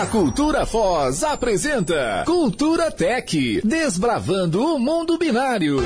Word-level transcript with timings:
A 0.00 0.06
Cultura 0.06 0.64
Foz 0.64 1.22
apresenta 1.22 2.22
Cultura 2.24 2.90
Tech, 2.90 3.60
desbravando 3.62 4.64
o 4.64 4.78
mundo 4.78 5.18
binário. 5.18 5.76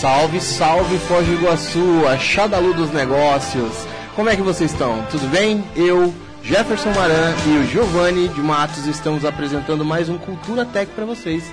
Salve, 0.00 0.40
salve 0.40 0.98
Foz 0.98 1.24
do 1.24 1.34
Iguaçu, 1.34 2.08
achada 2.08 2.58
luz 2.58 2.74
dos 2.74 2.92
negócios. 2.92 3.72
Como 4.16 4.28
é 4.28 4.34
que 4.34 4.42
vocês 4.42 4.72
estão? 4.72 5.06
Tudo 5.12 5.28
bem? 5.28 5.62
Eu, 5.76 6.12
Jefferson 6.42 6.90
Maran 6.90 7.32
e 7.46 7.58
o 7.58 7.66
Giovanni 7.68 8.26
de 8.30 8.40
Matos 8.40 8.84
estamos 8.86 9.24
apresentando 9.24 9.84
mais 9.84 10.08
um 10.08 10.18
Cultura 10.18 10.64
Tech 10.64 10.90
para 10.90 11.04
vocês. 11.04 11.44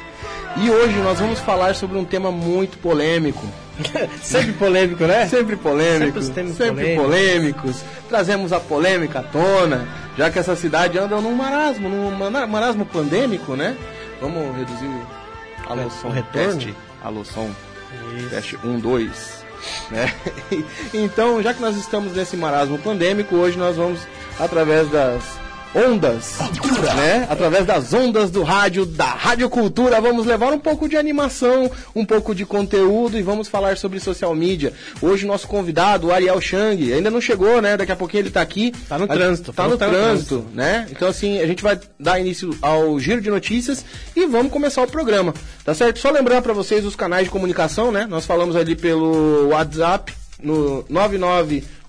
E 0.58 0.70
hoje 0.70 0.98
nós 1.00 1.20
vamos 1.20 1.40
falar 1.40 1.76
sobre 1.76 1.98
um 1.98 2.06
tema 2.06 2.32
muito 2.32 2.78
polêmico. 2.78 3.46
Sempre 4.22 4.54
polêmico, 4.54 5.06
né? 5.06 5.26
Sempre 5.28 5.56
polêmico, 5.56 6.22
Sempre 6.22 6.54
sempre, 6.54 6.96
polêmicos. 6.96 7.04
polêmicos. 7.04 7.84
Trazemos 8.10 8.54
a 8.54 8.60
polêmica 8.60 9.20
à 9.20 9.24
tona, 9.24 9.88
já 10.18 10.30
que 10.30 10.38
essa 10.38 10.56
cidade 10.56 11.00
anda 11.00 11.20
num 11.20 11.34
marasmo, 11.34 11.90
num 11.90 12.12
marasmo 12.48 12.86
pandêmico, 12.86 13.56
né? 13.56 13.76
Vamos 14.20 14.56
reduzir 14.56 14.92
a 15.68 15.74
loção. 15.74 16.10
o 16.10 16.14
retorno? 16.14 16.54
Teste. 16.54 16.76
A 17.04 17.10
loção. 17.10 17.50
Teste 18.30 18.60
1, 18.64 18.80
2. 18.80 19.46
Né? 19.90 20.14
Então, 20.94 21.42
já 21.42 21.54
que 21.54 21.62
nós 21.62 21.76
estamos 21.78 22.14
nesse 22.14 22.36
marasmo 22.36 22.78
pandêmico, 22.78 23.36
hoje 23.36 23.58
nós 23.58 23.78
vamos, 23.78 24.00
através 24.40 24.90
das 24.90 25.24
ondas, 25.74 26.38
né? 26.96 27.28
Através 27.30 27.66
das 27.66 27.94
ondas 27.94 28.30
do 28.30 28.44
rádio, 28.44 28.86
da 28.86 29.06
radiocultura, 29.06 30.02
vamos 30.02 30.26
levar 30.26 30.52
um 30.54 30.60
pouco 30.60 30.88
de 30.90 30.98
animação, 30.98 31.72
um 31.96 32.06
pouco 32.06 32.36
de 32.36 32.46
conteúdo 32.46 33.18
e 33.18 33.22
vamos 33.22 33.48
falar 33.48 33.78
sobre 33.78 34.00
social 34.00 34.36
media. 34.36 34.74
Hoje 35.02 35.26
nosso 35.26 35.48
convidado, 35.48 36.08
o 36.08 36.12
Ariel 36.12 36.42
Chang, 36.42 36.92
ainda 36.94 37.10
não 37.10 37.22
chegou, 37.22 37.62
né? 37.62 37.78
Daqui 37.78 37.92
a 37.92 37.96
pouquinho 37.96 38.22
ele 38.24 38.30
tá 38.32 38.42
aqui. 38.42 38.74
Tá 38.90 38.98
no 38.98 39.06
A- 39.06 39.08
trânsito, 39.08 39.54
Tá 39.54 39.64
falou 39.64 39.72
no 39.72 39.78
tá 39.78 39.88
no 39.88 39.94
trânsito, 39.94 40.46
né? 40.54 40.88
Então 40.92 41.08
assim, 41.08 41.40
a 41.40 41.48
gente 41.48 41.64
vai 41.64 41.80
dar 42.00 42.20
início 42.20 42.56
ao 42.62 43.00
giro 43.00 43.22
de 43.22 43.30
notícias 43.30 43.86
e 44.16 44.26
vamos 44.26 44.52
começar 44.52 44.82
o 44.84 44.88
programa, 44.88 45.34
tá 45.64 45.74
certo? 45.74 46.00
Só 46.00 46.12
lembrar 46.12 46.42
para 46.42 46.54
vocês 46.54 46.84
os 46.86 46.96
canais 46.96 47.26
de 47.26 47.30
comunicação, 47.32 47.92
né? 47.92 48.06
Nós 48.10 48.26
falamos 48.26 48.56
ali 48.56 48.76
pelo 48.76 49.48
WhatsApp 49.50 50.14
no 50.44 50.84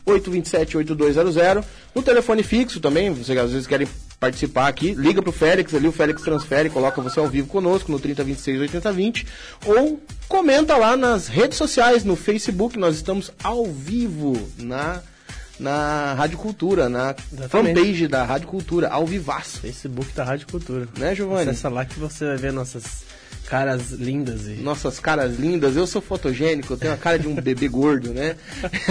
998278200, 0.07 1.65
no 1.95 2.03
telefone 2.03 2.43
fixo 2.43 2.81
também, 2.81 3.13
vocês 3.13 3.39
às 3.39 3.53
vezes 3.53 3.67
querem 3.67 3.89
participar 4.19 4.69
aqui, 4.69 4.95
liga 4.95 5.21
pro 5.21 5.33
Félix 5.33 5.75
ali, 5.75 5.89
o 5.89 5.93
Félix 5.93 6.23
transfere, 6.23 6.71
coloca 6.71 7.01
você 7.01 7.19
ao 7.19 7.29
vivo 7.29 7.49
conosco 7.49 7.91
no 7.91 7.99
3026 7.99 8.61
8020 8.61 9.27
ou 9.67 10.01
comenta 10.29 10.77
lá 10.77 10.97
nas 10.97 11.27
redes 11.27 11.59
sociais, 11.59 12.05
no 12.05 12.15
Facebook, 12.15 12.79
nós 12.79 12.95
estamos 12.97 13.33
ao 13.43 13.67
vivo 13.67 14.49
na 14.59 15.03
na 15.61 16.15
Rádio 16.15 16.39
Cultura, 16.39 16.89
na 16.89 17.15
Exatamente. 17.33 17.77
fanpage 17.77 18.09
da 18.09 18.25
Rádio 18.25 18.49
Cultura, 18.49 18.89
ao 18.89 19.07
vivaço. 19.07 19.61
Facebook 19.61 20.13
da 20.13 20.25
Rádio 20.25 20.49
Cultura. 20.49 20.89
Né, 20.99 21.15
Giovanni? 21.15 21.51
Acessa 21.51 21.69
lá 21.69 21.85
que 21.85 21.99
você 22.01 22.25
vai 22.25 22.37
ver 22.37 22.53
nossas 22.53 23.05
caras 23.43 23.91
lindas 23.91 24.47
e... 24.47 24.55
Nossas 24.55 24.99
caras 24.99 25.39
lindas, 25.39 25.77
eu 25.77 25.87
sou 25.87 26.01
fotogênico, 26.01 26.73
eu 26.73 26.77
tenho 26.77 26.93
a 26.93 26.97
cara 26.97 27.19
de 27.19 27.29
um 27.29 27.35
bebê 27.35 27.69
gordo, 27.69 28.13
né? 28.13 28.37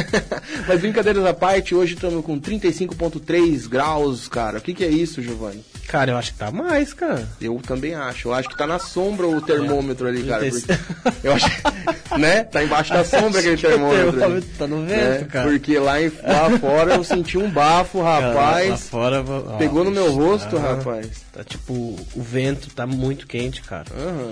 Mas 0.67 0.81
brincadeiras 0.81 1.25
à 1.25 1.33
parte, 1.33 1.73
hoje 1.73 1.95
estamos 1.95 2.23
com 2.23 2.39
35.3 2.39 3.67
graus, 3.67 4.27
cara. 4.27 4.59
O 4.59 4.61
que, 4.61 4.73
que 4.73 4.83
é 4.83 4.89
isso, 4.89 5.21
Giovanni? 5.21 5.63
Cara, 5.87 6.11
eu 6.11 6.17
acho 6.17 6.31
que 6.33 6.39
tá 6.39 6.51
mais, 6.51 6.93
cara. 6.93 7.27
Eu 7.41 7.59
também 7.65 7.93
acho. 7.93 8.29
Eu 8.29 8.33
acho 8.33 8.47
que 8.49 8.57
tá 8.57 8.65
na 8.65 8.79
sombra 8.79 9.27
o 9.27 9.41
termômetro 9.41 10.07
ali, 10.07 10.23
cara. 10.23 10.39
35. 10.39 10.73
porque- 11.03 11.27
eu 11.27 11.33
acho, 11.33 11.45
né? 12.17 12.43
Tá 12.45 12.63
embaixo 12.63 12.93
da 12.93 13.03
sombra 13.03 13.39
aquele 13.39 13.57
termômetro. 13.57 14.11
termômetro 14.13 14.49
tá 14.57 14.67
no 14.67 14.85
vento, 14.85 15.21
né? 15.21 15.27
cara. 15.29 15.49
Porque 15.49 15.77
lá, 15.79 16.01
em- 16.01 16.11
lá 16.23 16.57
fora 16.59 16.93
eu 16.95 17.03
senti 17.03 17.37
um 17.37 17.49
bafo, 17.49 17.99
Cara, 18.01 18.27
rapaz. 18.33 18.69
lá 18.69 18.77
fora, 18.77 19.23
ó, 19.27 19.57
Pegou 19.57 19.83
no 19.83 19.91
meu 19.91 20.11
rosto, 20.13 20.57
rapaz. 20.57 21.07
Tá 21.33 21.43
tipo, 21.43 21.73
o 21.73 22.21
vento 22.21 22.69
tá 22.73 22.87
muito 22.87 23.27
quente, 23.27 23.61
cara. 23.61 23.85
Aham. 23.97 24.31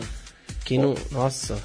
Que 0.63 0.77
não... 0.77 0.95
Nossa. 1.11 1.57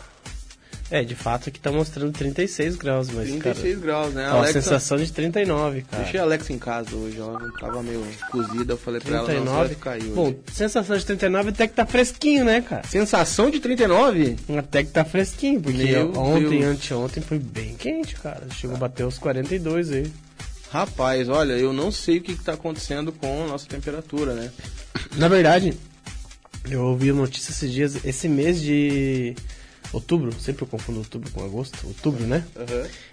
É, 0.91 1.03
de 1.03 1.15
fato 1.15 1.49
aqui 1.49 1.59
tá 1.59 1.73
mostrando 1.73 2.13
36 2.13 2.77
graus, 2.77 3.09
mas, 3.11 3.29
36 3.29 3.79
graus, 3.81 4.13
né? 4.13 4.23
cara... 4.25 4.35
Ó, 4.35 4.37
a 4.37 4.41
Alexa- 4.41 4.61
sensação 4.63 4.99
de 4.99 5.11
39, 5.11 5.83
cara. 5.83 6.03
Deixei 6.03 6.21
a 6.21 6.23
Alexa 6.25 6.53
em 6.53 6.59
casa 6.59 6.95
hoje, 6.95 7.19
ela 7.19 7.41
tava 7.59 7.83
meio 7.83 8.07
cozida, 8.31 8.75
eu 8.75 8.77
falei 8.77 9.01
pra 9.01 9.17
ela, 9.17 9.21
não, 9.21 9.27
vai 9.27 9.35
39. 9.69 9.69
ficar 9.75 9.91
aí 9.93 10.01
hoje. 10.03 10.11
Bom, 10.11 10.35
sensação 10.53 10.97
de 10.97 11.07
39 11.07 11.49
até 11.49 11.67
que 11.67 11.75
tá 11.75 11.87
fresquinho, 11.87 12.45
né, 12.45 12.61
cara? 12.61 12.87
Sensação 12.87 13.51
de 13.51 13.61
39? 13.61 14.37
Até 14.59 14.85
que 14.85 14.91
tá 14.91 15.05
fresquinho, 15.07 15.61
porque 15.61 15.85
Meu 15.85 16.13
ontem 16.19 16.61
Deus. 16.61 16.65
anteontem 16.77 17.23
foi 17.23 17.39
bem 17.39 17.75
quente, 17.75 18.15
cara. 18.17 18.43
Chegou 18.55 18.77
a 18.77 18.79
bater 18.79 19.07
os 19.07 19.19
42 19.19 19.91
aí. 19.91 20.13
Rapaz, 20.71 21.29
olha, 21.29 21.55
eu 21.55 21.73
não 21.73 21.91
sei 21.91 22.19
o 22.19 22.23
que, 22.23 22.37
que 22.37 22.45
tá 22.45 22.53
acontecendo 22.53 23.11
com 23.11 23.45
a 23.45 23.47
nossa 23.47 23.67
temperatura, 23.67 24.35
né? 24.35 24.51
Na 25.17 25.29
verdade, 25.29 25.73
eu 26.69 26.83
ouvi 26.85 27.11
uma 27.11 27.23
notícia 27.23 27.53
esses 27.53 27.73
dias, 27.73 28.05
esse 28.05 28.29
mês 28.29 28.61
de 28.61 29.35
outubro, 29.95 30.33
sempre 30.39 30.63
eu 30.65 30.69
confundo 30.69 30.99
outubro 30.99 31.31
com 31.31 31.45
agosto, 31.45 31.87
outubro, 31.87 32.27
né? 32.27 32.45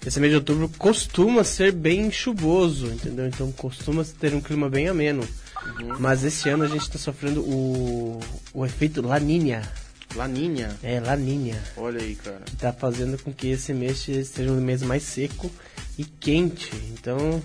Esse 0.05 0.19
mês 0.19 0.31
de 0.31 0.35
outubro 0.37 0.69
costuma 0.77 1.43
ser 1.43 1.71
bem 1.71 2.11
chuvoso, 2.11 2.87
entendeu? 2.87 3.27
Então 3.27 3.51
costuma 3.53 4.03
ter 4.19 4.33
um 4.33 4.41
clima 4.41 4.69
bem 4.69 4.87
ameno. 4.87 5.25
Mas 5.99 6.23
esse 6.23 6.49
ano 6.49 6.63
a 6.63 6.67
gente 6.67 6.89
tá 6.89 6.97
sofrendo 6.97 7.41
o, 7.41 8.19
o 8.53 8.65
efeito 8.65 9.01
Laninha. 9.01 9.61
Laninha, 10.15 10.77
É, 10.83 10.99
Laninha. 10.99 11.61
olha 11.77 12.01
aí, 12.01 12.15
cara. 12.15 12.41
que 12.45 12.55
tá 12.57 12.73
fazendo 12.73 13.17
com 13.23 13.31
que 13.31 13.47
esse 13.47 13.73
mês 13.73 13.99
seja 13.99 14.51
um 14.51 14.59
mês 14.59 14.81
mais 14.81 15.03
seco 15.03 15.49
e 15.97 16.03
quente. 16.03 16.69
Então, 16.91 17.41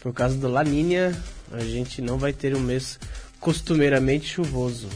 por 0.00 0.14
causa 0.14 0.34
do 0.36 0.48
Laninha, 0.48 1.14
a 1.52 1.60
gente 1.60 2.00
não 2.00 2.16
vai 2.16 2.32
ter 2.32 2.56
um 2.56 2.60
mês 2.60 2.98
costumeiramente 3.38 4.26
chuvoso. 4.28 4.88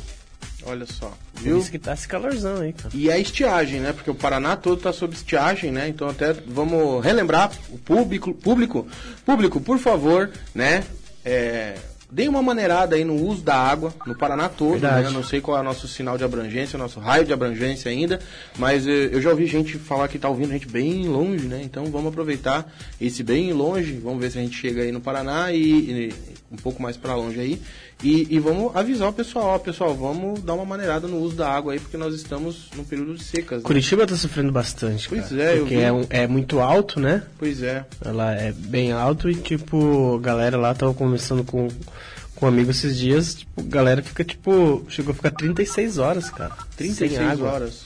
Olha 0.65 0.87
só, 0.87 1.13
Por 1.35 1.43
viu? 1.43 1.59
isso 1.59 1.71
que 1.71 1.79
tá 1.79 1.95
esse 1.95 2.07
calorzão 2.07 2.61
aí, 2.61 2.73
cara. 2.73 2.91
E 2.95 3.11
a 3.11 3.19
estiagem, 3.19 3.81
né? 3.81 3.93
Porque 3.93 4.11
o 4.11 4.15
Paraná 4.15 4.57
todo 4.57 4.81
tá 4.81 4.93
sob 4.93 5.15
estiagem, 5.15 5.71
né? 5.71 5.89
Então 5.89 6.09
até 6.09 6.33
vamos 6.33 7.03
relembrar 7.05 7.51
o 7.71 7.79
público, 7.79 8.35
público, 8.35 8.87
público, 9.25 9.61
por 9.61 9.79
favor, 9.79 10.31
né? 10.55 10.85
É, 11.25 11.77
deem 12.11 12.29
uma 12.29 12.43
maneirada 12.43 12.97
aí 12.97 13.05
no 13.05 13.15
uso 13.15 13.43
da 13.43 13.55
água 13.55 13.93
no 14.07 14.15
Paraná 14.17 14.49
todo, 14.49 14.81
né? 14.81 15.09
Não 15.13 15.23
sei 15.23 15.41
qual 15.41 15.57
é 15.57 15.61
o 15.61 15.65
nosso 15.65 15.87
sinal 15.89 16.19
de 16.19 16.25
abrangência, 16.25 16.77
o 16.77 16.81
nosso 16.81 16.99
raio 17.01 17.25
de 17.25 17.33
abrangência 17.33 17.91
ainda, 17.91 18.19
mas 18.59 18.87
eh, 18.87 19.11
eu 19.13 19.21
já 19.23 19.31
ouvi 19.31 19.47
gente 19.47 19.79
falar 19.79 20.09
que 20.09 20.19
tá 20.19 20.29
ouvindo 20.29 20.51
a 20.51 20.55
gente 20.55 20.69
bem 20.69 21.07
longe, 21.09 21.47
né? 21.47 21.61
Então 21.63 21.87
vamos 21.87 22.09
aproveitar 22.09 22.71
esse 23.01 23.23
bem 23.23 23.53
longe, 23.53 23.93
vamos 24.03 24.21
ver 24.21 24.31
se 24.31 24.39
a 24.39 24.43
gente 24.43 24.57
chega 24.57 24.83
aí 24.83 24.93
no 24.93 25.01
Paraná 25.01 25.53
e, 25.53 25.61
e 26.09 26.15
um 26.51 26.57
pouco 26.57 26.83
mais 26.83 26.97
para 26.97 27.15
longe 27.15 27.39
aí. 27.39 27.61
E, 28.03 28.27
e 28.35 28.39
vamos 28.39 28.75
avisar 28.75 29.11
o 29.11 29.13
pessoal, 29.13 29.49
ó, 29.49 29.59
pessoal, 29.59 29.95
vamos 29.95 30.41
dar 30.43 30.55
uma 30.55 30.65
maneirada 30.65 31.07
no 31.07 31.19
uso 31.19 31.37
da 31.37 31.51
água 31.53 31.75
aí, 31.75 31.79
porque 31.79 31.99
nós 31.99 32.15
estamos 32.15 32.71
no 32.75 32.83
período 32.83 33.15
de 33.15 33.23
secas. 33.23 33.59
né? 33.59 33.67
Curitiba 33.67 34.07
tá 34.07 34.17
sofrendo 34.17 34.51
bastante, 34.51 35.07
Pois 35.07 35.29
cara. 35.29 35.43
é, 35.43 35.53
eu 35.55 35.59
Porque 35.61 35.77
vi. 35.77 35.83
é, 35.83 35.93
um- 35.93 36.07
é 36.09 36.27
muito 36.27 36.61
alto, 36.61 36.99
né? 36.99 37.23
Pois 37.39 37.63
é. 37.63 37.85
Ela 38.03 38.35
é 38.35 38.53
bem 38.53 38.91
alto 38.91 39.29
e, 39.29 39.35
tipo, 39.35 40.17
a 40.17 40.19
galera 40.19 40.57
lá 40.57 40.73
tava 40.75 40.95
conversando 40.95 41.45
com, 41.45 41.69
com 42.41 42.47
um 42.47 42.49
amigo 42.49 42.71
esses 42.71 42.97
dias, 42.97 43.35
tipo, 43.35 43.61
a 43.61 43.65
galera 43.65 44.03
fica, 44.03 44.25
tipo, 44.25 44.83
chegou 44.89 45.13
a 45.13 45.15
ficar 45.15 45.31
36 45.31 45.99
horas, 45.99 46.31
cara. 46.31 46.57
36 46.75 47.13
sem 47.13 47.21
água. 47.21 47.53
horas. 47.53 47.83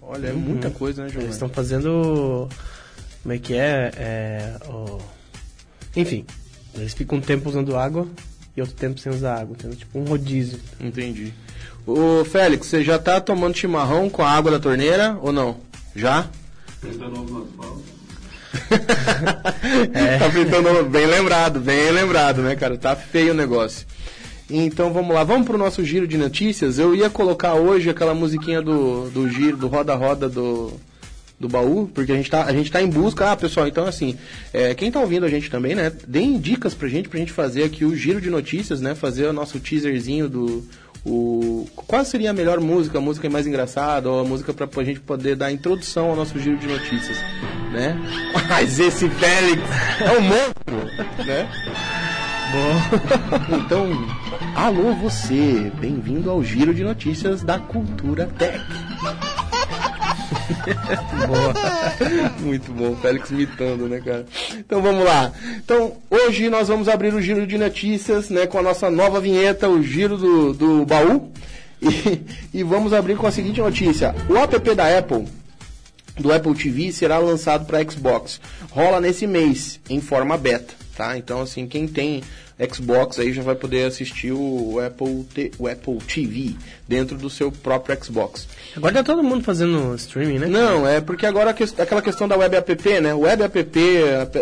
Olha, 0.00 0.28
é 0.28 0.32
muita 0.32 0.70
coisa, 0.70 1.02
né, 1.02 1.06
Eles 1.08 1.12
Giovanni? 1.14 1.32
estão 1.32 1.48
fazendo. 1.48 2.48
Como 3.22 3.34
é 3.34 3.38
que 3.38 3.54
é? 3.54 3.90
é 3.96 4.54
Enfim, 5.96 6.24
eles 6.76 6.94
ficam 6.94 7.18
um 7.18 7.20
tempo 7.20 7.48
usando 7.48 7.76
água 7.76 8.06
e 8.56 8.60
outro 8.60 8.76
tempo 8.76 9.00
sem 9.00 9.10
usar 9.12 9.40
água, 9.40 9.56
entendeu? 9.58 9.76
Tipo 9.76 9.98
um 9.98 10.04
rodízio. 10.04 10.60
Entendi. 10.80 11.34
Ô, 11.84 12.24
Félix, 12.24 12.68
você 12.68 12.84
já 12.84 13.00
tá 13.00 13.20
tomando 13.20 13.56
chimarrão 13.56 14.08
com 14.08 14.22
a 14.22 14.30
água 14.30 14.52
da 14.52 14.60
torneira 14.60 15.18
ou 15.20 15.32
não? 15.32 15.56
Já? 15.96 16.30
Tá 20.18 20.30
fritando 20.30 20.84
bem 20.84 21.06
lembrado, 21.06 21.60
bem 21.60 21.90
lembrado, 21.90 22.42
né, 22.42 22.54
cara? 22.56 22.78
Tá 22.78 22.94
feio 22.96 23.32
o 23.32 23.36
negócio. 23.36 23.86
Então 24.48 24.92
vamos 24.92 25.14
lá, 25.14 25.24
vamos 25.24 25.46
pro 25.46 25.58
nosso 25.58 25.84
giro 25.84 26.06
de 26.06 26.16
notícias. 26.16 26.78
Eu 26.78 26.94
ia 26.94 27.10
colocar 27.10 27.54
hoje 27.54 27.90
aquela 27.90 28.14
musiquinha 28.14 28.62
do, 28.62 29.10
do 29.10 29.28
giro, 29.28 29.56
do 29.56 29.66
roda-roda 29.66 30.28
do, 30.28 30.72
do 31.38 31.48
baú, 31.48 31.90
porque 31.92 32.12
a 32.12 32.16
gente, 32.16 32.30
tá, 32.30 32.44
a 32.44 32.52
gente 32.52 32.70
tá 32.70 32.80
em 32.80 32.88
busca. 32.88 33.32
Ah, 33.32 33.36
pessoal, 33.36 33.66
então 33.66 33.86
assim, 33.86 34.16
é, 34.52 34.72
quem 34.74 34.90
tá 34.90 35.00
ouvindo 35.00 35.26
a 35.26 35.28
gente 35.28 35.50
também, 35.50 35.74
né? 35.74 35.92
Deem 36.06 36.38
dicas 36.38 36.74
pra 36.74 36.88
gente, 36.88 37.08
pra 37.08 37.18
gente 37.18 37.32
fazer 37.32 37.64
aqui 37.64 37.84
o 37.84 37.96
giro 37.96 38.20
de 38.20 38.30
notícias, 38.30 38.80
né? 38.80 38.94
Fazer 38.94 39.26
o 39.26 39.32
nosso 39.32 39.58
teaserzinho 39.58 40.28
do. 40.28 40.64
O, 41.04 41.68
qual 41.76 42.04
seria 42.04 42.30
a 42.30 42.32
melhor 42.32 42.58
música, 42.58 42.98
a 42.98 43.00
música 43.00 43.30
mais 43.30 43.46
engraçada, 43.46 44.10
ou 44.10 44.20
a 44.20 44.24
música 44.24 44.52
pra, 44.52 44.66
pra 44.66 44.82
gente 44.82 44.98
poder 44.98 45.36
dar 45.36 45.52
introdução 45.52 46.10
ao 46.10 46.16
nosso 46.16 46.36
giro 46.38 46.56
de 46.56 46.66
notícias, 46.66 47.16
né? 47.72 47.96
Mas 48.48 48.78
esse 48.80 49.08
Félix 49.08 49.62
é 50.00 50.18
um 50.18 50.22
monstro, 50.22 51.24
né? 51.24 51.48
Bom, 52.52 53.56
Então, 53.58 53.88
alô 54.54 54.94
você, 54.94 55.70
bem-vindo 55.80 56.30
ao 56.30 56.42
Giro 56.42 56.72
de 56.72 56.84
Notícias 56.84 57.42
da 57.42 57.58
Cultura 57.58 58.28
Tech. 58.38 58.64
Boa. 61.26 61.54
Muito 62.40 62.72
bom, 62.72 62.94
Félix 62.96 63.30
imitando, 63.30 63.88
né, 63.88 64.00
cara? 64.00 64.26
Então 64.54 64.80
vamos 64.80 65.04
lá. 65.04 65.32
Então, 65.56 65.96
hoje 66.10 66.48
nós 66.48 66.68
vamos 66.68 66.88
abrir 66.88 67.12
o 67.14 67.20
giro 67.20 67.46
de 67.46 67.58
notícias, 67.58 68.30
né, 68.30 68.46
com 68.46 68.58
a 68.58 68.62
nossa 68.62 68.90
nova 68.90 69.20
vinheta, 69.20 69.68
o 69.68 69.82
giro 69.82 70.16
do, 70.16 70.52
do 70.52 70.86
baú. 70.86 71.32
E, 71.82 72.20
e 72.54 72.62
vamos 72.62 72.92
abrir 72.92 73.16
com 73.16 73.26
a 73.26 73.30
seguinte 73.30 73.60
notícia: 73.60 74.14
o 74.28 74.36
app 74.36 74.74
da 74.74 74.98
Apple 74.98 75.26
do 76.18 76.32
Apple 76.32 76.54
TV 76.54 76.92
será 76.92 77.18
lançado 77.18 77.66
para 77.66 77.82
Xbox. 77.88 78.40
Rola 78.70 79.00
nesse 79.00 79.26
mês, 79.26 79.80
em 79.88 80.00
forma 80.00 80.36
beta, 80.38 80.74
tá? 80.96 81.16
Então, 81.16 81.40
assim, 81.40 81.66
quem 81.66 81.86
tem 81.86 82.22
Xbox 82.72 83.18
aí 83.18 83.32
já 83.32 83.42
vai 83.42 83.54
poder 83.54 83.84
assistir 83.84 84.32
o 84.32 84.80
Apple, 84.84 85.24
T, 85.24 85.52
o 85.58 85.68
Apple 85.68 85.98
TV 85.98 86.54
dentro 86.88 87.18
do 87.18 87.28
seu 87.28 87.52
próprio 87.52 88.02
Xbox. 88.02 88.48
Agora 88.74 88.94
tá 88.94 89.04
todo 89.04 89.22
mundo 89.22 89.44
fazendo 89.44 89.94
streaming, 89.94 90.38
né? 90.38 90.46
Não, 90.46 90.88
é 90.88 91.00
porque 91.00 91.26
agora 91.26 91.50
aquela 91.50 92.00
questão 92.00 92.26
da 92.26 92.36
web 92.36 92.56
app, 92.56 93.00
né? 93.00 93.14
O 93.14 93.20
web 93.20 93.42
app, 93.42 93.78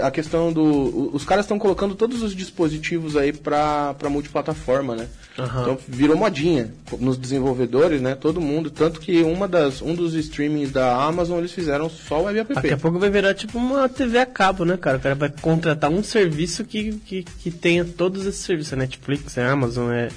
a, 0.01 0.07
a 0.07 0.11
questão 0.11 0.53
do. 0.53 1.11
Os 1.13 1.25
caras 1.25 1.45
estão 1.45 1.59
colocando 1.59 1.97
todos 1.97 2.23
os 2.23 2.35
dispositivos 2.35 3.17
aí 3.17 3.33
pra, 3.33 3.95
pra 3.95 4.09
multiplataforma, 4.09 4.95
né? 4.95 5.09
Uhum. 5.37 5.63
Então 5.63 5.79
virou 5.89 6.17
modinha 6.17 6.73
nos 7.01 7.17
desenvolvedores, 7.17 8.01
né? 8.01 8.15
Todo 8.15 8.41
mundo. 8.41 8.71
Tanto 8.71 9.01
que 9.01 9.23
uma 9.23 9.49
das, 9.49 9.83
um 9.83 9.95
dos 9.95 10.15
streamings 10.15 10.71
da 10.71 10.95
Amazon 10.95 11.39
eles 11.39 11.53
fizeram 11.53 11.91
só 11.91 12.23
web 12.23 12.39
app. 12.39 12.55
Daqui 12.55 12.73
a 12.73 12.77
pouco 12.77 12.99
vai 12.99 13.11
virar 13.11 13.35
tipo 13.35 13.59
uma 13.59 13.89
TV 13.89 14.19
a 14.19 14.27
cabo, 14.27 14.65
né, 14.65 14.77
cara? 14.77 14.99
O 14.99 15.01
cara 15.01 15.15
vai 15.15 15.29
contratar 15.29 15.91
um 15.91 16.05
serviço 16.05 16.65
que, 16.65 16.93
que, 17.05 17.25
que 17.25 17.51
tenha 17.51 17.85
todos 17.85 18.27
esses 18.27 18.43
serviços. 18.43 18.73
A 18.75 18.77
Netflix, 18.77 19.37
a 19.37 19.51
Amazon, 19.51 19.91
é 19.91 20.09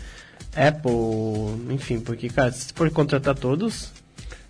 Apple, 0.55 1.73
enfim, 1.73 1.99
porque, 1.99 2.29
cara, 2.29 2.51
se 2.51 2.71
for 2.73 2.89
contratar 2.91 3.35
todos, 3.35 3.91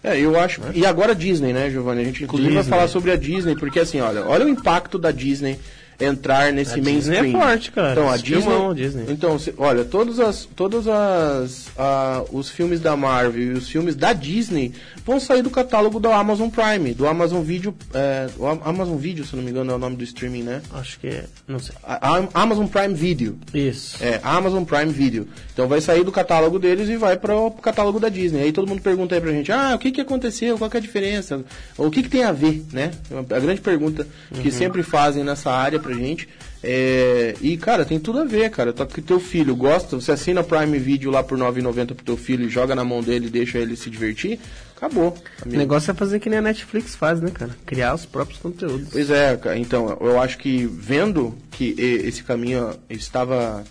é, 0.03 0.19
eu 0.19 0.39
acho. 0.39 0.61
E 0.73 0.85
agora 0.85 1.13
a 1.13 1.15
Disney, 1.15 1.53
né, 1.53 1.69
Giovanni? 1.69 2.01
A 2.01 2.05
gente 2.05 2.23
inclusive 2.23 2.49
Disney. 2.49 2.63
vai 2.63 2.77
falar 2.77 2.87
sobre 2.89 3.11
a 3.11 3.15
Disney, 3.15 3.55
porque 3.55 3.79
assim, 3.79 3.99
olha, 3.99 4.25
olha 4.25 4.45
o 4.45 4.49
impacto 4.49 4.97
da 4.97 5.11
Disney 5.11 5.57
entrar 5.99 6.53
nesse 6.53 6.79
a 6.79 6.83
mainstream. 6.83 7.23
Disney 7.23 7.39
é 7.39 7.41
forte, 7.41 7.71
cara. 7.71 7.91
Então, 7.91 8.09
a 8.09 8.17
Disney, 8.17 8.73
Disney. 8.75 9.05
Então, 9.09 9.39
se, 9.39 9.53
olha, 9.57 9.83
todos 9.83 10.19
as 10.19 10.45
todos 10.45 10.87
as 10.87 11.67
os 12.31 12.49
filmes 12.49 12.79
da 12.79 12.95
Marvel 12.95 13.41
e 13.41 13.51
os 13.51 13.67
filmes 13.69 13.95
da 13.95 14.13
Disney 14.13 14.73
vão 15.05 15.19
sair 15.19 15.41
do 15.41 15.49
catálogo 15.49 15.99
do 15.99 16.11
Amazon 16.11 16.49
Prime, 16.49 16.93
do 16.93 17.07
Amazon 17.07 17.41
Video, 17.41 17.73
é, 17.93 18.27
o 18.37 18.45
Amazon 18.45 18.97
Video, 18.97 19.25
se 19.25 19.35
não 19.35 19.43
me 19.43 19.51
engano, 19.51 19.71
é 19.71 19.75
o 19.75 19.79
nome 19.79 19.95
do 19.95 20.03
streaming, 20.03 20.43
né? 20.43 20.61
Acho 20.73 20.99
que 20.99 21.07
é, 21.07 21.25
não 21.47 21.59
sei. 21.59 21.75
A, 21.83 22.17
a 22.17 22.27
Amazon 22.41 22.67
Prime 22.67 22.93
Video. 22.93 23.37
Isso. 23.53 24.03
É, 24.03 24.19
Amazon 24.23 24.63
Prime 24.63 24.91
Video. 24.91 25.27
Então 25.53 25.67
vai 25.67 25.81
sair 25.81 26.03
do 26.03 26.11
catálogo 26.11 26.59
deles 26.59 26.89
e 26.89 26.97
vai 26.97 27.17
para 27.17 27.35
o 27.35 27.51
catálogo 27.51 27.99
da 27.99 28.09
Disney. 28.09 28.43
Aí 28.43 28.51
todo 28.51 28.67
mundo 28.67 28.81
pergunta 28.81 29.15
aí 29.15 29.21
pra 29.21 29.31
gente: 29.31 29.51
"Ah, 29.51 29.73
o 29.75 29.79
que 29.79 29.91
que 29.91 30.01
aconteceu? 30.01 30.57
Qual 30.57 30.69
que 30.69 30.77
é 30.77 30.79
a 30.79 30.83
diferença? 30.83 31.43
Ou 31.77 31.87
o 31.87 31.91
que 31.91 32.03
que 32.03 32.09
tem 32.09 32.23
a 32.23 32.31
ver, 32.31 32.63
né?" 32.71 32.91
A 33.11 33.39
grande 33.39 33.61
pergunta 33.61 34.07
que 34.31 34.49
uhum. 34.49 34.53
sempre 34.53 34.83
fazem 34.83 35.23
nessa 35.23 35.51
área 35.51 35.79
pra 35.87 35.95
gente. 35.95 36.27
É, 36.61 37.35
e, 37.41 37.55
cara, 37.57 37.85
tem 37.85 37.99
tudo 37.99 38.19
a 38.19 38.25
ver, 38.25 38.49
cara. 38.49 38.73
Tá 38.73 38.85
que 38.85 39.01
teu 39.01 39.19
filho 39.19 39.55
gosta, 39.55 39.95
você 39.95 40.11
assina 40.11 40.43
Prime 40.43 40.77
Video 40.77 41.09
lá 41.09 41.23
por 41.23 41.37
R$ 41.37 41.45
9,90 41.45 41.85
pro 41.87 42.05
teu 42.05 42.17
filho 42.17 42.45
e 42.45 42.49
joga 42.49 42.75
na 42.75 42.83
mão 42.83 43.01
dele 43.01 43.27
e 43.27 43.29
deixa 43.29 43.57
ele 43.57 43.75
se 43.75 43.89
divertir, 43.89 44.39
acabou. 44.75 45.15
Amigo. 45.41 45.55
O 45.55 45.57
negócio 45.57 45.91
é 45.91 45.93
fazer 45.93 46.19
que 46.19 46.29
nem 46.29 46.39
a 46.39 46.41
Netflix 46.41 46.95
faz, 46.95 47.21
né, 47.21 47.31
cara? 47.31 47.51
Criar 47.65 47.93
os 47.95 48.05
próprios 48.05 48.39
conteúdos. 48.39 48.89
Pois 48.91 49.09
é, 49.09 49.39
então, 49.57 49.97
eu 50.01 50.19
acho 50.19 50.37
que 50.37 50.65
vendo 50.65 51.35
que 51.51 51.75
esse 51.77 52.23
caminho 52.23 52.71
estava 52.89 53.63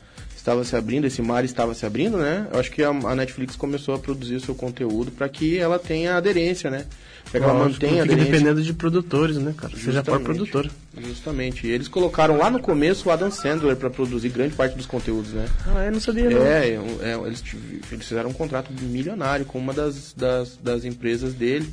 estava 0.47 0.63
se 0.63 0.77
abrindo, 0.77 1.09
esse 1.09 1.21
mar 1.21 1.45
estava 1.45 1.75
se 1.75 1.85
abrindo, 1.85 2.19
né? 2.19 2.47
Eu 2.53 2.61
acho 2.61 2.71
que 2.71 2.81
a, 2.81 2.91
a 2.91 3.17
Netflix 3.17 3.57
começou 3.57 3.97
a 3.97 3.99
produzir 3.99 4.37
o 4.37 4.41
seu 4.41 4.55
conteúdo 4.55 5.11
para 5.11 5.29
que 5.29 5.59
ela 5.59 5.77
tenha 5.77 6.17
aderência, 6.17 6.71
né? 6.71 6.87
Para 7.31 7.41
que 7.41 7.47
ela 7.47 7.55
mantenha 7.55 8.03
aderência. 8.05 8.31
dependendo 8.31 8.63
de 8.63 8.73
produtores, 8.73 9.37
né, 9.37 9.53
cara? 9.57 9.73
Justamente, 9.73 9.85
Seja 9.85 10.03
por 10.03 10.21
produtor. 10.21 10.71
Justamente. 10.97 11.67
E 11.67 11.71
eles 11.71 11.89
colocaram 11.89 12.37
lá 12.37 12.51
no 12.51 12.61
começo 12.61 13.09
o 13.09 13.13
Adam 13.13 13.31
Sandler 13.31 13.77
para 13.77 13.91
produzir 13.91 14.29
grande 14.29 14.55
parte 14.55 14.77
dos 14.77 14.87
conteúdos, 14.87 15.33
né? 15.33 15.47
Ah, 15.67 15.85
eu 15.85 15.93
não 15.93 16.01
sabia, 16.01 16.31
não. 16.31 16.43
É, 16.43 16.69
é 16.69 17.19
eles, 17.27 17.43
eles 17.91 18.07
fizeram 18.07 18.31
um 18.31 18.33
contrato 18.33 18.73
milionário 18.81 19.45
com 19.45 19.59
uma 19.59 19.73
das, 19.73 20.15
das, 20.17 20.57
das 20.57 20.85
empresas 20.85 21.35
dele 21.35 21.69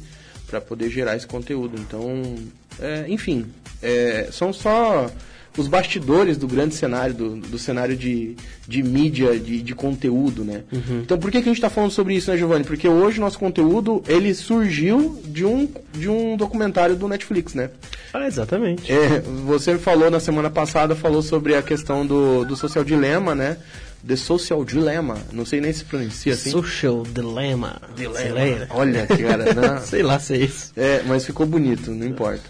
para 0.48 0.60
poder 0.60 0.90
gerar 0.90 1.16
esse 1.16 1.28
conteúdo. 1.28 1.80
Então, 1.80 2.36
é, 2.80 3.06
enfim, 3.08 3.46
é, 3.82 4.30
são 4.32 4.52
só 4.52 5.10
os 5.58 5.68
bastidores 5.68 6.38
do 6.38 6.48
grande 6.48 6.76
cenário, 6.76 7.14
do, 7.14 7.36
do 7.36 7.60
cenário 7.60 7.96
de, 7.96 8.36
de 8.68 8.82
mídia, 8.82 9.40
de, 9.40 9.62
de 9.62 9.76
conteúdo, 9.76 10.44
né? 10.44 10.64
Uhum. 10.72 11.02
Então 11.02 11.18
por 11.18 11.32
que, 11.32 11.42
que 11.42 11.50
a 11.50 11.52
gente 11.52 11.58
está 11.58 11.70
falando 11.70 11.92
sobre 11.92 12.16
isso, 12.16 12.32
né, 12.32 12.38
Giovanni? 12.38 12.64
Porque 12.64 12.88
hoje 12.88 13.20
nosso 13.20 13.38
conteúdo, 13.38 14.04
ele 14.08 14.34
surgiu 14.34 15.22
de 15.26 15.46
um, 15.46 15.70
de 15.94 16.10
um 16.10 16.36
documentário 16.36 16.96
do 16.96 17.08
Netflix, 17.08 17.54
né? 17.54 17.70
Ah, 18.14 18.28
exatamente. 18.28 18.92
É, 18.92 19.22
você 19.46 19.78
falou 19.78 20.10
na 20.10 20.20
semana 20.20 20.50
passada, 20.50 20.96
falou 20.96 21.22
sobre 21.22 21.56
a 21.56 21.62
questão 21.62 22.06
do, 22.06 22.44
do 22.46 22.56
social 22.56 22.84
dilema, 22.84 23.36
né? 23.36 23.58
The 24.06 24.18
Social 24.18 24.66
Dilemma. 24.66 25.18
Não 25.32 25.46
sei 25.46 25.62
nem 25.62 25.72
se 25.72 25.86
pronuncia 25.86 26.34
assim. 26.34 26.52
Social 26.52 27.04
Dilemma. 27.04 27.82
Dilemma. 27.96 28.68
Olha, 28.72 29.08
cara. 29.08 29.54
Não. 29.56 29.82
sei 29.82 30.04
lá 30.04 30.20
se 30.20 30.34
é 30.34 30.38
isso. 30.38 30.74
É, 30.76 31.02
mas 31.08 31.26
ficou 31.26 31.46
bonito, 31.46 31.90
não 31.90 32.06
importa. 32.06 32.44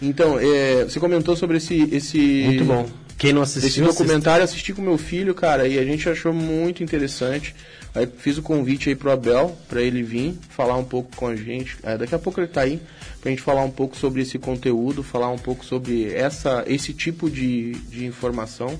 Então, 0.00 0.38
é, 0.38 0.84
você 0.84 0.98
comentou 0.98 1.36
sobre 1.36 1.58
esse, 1.58 1.88
esse. 1.92 2.18
Muito 2.18 2.64
bom. 2.64 2.88
Quem 3.18 3.34
não 3.34 3.42
assistiu. 3.42 3.68
Esse 3.68 3.98
documentário, 3.98 4.42
assiste. 4.42 4.56
assisti 4.56 4.72
com 4.72 4.80
meu 4.80 4.96
filho, 4.96 5.34
cara, 5.34 5.68
e 5.68 5.78
a 5.78 5.84
gente 5.84 6.08
achou 6.08 6.32
muito 6.32 6.82
interessante. 6.82 7.54
Aí 7.94 8.06
fiz 8.06 8.38
o 8.38 8.42
convite 8.42 8.88
aí 8.88 8.94
pro 8.94 9.10
Abel, 9.10 9.54
para 9.68 9.82
ele 9.82 10.02
vir 10.02 10.38
falar 10.48 10.76
um 10.76 10.84
pouco 10.84 11.14
com 11.14 11.26
a 11.26 11.36
gente. 11.36 11.76
É, 11.82 11.98
daqui 11.98 12.14
a 12.14 12.18
pouco 12.18 12.40
ele 12.40 12.46
tá 12.46 12.62
aí, 12.62 12.80
pra 13.20 13.30
gente 13.30 13.42
falar 13.42 13.62
um 13.62 13.70
pouco 13.70 13.94
sobre 13.94 14.22
esse 14.22 14.38
conteúdo, 14.38 15.02
falar 15.02 15.28
um 15.30 15.38
pouco 15.38 15.64
sobre 15.64 16.10
essa, 16.14 16.64
esse 16.66 16.94
tipo 16.94 17.28
de, 17.28 17.72
de 17.90 18.06
informação. 18.06 18.78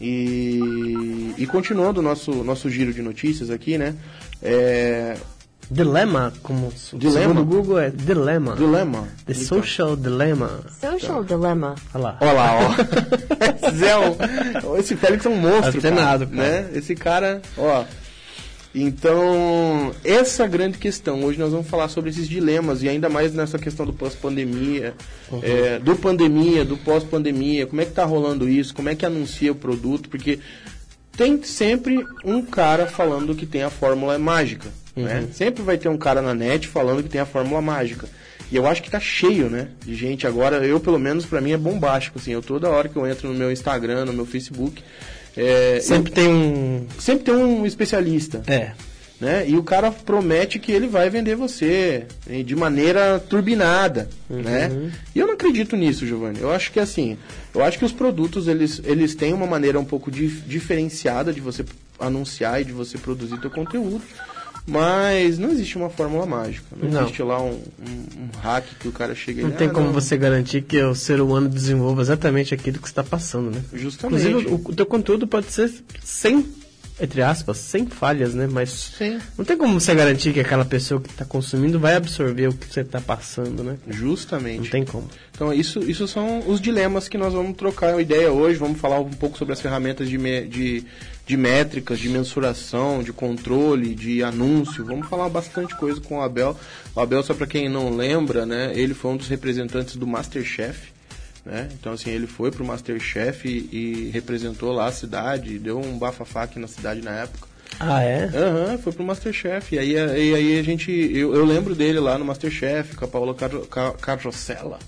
E, 0.00 1.34
e 1.36 1.46
continuando 1.46 2.00
o 2.00 2.02
nosso, 2.02 2.32
nosso 2.42 2.70
giro 2.70 2.92
de 2.92 3.02
notícias 3.02 3.50
aqui, 3.50 3.76
né? 3.76 3.94
É, 4.42 5.16
Dilema, 5.70 6.32
como 6.42 6.72
dilema. 6.92 7.20
segundo 7.20 7.40
o 7.40 7.44
Google 7.44 7.78
é 7.78 7.90
dilema. 7.90 8.54
Dilema. 8.54 9.08
The 9.26 9.32
então. 9.32 9.44
social 9.44 9.96
dilemma. 9.96 10.60
Social 10.80 11.22
então. 11.22 11.38
dilemma. 11.38 11.74
Olha 11.94 12.04
lá. 12.04 12.18
Olha 12.20 12.32
lá, 12.32 12.58
ó. 12.58 12.74
esse, 13.68 13.84
é 13.84 14.80
esse 14.80 14.96
Félix 14.96 15.24
é 15.24 15.28
um 15.28 15.36
monstro, 15.36 15.80
cara, 15.80 15.94
nada, 15.94 16.26
cara. 16.26 16.36
Né? 16.36 16.70
Esse 16.74 16.94
cara, 16.94 17.42
ó. 17.56 17.84
Então, 18.74 19.94
essa 20.02 20.46
grande 20.48 20.78
questão. 20.78 21.22
Hoje 21.22 21.38
nós 21.38 21.52
vamos 21.52 21.68
falar 21.68 21.88
sobre 21.88 22.10
esses 22.10 22.28
dilemas 22.28 22.82
e 22.82 22.88
ainda 22.88 23.08
mais 23.08 23.32
nessa 23.32 23.56
questão 23.56 23.86
do 23.86 23.92
pós-pandemia, 23.92 24.94
uhum. 25.30 25.40
é, 25.42 25.78
do 25.78 25.94
pandemia, 25.94 26.64
do 26.64 26.76
pós-pandemia. 26.76 27.66
Como 27.66 27.80
é 27.80 27.84
que 27.84 27.92
tá 27.92 28.04
rolando 28.04 28.48
isso? 28.48 28.74
Como 28.74 28.88
é 28.88 28.94
que 28.96 29.06
anuncia 29.06 29.52
o 29.52 29.54
produto? 29.54 30.08
Porque 30.08 30.40
tem 31.16 31.40
sempre 31.44 32.04
um 32.24 32.42
cara 32.42 32.86
falando 32.86 33.34
que 33.34 33.46
tem 33.46 33.62
a 33.62 33.70
fórmula 33.70 34.18
mágica. 34.18 34.68
Né? 34.96 35.02
Uhum. 35.02 35.20
Né? 35.22 35.28
Sempre 35.32 35.62
vai 35.62 35.76
ter 35.76 35.88
um 35.88 35.98
cara 35.98 36.22
na 36.22 36.34
net 36.34 36.68
falando 36.68 37.02
que 37.02 37.08
tem 37.08 37.20
a 37.20 37.26
fórmula 37.26 37.60
mágica. 37.60 38.08
E 38.50 38.56
eu 38.56 38.66
acho 38.66 38.82
que 38.82 38.90
tá 38.90 39.00
cheio, 39.00 39.48
né? 39.48 39.68
De 39.84 39.94
gente 39.94 40.26
agora, 40.26 40.64
eu 40.64 40.78
pelo 40.78 40.98
menos 40.98 41.24
para 41.26 41.40
mim 41.40 41.52
é 41.52 41.56
bombástico, 41.56 42.18
assim. 42.18 42.32
Eu 42.32 42.42
toda 42.42 42.68
hora 42.68 42.88
que 42.88 42.96
eu 42.96 43.06
entro 43.06 43.28
no 43.28 43.34
meu 43.34 43.50
Instagram, 43.50 44.04
no 44.04 44.12
meu 44.12 44.26
Facebook. 44.26 44.82
É, 45.36 45.80
sempre 45.80 46.12
eu, 46.12 46.14
tem 46.14 46.28
um. 46.28 46.86
Sempre 46.98 47.24
tem 47.24 47.34
um 47.34 47.66
especialista. 47.66 48.42
É. 48.46 48.72
Né? 49.20 49.48
E 49.48 49.56
o 49.56 49.62
cara 49.62 49.90
promete 49.90 50.58
que 50.58 50.72
ele 50.72 50.86
vai 50.86 51.08
vender 51.08 51.34
você 51.36 52.04
de 52.44 52.54
maneira 52.54 53.18
turbinada, 53.18 54.08
uhum. 54.28 54.42
né? 54.42 54.92
E 55.14 55.18
eu 55.20 55.26
não 55.26 55.34
acredito 55.34 55.76
nisso, 55.76 56.04
Giovanni. 56.04 56.40
Eu 56.40 56.50
acho 56.50 56.72
que 56.72 56.80
assim, 56.80 57.16
eu 57.54 57.64
acho 57.64 57.78
que 57.78 57.84
os 57.84 57.92
produtos 57.92 58.48
eles, 58.48 58.82
eles 58.84 59.14
têm 59.14 59.32
uma 59.32 59.46
maneira 59.46 59.78
um 59.78 59.84
pouco 59.84 60.10
dif 60.10 60.42
diferenciada 60.46 61.32
de 61.32 61.40
você 61.40 61.64
anunciar 61.98 62.60
e 62.60 62.64
de 62.64 62.72
você 62.72 62.98
produzir 62.98 63.40
teu 63.40 63.50
conteúdo. 63.50 64.02
Mas 64.66 65.38
não 65.38 65.50
existe 65.50 65.76
uma 65.76 65.90
fórmula 65.90 66.24
mágica. 66.24 66.64
Não, 66.74 66.88
não. 66.88 67.02
existe 67.02 67.22
lá 67.22 67.42
um, 67.42 67.50
um, 67.50 68.24
um, 68.24 68.38
hack 68.40 68.64
que 68.80 68.88
o 68.88 68.92
cara 68.92 69.14
chega 69.14 69.42
e 69.42 69.44
Não 69.44 69.50
tem 69.50 69.68
ah, 69.68 69.70
como 69.70 69.86
não. 69.86 69.92
você 69.92 70.16
garantir 70.16 70.62
que 70.62 70.82
o 70.82 70.94
ser 70.94 71.20
humano 71.20 71.48
desenvolva 71.48 72.00
exatamente 72.00 72.54
aquilo 72.54 72.78
que 72.78 72.88
está 72.88 73.04
passando, 73.04 73.50
né? 73.50 73.62
Justamente. 73.74 74.26
Inclusive, 74.26 74.54
o, 74.54 74.70
o 74.70 74.74
teu 74.74 74.86
conteúdo 74.86 75.26
pode 75.26 75.52
ser 75.52 75.70
sem 76.02 76.46
entre 77.00 77.22
aspas, 77.22 77.58
sem 77.58 77.86
falhas, 77.86 78.34
né? 78.34 78.48
Mas 78.50 78.92
Sim. 78.96 79.18
não 79.36 79.44
tem 79.44 79.56
como 79.56 79.78
você 79.80 79.94
garantir 79.94 80.32
que 80.32 80.40
aquela 80.40 80.64
pessoa 80.64 81.00
que 81.00 81.10
está 81.10 81.24
consumindo 81.24 81.78
vai 81.78 81.96
absorver 81.96 82.48
o 82.48 82.52
que 82.52 82.66
você 82.66 82.80
está 82.80 83.00
passando, 83.00 83.64
né? 83.64 83.76
Justamente. 83.88 84.62
Não 84.62 84.70
tem 84.70 84.84
como. 84.84 85.08
Então, 85.32 85.52
isso, 85.52 85.80
isso 85.80 86.06
são 86.06 86.48
os 86.48 86.60
dilemas 86.60 87.08
que 87.08 87.18
nós 87.18 87.32
vamos 87.32 87.56
trocar 87.56 88.00
ideia 88.00 88.30
hoje. 88.30 88.58
Vamos 88.58 88.80
falar 88.80 89.00
um 89.00 89.10
pouco 89.10 89.36
sobre 89.36 89.52
as 89.52 89.60
ferramentas 89.60 90.08
de, 90.08 90.18
de 90.46 90.86
de 91.26 91.36
métricas, 91.36 91.98
de 91.98 92.08
mensuração, 92.08 93.02
de 93.02 93.12
controle, 93.12 93.94
de 93.94 94.22
anúncio. 94.22 94.84
Vamos 94.84 95.08
falar 95.08 95.28
bastante 95.28 95.74
coisa 95.76 96.00
com 96.00 96.18
o 96.18 96.20
Abel. 96.20 96.56
O 96.94 97.00
Abel, 97.00 97.22
só 97.22 97.32
para 97.32 97.46
quem 97.46 97.68
não 97.68 97.94
lembra, 97.96 98.44
né, 98.44 98.72
ele 98.74 98.94
foi 98.94 99.12
um 99.12 99.16
dos 99.16 99.28
representantes 99.28 99.96
do 99.96 100.06
Masterchef. 100.06 100.92
Né? 101.44 101.68
Então, 101.72 101.92
assim, 101.92 102.10
ele 102.10 102.26
foi 102.26 102.50
pro 102.50 102.64
Masterchef 102.64 103.46
e, 103.46 103.68
e 103.76 104.10
representou 104.10 104.72
lá 104.72 104.86
a 104.86 104.92
cidade, 104.92 105.58
deu 105.58 105.78
um 105.78 105.98
bafafá 105.98 106.44
aqui 106.44 106.58
na 106.58 106.66
cidade 106.66 107.02
na 107.02 107.10
época. 107.10 107.48
Ah, 107.78 108.02
é? 108.02 108.24
Aham, 108.24 108.72
uhum, 108.72 108.78
foi 108.78 108.92
pro 108.92 109.04
Masterchef. 109.04 109.74
E 109.74 109.78
aí, 109.78 109.92
e 109.92 110.34
aí 110.34 110.58
a 110.58 110.62
gente. 110.62 110.90
Eu, 110.90 111.34
eu 111.34 111.44
lembro 111.44 111.74
dele 111.74 111.98
lá 111.98 112.16
no 112.16 112.24
Masterchef, 112.24 112.94
com 112.94 113.04
a 113.04 113.08
Paula 113.08 113.34
Car 113.34 113.92
Carrossella. 113.94 114.78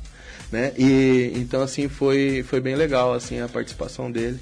Né? 0.51 0.73
E 0.79 1.33
então 1.35 1.61
assim 1.61 1.89
foi, 1.89 2.45
foi 2.47 2.61
bem 2.61 2.77
legal 2.77 3.13
assim 3.13 3.41
a 3.41 3.49
participação 3.49 4.11
dele. 4.11 4.39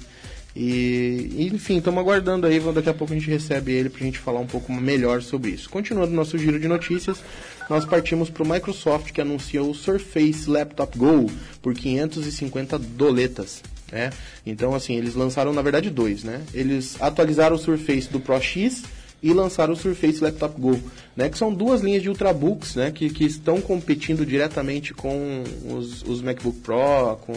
E, 0.55 1.49
enfim, 1.53 1.79
estamos 1.79 1.99
aguardando 1.99 2.47
aí, 2.47 2.61
daqui 2.73 2.87
a 2.87 2.93
pouco 2.93 3.11
a 3.11 3.17
gente 3.17 3.29
recebe 3.29 3.73
ele 3.73 3.89
para 3.89 4.01
a 4.01 4.05
gente 4.05 4.19
falar 4.19 4.39
um 4.39 4.47
pouco 4.47 4.71
melhor 4.71 5.21
sobre 5.21 5.51
isso. 5.51 5.69
Continuando 5.69 6.13
nosso 6.13 6.37
giro 6.37 6.57
de 6.57 6.67
notícias, 6.67 7.21
nós 7.69 7.85
partimos 7.85 8.29
para 8.29 8.43
o 8.43 8.47
Microsoft 8.47 9.11
que 9.11 9.21
anunciou 9.21 9.69
o 9.69 9.75
Surface 9.75 10.49
Laptop 10.49 10.97
Go 10.97 11.29
por 11.61 11.73
550 11.73 12.77
doletas. 12.79 13.61
Né? 13.91 14.09
Então, 14.45 14.73
assim, 14.73 14.95
eles 14.95 15.15
lançaram 15.15 15.53
na 15.53 15.61
verdade 15.61 15.89
dois, 15.89 16.23
né? 16.23 16.41
Eles 16.53 16.97
atualizaram 16.99 17.55
o 17.55 17.59
Surface 17.59 18.09
do 18.09 18.19
Pro 18.19 18.39
X 18.41 18.83
e 19.21 19.33
lançaram 19.33 19.73
o 19.73 19.77
Surface 19.77 20.23
Laptop 20.23 20.59
Go, 20.59 20.79
né? 21.15 21.29
Que 21.29 21.37
são 21.37 21.53
duas 21.53 21.81
linhas 21.81 22.01
de 22.01 22.09
ultrabooks, 22.09 22.75
né? 22.75 22.91
Que, 22.91 23.09
que 23.09 23.23
estão 23.23 23.61
competindo 23.61 24.25
diretamente 24.25 24.93
com 24.93 25.43
os, 25.69 26.03
os 26.03 26.21
MacBook 26.21 26.59
Pro, 26.59 27.17
com 27.21 27.33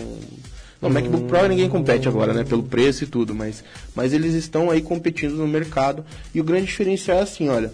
no 0.81 0.89
MacBook 0.91 1.25
Pro 1.25 1.49
ninguém 1.49 1.69
compete 1.69 2.09
agora, 2.09 2.33
né? 2.33 2.45
Pelo 2.45 2.63
preço 2.63 3.05
e 3.05 3.07
tudo, 3.07 3.35
mas, 3.35 3.65
mas 3.95 4.13
eles 4.13 4.35
estão 4.35 4.71
aí 4.71 4.81
competindo 4.81 5.35
no 5.35 5.49
mercado. 5.49 6.05
E 6.35 6.41
o 6.41 6.45
grande 6.45 6.67
diferencial 6.67 7.19
é 7.19 7.23
assim, 7.23 7.49
olha, 7.49 7.73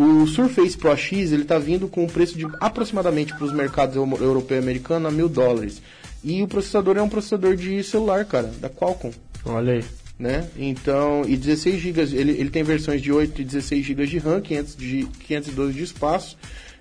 o 0.00 0.26
Surface 0.26 0.78
Pro 0.78 0.96
X 0.96 1.30
ele 1.30 1.42
está 1.42 1.58
vindo 1.58 1.86
com 1.86 2.04
um 2.04 2.06
preço 2.06 2.38
de 2.38 2.46
aproximadamente 2.58 3.34
para 3.34 3.44
os 3.44 3.52
mercados 3.52 3.96
europeu 3.96 4.56
e 4.56 4.60
americano 4.60 5.06
a 5.06 5.10
mil 5.10 5.28
dólares. 5.28 5.82
E 6.24 6.42
o 6.42 6.48
processador 6.48 6.96
é 6.96 7.02
um 7.02 7.08
processador 7.08 7.54
de 7.54 7.82
celular, 7.84 8.24
cara, 8.24 8.50
da 8.58 8.70
Qualcomm. 8.70 9.12
Olha 9.44 9.74
aí. 9.74 9.84
Né? 10.18 10.48
Então, 10.56 11.22
e 11.26 11.36
16 11.36 11.80
GB, 11.80 12.00
ele, 12.14 12.32
ele 12.32 12.50
tem 12.50 12.62
versões 12.62 13.02
de 13.02 13.12
8 13.12 13.42
e 13.42 13.44
16 13.44 13.84
GB 13.84 14.06
de 14.06 14.18
RAM, 14.18 14.40
500 14.40 14.76
de, 14.76 15.08
512 15.26 15.72
de 15.74 15.82
espaço 15.82 16.36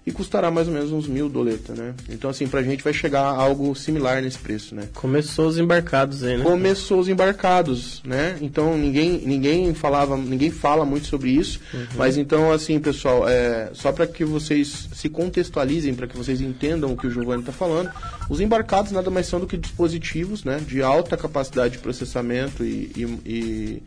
e 0.06 0.12
custará 0.12 0.50
mais 0.50 0.68
ou 0.68 0.74
menos 0.74 0.92
uns 0.92 1.08
mil 1.08 1.30
doleta, 1.30 1.74
né? 1.74 1.94
Então, 2.10 2.30
assim, 2.30 2.48
pra 2.48 2.64
gente 2.64 2.84
vai 2.84 2.94
chegar 2.94 3.22
a 3.22 3.30
algo 3.30 3.76
similar 3.76 4.22
nesse 4.22 4.40
preço, 4.40 4.74
né? 4.74 4.88
Começou 4.94 5.48
os 5.48 5.58
embarcados 5.58 6.24
aí, 6.24 6.38
né? 6.38 6.44
Começou 6.44 7.00
os 7.00 7.08
embarcados, 7.08 8.02
né? 8.04 8.38
Então, 8.42 8.78
ninguém, 8.78 9.22
ninguém 9.26 9.74
falava, 9.74 10.18
ninguém 10.18 10.50
fala 10.50 10.86
muito 10.86 11.08
sobre 11.08 11.32
isso, 11.32 11.60
uhum. 11.74 11.86
mas 11.96 12.18
então, 12.18 12.52
assim, 12.52 12.80
pessoal, 12.80 13.28
é, 13.28 13.70
só 13.74 13.92
para 13.92 14.08
que 14.08 14.24
vocês 14.26 14.90
se 14.94 15.10
contextualizem, 15.10 15.94
para 15.94 16.08
que 16.08 16.18
vocês 16.18 16.42
entendam 16.42 16.94
o 16.94 16.98
que 16.98 17.08
o 17.08 17.12
Giovanni 17.12 17.42
está 17.42 17.52
falando, 17.52 17.92
os 18.30 18.40
embarcados 18.40 18.92
nada 18.92 19.10
mais 19.10 19.28
são 19.28 19.40
do 19.40 19.48
que 19.48 19.58
dispositivos, 19.58 20.44
né? 20.44 20.60
De 20.66 20.82
alta 20.82 21.18
capacidade 21.18 21.74
de 21.74 21.80
processamento 21.80 22.64
e, 22.64 22.92
e, 22.96 23.20
e 23.26 23.84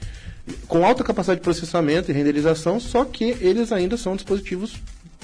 com 0.67 0.85
alta 0.85 1.05
capacidade 1.05 1.41
de 1.41 1.45
processamento 1.45 2.11
e 2.11 2.15
renderização, 2.15 2.81
só 2.81 3.05
que 3.05 3.37
eles 3.41 3.71
ainda 3.73 3.97
são 3.97 4.17
dispositivos 4.17 4.75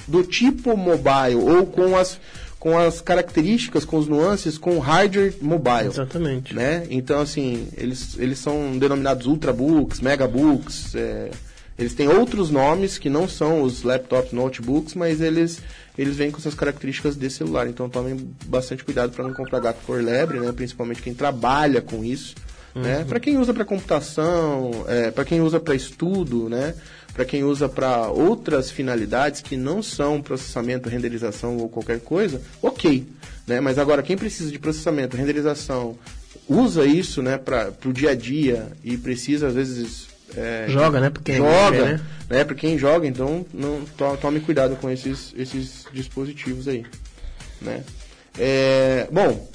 do 0.09 0.23
tipo 0.23 0.75
mobile 0.75 1.35
ou 1.35 1.65
com 1.65 1.95
as 1.95 2.19
com 2.59 2.77
as 2.77 2.99
características, 2.99 3.85
com 3.85 3.97
os 3.97 4.07
nuances, 4.07 4.57
com 4.57 4.75
o 4.75 4.79
hardware 4.79 5.33
mobile. 5.41 5.87
Exatamente. 5.87 6.53
Né? 6.53 6.85
Então, 6.89 7.21
assim, 7.21 7.69
eles, 7.77 8.17
eles 8.19 8.37
são 8.37 8.77
denominados 8.77 9.27
ultrabooks, 9.27 10.01
megabooks, 10.01 10.93
é, 10.93 11.31
eles 11.77 11.93
têm 11.93 12.09
outros 12.09 12.49
nomes 12.49 12.97
que 12.97 13.09
não 13.09 13.29
são 13.29 13.61
os 13.61 13.83
laptops, 13.83 14.33
notebooks, 14.33 14.93
mas 14.93 15.21
eles, 15.21 15.61
eles 15.97 16.17
vêm 16.17 16.29
com 16.29 16.37
essas 16.37 16.53
características 16.53 17.15
de 17.15 17.29
celular. 17.29 17.65
Então, 17.69 17.87
tomem 17.87 18.29
bastante 18.45 18.83
cuidado 18.83 19.13
para 19.13 19.23
não 19.23 19.33
comprar 19.33 19.61
gato 19.61 19.79
por 19.87 20.03
lebre, 20.03 20.41
né? 20.41 20.51
principalmente 20.51 21.01
quem 21.01 21.13
trabalha 21.13 21.81
com 21.81 22.03
isso. 22.03 22.35
Né? 22.75 22.81
Uhum. 22.81 22.99
Né? 22.99 23.05
Para 23.05 23.19
quem 23.21 23.37
usa 23.37 23.53
para 23.53 23.63
computação, 23.63 24.85
é, 24.89 25.11
para 25.11 25.23
quem 25.23 25.39
usa 25.39 25.61
para 25.61 25.73
estudo, 25.73 26.49
né? 26.49 26.75
Para 27.13 27.25
quem 27.25 27.43
usa 27.43 27.67
para 27.67 28.07
outras 28.07 28.71
finalidades 28.71 29.41
que 29.41 29.57
não 29.57 29.81
são 29.83 30.21
processamento, 30.21 30.89
renderização 30.89 31.57
ou 31.57 31.69
qualquer 31.69 31.99
coisa, 31.99 32.41
ok. 32.61 33.07
Né? 33.47 33.59
Mas 33.59 33.77
agora, 33.77 34.03
quem 34.03 34.17
precisa 34.17 34.51
de 34.51 34.59
processamento, 34.59 35.17
renderização, 35.17 35.97
usa 36.47 36.85
isso 36.85 37.21
né, 37.21 37.37
para 37.37 37.73
o 37.85 37.93
dia 37.93 38.11
a 38.11 38.15
dia 38.15 38.67
e 38.83 38.97
precisa, 38.97 39.47
às 39.47 39.53
vezes. 39.53 40.07
É, 40.35 40.65
joga, 40.69 40.99
né? 40.99 41.09
Porque 41.09 41.33
joga, 41.33 41.85
né? 41.85 42.01
né? 42.29 42.43
Para 42.43 42.55
quem 42.55 42.77
joga, 42.77 43.07
então 43.07 43.43
não 43.51 43.83
to, 43.97 44.17
tome 44.21 44.39
cuidado 44.39 44.75
com 44.75 44.89
esses, 44.89 45.33
esses 45.35 45.85
dispositivos 45.91 46.67
aí. 46.67 46.85
Né? 47.59 47.83
É, 48.37 49.07
bom, 49.11 49.49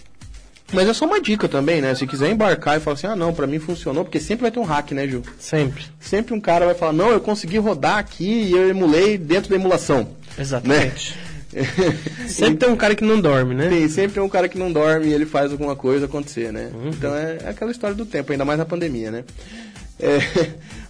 mas 0.72 0.88
é 0.88 0.92
só 0.92 1.04
uma 1.06 1.20
dica 1.20 1.48
também, 1.48 1.80
né? 1.80 1.94
Se 1.94 2.06
quiser 2.06 2.30
embarcar 2.30 2.76
e 2.76 2.80
falar 2.80 2.94
assim, 2.94 3.06
ah 3.06 3.16
não, 3.16 3.32
pra 3.32 3.46
mim 3.46 3.58
funcionou, 3.58 4.04
porque 4.04 4.18
sempre 4.18 4.42
vai 4.42 4.50
ter 4.50 4.58
um 4.58 4.64
hack, 4.64 4.92
né, 4.92 5.06
Gil? 5.06 5.22
Sempre. 5.38 5.84
Sempre 6.00 6.34
um 6.34 6.40
cara 6.40 6.66
vai 6.66 6.74
falar, 6.74 6.92
não, 6.92 7.10
eu 7.10 7.20
consegui 7.20 7.58
rodar 7.58 7.98
aqui 7.98 8.24
e 8.24 8.52
eu 8.52 8.68
emulei 8.68 9.18
dentro 9.18 9.50
da 9.50 9.56
emulação. 9.56 10.08
Exatamente. 10.38 11.14
Né? 11.14 11.24
sempre 12.26 12.56
tem 12.56 12.68
um 12.68 12.76
cara 12.76 12.94
que 12.94 13.04
não 13.04 13.20
dorme, 13.20 13.54
né? 13.54 13.68
Tem, 13.68 13.88
sempre 13.88 14.14
tem 14.14 14.22
um 14.22 14.28
cara 14.28 14.48
que 14.48 14.58
não 14.58 14.72
dorme 14.72 15.06
e 15.08 15.12
ele 15.12 15.26
faz 15.26 15.52
alguma 15.52 15.76
coisa 15.76 16.06
acontecer, 16.06 16.52
né? 16.52 16.70
Uhum. 16.74 16.88
Então 16.88 17.14
é, 17.14 17.38
é, 17.44 17.48
aquela 17.48 17.70
história 17.70 17.94
do 17.94 18.04
tempo, 18.04 18.32
ainda 18.32 18.44
mais 18.44 18.58
na 18.58 18.64
pandemia, 18.64 19.10
né? 19.10 19.24
É, 20.00 20.18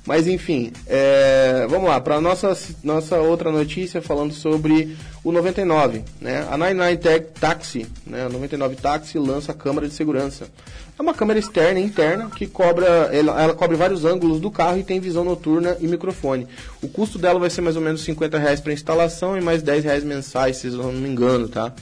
mas 0.07 0.27
enfim, 0.27 0.71
é, 0.87 1.67
vamos 1.69 1.89
lá, 1.89 1.99
para 1.99 2.21
nossa 2.21 2.57
nossa 2.83 3.17
outra 3.17 3.51
notícia 3.51 4.03
falando 4.03 4.35
sobre 4.35 4.97
o 5.23 5.33
99, 5.33 6.03
né? 6.21 6.47
A 6.51 6.59
99 6.59 6.97
Tag 6.99 7.27
Taxi, 7.41 7.87
né? 8.07 8.27
A 8.27 8.29
99 8.29 8.77
Taxi 8.77 9.19
lança 9.19 9.53
a 9.53 9.55
câmera 9.55 9.89
de 9.89 9.95
segurança. 9.95 10.47
É 10.99 11.03
uma 11.03 11.15
câmera 11.15 11.39
externa 11.39 11.81
e 11.81 11.85
interna 11.85 12.31
que 12.31 12.47
cobra, 12.47 12.87
ela, 13.13 13.43
ela, 13.43 13.55
cobre 13.55 13.77
vários 13.77 14.05
ângulos 14.05 14.41
do 14.41 14.51
carro 14.51 14.79
e 14.79 14.85
tem 14.85 15.01
visão 15.01 15.25
noturna 15.25 15.77
e 15.81 15.89
microfone. 15.89 16.47
O 16.83 16.89
custo 16.89 17.19
dela 17.19 17.41
vai 17.41 17.51
ser 17.51 17.63
mais 17.63 17.75
ou 17.75 17.83
menos 17.83 18.05
50 18.05 18.39
reais 18.39 18.61
para 18.61 18.73
instalação 18.73 19.37
e 19.37 19.41
mais 19.41 19.63
10 19.63 19.85
reais 19.85 20.05
mensais, 20.05 20.59
se 20.59 20.69
não 20.69 20.93
me 20.93 21.09
engano, 21.09 21.49
tá? 21.49 21.73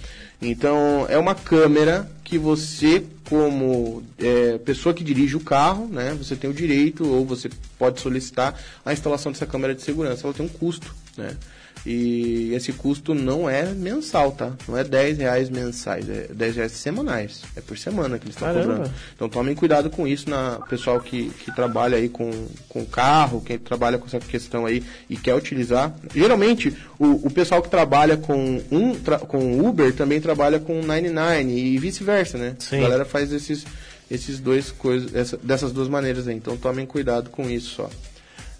Então 0.40 1.06
é 1.08 1.18
uma 1.18 1.34
câmera 1.34 2.08
que 2.32 2.38
você, 2.38 3.04
como 3.28 4.02
é, 4.18 4.56
pessoa 4.56 4.94
que 4.94 5.04
dirige 5.04 5.36
o 5.36 5.40
carro, 5.40 5.86
né, 5.86 6.14
você 6.16 6.34
tem 6.34 6.48
o 6.48 6.54
direito 6.54 7.06
ou 7.06 7.26
você 7.26 7.50
pode 7.78 8.00
solicitar 8.00 8.58
a 8.82 8.90
instalação 8.90 9.30
dessa 9.30 9.44
câmera 9.44 9.74
de 9.74 9.82
segurança. 9.82 10.26
Ela 10.26 10.32
tem 10.32 10.46
um 10.46 10.48
custo, 10.48 10.94
né? 11.14 11.36
E 11.84 12.52
esse 12.54 12.72
custo 12.72 13.12
não 13.12 13.50
é 13.50 13.64
mensal, 13.64 14.30
tá? 14.30 14.52
Não 14.68 14.78
é 14.78 14.84
10 14.84 15.18
reais 15.18 15.50
mensais, 15.50 16.08
é 16.08 16.28
10 16.32 16.56
reais 16.56 16.72
semanais. 16.72 17.42
É 17.56 17.60
por 17.60 17.76
semana 17.76 18.18
que 18.18 18.24
eles 18.24 18.36
estão 18.36 18.54
cobrando. 18.54 18.90
Então 19.14 19.28
tomem 19.28 19.54
cuidado 19.54 19.90
com 19.90 20.06
isso, 20.06 20.30
na 20.30 20.60
pessoal 20.68 21.00
que, 21.00 21.30
que 21.30 21.52
trabalha 21.52 21.96
aí 21.96 22.08
com, 22.08 22.30
com 22.68 22.86
carro, 22.86 23.40
quem 23.40 23.58
trabalha 23.58 23.98
com 23.98 24.06
essa 24.06 24.20
questão 24.20 24.64
aí 24.64 24.84
e 25.10 25.16
quer 25.16 25.34
utilizar. 25.34 25.92
Geralmente, 26.14 26.76
o, 27.00 27.26
o 27.26 27.30
pessoal 27.30 27.60
que 27.60 27.68
trabalha 27.68 28.16
com, 28.16 28.62
um, 28.70 28.94
tra, 28.94 29.18
com 29.18 29.60
Uber 29.66 29.92
também 29.92 30.20
trabalha 30.20 30.60
com 30.60 30.82
99 30.82 31.42
e 31.50 31.78
vice-versa, 31.78 32.38
né? 32.38 32.54
Sim. 32.60 32.78
A 32.78 32.82
galera 32.82 33.04
faz 33.04 33.32
esses, 33.32 33.66
esses 34.08 34.38
dois 34.38 34.70
coisas, 34.70 35.12
essa, 35.16 35.36
dessas 35.36 35.72
duas 35.72 35.88
maneiras 35.88 36.28
aí. 36.28 36.36
Então 36.36 36.56
tomem 36.56 36.86
cuidado 36.86 37.28
com 37.28 37.50
isso 37.50 37.74
só. 37.74 37.90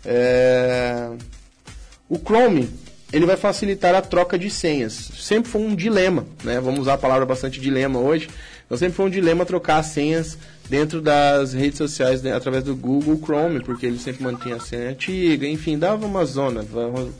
É... 0.05 1.09
O 2.09 2.19
Chrome 2.19 2.69
ele 3.13 3.27
vai 3.27 3.37
facilitar 3.37 3.95
a 3.95 4.01
troca 4.01 4.39
de 4.39 4.49
senhas. 4.49 4.93
Sempre 4.93 5.51
foi 5.51 5.61
um 5.61 5.75
dilema, 5.75 6.27
né? 6.43 6.61
Vamos 6.61 6.81
usar 6.81 6.95
a 6.95 6.99
palavra 6.99 7.27
bastante 7.27 7.61
dilema 7.61 7.99
hoje. 7.99 8.29
Então 8.65 8.79
sempre 8.79 8.95
foi 8.95 9.07
um 9.07 9.11
dilema 9.11 9.45
trocar 9.45 9.79
as 9.79 9.87
senhas 9.87 10.39
dentro 10.69 11.03
das 11.03 11.53
redes 11.53 11.77
sociais 11.77 12.23
né, 12.23 12.33
através 12.35 12.65
do 12.65 12.75
Google 12.75 13.21
Chrome, 13.23 13.61
porque 13.63 13.85
ele 13.85 13.99
sempre 13.99 14.23
mantinha 14.23 14.57
a 14.57 14.61
senha 14.61 14.89
antiga, 14.89 15.47
enfim, 15.47 15.79
dava 15.79 16.07
uma 16.07 16.25
zona, 16.25 16.65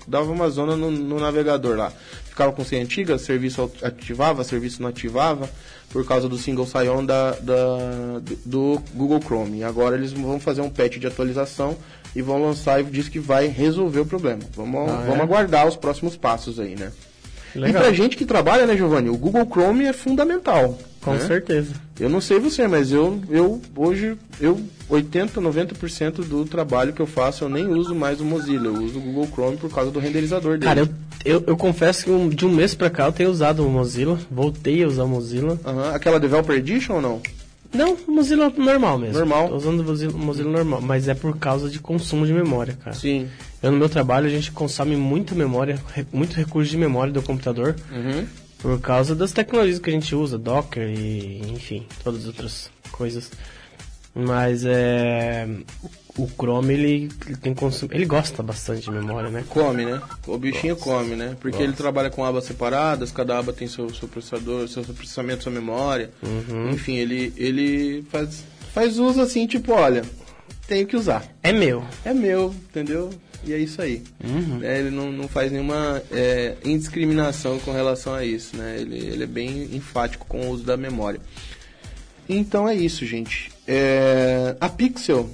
dava 0.09 0.33
uma 0.33 0.49
zona 0.49 0.75
no, 0.77 0.91
no 0.91 1.21
navegador 1.21 1.77
lá. 1.77 1.93
Ficava 2.25 2.53
com 2.53 2.65
senha 2.65 2.83
antiga, 2.83 3.19
serviço 3.19 3.71
ativava, 3.83 4.43
serviço 4.43 4.81
não 4.81 4.89
ativava, 4.89 5.51
por 5.93 6.05
causa 6.07 6.29
do 6.29 6.39
single 6.39 6.67
sign-on 6.67 7.05
da, 7.05 7.33
da, 7.33 8.21
do 8.45 8.83
Google 8.95 9.21
Chrome. 9.21 9.59
E 9.59 9.65
agora 9.65 9.95
eles 9.95 10.13
vão 10.13 10.41
fazer 10.41 10.63
um 10.63 10.71
patch 10.71 10.97
de 10.97 11.07
atualização 11.07 11.77
e 12.17 12.23
vão 12.23 12.43
lançar 12.43 12.81
e 12.81 12.85
diz 12.85 13.09
que 13.09 13.19
vai 13.19 13.47
resolver 13.47 14.01
o 14.01 14.07
problema. 14.07 14.41
Vamos, 14.57 14.91
ah, 14.91 15.05
vamos 15.07 15.21
é? 15.21 15.23
aguardar 15.23 15.67
os 15.67 15.77
próximos 15.77 16.17
passos 16.17 16.59
aí, 16.59 16.75
né? 16.75 16.91
Legal. 17.55 17.83
E 17.83 17.85
pra 17.85 17.93
gente 17.93 18.17
que 18.17 18.25
trabalha, 18.25 18.67
né, 18.67 18.77
Giovanni, 18.77 19.11
o 19.11 19.17
Google 19.17 19.47
Chrome 19.47 19.85
é 19.85 19.93
fundamental. 19.93 20.79
Com 21.03 21.15
né? 21.15 21.27
certeza. 21.27 21.75
Eu 21.99 22.09
não 22.09 22.21
sei 22.21 22.39
você, 22.39 22.67
mas 22.69 22.93
eu, 22.93 23.21
eu 23.29 23.61
hoje, 23.77 24.17
eu 24.41 24.61
80, 24.89 25.41
90% 25.41 26.25
do 26.25 26.45
trabalho 26.45 26.93
que 26.93 27.03
eu 27.03 27.07
faço, 27.07 27.45
eu 27.45 27.49
nem 27.49 27.67
uso 27.67 27.95
mais 27.95 28.21
o 28.21 28.25
Mozilla, 28.25 28.69
eu 28.69 28.75
uso 28.75 28.99
o 28.99 29.03
Google 29.03 29.29
Chrome 29.33 29.57
por 29.57 29.71
causa 29.71 29.91
do 29.91 29.99
renderizador 29.99 30.59
dele. 30.59 30.65
Cara, 30.65 30.81
eu, 30.81 30.89
eu, 31.25 31.45
eu 31.49 31.57
confesso 31.57 32.05
que 32.05 32.11
um, 32.11 32.29
de 32.29 32.47
um 32.47 32.51
mês 32.51 32.75
pra 32.75 32.89
cá 32.89 33.07
eu 33.07 33.13
tenho 33.13 33.31
usado 33.31 33.67
o 33.67 33.71
Mozilla, 33.71 34.19
voltei 34.31 34.83
a 34.83 34.87
usar 34.87 35.05
o 35.05 35.09
Mozilla. 35.09 35.59
Uhum. 35.65 35.95
Aquela 35.95 36.21
Developer 36.21 36.57
Edition 36.57 36.95
ou 36.95 37.03
não? 37.03 37.23
Não, 37.75 37.97
Mozilla 38.07 38.53
normal 38.57 38.99
mesmo. 38.99 39.19
Normal. 39.19 39.49
Tô 39.49 39.57
usando 39.57 39.81
o 39.81 39.85
Mozilla, 39.85 40.13
Mozilla 40.13 40.51
normal, 40.51 40.81
mas 40.83 41.09
é 41.09 41.15
por 41.15 41.37
causa 41.39 41.69
de 41.69 41.81
consumo 41.81 42.27
de 42.27 42.33
memória, 42.33 42.77
cara. 42.85 42.95
Sim. 42.95 43.29
Eu 43.63 43.73
no 43.73 43.79
meu 43.79 43.89
trabalho 43.89 44.27
a 44.27 44.31
gente 44.31 44.53
consome 44.53 44.95
muita 44.95 45.35
memória, 45.35 45.81
muito 46.13 46.37
recurso 46.37 46.71
de 46.71 46.77
memória 46.77 47.13
do 47.13 47.23
computador. 47.23 47.75
Uhum. 47.91 48.27
Por 48.63 48.81
causa 48.81 49.15
das 49.17 49.33
tecnologias 49.33 49.81
que 49.81 49.91
a 49.91 49.93
gente 49.93 50.15
usa, 50.15 50.39
Docker 50.39 50.89
e 50.89 51.43
enfim, 51.53 51.85
todas 52.05 52.21
as 52.21 52.27
outras 52.29 52.71
coisas. 52.93 53.31
Mas 54.15 54.65
é. 54.65 55.49
O 56.17 56.29
Chrome, 56.29 56.75
ele, 56.75 57.11
ele 57.27 57.37
tem 57.37 57.55
consum... 57.55 57.89
ele 57.91 58.05
gosta 58.05 58.43
bastante 58.43 58.83
de 58.83 58.91
memória, 58.91 59.31
né? 59.31 59.43
Come, 59.49 59.87
né? 59.87 60.01
O 60.27 60.37
bichinho 60.37 60.77
Gosta. 60.77 60.91
come, 60.91 61.17
né? 61.17 61.35
Porque 61.41 61.57
Gosta. 61.57 61.65
ele 61.65 61.73
trabalha 61.73 62.11
com 62.11 62.23
abas 62.23 62.45
separadas, 62.45 63.11
cada 63.11 63.39
aba 63.39 63.51
tem 63.51 63.67
seu, 63.67 63.93
seu 63.95 64.07
processador, 64.07 64.69
seu 64.69 64.85
processamento, 64.85 65.45
sua 65.45 65.53
memória. 65.53 66.11
Uhum. 66.23 66.69
Enfim, 66.71 66.97
ele, 66.97 67.33
ele 67.35 68.05
faz, 68.11 68.45
faz 68.75 68.99
uso 68.99 69.23
assim, 69.23 69.47
tipo, 69.47 69.73
olha, 69.73 70.05
tenho 70.69 70.87
que 70.87 70.97
usar. 70.97 71.25
É 71.43 71.51
meu. 71.51 71.83
É 72.05 72.13
meu, 72.13 72.55
entendeu? 72.69 73.09
E 73.45 73.53
é 73.53 73.59
isso 73.59 73.83
aí. 73.83 74.03
Uhum. 74.23 74.61
É, 74.63 74.79
ele 74.79 74.91
não, 74.91 75.11
não 75.11 75.27
faz 75.27 75.51
nenhuma 75.51 76.03
é, 76.11 76.57
indiscriminação 76.65 77.59
com 77.59 77.73
relação 77.73 78.15
a 78.15 78.25
isso, 78.25 78.57
né? 78.57 78.77
Ele, 78.79 78.97
ele 78.97 79.25
é 79.25 79.27
bem 79.27 79.75
enfático 79.75 80.27
com 80.27 80.43
o 80.43 80.51
uso 80.51 80.63
da 80.63 80.77
memória. 80.77 81.21
Então 82.29 82.69
é 82.69 82.75
isso, 82.75 83.05
gente. 83.05 83.51
É, 83.67 84.57
a 84.61 84.69
Pixel 84.69 85.29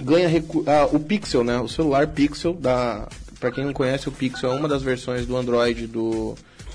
ganha 0.00 0.28
ah, 0.66 0.86
o 0.92 1.00
Pixel, 1.00 1.44
né? 1.44 1.58
O 1.58 1.68
celular 1.68 2.08
Pixel 2.08 2.52
da 2.54 3.08
para 3.38 3.50
quem 3.50 3.64
não 3.64 3.72
conhece 3.72 4.08
o 4.08 4.12
Pixel 4.12 4.50
é 4.50 4.54
uma 4.54 4.68
das 4.68 4.82
versões 4.82 5.26
do 5.26 5.36
Android 5.36 5.86
do 5.86 6.34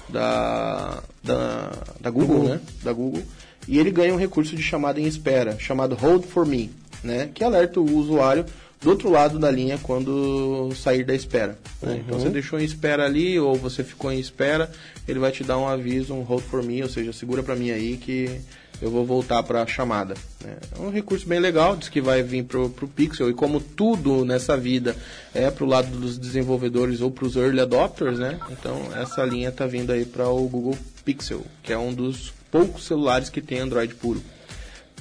da 0.10 1.01
da, 1.24 1.71
da 2.00 2.10
Google, 2.10 2.38
Google, 2.38 2.50
né? 2.50 2.62
Da 2.83 2.93
Google. 2.93 3.24
E 3.67 3.77
ele 3.77 3.91
ganha 3.91 4.13
um 4.13 4.17
recurso 4.17 4.55
de 4.55 4.63
chamada 4.63 5.00
em 5.00 5.05
espera, 5.05 5.57
chamado 5.60 5.95
Hold 5.95 6.25
for 6.25 6.45
Me, 6.45 6.71
né? 7.03 7.29
Que 7.33 7.43
alerta 7.43 7.79
o 7.79 7.98
usuário 7.98 8.45
do 8.82 8.90
outro 8.90 9.10
lado 9.10 9.38
da 9.38 9.50
linha 9.50 9.80
quando 9.82 10.72
sair 10.76 11.04
da 11.04 11.14
espera. 11.14 11.58
Né? 11.82 11.94
Uhum. 11.94 11.98
Então 12.00 12.20
você 12.20 12.30
deixou 12.30 12.60
em 12.60 12.64
espera 12.64 13.06
ali 13.06 13.40
ou 13.40 13.56
você 13.56 13.84
ficou 13.84 14.12
em 14.12 14.20
espera, 14.20 14.72
ele 15.08 15.20
vai 15.20 15.32
te 15.32 15.44
dar 15.44 15.58
um 15.58 15.68
aviso, 15.68 16.14
um 16.14 16.24
hold 16.24 16.44
for 16.44 16.64
me, 16.64 16.82
ou 16.82 16.90
seja, 16.90 17.14
segura 17.14 17.44
para 17.44 17.56
mim 17.56 17.70
aí 17.70 17.96
que 17.98 18.42
eu 18.82 18.90
vou 18.90 19.06
voltar 19.06 19.44
para 19.44 19.62
a 19.62 19.68
chamada. 19.68 20.16
Né? 20.44 20.58
É 20.76 20.82
um 20.82 20.90
recurso 20.90 21.28
bem 21.28 21.40
legal, 21.40 21.76
diz 21.76 21.90
que 21.90 22.02
vai 22.02 22.24
vir 22.24 22.44
para 22.44 22.60
o 22.60 22.70
Pixel 22.70 23.30
e 23.30 23.34
como 23.34 23.60
tudo 23.60 24.26
nessa 24.26 24.58
vida 24.58 24.96
é 25.34 25.52
para 25.52 25.64
o 25.64 25.68
lado 25.68 25.96
dos 25.96 26.18
desenvolvedores 26.18 27.02
ou 27.02 27.12
para 27.12 27.26
os 27.26 27.36
early 27.36 27.60
adopters, 27.60 28.18
né? 28.18 28.40
Então 28.50 28.82
essa 29.00 29.24
linha 29.24 29.50
está 29.50 29.68
vindo 29.68 29.92
aí 29.92 30.04
para 30.04 30.28
o 30.28 30.48
Google 30.50 30.78
Pixel, 31.06 31.46
que 31.62 31.72
é 31.72 31.78
um 31.78 31.94
dos 31.94 32.34
poucos 32.50 32.86
celulares 32.86 33.30
que 33.30 33.42
tem 33.42 33.60
Android 33.60 33.94
puro. 33.94 34.22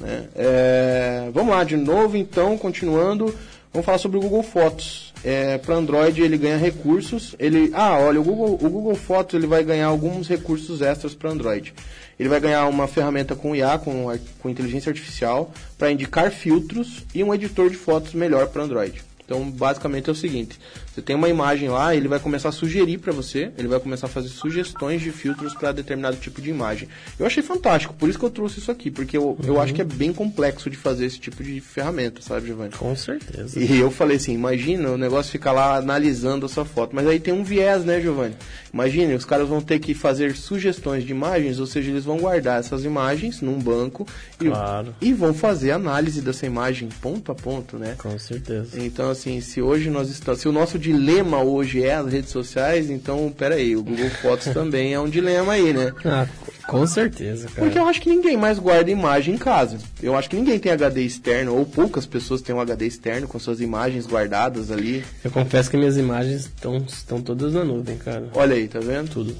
Né? 0.01 0.29
É, 0.35 1.31
vamos 1.33 1.55
lá 1.55 1.63
de 1.63 1.77
novo, 1.77 2.17
então, 2.17 2.57
continuando. 2.57 3.35
Vamos 3.73 3.87
falar 3.87 3.99
sobre 3.99 4.19
o 4.19 4.21
Google 4.21 4.43
Fotos. 4.43 5.13
É, 5.23 5.59
para 5.59 5.77
Android 5.77 6.21
ele 6.21 6.37
ganha 6.37 6.57
recursos. 6.57 7.37
Ele, 7.39 7.71
ah, 7.73 7.99
olha, 7.99 8.21
o 8.21 8.25
Google, 8.25 8.55
o 8.55 8.69
Google 8.69 8.95
Fotos 8.97 9.35
ele 9.35 9.47
vai 9.47 9.63
ganhar 9.63 9.87
alguns 9.87 10.27
recursos 10.27 10.83
extras 10.83 11.15
para 11.15 11.31
Android. 11.31 11.73
Ele 12.19 12.29
vai 12.29 12.41
ganhar 12.41 12.67
uma 12.67 12.89
ferramenta 12.89 13.37
com 13.37 13.55
IA, 13.55 13.79
com, 13.79 14.07
com 14.41 14.51
inteligência 14.51 14.91
artificial, 14.91 15.53
para 15.79 15.93
indicar 15.93 16.33
filtros 16.33 17.05
e 17.15 17.23
um 17.23 17.33
editor 17.33 17.71
de 17.71 17.77
fotos 17.77 18.13
melhor 18.13 18.49
para 18.49 18.65
Android. 18.65 19.03
Então, 19.25 19.49
basicamente 19.49 20.09
é 20.09 20.13
o 20.13 20.17
seguinte: 20.17 20.59
você 20.93 21.01
tem 21.01 21.15
uma 21.15 21.29
imagem 21.29 21.69
lá, 21.69 21.95
ele 21.95 22.09
vai 22.09 22.19
começar 22.19 22.49
a 22.49 22.53
sugerir 22.53 22.99
para 22.99 23.13
você, 23.13 23.53
ele 23.57 23.69
vai 23.69 23.79
começar 23.79 24.07
a 24.07 24.11
fazer 24.11 24.29
sugestões 24.29 25.01
de 25.01 25.13
filtros 25.13 25.55
para 25.55 25.71
determinado 25.71 26.17
tipo 26.17 26.43
de 26.43 26.51
imagem. 26.51 26.89
Eu 27.19 27.27
achei 27.27 27.43
fantástico, 27.43 27.95
por 27.95 28.09
isso 28.09 28.19
que 28.19 28.25
eu 28.25 28.31
trouxe 28.31 28.59
isso 28.59 28.73
aqui, 28.73 28.91
porque 28.91 29.17
eu, 29.17 29.31
uhum. 29.31 29.39
eu 29.45 29.61
acho 29.61 29.73
que 29.73 29.81
é 29.81 29.85
bem 29.85 30.13
complexo 30.13 30.69
de 30.69 30.77
fazer 30.77 31.07
esse 31.07 31.21
tipo 31.21 31.45
de 31.45 31.61
ferramenta, 31.61 32.21
sabe, 32.21 32.49
Giovanni? 32.49 32.73
Com 32.73 32.97
certeza. 32.97 33.61
E 33.61 33.79
eu 33.79 33.91
falei 33.91 34.17
assim: 34.17 34.35
imagina 34.35 34.91
o 34.91 34.99
negócio 34.99 35.31
ficar 35.31 35.53
lá 35.53 35.77
analisando 35.77 36.47
a 36.47 36.49
sua 36.49 36.65
foto, 36.65 36.95
mas 36.95 37.07
aí 37.07 37.21
tem 37.21 37.33
um 37.33 37.45
viés, 37.45 37.85
né, 37.85 38.01
Giovanni? 38.01 38.35
Imagine, 38.73 39.15
os 39.15 39.25
caras 39.25 39.49
vão 39.49 39.61
ter 39.61 39.79
que 39.79 39.95
fazer 39.95 40.35
sugestões 40.37 41.05
de 41.05 41.13
imagens, 41.13 41.61
ou 41.61 41.67
seja, 41.67 41.91
eles 41.91 42.05
vão 42.05 42.19
guardar 42.19 42.59
essas 42.59 42.85
imagens 42.85 43.41
num 43.41 43.59
banco 43.59 44.07
claro. 44.39 44.95
e, 45.01 45.09
e 45.09 45.13
vão 45.13 45.33
fazer 45.35 45.71
análise 45.71 46.21
dessa 46.21 46.47
imagem 46.47 46.89
ponto 47.01 47.31
a 47.31 47.35
ponto, 47.35 47.79
né? 47.79 47.95
Com 47.99 48.19
certeza. 48.19 48.81
Então, 48.81 49.11
assim, 49.11 49.41
se 49.41 49.63
hoje 49.63 49.89
nós 49.89 50.11
estamos. 50.11 50.41
Se 50.41 50.49
o 50.49 50.53
nosso 50.53 50.80
dilema 50.81 51.43
hoje 51.43 51.85
é 51.85 51.95
as 51.95 52.11
redes 52.11 52.31
sociais, 52.31 52.91
então, 52.91 53.33
peraí, 53.37 53.77
o 53.77 53.83
Google 53.85 54.11
Fotos 54.11 54.49
também 54.55 54.95
é 54.95 54.99
um 54.99 55.09
dilema 55.09 55.53
aí, 55.53 55.73
né? 55.73 55.93
Ah, 56.05 56.27
com 56.67 56.87
certeza, 56.87 57.49
cara. 57.49 57.61
Porque 57.61 57.79
eu 57.79 57.87
acho 57.87 58.01
que 58.01 58.09
ninguém 58.09 58.37
mais 58.37 58.59
guarda 58.59 58.91
imagem 58.91 59.35
em 59.35 59.39
casa. 59.39 59.79
Eu 60.03 60.17
acho 60.17 60.29
que 60.29 60.37
ninguém 60.37 60.59
tem 60.59 60.73
HD 60.73 61.03
externo, 61.03 61.55
ou 61.55 61.65
poucas 61.67 62.07
pessoas 62.07 62.41
têm 62.41 62.55
um 62.55 62.61
HD 62.61 62.87
externo 62.87 63.29
com 63.29 63.39
suas 63.39 63.61
imagens 63.61 64.07
guardadas 64.07 64.71
ali. 64.71 65.05
Eu 65.23 65.31
confesso 65.31 65.71
que 65.71 65.77
minhas 65.77 65.97
imagens 65.97 66.47
estão, 66.47 66.77
estão 66.79 67.21
todas 67.21 67.53
na 67.53 67.65
nuvem, 67.65 67.97
cara. 67.97 68.29
Olha 68.35 68.57
aí, 68.57 68.67
tá 68.67 68.81
vendo? 68.81 69.11
Tudo. 69.11 69.37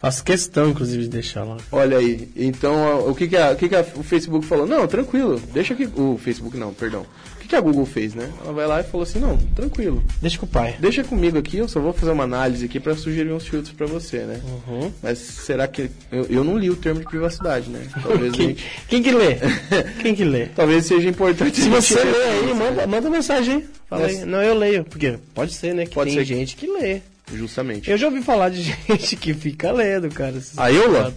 Faço 0.00 0.22
questão, 0.22 0.68
inclusive, 0.68 1.04
de 1.04 1.08
deixar 1.08 1.44
lá. 1.44 1.56
Olha 1.72 1.96
aí. 1.96 2.28
Então, 2.36 3.08
o 3.08 3.14
que, 3.14 3.26
que, 3.26 3.36
a, 3.36 3.52
o, 3.52 3.56
que, 3.56 3.70
que 3.70 3.74
a, 3.74 3.80
o 3.96 4.02
Facebook 4.02 4.44
falou? 4.44 4.66
Não, 4.66 4.86
tranquilo. 4.86 5.40
Deixa 5.52 5.74
que. 5.74 5.88
O 5.96 6.18
Facebook 6.22 6.58
não, 6.58 6.74
perdão 6.74 7.06
que, 7.44 7.48
que 7.48 7.56
a 7.56 7.60
Google 7.60 7.86
fez, 7.86 8.14
né? 8.14 8.30
Ela 8.42 8.52
vai 8.52 8.66
lá 8.66 8.80
e 8.80 8.84
falou 8.84 9.02
assim, 9.02 9.18
não, 9.18 9.36
tranquilo. 9.36 10.02
Deixa 10.20 10.38
com 10.38 10.46
o 10.46 10.48
pai. 10.48 10.76
Deixa 10.78 11.04
comigo 11.04 11.38
aqui, 11.38 11.58
eu 11.58 11.68
só 11.68 11.80
vou 11.80 11.92
fazer 11.92 12.12
uma 12.12 12.24
análise 12.24 12.64
aqui 12.64 12.80
para 12.80 12.96
sugerir 12.96 13.32
uns 13.32 13.46
filtros 13.46 13.72
para 13.72 13.86
você, 13.86 14.18
né? 14.18 14.40
Uhum. 14.44 14.92
Mas 15.02 15.18
será 15.18 15.68
que... 15.68 15.90
Eu, 16.10 16.26
eu, 16.28 16.44
não 16.44 16.58
li 16.58 16.70
o 16.70 16.76
termo 16.76 17.00
de 17.00 17.06
privacidade, 17.06 17.70
né? 17.70 17.86
Talvez 18.02 18.32
quem, 18.32 18.48
gente... 18.48 18.64
quem 18.88 19.02
que 19.02 19.12
lê? 19.12 19.36
quem 20.02 20.14
que 20.14 20.24
lê? 20.24 20.46
Talvez 20.46 20.86
seja 20.86 21.08
importante... 21.08 21.60
Se 21.60 21.68
você 21.68 22.02
lê 22.02 22.24
aí, 22.24 22.54
manda, 22.54 22.86
manda 22.86 23.10
mensagem 23.10 23.64
Fala 23.88 24.06
aí. 24.06 24.24
Não, 24.24 24.42
eu 24.42 24.54
leio. 24.54 24.84
Porque 24.84 25.18
pode 25.34 25.52
ser, 25.52 25.74
né? 25.74 25.86
Que 25.86 25.94
pode 25.94 26.10
tem 26.10 26.18
ser 26.18 26.24
gente 26.24 26.56
que 26.56 26.66
lê. 26.66 27.00
Justamente. 27.32 27.90
Eu 27.90 27.96
já 27.96 28.06
ouvi 28.06 28.22
falar 28.22 28.50
de 28.50 28.62
gente 28.88 29.16
que 29.16 29.32
fica 29.34 29.72
lendo, 29.72 30.08
cara. 30.10 30.34
A 30.56 30.70
Eula? 30.70 31.14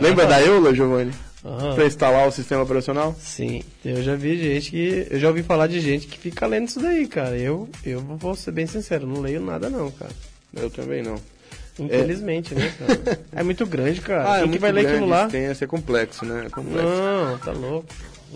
Lembra 0.00 0.24
ah, 0.24 0.28
da 0.28 0.42
Eula, 0.42 0.74
Giovanni? 0.74 1.12
Uhum. 1.44 1.74
Para 1.74 1.86
instalar 1.86 2.28
o 2.28 2.30
sistema 2.30 2.62
operacional? 2.62 3.16
Sim, 3.18 3.62
eu 3.84 4.00
já 4.02 4.14
vi 4.14 4.36
gente 4.38 4.70
que. 4.70 5.06
Eu 5.10 5.18
já 5.18 5.28
ouvi 5.28 5.42
falar 5.42 5.66
de 5.66 5.80
gente 5.80 6.06
que 6.06 6.16
fica 6.16 6.46
lendo 6.46 6.68
isso 6.68 6.80
daí, 6.80 7.06
cara. 7.08 7.36
Eu, 7.36 7.68
eu 7.84 8.00
vou 8.00 8.36
ser 8.36 8.52
bem 8.52 8.66
sincero, 8.66 9.06
não 9.06 9.20
leio 9.20 9.40
nada 9.40 9.68
não, 9.68 9.90
cara. 9.90 10.12
Eu 10.54 10.70
também 10.70 11.02
não. 11.02 11.16
Infelizmente, 11.78 12.54
é. 12.54 12.58
né, 12.58 12.74
cara? 12.78 13.20
É 13.34 13.42
muito 13.42 13.66
grande, 13.66 14.00
cara. 14.00 14.34
Ah, 14.34 14.40
Quem 14.40 14.50
é 14.50 14.52
que 14.52 14.58
vai 14.58 14.72
ler 14.72 14.86
aquilo 14.86 15.06
lá? 15.06 15.28
Tem 15.28 15.52
ser 15.54 15.66
complexo, 15.66 16.24
né? 16.24 16.44
É 16.46 16.50
complexo. 16.50 16.86
Não, 16.86 17.38
tá 17.38 17.52
louco. 17.52 17.86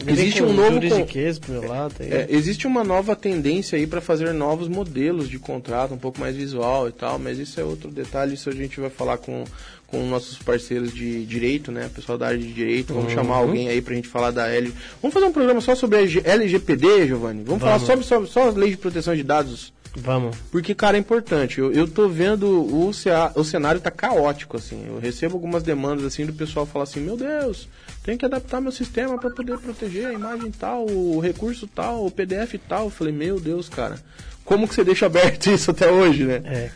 Existe 0.06 0.42
um 0.42 0.52
novo 0.52 0.78
com... 0.78 1.66
lado, 1.66 1.94
é, 2.00 2.26
existe 2.28 2.66
uma 2.66 2.84
nova 2.84 3.16
tendência 3.16 3.78
aí 3.78 3.86
para 3.86 4.00
fazer 4.00 4.34
novos 4.34 4.68
modelos 4.68 5.26
de 5.28 5.38
contrato, 5.38 5.94
um 5.94 5.98
pouco 5.98 6.20
mais 6.20 6.36
visual 6.36 6.86
e 6.86 6.92
tal, 6.92 7.18
mas 7.18 7.38
isso 7.38 7.58
é 7.58 7.64
outro 7.64 7.90
detalhe, 7.90 8.34
isso 8.34 8.50
a 8.50 8.52
gente 8.52 8.78
vai 8.78 8.90
falar 8.90 9.16
com 9.16 9.44
com 9.86 10.04
nossos 10.08 10.38
parceiros 10.38 10.92
de 10.92 11.24
direito, 11.24 11.70
né? 11.70 11.88
Pessoal 11.94 12.18
da 12.18 12.26
área 12.26 12.38
de 12.38 12.52
direito. 12.52 12.92
Vamos 12.92 13.10
uhum. 13.10 13.14
chamar 13.14 13.36
alguém 13.36 13.68
aí 13.68 13.80
pra 13.80 13.94
gente 13.94 14.08
falar 14.08 14.30
da 14.30 14.48
L. 14.48 14.72
Vamos 15.00 15.14
fazer 15.14 15.26
um 15.26 15.32
programa 15.32 15.60
só 15.60 15.74
sobre 15.74 15.98
a 15.98 16.32
LGPD, 16.32 17.06
Giovanni? 17.06 17.44
Vamos, 17.44 17.60
Vamos. 17.60 17.62
falar 17.62 17.78
sobre, 17.78 18.04
sobre 18.04 18.28
só 18.28 18.48
as 18.48 18.54
leis 18.54 18.72
de 18.72 18.78
proteção 18.78 19.14
de 19.14 19.22
dados? 19.22 19.72
Vamos. 19.96 20.36
Porque, 20.50 20.74
cara, 20.74 20.96
é 20.96 21.00
importante. 21.00 21.58
Eu, 21.58 21.72
eu 21.72 21.88
tô 21.88 22.08
vendo 22.08 22.46
o, 22.46 22.88
o 22.88 23.44
cenário 23.44 23.80
tá 23.80 23.90
caótico, 23.90 24.56
assim. 24.56 24.84
Eu 24.86 24.98
recebo 24.98 25.34
algumas 25.34 25.62
demandas, 25.62 26.04
assim, 26.04 26.26
do 26.26 26.34
pessoal 26.34 26.66
falar 26.66 26.84
assim, 26.84 27.00
meu 27.00 27.16
Deus, 27.16 27.66
tem 28.04 28.18
que 28.18 28.24
adaptar 28.24 28.60
meu 28.60 28.72
sistema 28.72 29.18
para 29.18 29.30
poder 29.30 29.58
proteger 29.58 30.06
a 30.06 30.12
imagem 30.12 30.50
tal, 30.50 30.84
o 30.84 31.18
recurso 31.18 31.66
tal, 31.66 32.04
o 32.04 32.10
PDF 32.10 32.54
tal. 32.68 32.84
Eu 32.84 32.90
falei, 32.90 33.12
meu 33.12 33.40
Deus, 33.40 33.68
cara, 33.70 33.98
como 34.44 34.68
que 34.68 34.74
você 34.74 34.84
deixa 34.84 35.06
aberto 35.06 35.46
isso 35.50 35.70
até 35.70 35.90
hoje, 35.90 36.24
né? 36.24 36.42
É, 36.44 36.70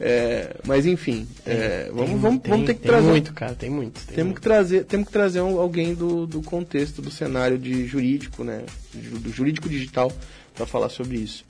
é, 0.00 0.56
mas 0.66 0.86
enfim, 0.86 1.26
é, 1.46 1.88
vamos, 1.92 2.10
tem, 2.10 2.18
vamos, 2.18 2.42
tem, 2.42 2.50
vamos 2.50 2.66
ter 2.66 2.74
que 2.74 2.80
tem 2.80 2.90
trazer. 2.90 3.08
muito, 3.08 3.32
cara, 3.32 3.54
tem 3.54 3.70
muito. 3.70 4.00
Tem 4.06 4.16
temos, 4.16 4.24
muito. 4.24 4.36
Que 4.36 4.42
trazer, 4.42 4.84
temos 4.84 5.06
que 5.06 5.12
trazer 5.12 5.40
um, 5.40 5.60
alguém 5.60 5.94
do, 5.94 6.26
do 6.26 6.42
contexto, 6.42 7.00
do 7.00 7.10
cenário 7.10 7.56
de 7.56 7.86
jurídico, 7.86 8.42
né? 8.42 8.62
Do 8.92 9.32
jurídico 9.32 9.68
digital, 9.68 10.10
para 10.54 10.66
falar 10.66 10.88
sobre 10.88 11.18
isso. 11.18 11.44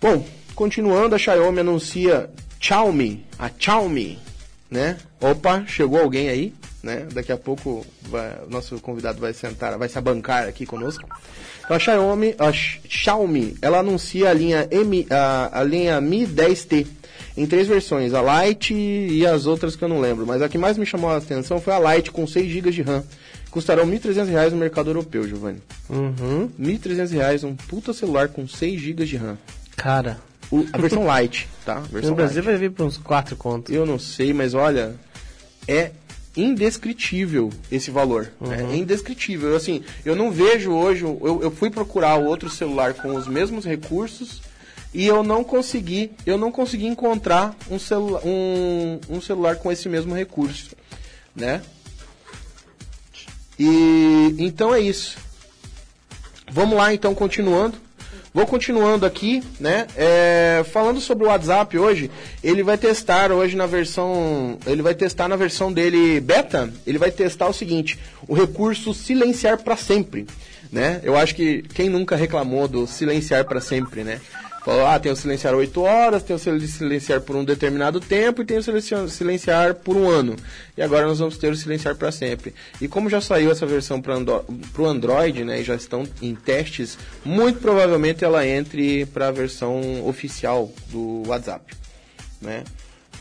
Bom, 0.00 0.24
continuando, 0.54 1.14
a 1.14 1.18
Xiaomi 1.18 1.60
anuncia 1.60 2.30
Xiaomi, 2.60 3.26
a 3.36 3.50
Xiaomi, 3.58 4.18
né? 4.70 4.96
Opa, 5.20 5.64
chegou 5.66 6.00
alguém 6.00 6.28
aí, 6.28 6.54
né? 6.84 7.08
Daqui 7.12 7.32
a 7.32 7.36
pouco 7.36 7.84
o 8.12 8.50
nosso 8.50 8.78
convidado 8.78 9.20
vai 9.20 9.32
sentar, 9.32 9.76
vai 9.76 9.88
se 9.88 9.98
abancar 9.98 10.46
aqui 10.46 10.64
conosco. 10.64 11.04
Então 11.64 11.76
a 11.76 11.80
Xiaomi, 11.80 12.36
a 12.38 12.52
Xiaomi, 12.52 13.56
ela 13.60 13.78
anuncia 13.78 14.30
a 14.30 14.32
linha 14.32 14.68
M, 14.70 15.04
a, 15.10 15.60
a 15.60 15.64
linha 15.64 16.00
Mi 16.00 16.24
10T 16.24 16.99
em 17.36 17.46
três 17.46 17.68
versões, 17.68 18.12
a 18.12 18.44
Lite 18.46 18.74
e 18.74 19.26
as 19.26 19.46
outras 19.46 19.76
que 19.76 19.84
eu 19.84 19.88
não 19.88 20.00
lembro. 20.00 20.26
Mas 20.26 20.42
a 20.42 20.48
que 20.48 20.58
mais 20.58 20.76
me 20.76 20.86
chamou 20.86 21.10
a 21.10 21.16
atenção 21.16 21.60
foi 21.60 21.72
a 21.72 21.94
Lite 21.94 22.10
com 22.10 22.26
6 22.26 22.50
GB 22.50 22.70
de 22.70 22.82
RAM. 22.82 23.04
Custarão 23.50 23.84
R$ 23.84 23.98
1.300 23.98 24.50
no 24.50 24.56
mercado 24.56 24.90
europeu, 24.90 25.26
Giovanni. 25.26 25.60
Uhum. 25.88 26.50
R$ 26.58 26.78
1.300, 26.78 27.44
um 27.44 27.54
puta 27.54 27.92
celular 27.92 28.28
com 28.28 28.46
6 28.46 28.80
GB 28.80 29.04
de 29.04 29.16
RAM. 29.16 29.38
Cara. 29.76 30.18
O, 30.50 30.66
a 30.72 30.78
versão 30.78 31.04
Lite, 31.04 31.48
tá? 31.64 31.80
Versão 31.92 32.10
no 32.10 32.16
Brasil 32.16 32.42
vai 32.42 32.56
vir 32.56 32.70
para 32.72 32.84
uns 32.84 32.98
4 32.98 33.36
contos. 33.36 33.74
Eu 33.74 33.86
não 33.86 33.98
sei, 33.98 34.32
mas 34.32 34.52
olha, 34.52 34.94
é 35.66 35.92
indescritível 36.36 37.50
esse 37.70 37.90
valor. 37.90 38.32
Uhum. 38.40 38.52
É 38.52 38.76
indescritível. 38.76 39.54
Assim, 39.54 39.82
eu 40.04 40.16
não 40.16 40.30
vejo 40.30 40.72
hoje. 40.72 41.02
Eu, 41.02 41.40
eu 41.42 41.50
fui 41.50 41.70
procurar 41.70 42.16
outro 42.16 42.48
celular 42.48 42.94
com 42.94 43.14
os 43.14 43.26
mesmos 43.26 43.64
recursos 43.64 44.42
e 44.92 45.06
eu 45.06 45.22
não 45.22 45.44
consegui, 45.44 46.10
eu 46.26 46.36
não 46.36 46.50
consegui 46.50 46.86
encontrar 46.86 47.54
um, 47.70 47.78
celu 47.78 48.18
um, 48.24 49.00
um 49.08 49.20
celular 49.20 49.56
com 49.56 49.70
esse 49.70 49.88
mesmo 49.88 50.14
recurso, 50.14 50.74
né? 51.34 51.62
E 53.58 54.34
então 54.38 54.74
é 54.74 54.80
isso. 54.80 55.18
Vamos 56.50 56.76
lá 56.76 56.92
então, 56.92 57.14
continuando. 57.14 57.78
Vou 58.32 58.46
continuando 58.46 59.04
aqui, 59.04 59.42
né? 59.58 59.88
É, 59.96 60.64
falando 60.72 61.00
sobre 61.00 61.24
o 61.24 61.28
WhatsApp 61.28 61.76
hoje, 61.76 62.10
ele 62.42 62.62
vai 62.62 62.78
testar 62.78 63.32
hoje 63.32 63.56
na 63.56 63.66
versão. 63.66 64.56
Ele 64.66 64.82
vai 64.82 64.94
testar 64.94 65.28
na 65.28 65.36
versão 65.36 65.72
dele 65.72 66.20
beta. 66.20 66.72
Ele 66.86 66.96
vai 66.96 67.10
testar 67.10 67.48
o 67.48 67.52
seguinte: 67.52 67.98
o 68.28 68.34
recurso 68.34 68.94
silenciar 68.94 69.58
para 69.58 69.76
sempre. 69.76 70.26
Né? 70.70 71.00
Eu 71.02 71.16
acho 71.16 71.34
que 71.34 71.62
quem 71.74 71.88
nunca 71.88 72.14
reclamou 72.14 72.68
do 72.68 72.86
silenciar 72.86 73.44
para 73.44 73.60
sempre, 73.60 74.04
né? 74.04 74.20
Falou, 74.64 74.86
ah, 74.86 74.98
tem 74.98 75.10
o 75.10 75.16
silenciar 75.16 75.54
8 75.54 75.80
horas, 75.80 76.22
tem 76.22 76.36
o 76.36 76.38
silenciar 76.38 77.22
por 77.22 77.34
um 77.34 77.44
determinado 77.44 77.98
tempo 77.98 78.42
e 78.42 78.44
tem 78.44 78.58
o 78.58 79.08
silenciar 79.08 79.74
por 79.76 79.96
um 79.96 80.08
ano. 80.08 80.36
E 80.76 80.82
agora 80.82 81.06
nós 81.06 81.18
vamos 81.18 81.38
ter 81.38 81.50
o 81.50 81.56
silenciar 81.56 81.96
para 81.96 82.12
sempre. 82.12 82.54
E 82.78 82.86
como 82.86 83.08
já 83.08 83.22
saiu 83.22 83.50
essa 83.50 83.64
versão 83.64 84.02
para 84.02 84.18
o 84.18 84.86
Android, 84.86 85.44
né, 85.44 85.60
e 85.60 85.64
já 85.64 85.74
estão 85.74 86.06
em 86.20 86.34
testes, 86.34 86.98
muito 87.24 87.58
provavelmente 87.58 88.22
ela 88.22 88.46
entre 88.46 89.06
para 89.06 89.28
a 89.28 89.32
versão 89.32 90.06
oficial 90.06 90.70
do 90.90 91.22
WhatsApp, 91.26 91.74
né? 92.40 92.64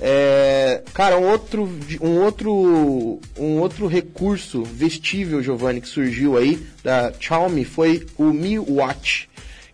É, 0.02 0.82
cara, 0.94 1.18
um 1.18 1.28
outro, 1.28 1.70
um 2.00 2.22
outro, 2.22 3.20
um 3.38 3.60
outro 3.60 3.86
recurso 3.86 4.64
vestível, 4.64 5.44
Giovanni, 5.44 5.82
que 5.82 5.90
surgiu 5.90 6.38
aí 6.38 6.66
da 6.82 7.12
Xiaomi 7.20 7.66
foi 7.66 8.06
o 8.18 8.26
Mi 8.26 8.58
Watch 8.58 9.30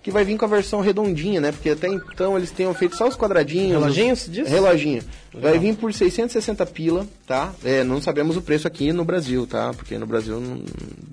que 0.06 0.12
vai 0.12 0.24
vir 0.24 0.38
com 0.38 0.46
a 0.46 0.48
versão 0.48 0.82
redondinha, 0.82 1.42
né? 1.42 1.52
Porque 1.52 1.72
até 1.72 1.88
então 1.88 2.38
eles 2.38 2.52
tenham 2.52 2.72
feito 2.76 2.96
só 2.96 3.08
os 3.08 3.18
quadradinhos. 3.18 3.72
Reloginho, 3.72 4.16
se 4.16 4.30
diz? 4.30 4.48
Reloginho. 4.48 5.02
Legal. 5.34 5.50
Vai 5.50 5.58
vir 5.58 5.76
por 5.76 5.92
660 5.92 6.64
pila, 6.68 7.08
tá? 7.26 7.52
É, 7.64 7.84
não 7.84 8.00
sabemos 8.00 8.38
o 8.38 8.42
preço 8.44 8.68
aqui 8.68 8.94
no 8.94 9.04
Brasil, 9.04 9.48
tá? 9.48 9.74
Porque 9.74 9.98
no 9.98 10.06
Brasil 10.06 10.40
não, 10.40 10.62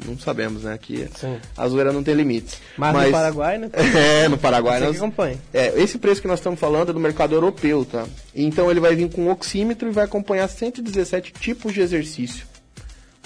não 0.07 0.19
sabemos, 0.19 0.65
né? 0.65 0.75
Aqui 0.75 1.09
Sim. 1.19 1.39
a 1.57 1.69
zoeira 1.69 1.91
não 1.91 2.03
tem 2.03 2.13
limites. 2.13 2.61
Mas, 2.77 2.93
Mas 2.93 3.07
no 3.07 3.13
Paraguai, 3.13 3.59
né? 3.59 3.71
É, 3.97 4.29
no 4.29 4.37
Paraguai 4.37 4.79
nós... 4.81 4.97
acompanha. 4.99 5.39
É, 5.55 5.73
esse 5.81 5.97
preço 5.97 6.21
que 6.21 6.29
nós 6.29 6.41
estamos 6.41 6.61
falando 6.61 6.91
é 6.91 6.93
do 6.93 7.01
mercado 7.01 7.35
europeu, 7.35 7.87
tá? 7.87 8.05
Então 8.35 8.71
ele 8.71 8.79
vai 8.79 8.95
vir 8.95 9.11
com 9.11 9.31
oxímetro 9.31 9.89
e 9.89 9.91
vai 9.91 10.05
acompanhar 10.05 10.47
117 10.49 11.33
tipos 11.33 11.73
de 11.73 11.81
exercício. 11.81 12.47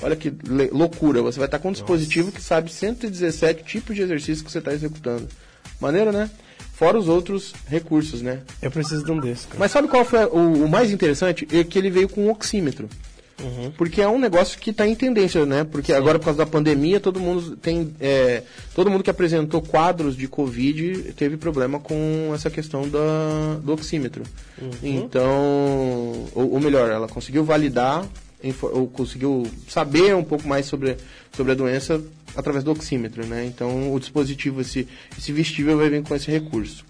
Olha 0.01 0.15
que 0.15 0.33
loucura, 0.71 1.23
você 1.23 1.41
vai 1.41 1.49
estar 1.49 1.59
com 1.59 1.71
um 1.71 1.73
dispositivo 1.73 2.27
Nossa. 2.27 2.39
que 2.39 2.45
sabe 2.45 2.71
117 2.71 3.65
tipos 3.65 3.97
de 3.97 4.03
exercício 4.03 4.45
que 4.45 4.53
você 4.53 4.59
está 4.59 4.73
executando. 4.73 5.27
Maneiro, 5.81 6.13
né? 6.13 6.31
Fora 6.75 6.99
os 6.99 7.09
outros 7.09 7.55
recursos, 7.67 8.21
né? 8.21 8.41
Eu 8.61 8.71
preciso 8.71 9.03
de 9.05 9.11
um 9.11 9.19
desses. 9.19 9.47
Cara. 9.47 9.59
Mas 9.59 9.73
sabe 9.73 9.89
qual 9.89 10.05
foi 10.05 10.25
o, 10.27 10.65
o, 10.65 10.69
mais 10.69 10.91
interessante? 10.91 11.49
É 11.51 11.65
que 11.65 11.79
ele 11.79 11.89
veio 11.89 12.09
com 12.09 12.27
um 12.27 12.31
oxímetro. 12.31 12.89
Uhum. 13.43 13.71
Porque 13.77 14.01
é 14.01 14.09
um 14.09 14.19
negócio 14.19 14.59
que 14.59 14.71
está 14.71 14.87
em 14.87 14.95
tendência, 14.95 15.45
né? 15.45 15.65
Porque 15.65 15.93
Sim. 15.93 15.99
agora, 15.99 16.19
por 16.19 16.27
causa 16.27 16.39
da 16.39 16.47
pandemia, 16.47 17.01
todo 17.01 17.21
mundo 17.21 17.57
tem. 17.57 17.95
É, 18.01 18.43
todo 18.75 18.91
mundo 18.91 19.03
que 19.03 19.11
apresentou 19.11 19.63
quadros 19.63 20.17
de 20.17 20.27
Covid 20.27 21.13
teve 21.15 21.37
problema 21.37 21.79
com 21.79 22.31
essa 22.35 22.51
questão 22.51 22.89
da, 22.89 23.59
do 23.63 23.73
oxímetro. 23.73 24.23
Uhum. 24.61 24.71
Então, 24.83 26.29
ou, 26.35 26.53
ou 26.53 26.61
melhor, 26.61 26.91
ela 26.91 27.09
conseguiu 27.09 27.45
validar 27.45 28.07
ou 28.63 28.87
conseguiu 28.87 29.47
saber 29.69 30.15
um 30.15 30.25
pouco 30.25 30.47
mais 30.47 30.67
sobre, 30.67 30.97
sobre 31.35 31.53
a 31.53 31.55
doença 31.55 32.01
através 32.37 32.63
do 32.63 32.71
oxímetro, 32.71 33.27
né? 33.27 33.47
Então 33.47 33.93
o 33.93 33.99
dispositivo, 33.99 34.61
esse, 34.61 34.87
esse 35.17 35.33
vestível 35.33 35.79
vai 35.79 35.89
vir 35.89 36.03
com 36.03 36.15
esse 36.15 36.31
recurso. 36.31 36.85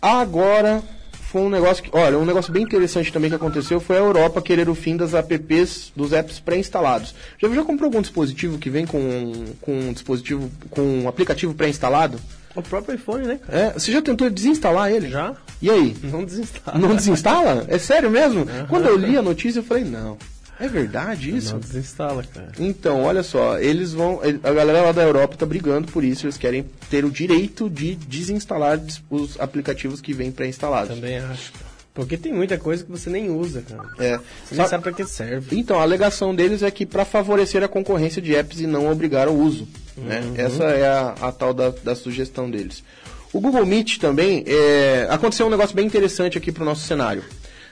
Agora, 0.00 0.82
foi 1.30 1.42
um 1.42 1.48
negócio 1.48 1.82
que, 1.82 1.90
olha, 1.92 2.18
um 2.18 2.24
negócio 2.24 2.52
bem 2.52 2.62
interessante 2.62 3.12
também 3.12 3.30
que 3.30 3.36
aconteceu 3.36 3.78
foi 3.78 3.96
a 3.96 4.00
Europa 4.00 4.42
querer 4.42 4.68
o 4.68 4.74
fim 4.74 4.96
das 4.96 5.14
apps, 5.14 5.92
dos 5.94 6.12
apps 6.12 6.40
pré-instalados. 6.40 7.14
Já, 7.38 7.48
já 7.48 7.62
comprou 7.62 7.86
algum 7.86 8.02
dispositivo 8.02 8.58
que 8.58 8.68
vem 8.68 8.84
com, 8.84 9.44
com 9.60 9.72
um 9.72 9.92
dispositivo, 9.92 10.50
com 10.70 10.82
um 10.82 11.08
aplicativo 11.08 11.54
pré-instalado? 11.54 12.20
O 12.54 12.62
próprio 12.62 12.96
iPhone, 12.96 13.28
né? 13.28 13.38
Cara? 13.46 13.58
É, 13.58 13.72
você 13.72 13.92
já 13.92 14.02
tentou 14.02 14.28
desinstalar 14.28 14.90
ele? 14.90 15.08
Já. 15.08 15.36
E 15.62 15.70
aí? 15.70 15.96
Não 16.02 16.24
desinstala. 16.24 16.78
Não 16.78 16.96
desinstala? 16.96 17.64
É 17.68 17.78
sério 17.78 18.10
mesmo? 18.10 18.40
Uhum. 18.40 18.66
Quando 18.68 18.86
eu 18.86 18.96
li 18.96 19.16
a 19.16 19.22
notícia, 19.22 19.60
eu 19.60 19.64
falei, 19.64 19.84
não. 19.84 20.18
É 20.60 20.68
verdade 20.68 21.34
isso? 21.34 21.54
Não 21.54 21.60
desinstala, 21.60 22.22
cara. 22.22 22.52
Então, 22.58 23.02
olha 23.02 23.22
só, 23.22 23.58
eles 23.58 23.94
vão. 23.94 24.20
A 24.42 24.52
galera 24.52 24.82
lá 24.82 24.92
da 24.92 25.02
Europa 25.02 25.36
tá 25.36 25.46
brigando 25.46 25.90
por 25.90 26.04
isso, 26.04 26.26
eles 26.26 26.36
querem 26.36 26.66
ter 26.90 27.04
o 27.04 27.10
direito 27.10 27.70
de 27.70 27.94
desinstalar 27.94 28.78
os 29.08 29.40
aplicativos 29.40 30.02
que 30.02 30.12
vêm 30.12 30.30
pré-instalados. 30.30 30.94
Também 30.94 31.18
acho. 31.18 31.52
Porque 31.94 32.16
tem 32.16 32.32
muita 32.32 32.56
coisa 32.56 32.84
que 32.84 32.90
você 32.90 33.10
nem 33.10 33.30
usa, 33.30 33.62
cara. 33.62 33.88
É. 33.98 34.18
Você 34.44 34.54
nem 34.54 34.66
sabe 34.66 34.82
pra 34.82 34.92
que 34.92 35.04
serve. 35.04 35.58
Então, 35.58 35.78
a 35.78 35.82
alegação 35.82 36.34
deles 36.34 36.62
é 36.62 36.70
que 36.70 36.86
para 36.86 37.04
favorecer 37.04 37.64
a 37.64 37.68
concorrência 37.68 38.22
de 38.22 38.34
apps 38.34 38.60
e 38.60 38.66
não 38.66 38.90
obrigar 38.90 39.26
ao 39.26 39.34
uso. 39.34 39.66
Né? 39.96 40.20
Uhum. 40.20 40.34
Essa 40.36 40.64
é 40.64 40.86
a, 40.86 41.14
a 41.20 41.32
tal 41.32 41.52
da, 41.52 41.70
da, 41.70 41.94
sugestão 41.94 42.50
deles. 42.50 42.84
O 43.32 43.40
Google 43.40 43.66
Meet 43.66 43.98
também, 43.98 44.44
é, 44.46 45.08
aconteceu 45.10 45.46
um 45.46 45.50
negócio 45.50 45.74
bem 45.74 45.86
interessante 45.86 46.38
aqui 46.38 46.52
para 46.52 46.62
o 46.62 46.66
nosso 46.66 46.86
cenário. 46.86 47.24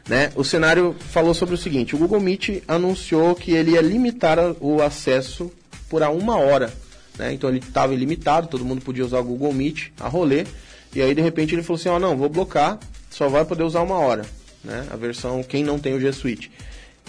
Né? 0.09 0.33
O 0.35 0.43
cenário 0.43 0.97
falou 0.99 1.35
sobre 1.35 1.55
o 1.55 1.59
seguinte: 1.59 1.95
o 1.95 1.99
Google 1.99 2.21
Meet 2.21 2.63
anunciou 2.67 3.35
que 3.35 3.53
ele 3.53 3.73
ia 3.73 3.83
limitar 3.83 4.39
o 4.61 4.83
acesso 4.83 5.53
por 5.89 6.03
a 6.03 6.11
uma 6.11 6.37
hora. 6.37 6.73
Né? 7.19 7.35
Então 7.35 7.51
ele 7.51 7.59
estava 7.59 7.93
ilimitado, 7.93 8.49
todo 8.49 8.65
mundo 8.65 8.81
podia 8.81 9.05
usar 9.05 9.19
o 9.19 9.25
Google 9.25 9.53
Meet 9.53 9.89
a 10.01 10.09
rolê. 10.09 10.47
E 10.95 11.03
aí 11.03 11.15
de 11.15 11.21
repente 11.21 11.55
ele 11.55 11.63
falou 11.63 11.79
assim: 11.79 11.91
ó, 11.91 11.97
oh, 11.97 11.99
não, 11.99 12.17
vou 12.17 12.29
blocar, 12.31 12.79
só 13.11 13.29
vai 13.29 13.45
poder 13.45 13.65
usar 13.65 13.83
uma 13.83 13.99
hora. 13.99 14.25
Né? 14.65 14.87
A 14.91 14.97
versão 14.97 15.43
quem 15.43 15.63
não 15.63 15.79
tem 15.79 15.95
o 15.95 16.01
G 16.01 16.11
Suite. 16.13 16.51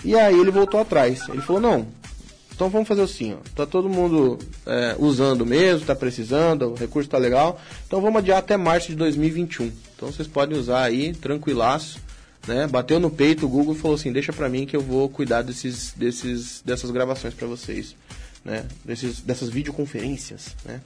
E 0.03 0.15
aí 0.15 0.37
ele 0.37 0.51
voltou 0.51 0.81
atrás. 0.81 1.21
Ele 1.29 1.41
falou: 1.41 1.61
não, 1.61 1.87
então 2.53 2.67
vamos 2.67 2.89
fazer 2.89 3.03
assim, 3.03 3.33
ó. 3.33 3.37
Tá 3.55 3.65
todo 3.65 3.87
mundo 3.87 4.37
é, 4.65 4.97
usando 4.99 5.45
mesmo, 5.45 5.85
tá 5.85 5.95
precisando, 5.95 6.71
o 6.71 6.75
recurso 6.75 7.09
tá 7.09 7.17
legal. 7.17 7.61
Então 7.87 8.01
vamos 8.01 8.17
adiar 8.17 8.39
até 8.39 8.57
março 8.57 8.89
de 8.89 8.95
2021. 8.95 9.71
Então 9.95 10.11
vocês 10.11 10.27
podem 10.27 10.57
usar 10.57 10.81
aí, 10.81 11.13
tranquilaço 11.13 12.08
né? 12.47 12.67
Bateu 12.67 12.99
no 12.99 13.09
peito 13.09 13.45
o 13.45 13.49
Google 13.49 13.75
e 13.75 13.77
falou 13.77 13.95
assim: 13.95 14.11
"Deixa 14.11 14.33
para 14.33 14.49
mim 14.49 14.65
que 14.65 14.75
eu 14.75 14.81
vou 14.81 15.09
cuidar 15.09 15.41
desses, 15.41 15.93
desses 15.95 16.61
dessas 16.63 16.91
gravações 16.91 17.33
para 17.33 17.47
vocês", 17.47 17.95
né? 18.43 18.65
Desses, 18.83 19.21
dessas 19.21 19.49
videoconferências, 19.49 20.55
né? 20.65 20.81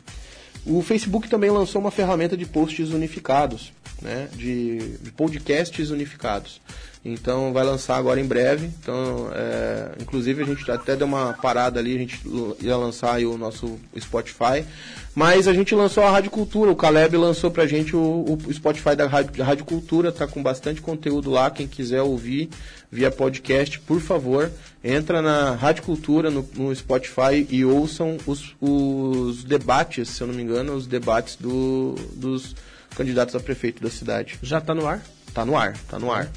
O 0.66 0.82
Facebook 0.82 1.28
também 1.28 1.50
lançou 1.50 1.82
uma 1.82 1.92
ferramenta 1.92 2.38
de 2.38 2.46
posts 2.46 2.89
unificados, 2.92 3.74
né? 4.02 4.30
De, 4.34 4.98
de 4.98 5.12
podcasts 5.12 5.89
unificados. 5.89 6.62
Então 7.06 7.52
vai 7.52 7.66
lançar 7.66 7.98
agora 7.98 8.20
em 8.20 8.26
breve. 8.26 8.66
Então, 8.66 9.30
é, 9.34 9.92
inclusive 10.00 10.42
a 10.42 10.46
gente 10.46 10.70
até 10.72 10.96
deu 10.96 11.06
uma 11.06 11.34
parada 11.34 11.80
ali, 11.80 11.96
a 11.96 12.00
gente 12.00 12.22
ia 12.62 12.78
lançar 12.78 13.20
o 13.20 13.38
nosso 13.38 13.78
Spotify. 14.00 14.66
Mas 15.13 15.48
a 15.48 15.54
gente 15.54 15.76
lançou 15.76 16.04
a 16.04 16.10
Rádio 16.10 16.32
Cultura, 16.32 16.72
o 16.72 16.76
Caleb 16.76 17.18
lançou 17.18 17.52
pra 17.52 17.68
gente 17.68 17.96
o, 17.96 18.38
o 18.48 18.54
Spotify 18.54 18.96
da 18.96 19.06
Rádio, 19.06 19.44
Rádio 19.44 19.66
Cultura, 19.66 20.12
tá 20.12 20.26
com 20.26 20.42
bastante 20.42 20.82
conteúdo 20.82 21.30
lá. 21.30 21.52
Quem 21.52 21.68
quiser 21.68 22.02
ouvir 22.02 22.50
via 22.89 23.12
podcast, 23.12 23.80
por 23.82 24.00
favor, 24.00 24.50
entra 24.84 25.22
na 25.22 25.56
Rádio 25.56 25.84
Cultura, 25.84 26.32
no, 26.32 26.48
no 26.56 26.74
Spotify 26.74 27.46
e 27.50 27.66
ouçam 27.66 28.18
os, 28.26 28.56
os 28.62 29.44
debates, 29.44 30.10
se 30.10 30.22
eu 30.22 30.28
não 30.28 30.34
me 30.34 30.42
engano, 30.42 30.74
os 30.74 30.88
debates 30.88 31.36
do, 31.36 31.96
dos 32.16 32.56
candidatos 32.96 33.36
a 33.36 33.39
prefeito 33.39 33.84
da 33.84 33.89
cidade. 33.89 34.39
Já 34.42 34.62
tá 34.62 34.74
no 34.74 34.88
ar? 34.88 35.04
Tá 35.34 35.44
no 35.44 35.58
ar, 35.58 35.76
tá 35.89 36.00
no 36.00 36.12
ar. 36.12 36.32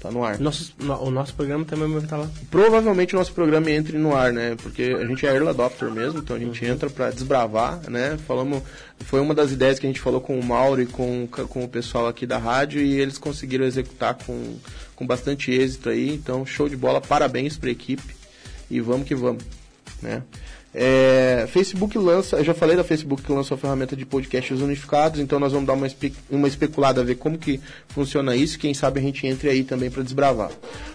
Tá 0.00 0.10
no 0.10 0.24
ar. 0.24 0.40
Nosso, 0.40 0.72
o 0.78 1.10
nosso 1.10 1.34
programa 1.34 1.62
também 1.66 1.86
vai 1.92 2.02
estar 2.02 2.16
lá. 2.16 2.26
Provavelmente 2.50 3.14
o 3.14 3.18
nosso 3.18 3.34
programa 3.34 3.70
entre 3.70 3.98
no 3.98 4.16
ar, 4.16 4.32
né? 4.32 4.56
Porque 4.62 4.96
a 4.98 5.04
gente 5.04 5.26
é 5.26 5.30
early 5.30 5.48
adopter 5.48 5.90
mesmo, 5.90 6.20
então 6.20 6.36
a 6.36 6.38
gente 6.38 6.64
uhum. 6.64 6.70
entra 6.70 6.88
para 6.88 7.10
desbravar, 7.10 7.78
né? 7.90 8.18
Falamos, 8.26 8.62
foi 9.00 9.20
uma 9.20 9.34
das 9.34 9.52
ideias 9.52 9.78
que 9.78 9.86
a 9.86 9.90
gente 9.90 10.00
falou 10.00 10.22
com 10.22 10.40
o 10.40 10.42
Mauro 10.42 10.80
e 10.80 10.86
com, 10.86 11.26
com 11.26 11.64
o 11.64 11.68
pessoal 11.68 12.08
aqui 12.08 12.26
da 12.26 12.38
rádio 12.38 12.80
e 12.80 12.98
eles 12.98 13.18
conseguiram 13.18 13.66
executar 13.66 14.14
com, 14.14 14.56
com 14.96 15.06
bastante 15.06 15.52
êxito 15.52 15.90
aí. 15.90 16.14
Então, 16.14 16.46
show 16.46 16.66
de 16.66 16.78
bola, 16.78 17.02
parabéns 17.02 17.58
para 17.58 17.68
a 17.68 17.72
equipe 17.72 18.16
e 18.70 18.80
vamos 18.80 19.06
que 19.06 19.14
vamos, 19.14 19.44
né? 20.00 20.22
É, 20.72 21.48
Facebook 21.48 21.98
lança, 21.98 22.36
eu 22.36 22.44
já 22.44 22.54
falei 22.54 22.76
da 22.76 22.84
Facebook 22.84 23.22
que 23.22 23.32
lançou 23.32 23.56
a 23.56 23.58
ferramenta 23.58 23.96
de 23.96 24.06
podcasts 24.06 24.60
unificados, 24.60 25.18
então 25.18 25.40
nós 25.40 25.52
vamos 25.52 25.66
dar 25.66 25.72
uma, 25.72 25.86
espe 25.86 26.14
uma 26.30 26.46
especulada 26.46 27.00
a 27.00 27.04
ver 27.04 27.16
como 27.16 27.36
que 27.36 27.60
funciona 27.88 28.36
isso, 28.36 28.58
quem 28.58 28.72
sabe 28.72 29.00
a 29.00 29.02
gente 29.02 29.26
entre 29.26 29.48
aí 29.48 29.64
também 29.64 29.90
para 29.90 30.02
desbravar. 30.02 30.50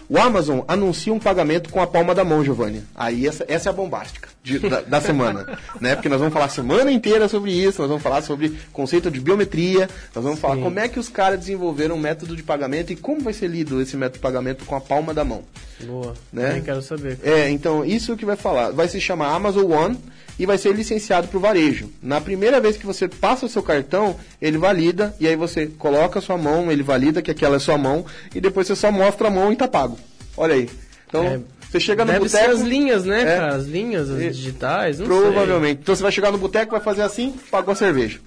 O 0.08 0.18
Amazon 0.18 0.60
anuncia 0.66 1.12
um 1.12 1.18
pagamento 1.18 1.68
com 1.70 1.80
a 1.80 1.86
palma 1.86 2.14
da 2.14 2.24
mão, 2.24 2.42
Giovanni. 2.42 2.82
Aí 2.94 3.26
essa, 3.26 3.44
essa 3.48 3.68
é 3.68 3.70
a 3.70 3.74
bombástica 3.74 4.35
de, 4.46 4.60
da, 4.60 4.80
da, 4.80 5.00
semana, 5.00 5.58
né? 5.80 5.96
Porque 5.96 6.08
nós 6.08 6.20
vamos 6.20 6.32
falar 6.32 6.44
a 6.44 6.48
semana 6.48 6.92
inteira 6.92 7.28
sobre 7.28 7.50
isso, 7.50 7.80
nós 7.80 7.88
vamos 7.88 8.02
falar 8.02 8.22
sobre 8.22 8.56
conceito 8.72 9.10
de 9.10 9.20
biometria, 9.20 9.90
nós 10.14 10.22
vamos 10.22 10.38
Sim. 10.38 10.42
falar 10.42 10.56
como 10.58 10.78
é 10.78 10.88
que 10.88 11.00
os 11.00 11.08
caras 11.08 11.40
desenvolveram 11.40 11.96
um 11.96 11.98
método 11.98 12.36
de 12.36 12.44
pagamento 12.44 12.92
e 12.92 12.96
como 12.96 13.20
vai 13.20 13.32
ser 13.32 13.48
lido 13.48 13.82
esse 13.82 13.96
método 13.96 14.18
de 14.18 14.20
pagamento 14.20 14.64
com 14.64 14.76
a 14.76 14.80
palma 14.80 15.12
da 15.12 15.24
mão. 15.24 15.42
Boa. 15.84 16.14
Né? 16.32 16.62
Quero 16.64 16.80
saber. 16.80 17.18
É, 17.24 17.50
então 17.50 17.84
isso 17.84 18.16
que 18.16 18.24
vai 18.24 18.36
falar. 18.36 18.70
Vai 18.70 18.86
se 18.86 19.00
chamar 19.00 19.34
Amazon 19.34 19.68
One 19.68 19.98
e 20.38 20.46
vai 20.46 20.58
ser 20.58 20.72
licenciado 20.72 21.26
para 21.26 21.38
o 21.38 21.40
varejo. 21.40 21.90
Na 22.00 22.20
primeira 22.20 22.60
vez 22.60 22.76
que 22.76 22.86
você 22.86 23.08
passa 23.08 23.46
o 23.46 23.48
seu 23.48 23.64
cartão, 23.64 24.14
ele 24.40 24.58
valida 24.58 25.12
e 25.18 25.26
aí 25.26 25.34
você 25.34 25.66
coloca 25.66 26.20
a 26.20 26.22
sua 26.22 26.38
mão, 26.38 26.70
ele 26.70 26.84
valida 26.84 27.20
que 27.20 27.32
aquela 27.32 27.56
é 27.56 27.58
sua 27.58 27.76
mão 27.76 28.06
e 28.32 28.40
depois 28.40 28.68
você 28.68 28.76
só 28.76 28.92
mostra 28.92 29.26
a 29.26 29.30
mão 29.30 29.52
e 29.52 29.56
tá 29.56 29.66
pago. 29.66 29.98
Olha 30.36 30.54
aí. 30.54 30.70
Então, 31.08 31.24
é, 31.24 31.40
Você 31.70 31.80
chega 31.80 32.04
no 32.04 32.12
Deve 32.12 32.28
ser 32.28 32.38
boteco. 32.38 32.54
as 32.56 32.60
linhas, 32.62 33.04
né, 33.04 33.22
É. 33.22 33.24
cara? 33.24 33.54
As 33.56 33.66
linhas, 33.66 34.08
as 34.10 34.18
digitais, 34.36 34.98
não 34.98 35.06
Provavelmente. 35.06 35.80
Então 35.82 35.94
você 35.94 36.02
vai 36.02 36.12
chegar 36.12 36.30
no 36.32 36.38
boteco, 36.38 36.70
vai 36.72 36.80
fazer 36.80 37.02
assim, 37.02 37.34
pagou 37.50 37.72
a 37.72 37.76
cerveja. 37.76 38.18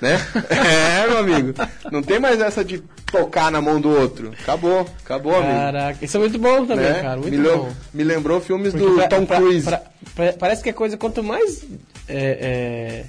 Né? 0.00 0.18
é, 0.50 1.06
meu 1.08 1.18
amigo. 1.18 1.54
Não 1.90 2.02
tem 2.02 2.18
mais 2.18 2.40
essa 2.40 2.64
de 2.64 2.82
tocar 3.10 3.52
na 3.52 3.60
mão 3.60 3.80
do 3.80 3.88
outro. 3.88 4.32
Acabou, 4.42 4.86
acabou, 5.04 5.32
sei. 5.34 5.50
amigo. 5.50 5.98
Isso 6.02 6.16
é 6.16 6.20
muito 6.20 6.38
bom 6.38 6.66
também, 6.66 6.84
Né? 6.92 7.00
cara. 7.02 7.16
Muito 7.20 7.38
me, 7.38 7.48
bom. 7.48 7.72
me 7.94 8.02
lembrou 8.04 8.40
filmes 8.40 8.72
Porque 8.72 8.84
do 8.86 8.94
pra- 8.96 9.08
Tom 9.08 9.26
Cruise. 9.26 9.68
parece 10.38 10.62
que 10.62 10.70
a 10.70 10.74
coisa, 10.74 10.96
quanto 10.96 11.22
mais 11.22 11.62
é, 12.08 12.16
é, 12.18 13.04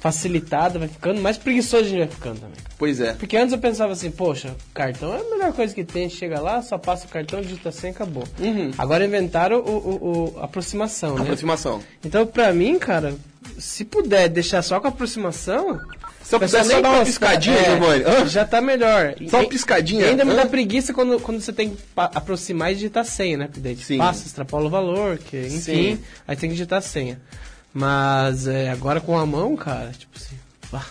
facilitada 0.00 0.78
vai 0.78 0.88
ficando, 0.88 1.20
mais 1.20 1.36
preguiçoso 1.36 1.84
a 1.84 1.88
gente 1.88 1.98
vai 1.98 2.08
ficando 2.08 2.40
também. 2.40 2.56
Pois 2.78 3.00
é. 3.00 3.12
Porque 3.12 3.36
antes 3.36 3.52
eu 3.52 3.58
pensava 3.58 3.92
assim, 3.92 4.10
poxa, 4.10 4.56
cartão 4.74 5.14
é 5.14 5.20
a 5.20 5.24
melhor 5.30 5.52
coisa 5.52 5.74
que 5.74 5.84
tem, 5.84 6.08
chega 6.08 6.40
lá, 6.40 6.62
só 6.62 6.78
passa 6.78 7.06
o 7.06 7.08
cartão, 7.10 7.42
digita 7.42 7.68
a 7.68 7.72
senha, 7.72 7.92
acabou. 7.92 8.24
Uhum. 8.38 8.70
Agora 8.78 9.04
inventaram 9.04 9.58
o, 9.58 9.70
o- 9.70 10.34
o- 10.36 10.40
aproximação, 10.42 11.14
né? 11.16 11.22
Aproximação. 11.22 11.82
Então, 12.04 12.26
pra 12.26 12.52
mim, 12.52 12.78
cara, 12.78 13.14
se 13.58 13.84
puder 13.84 14.28
deixar 14.30 14.62
só 14.62 14.80
com 14.80 14.86
a 14.86 14.90
aproximação. 14.90 15.78
Se 16.22 16.34
eu 16.34 16.40
puder 16.40 16.64
só 16.64 16.80
dar 16.80 16.90
uma 16.90 17.04
piscadinha, 17.04 17.56
é, 17.58 17.64
Giovanni. 17.64 18.04
Já 18.30 18.44
tá 18.44 18.60
melhor. 18.60 19.14
Só 19.28 19.40
uma 19.40 19.48
piscadinha. 19.48 20.02
E 20.02 20.08
ainda 20.10 20.24
me 20.24 20.34
dá 20.34 20.46
preguiça 20.46 20.94
quando, 20.94 21.18
quando 21.20 21.40
você 21.40 21.52
tem 21.52 21.70
que 21.70 21.76
aproximar 21.96 22.70
e 22.72 22.76
digitar 22.76 23.02
a 23.02 23.04
senha, 23.04 23.36
né? 23.36 23.44
Porque 23.46 23.60
daí 23.60 23.76
Sim. 23.76 23.98
passa, 23.98 24.26
extrapola 24.26 24.66
o 24.66 24.70
valor, 24.70 25.18
que, 25.18 25.36
enfim, 25.46 25.58
Sim. 25.96 25.98
aí 26.28 26.36
tem 26.36 26.48
que 26.48 26.54
digitar 26.56 26.78
a 26.78 26.82
senha. 26.82 27.20
Mas 27.72 28.46
é, 28.46 28.70
agora 28.70 29.00
com 29.00 29.18
a 29.18 29.24
mão, 29.24 29.56
cara, 29.56 29.90
tipo 29.96 30.12
assim. 30.16 30.36
ah, 30.72 30.84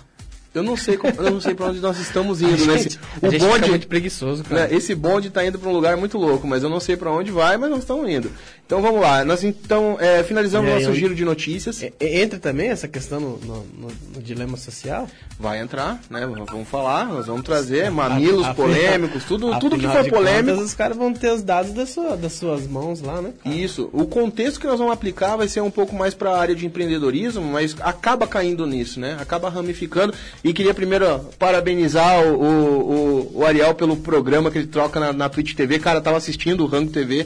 Eu 0.54 0.64
não 0.64 0.76
sei 0.76 0.98
como- 0.98 1.14
eu 1.22 1.32
não 1.32 1.40
sei 1.42 1.54
pra 1.54 1.68
onde 1.68 1.80
nós 1.80 2.00
estamos 2.00 2.42
indo, 2.42 2.66
né? 2.66 2.76
Esse- 2.76 2.98
a 3.22 3.28
o 3.28 3.32
gente 3.32 3.40
fica 3.42 3.54
bonde, 3.54 3.70
muito 3.70 3.88
preguiçoso, 3.88 4.44
cara. 4.44 4.68
né, 4.68 4.74
esse 4.76 4.96
bonde 4.96 5.30
tá 5.30 5.46
indo 5.46 5.60
pra 5.60 5.70
um 5.70 5.74
lugar 5.74 5.96
muito 5.96 6.18
louco, 6.18 6.48
mas 6.48 6.64
eu 6.64 6.70
não 6.70 6.80
sei 6.80 6.98
pra 6.98 7.12
onde 7.12 7.32
vai, 7.32 7.56
mas 7.58 7.70
nós 7.70 7.80
estamos 7.80 8.10
indo. 8.10 8.32
Então 8.70 8.84
vamos 8.84 9.02
lá. 9.02 9.26
Nós 9.26 9.44
então 9.44 9.98
é, 10.00 10.22
finalizamos 10.24 10.70
aí, 10.70 10.76
nosso 10.76 10.90
onde- 10.92 11.00
giro 11.00 11.16
de 11.16 11.26
notícias. 11.26 11.84
Entra 12.00 12.38
também 12.38 12.70
essa 12.70 12.88
questão 12.88 13.20
no, 13.20 13.38
no- 13.40 13.66
no- 13.66 13.92
no 14.16 14.22
dilema 14.22 14.56
social? 14.58 15.08
Vai 15.40 15.60
entrar, 15.60 16.00
né? 16.08 16.30
Vamos 16.48 16.70
falar, 16.70 17.06
nós 17.08 17.26
vamos 17.26 17.42
trazer 17.42 17.90
mamilos 17.90 18.46
A- 18.46 18.52
a- 18.52 18.54
polêmicos, 18.54 19.24
tudo, 19.24 19.58
tudo 19.60 19.76
que 19.76 19.88
for 19.88 20.08
polêmico. 20.10 20.52
contas, 20.52 20.66
os 20.68 20.74
caras 20.76 20.96
vão 20.96 21.12
ter 21.12 21.32
os 21.32 21.42
dados 21.42 21.72
da 21.72 21.88
sua- 21.88 22.16
das 22.16 22.34
suas 22.34 22.68
mãos 22.68 23.02
lá, 23.02 23.20
né? 23.24 23.32
cara? 23.44 23.56
Isso. 23.56 23.90
O 23.92 24.06
contexto 24.06 24.60
que 24.60 24.68
nós 24.68 24.78
vamos 24.78 24.94
aplicar 24.94 25.36
vai 25.36 25.48
ser 25.48 25.62
um 25.62 25.72
pouco 25.72 25.96
mais 25.96 26.14
para 26.14 26.30
a 26.30 26.40
área 26.40 26.54
de 26.54 26.68
empreendedorismo, 26.68 27.42
mas 27.44 27.76
acaba 27.80 28.28
caindo 28.28 28.68
nisso, 28.68 29.00
né? 29.00 29.18
Acaba 29.20 29.50
ramificando. 29.50 30.14
E 30.44 30.54
queria 30.54 30.76
primeiro 30.76 31.22
parabenizar 31.40 32.22
o, 32.24 32.36
o, 32.36 32.46
o- 32.46 33.32
o 33.40 33.46
Ariel 33.48 33.74
pelo 33.74 33.98
programa 33.98 34.52
que 34.52 34.60
ele 34.60 34.68
troca 34.68 35.00
na, 35.00 35.12
na 35.12 35.28
Twitch 35.28 35.56
TV. 35.56 35.80
Cara, 35.80 35.98
eu 35.98 36.04
tava 36.04 36.18
assistindo 36.18 36.64
o 36.64 36.68
Rango 36.68 36.92
TV. 36.92 37.26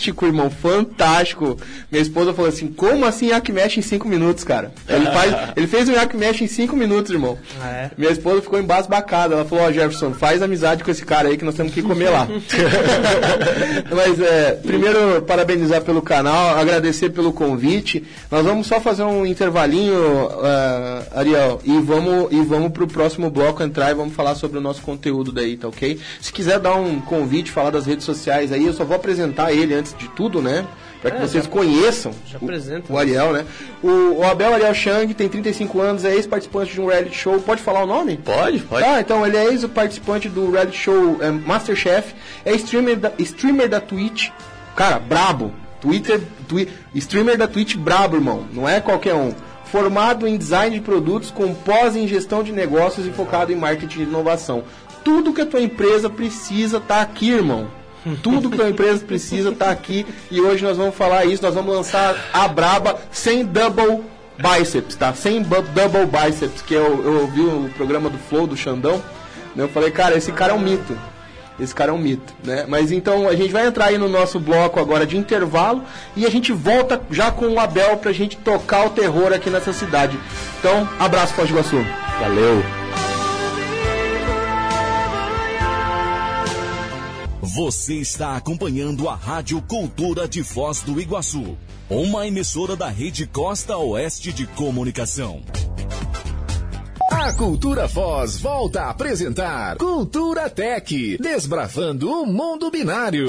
Fantástico, 0.00 0.24
irmão, 0.24 0.48
fantástico. 0.50 1.58
Minha 1.90 2.02
esposa 2.02 2.32
falou 2.32 2.48
assim: 2.48 2.68
como 2.68 3.04
assim 3.04 3.28
Yak 3.28 3.52
Mesh 3.52 3.76
em 3.76 3.82
5 3.82 4.08
minutos, 4.08 4.44
cara? 4.44 4.72
Ele, 4.88 5.04
faz, 5.12 5.34
ele 5.54 5.66
fez 5.66 5.88
um 5.88 5.92
Yak 5.92 6.16
Mesh 6.16 6.40
em 6.40 6.46
5 6.46 6.74
minutos, 6.74 7.12
irmão. 7.12 7.36
Ah, 7.60 7.68
é? 7.68 7.90
Minha 7.98 8.10
esposa 8.10 8.40
ficou 8.40 8.58
embasbacada. 8.58 9.34
Ela 9.34 9.44
falou: 9.44 9.64
Ó, 9.64 9.70
Jefferson, 9.70 10.14
faz 10.14 10.40
amizade 10.40 10.82
com 10.82 10.90
esse 10.90 11.04
cara 11.04 11.28
aí 11.28 11.36
que 11.36 11.44
nós 11.44 11.54
temos 11.54 11.74
que 11.74 11.82
comer 11.82 12.08
lá. 12.08 12.26
Mas 13.94 14.20
é, 14.20 14.52
primeiro, 14.52 15.20
parabenizar 15.22 15.82
pelo 15.82 16.00
canal, 16.00 16.56
agradecer 16.56 17.10
pelo 17.10 17.32
convite. 17.32 18.02
Nós 18.30 18.44
vamos 18.44 18.66
só 18.66 18.80
fazer 18.80 19.02
um 19.02 19.26
intervalinho, 19.26 20.30
ah, 20.42 21.02
Ariel, 21.16 21.60
e 21.62 21.78
vamos, 21.78 22.32
e 22.32 22.40
vamos 22.40 22.72
pro 22.72 22.86
próximo 22.86 23.28
bloco 23.28 23.62
entrar 23.62 23.90
e 23.90 23.94
vamos 23.94 24.14
falar 24.14 24.34
sobre 24.34 24.56
o 24.56 24.62
nosso 24.62 24.80
conteúdo 24.80 25.30
daí, 25.30 25.58
tá 25.58 25.68
ok? 25.68 25.98
Se 26.22 26.32
quiser 26.32 26.58
dar 26.58 26.74
um 26.76 27.00
convite, 27.00 27.50
falar 27.50 27.70
das 27.70 27.84
redes 27.84 28.06
sociais 28.06 28.50
aí, 28.50 28.64
eu 28.64 28.72
só 28.72 28.84
vou 28.84 28.96
apresentar 28.96 29.52
ele 29.52 29.74
antes 29.74 29.89
de 29.98 30.08
tudo, 30.08 30.40
né? 30.42 30.66
Para 31.00 31.12
que 31.12 31.16
É, 31.16 31.20
vocês 31.26 31.44
já- 31.44 31.50
conheçam 31.50 32.12
já 32.26 32.38
o- 32.38 32.44
apresenta. 32.44 32.92
o 32.92 32.98
Ariel, 32.98 33.32
né? 33.32 33.46
O, 33.82 34.18
o 34.18 34.24
Abel 34.24 34.52
Ariel 34.52 34.74
Chang 34.74 35.14
tem 35.14 35.28
35 35.28 35.80
anos, 35.80 36.04
é 36.04 36.14
ex-participante 36.14 36.74
de 36.74 36.80
um 36.80 36.86
reality 36.86 37.16
show. 37.16 37.40
Pode 37.40 37.62
falar 37.62 37.84
o 37.84 37.86
nome? 37.86 38.18
Pode, 38.18 38.58
pode. 38.60 38.84
Ah, 38.84 39.00
então 39.00 39.26
ele 39.26 39.36
é 39.36 39.46
ex-participante 39.46 40.28
do 40.28 40.50
reality 40.50 40.76
show 40.76 41.16
é, 41.22 41.30
Masterchef, 41.30 42.14
é 42.44 42.52
streamer 42.54 42.98
da, 42.98 43.12
streamer 43.18 43.68
da 43.68 43.80
Twitch. 43.80 44.28
Cara, 44.76 44.98
brabo. 44.98 45.52
Twitter, 45.80 46.20
twi, 46.46 46.68
streamer 46.94 47.38
da 47.38 47.48
Twitch 47.48 47.74
brabo, 47.76 48.16
irmão. 48.16 48.44
Não 48.52 48.68
é 48.68 48.80
qualquer 48.80 49.14
um. 49.14 49.32
Formado 49.64 50.26
em 50.26 50.36
design 50.36 50.74
de 50.76 50.82
produtos 50.82 51.30
com 51.30 51.54
pós 51.54 51.96
em 51.96 52.06
gestão 52.06 52.42
de 52.42 52.52
negócios 52.52 53.06
e 53.06 53.10
focado 53.10 53.50
em 53.52 53.56
marketing 53.56 54.00
e 54.00 54.02
inovação. 54.02 54.64
Tudo 55.02 55.32
que 55.32 55.40
a 55.40 55.46
tua 55.46 55.62
empresa 55.62 56.10
precisa 56.10 56.78
tá 56.80 57.00
aqui, 57.00 57.30
irmão. 57.30 57.68
Tudo 58.22 58.50
que 58.50 58.60
a 58.60 58.68
empresa 58.68 59.04
precisa 59.04 59.52
tá 59.52 59.70
aqui. 59.70 60.06
E 60.30 60.40
hoje 60.40 60.62
nós 60.64 60.76
vamos 60.76 60.94
falar 60.94 61.24
isso. 61.26 61.42
Nós 61.42 61.54
vamos 61.54 61.74
lançar 61.74 62.16
a 62.32 62.48
Braba 62.48 62.98
sem 63.12 63.44
double 63.44 64.02
biceps, 64.38 64.96
tá? 64.96 65.12
Sem 65.12 65.42
double 65.42 66.06
biceps, 66.06 66.62
que 66.62 66.74
eu, 66.74 67.02
eu 67.04 67.20
ouvi 67.20 67.40
o 67.40 67.70
programa 67.76 68.08
do 68.08 68.18
Flow, 68.18 68.46
do 68.46 68.56
Xandão. 68.56 69.02
né? 69.54 69.64
Eu 69.64 69.68
falei, 69.68 69.90
cara, 69.90 70.16
esse 70.16 70.32
cara 70.32 70.52
é 70.52 70.56
um 70.56 70.60
mito. 70.60 70.96
Esse 71.58 71.74
cara 71.74 71.90
é 71.90 71.94
um 71.94 71.98
mito, 71.98 72.32
né? 72.42 72.64
Mas 72.66 72.90
então 72.90 73.28
a 73.28 73.36
gente 73.36 73.52
vai 73.52 73.66
entrar 73.66 73.86
aí 73.86 73.98
no 73.98 74.08
nosso 74.08 74.40
bloco 74.40 74.80
agora 74.80 75.04
de 75.04 75.18
intervalo 75.18 75.82
e 76.16 76.24
a 76.24 76.30
gente 76.30 76.52
volta 76.52 77.02
já 77.10 77.30
com 77.30 77.48
o 77.48 77.60
Abel 77.60 77.98
pra 77.98 78.12
gente 78.12 78.38
tocar 78.38 78.86
o 78.86 78.90
terror 78.90 79.30
aqui 79.34 79.50
nessa 79.50 79.70
cidade. 79.74 80.18
Então, 80.58 80.88
abraço 80.98 81.34
Foz 81.34 81.48
do 81.48 81.52
Iguaçu. 81.52 81.84
Valeu. 82.18 82.62
Você 87.54 87.94
está 87.94 88.36
acompanhando 88.36 89.08
a 89.08 89.14
Rádio 89.16 89.60
Cultura 89.62 90.28
de 90.28 90.44
Foz 90.44 90.82
do 90.82 91.00
Iguaçu, 91.00 91.58
uma 91.88 92.24
emissora 92.24 92.76
da 92.76 92.88
Rede 92.88 93.26
Costa 93.26 93.76
Oeste 93.76 94.32
de 94.32 94.46
Comunicação. 94.46 95.42
A 97.10 97.32
Cultura 97.32 97.88
Foz 97.88 98.38
volta 98.38 98.82
a 98.82 98.90
apresentar 98.90 99.76
Cultura 99.78 100.48
Tech, 100.48 101.18
desbravando 101.20 102.08
o 102.08 102.24
mundo 102.24 102.70
binário. 102.70 103.26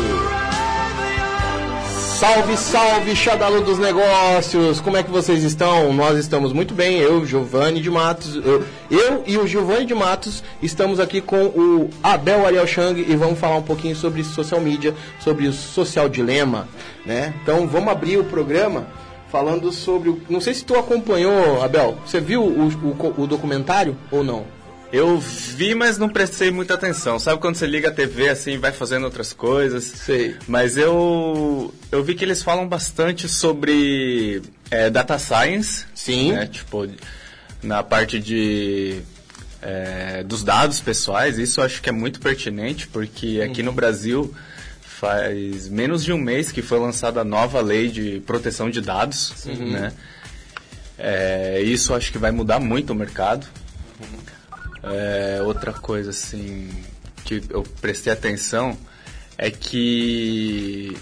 Salve, 2.22 2.56
salve, 2.56 3.16
Xadalu 3.16 3.62
dos 3.64 3.80
Negócios! 3.80 4.80
Como 4.80 4.96
é 4.96 5.02
que 5.02 5.10
vocês 5.10 5.44
estão? 5.44 5.92
Nós 5.92 6.20
estamos 6.20 6.54
muito 6.54 6.72
bem, 6.72 7.00
eu, 7.00 7.26
Giovanni 7.26 7.82
de 7.82 7.90
Matos, 7.90 8.36
eu, 8.36 8.64
eu 8.92 9.24
e 9.26 9.38
o 9.40 9.48
Giovanni 9.48 9.86
de 9.88 9.96
Matos 9.96 10.44
estamos 10.62 11.00
aqui 11.00 11.20
com 11.20 11.46
o 11.46 11.90
Abel 12.04 12.46
Ariel 12.46 12.68
Chang 12.68 13.02
e 13.02 13.16
vamos 13.16 13.40
falar 13.40 13.56
um 13.58 13.64
pouquinho 13.64 13.96
sobre 13.96 14.24
social 14.24 14.62
media, 14.62 14.94
sobre 15.20 15.48
o 15.48 15.54
social 15.54 16.08
dilema, 16.08 16.68
né? 17.08 17.34
Então 17.42 17.68
vamos 17.68 17.90
abrir 17.92 18.18
o 18.18 18.24
programa 18.26 18.86
falando 19.32 19.72
sobre. 19.72 20.22
Não 20.30 20.40
sei 20.40 20.54
se 20.54 20.64
tu 20.64 20.76
acompanhou, 20.78 21.64
Abel. 21.64 21.98
Você 22.06 22.20
viu 22.20 22.44
o, 22.44 22.68
o- 22.68 23.14
o 23.24 23.26
documentário 23.28 23.98
ou 24.12 24.24
não? 24.24 24.46
Eu 24.92 25.18
vi, 25.20 25.74
mas 25.74 25.98
não 25.98 26.10
prestei 26.10 26.52
muita 26.52 26.74
atenção. 26.74 27.18
Sabe 27.18 27.40
quando 27.40 27.56
você 27.56 27.66
liga 27.66 27.88
a 27.88 27.92
TV 27.92 28.28
assim 28.30 28.52
e 28.52 28.58
vai 28.58 28.72
fazendo 28.74 29.06
outras 29.06 29.32
coisas? 29.32 29.84
Sei. 29.84 30.36
Mas 30.48 30.76
eu 30.76 31.74
eu 31.92 32.04
vi 32.04 32.14
que 32.14 32.26
eles 32.26 32.44
falam 32.44 32.68
bastante 32.68 33.30
sobre 33.30 34.42
é, 34.70 34.90
data 34.90 35.18
science. 35.18 35.86
Sim. 35.96 36.34
Né? 36.34 36.46
Tipo, 36.46 36.90
na 37.64 37.82
parte 37.84 38.20
de 38.20 39.02
é, 39.62 40.24
dos 40.24 40.44
dados 40.44 40.82
pessoais. 40.82 41.38
Isso 41.38 41.62
eu 41.62 41.66
acho 41.66 41.82
que 41.82 41.90
é 41.90 41.94
muito 41.94 42.20
pertinente, 42.20 42.88
porque 42.88 43.42
aqui 43.44 43.62
no 43.62 43.72
Brasil 43.72 44.34
faz 44.82 45.70
menos 45.70 46.04
de 46.04 46.12
um 46.12 46.18
mês 46.18 46.52
que 46.52 46.62
foi 46.62 46.80
lançada 46.80 47.22
a 47.22 47.24
nova 47.24 47.62
lei 47.62 47.90
de 47.90 48.22
proteção 48.26 48.70
de 48.70 48.82
dados, 48.82 49.46
né? 49.46 49.94
É, 50.98 51.60
isso 51.62 51.92
eu 51.92 51.96
acho 51.96 52.12
que 52.12 52.20
vai 52.20 52.32
mudar 52.32 52.60
muito 52.60 52.92
o 52.92 52.96
mercado. 52.96 53.48
É, 54.84 55.42
outra 55.44 55.72
coisa 55.74 56.10
assim 56.10 56.70
que 57.24 57.42
eu 57.50 57.64
prestei 57.80 58.12
atenção 58.12 58.76
é 59.38 59.50
que 59.52 60.96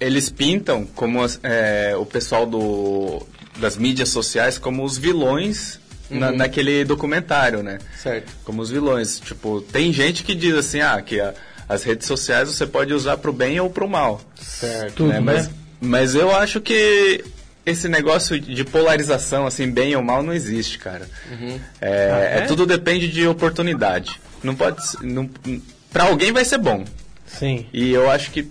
eles 0.00 0.28
pintam 0.28 0.86
como 0.86 1.22
as- 1.22 1.40
é, 1.42 1.96
o 1.96 2.06
pessoal 2.06 2.46
do, 2.46 3.26
das 3.58 3.76
mídias 3.76 4.10
sociais 4.10 4.58
como 4.58 4.84
os 4.84 4.96
vilões 4.98 5.80
na- 6.10 6.30
naquele 6.32 6.84
documentário, 6.84 7.62
né? 7.62 7.78
Certo. 8.00 8.32
Como 8.44 8.62
os 8.62 8.70
vilões. 8.70 9.18
Tipo, 9.20 9.60
tem 9.60 9.92
gente 9.92 10.22
que 10.24 10.34
diz 10.34 10.54
assim, 10.54 10.80
ah, 10.80 11.00
que 11.02 11.20
a- 11.20 11.34
as 11.68 11.82
redes 11.82 12.06
sociais 12.06 12.48
você 12.48 12.66
pode 12.66 12.94
usar 12.94 13.16
pro 13.18 13.32
bem 13.32 13.58
ou 13.60 13.68
pro 13.68 13.88
mal. 13.88 14.20
Certo. 14.40 14.94
Tudo, 14.94 15.08
né? 15.10 15.20
Mas, 15.20 15.48
né? 15.48 15.54
mas 15.80 16.14
eu 16.14 16.34
acho 16.34 16.60
que 16.60 17.24
esse 17.70 17.88
negócio 17.88 18.38
de 18.40 18.64
polarização, 18.64 19.46
assim, 19.46 19.70
bem 19.70 19.94
ou 19.96 20.02
mal, 20.02 20.22
não 20.22 20.32
existe, 20.32 20.78
cara. 20.78 21.08
É, 21.80 22.10
Ah, 22.12 22.18
é? 22.20 22.38
é 22.38 22.40
tudo 22.46 22.64
depende 22.66 23.08
de 23.08 23.26
oportunidade. 23.26 24.20
Não 24.42 24.54
pode 24.54 24.78
não 25.02 25.28
Pra 25.92 26.04
alguém 26.04 26.32
vai 26.32 26.44
ser 26.44 26.58
bom. 26.58 26.84
Sim. 27.26 27.66
E 27.72 27.90
eu 27.90 28.10
acho 28.10 28.30
que 28.30 28.48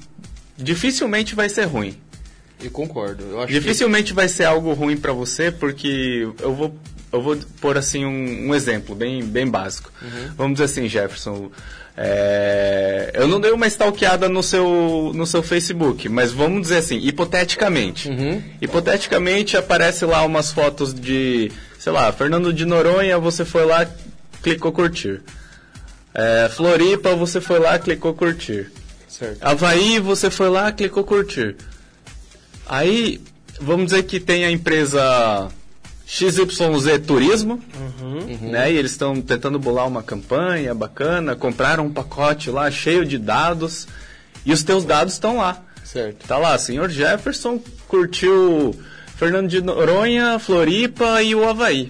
dificilmente 0.57 1.35
vai 1.35 1.49
ser 1.49 1.65
ruim. 1.65 1.97
Eu 2.63 2.71
concordo. 2.71 3.23
Eu 3.23 3.37
acho 3.39 3.47
que- 3.47 3.53
Dificilmente 3.53 4.13
vai 4.13 4.27
ser 4.27 4.45
algo 4.45 4.73
ruim 4.73 4.97
pra 4.97 5.13
você, 5.13 5.51
porque 5.51 6.27
eu 6.41 6.55
vou 6.55 6.75
eu 7.13 7.21
vou 7.21 7.37
pôr 7.61 7.77
assim 7.77 8.03
um, 8.05 8.49
um 8.49 8.55
exemplo 8.55 8.93
bem, 8.93 9.23
bem 9.23 9.47
básico. 9.47 9.91
Uhum. 10.01 10.31
Vamos 10.35 10.53
dizer 10.53 10.65
assim, 10.65 10.89
Jefferson, 10.89 11.49
é, 11.99 13.09
eu 13.15 13.27
não 13.27 13.41
dei 13.41 13.51
uma 13.51 13.65
stalkeada 13.65 14.29
no 14.29 14.43
seu, 14.43 15.11
no 15.15 15.25
seu 15.25 15.41
Facebook, 15.41 16.07
mas 16.07 16.31
vamos 16.31 16.61
dizer 16.61 16.77
assim, 16.77 16.99
hipoteticamente. 16.99 18.07
Uhum. 18.07 18.43
Hipoteticamente 18.61 19.57
aparece 19.57 20.05
lá 20.05 20.23
umas 20.23 20.51
fotos 20.51 20.93
de, 20.93 21.51
sei 21.79 21.91
lá, 21.91 22.11
Fernando 22.11 22.53
de 22.53 22.65
Noronha, 22.65 23.17
você 23.17 23.43
foi 23.43 23.65
lá, 23.65 23.87
clicou 24.43 24.71
curtir. 24.71 25.21
É, 26.13 26.47
Floripa, 26.49 27.15
você 27.15 27.41
foi 27.41 27.57
lá, 27.57 27.79
clicou 27.79 28.13
curtir. 28.13 28.71
Certo. 29.07 29.39
Havaí, 29.41 29.99
você 29.99 30.29
foi 30.29 30.49
lá, 30.49 30.71
clicou 30.71 31.03
curtir. 31.03 31.55
Aí, 32.67 33.19
vamos 33.59 33.87
dizer 33.87 34.03
que 34.03 34.19
tem 34.19 34.45
a 34.45 34.51
empresa 34.51 35.49
XYZ 36.09 37.05
Turismo, 37.05 37.61
uhum. 37.75 38.49
né? 38.49 38.71
E 38.71 38.77
eles 38.77 38.91
estão 38.91 39.21
tentando 39.21 39.59
bolar 39.59 39.85
uma 39.85 40.01
campanha 40.01 40.73
bacana, 40.73 41.35
compraram 41.35 41.85
um 41.85 41.91
pacote 41.91 42.49
lá 42.49 42.71
cheio 42.71 43.05
de 43.05 43.17
dados 43.17 43.85
e 44.45 44.53
os 44.53 44.63
teus 44.63 44.85
dados 44.85 45.13
estão 45.13 45.35
lá. 45.35 45.61
Certo. 45.83 46.25
Tá 46.25 46.37
lá, 46.37 46.57
senhor 46.57 46.89
Jefferson 46.89 47.61
curtiu 47.89 48.73
Fernando 49.17 49.49
de 49.49 49.61
Noronha, 49.61 50.39
Floripa 50.39 51.21
e 51.21 51.35
o 51.35 51.47
Havaí. 51.47 51.89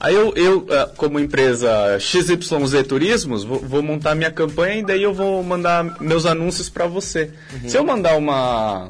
Aí 0.00 0.14
eu, 0.14 0.32
eu 0.34 0.66
eh, 0.68 0.90
como 0.96 1.20
empresa 1.20 1.98
XYZ 2.00 2.86
Turismos, 2.86 3.44
vou, 3.44 3.60
vou, 3.60 3.82
montar 3.82 4.14
minha 4.16 4.30
campanha 4.30 4.80
e 4.80 4.84
daí 4.84 5.02
eu 5.02 5.12
vou 5.12 5.42
mandar 5.42 6.00
meus 6.00 6.26
anúncios 6.26 6.68
para 6.68 6.86
você. 6.86 7.32
Uhum. 7.52 7.68
Se 7.68 7.76
eu 7.76 7.84
mandar 7.84 8.16
uma, 8.16 8.88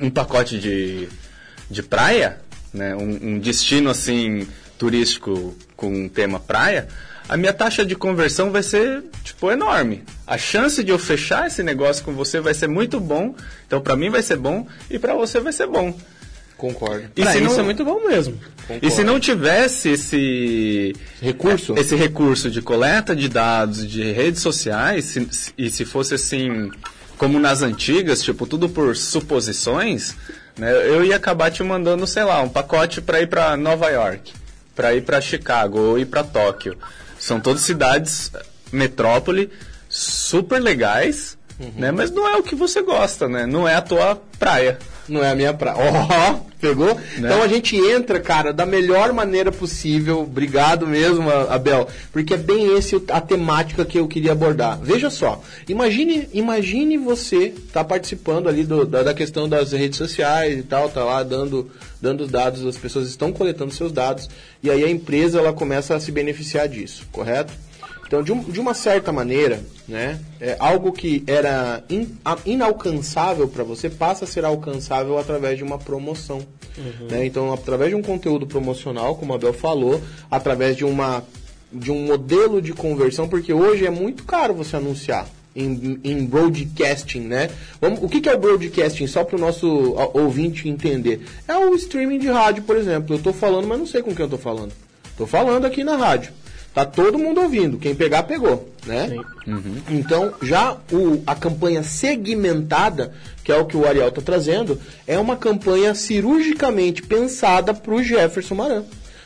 um 0.00 0.10
pacote 0.10 0.58
de, 0.58 1.08
de 1.70 1.82
praia, 1.82 2.38
né, 2.72 2.94
um, 2.94 3.34
um 3.34 3.38
destino 3.38 3.90
assim 3.90 4.46
turístico 4.78 5.56
com 5.76 6.04
um 6.04 6.08
tema 6.08 6.38
praia, 6.38 6.88
a 7.28 7.36
minha 7.36 7.52
taxa 7.52 7.84
de 7.84 7.94
conversão 7.94 8.50
vai 8.50 8.62
ser 8.62 9.04
tipo 9.22 9.50
enorme. 9.50 10.02
A 10.26 10.38
chance 10.38 10.82
de 10.82 10.90
eu 10.90 10.98
fechar 10.98 11.46
esse 11.46 11.62
negócio 11.62 12.02
com 12.04 12.12
você 12.12 12.40
vai 12.40 12.54
ser 12.54 12.68
muito 12.68 12.98
bom. 12.98 13.34
Então 13.66 13.80
para 13.80 13.96
mim 13.96 14.08
vai 14.08 14.22
ser 14.22 14.36
bom 14.36 14.66
e 14.90 14.98
para 14.98 15.14
você 15.14 15.38
vai 15.40 15.52
ser 15.52 15.66
bom. 15.66 15.94
Concordo. 16.56 17.04
E 17.16 17.22
pra 17.22 17.32
se 17.32 17.38
isso 17.38 17.54
não... 17.54 17.60
é 17.60 17.62
muito 17.62 17.84
bom 17.84 18.04
mesmo. 18.06 18.34
Concordo. 18.62 18.86
E 18.86 18.90
se 18.90 19.04
não 19.04 19.20
tivesse 19.20 19.90
esse 19.90 20.96
recurso, 21.20 21.74
esse 21.78 21.94
recurso 21.94 22.50
de 22.50 22.60
coleta 22.60 23.14
de 23.14 23.28
dados 23.28 23.86
de 23.86 24.10
redes 24.10 24.42
sociais, 24.42 25.04
se, 25.04 25.52
e 25.56 25.70
se 25.70 25.84
fosse 25.84 26.14
assim 26.14 26.70
como 27.16 27.38
nas 27.38 27.62
antigas, 27.62 28.22
tipo 28.22 28.46
tudo 28.46 28.68
por 28.68 28.96
suposições, 28.96 30.16
né? 30.58 30.72
Eu 30.72 31.04
ia 31.04 31.16
acabar 31.16 31.50
te 31.50 31.62
mandando, 31.62 32.06
sei 32.06 32.24
lá, 32.24 32.42
um 32.42 32.48
pacote 32.48 33.00
para 33.00 33.20
ir 33.20 33.28
para 33.28 33.56
Nova 33.56 33.88
York, 33.88 34.32
para 34.74 34.94
ir 34.94 35.02
para 35.02 35.20
Chicago 35.20 35.78
ou 35.78 35.98
ir 35.98 36.06
para 36.06 36.24
Tóquio. 36.24 36.76
São 37.18 37.40
todas 37.40 37.62
cidades 37.62 38.32
metrópole 38.72 39.50
super 39.88 40.60
legais, 40.60 41.37
uhum. 41.58 41.72
né? 41.76 41.90
Mas 41.90 42.10
não 42.10 42.28
é 42.28 42.36
o 42.36 42.42
que 42.42 42.54
você 42.54 42.82
gosta, 42.82 43.28
né? 43.28 43.46
Não 43.46 43.66
é 43.66 43.74
a 43.74 43.82
tua 43.82 44.20
praia. 44.38 44.78
Não 45.08 45.24
é 45.24 45.30
a 45.30 45.34
minha 45.34 45.54
praia. 45.54 45.76
Ó, 45.78 46.34
oh, 46.34 46.40
pegou? 46.60 46.94
Né? 46.94 47.02
Então 47.18 47.42
a 47.42 47.48
gente 47.48 47.76
entra, 47.76 48.20
cara, 48.20 48.52
da 48.52 48.66
melhor 48.66 49.12
maneira 49.12 49.50
possível. 49.50 50.20
Obrigado 50.20 50.86
mesmo, 50.86 51.30
Abel, 51.30 51.88
porque 52.12 52.34
é 52.34 52.36
bem 52.36 52.76
esse 52.76 53.02
a 53.08 53.20
temática 53.20 53.84
que 53.84 53.98
eu 53.98 54.06
queria 54.06 54.32
abordar. 54.32 54.78
Veja 54.82 55.08
só, 55.08 55.42
imagine, 55.68 56.28
imagine 56.32 56.98
você 56.98 57.54
tá 57.72 57.82
participando 57.82 58.48
ali 58.48 58.64
do, 58.64 58.84
da, 58.84 59.02
da 59.02 59.14
questão 59.14 59.48
das 59.48 59.72
redes 59.72 59.96
sociais 59.96 60.58
e 60.58 60.62
tal, 60.62 60.90
tá 60.90 61.02
lá 61.02 61.22
dando 61.22 61.70
dando 62.00 62.22
os 62.22 62.30
dados, 62.30 62.64
as 62.64 62.76
pessoas 62.76 63.08
estão 63.08 63.32
coletando 63.32 63.72
seus 63.72 63.90
dados 63.90 64.28
e 64.62 64.70
aí 64.70 64.84
a 64.84 64.90
empresa 64.90 65.38
ela 65.38 65.52
começa 65.52 65.96
a 65.96 66.00
se 66.00 66.12
beneficiar 66.12 66.68
disso, 66.68 67.06
correto? 67.10 67.52
Então, 68.08 68.22
de, 68.22 68.32
um, 68.32 68.42
de 68.42 68.58
uma 68.58 68.72
certa 68.72 69.12
maneira, 69.12 69.60
né, 69.86 70.18
é, 70.40 70.56
algo 70.58 70.92
que 70.92 71.22
era 71.26 71.84
in, 71.90 72.08
a, 72.24 72.38
inalcançável 72.46 73.46
para 73.46 73.62
você 73.62 73.90
passa 73.90 74.24
a 74.24 74.28
ser 74.28 74.46
alcançável 74.46 75.18
através 75.18 75.58
de 75.58 75.62
uma 75.62 75.78
promoção. 75.78 76.38
Uhum. 76.78 77.08
Né? 77.10 77.26
Então, 77.26 77.52
através 77.52 77.90
de 77.90 77.96
um 77.96 78.02
conteúdo 78.02 78.46
promocional, 78.46 79.14
como 79.14 79.34
a 79.34 79.38
Bel 79.38 79.52
falou, 79.52 80.00
através 80.30 80.74
de, 80.74 80.86
uma, 80.86 81.22
de 81.70 81.92
um 81.92 82.06
modelo 82.06 82.62
de 82.62 82.72
conversão, 82.72 83.28
porque 83.28 83.52
hoje 83.52 83.84
é 83.84 83.90
muito 83.90 84.24
caro 84.24 84.54
você 84.54 84.74
anunciar. 84.76 85.28
Em, 85.56 85.98
em 86.04 86.24
broadcasting, 86.24 87.22
né? 87.22 87.50
Vamos, 87.80 88.00
o 88.00 88.08
que, 88.08 88.20
que 88.20 88.28
é 88.28 88.34
o 88.34 88.38
broadcasting? 88.38 89.08
Só 89.08 89.24
para 89.24 89.34
o 89.34 89.40
nosso 89.40 89.66
ouvinte 90.14 90.68
entender. 90.68 91.22
É 91.48 91.56
o 91.56 91.74
streaming 91.74 92.20
de 92.20 92.28
rádio, 92.28 92.62
por 92.62 92.76
exemplo. 92.76 93.14
Eu 93.14 93.18
estou 93.18 93.32
falando, 93.32 93.66
mas 93.66 93.76
não 93.76 93.86
sei 93.86 94.00
com 94.00 94.12
quem 94.12 94.20
eu 94.20 94.26
estou 94.26 94.38
falando. 94.38 94.72
Estou 95.10 95.26
falando 95.26 95.64
aqui 95.64 95.82
na 95.82 95.96
rádio. 95.96 96.32
Tá 96.78 96.84
todo 96.84 97.18
mundo 97.18 97.40
ouvindo. 97.40 97.76
Quem 97.76 97.92
pegar, 97.92 98.22
pegou, 98.22 98.68
né? 98.86 99.16
Uhum. 99.48 99.78
Então, 99.90 100.32
já 100.40 100.76
o, 100.92 101.20
a 101.26 101.34
campanha 101.34 101.82
segmentada, 101.82 103.12
que 103.42 103.50
é 103.50 103.56
o 103.56 103.66
que 103.66 103.76
o 103.76 103.84
Ariel 103.84 104.10
está 104.10 104.22
trazendo, 104.22 104.80
é 105.04 105.18
uma 105.18 105.36
campanha 105.36 105.92
cirurgicamente 105.92 107.02
pensada 107.02 107.74
para 107.74 107.92
o 107.92 108.00
Jefferson 108.00 108.54
Maran. 108.54 108.84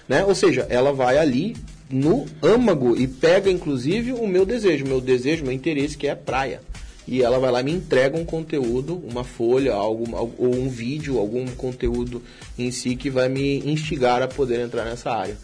Né? 0.08 0.24
Ou 0.24 0.34
seja, 0.34 0.66
ela 0.70 0.94
vai 0.94 1.18
ali 1.18 1.54
no 1.90 2.24
âmago 2.42 2.96
e 2.96 3.06
pega, 3.06 3.50
inclusive, 3.50 4.14
o 4.14 4.26
meu 4.26 4.46
desejo, 4.46 4.86
meu 4.86 4.98
desejo, 4.98 5.44
meu 5.44 5.52
interesse, 5.52 5.98
que 5.98 6.06
é 6.06 6.14
praia. 6.14 6.62
E 7.06 7.20
ela 7.20 7.38
vai 7.38 7.52
lá 7.52 7.60
e 7.60 7.64
me 7.64 7.72
entrega 7.72 8.16
um 8.16 8.24
conteúdo, 8.24 8.96
uma 9.06 9.24
folha, 9.24 9.74
algo, 9.74 10.06
ou 10.38 10.54
um 10.54 10.70
vídeo, 10.70 11.18
algum 11.18 11.44
conteúdo 11.48 12.22
em 12.58 12.70
si 12.70 12.96
que 12.96 13.10
vai 13.10 13.28
me 13.28 13.58
instigar 13.58 14.22
a 14.22 14.26
poder 14.28 14.58
entrar 14.60 14.86
nessa 14.86 15.10
área. 15.10 15.36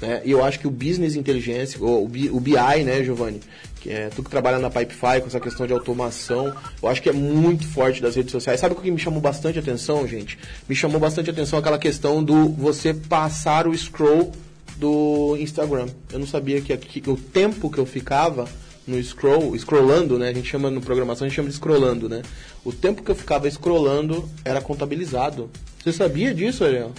Né? 0.00 0.22
E 0.24 0.30
eu 0.30 0.44
acho 0.44 0.58
que 0.58 0.66
o 0.66 0.70
business 0.70 1.14
inteligência, 1.14 1.80
o, 1.82 2.04
o 2.04 2.40
BI, 2.40 2.84
né, 2.84 3.02
Giovanni? 3.02 3.40
Que 3.80 3.90
é, 3.90 4.08
tu 4.08 4.22
que 4.22 4.30
trabalha 4.30 4.58
na 4.58 4.68
Pipefy 4.68 5.20
com 5.20 5.26
essa 5.26 5.40
questão 5.40 5.66
de 5.66 5.72
automação, 5.72 6.54
eu 6.82 6.88
acho 6.88 7.00
que 7.00 7.08
é 7.08 7.12
muito 7.12 7.66
forte 7.66 8.02
das 8.02 8.16
redes 8.16 8.32
sociais. 8.32 8.60
Sabe 8.60 8.74
o 8.74 8.76
que 8.76 8.90
me 8.90 8.98
chamou 8.98 9.20
bastante 9.20 9.58
atenção, 9.58 10.06
gente? 10.06 10.38
Me 10.68 10.74
chamou 10.74 11.00
bastante 11.00 11.30
atenção 11.30 11.58
aquela 11.58 11.78
questão 11.78 12.22
do 12.22 12.48
você 12.50 12.92
passar 12.92 13.66
o 13.66 13.76
scroll 13.76 14.32
do 14.76 15.36
Instagram. 15.38 15.86
Eu 16.12 16.18
não 16.18 16.26
sabia 16.26 16.60
que, 16.60 16.76
que 16.76 17.10
o 17.10 17.16
tempo 17.16 17.70
que 17.70 17.78
eu 17.78 17.86
ficava 17.86 18.46
no 18.86 19.02
scroll, 19.02 19.56
scrollando, 19.58 20.18
né? 20.18 20.28
A 20.28 20.32
gente 20.32 20.48
chama 20.48 20.70
no 20.70 20.80
programação, 20.80 21.24
a 21.24 21.28
gente 21.28 21.36
chama 21.36 21.48
de 21.48 21.54
scrollando, 21.54 22.08
né? 22.08 22.22
O 22.64 22.72
tempo 22.72 23.02
que 23.02 23.10
eu 23.10 23.16
ficava 23.16 23.50
scrollando 23.50 24.28
era 24.44 24.60
contabilizado. 24.60 25.50
Você 25.82 25.92
sabia 25.92 26.32
disso, 26.32 26.64
Ariel? 26.64 26.92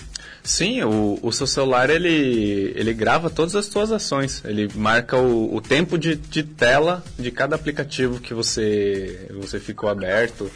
Sim, 0.48 0.82
o, 0.84 1.20
o 1.22 1.30
seu 1.34 1.46
celular 1.46 1.90
ele, 1.90 2.72
ele 2.74 2.94
grava 2.94 3.30
todas 3.30 3.54
as 3.54 3.66
suas 3.66 3.92
ações. 3.92 4.42
Ele 4.46 4.70
marca 4.74 5.18
o, 5.18 5.54
o 5.54 5.60
tempo 5.60 5.98
de, 5.98 6.16
de 6.16 6.42
tela 6.42 7.04
de 7.20 7.30
cada 7.32 7.58
aplicativo 7.58 8.22
que 8.22 8.34
você, 8.34 9.28
você 9.30 9.60
ficou 9.60 9.90
aberto. 9.90 10.50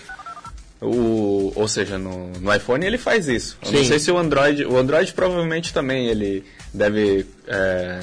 O, 0.79 1.51
ou 1.53 1.67
seja, 1.67 1.97
no, 1.97 2.31
no 2.39 2.55
iPhone 2.55 2.85
ele 2.85 2.97
faz 2.97 3.27
isso. 3.27 3.57
Eu 3.65 3.73
não 3.73 3.83
sei 3.83 3.99
se 3.99 4.09
o 4.09 4.17
Android. 4.17 4.63
O 4.63 4.77
Android 4.77 5.11
provavelmente 5.11 5.73
também 5.73 6.07
ele 6.07 6.45
deve 6.73 7.25
é, 7.45 7.99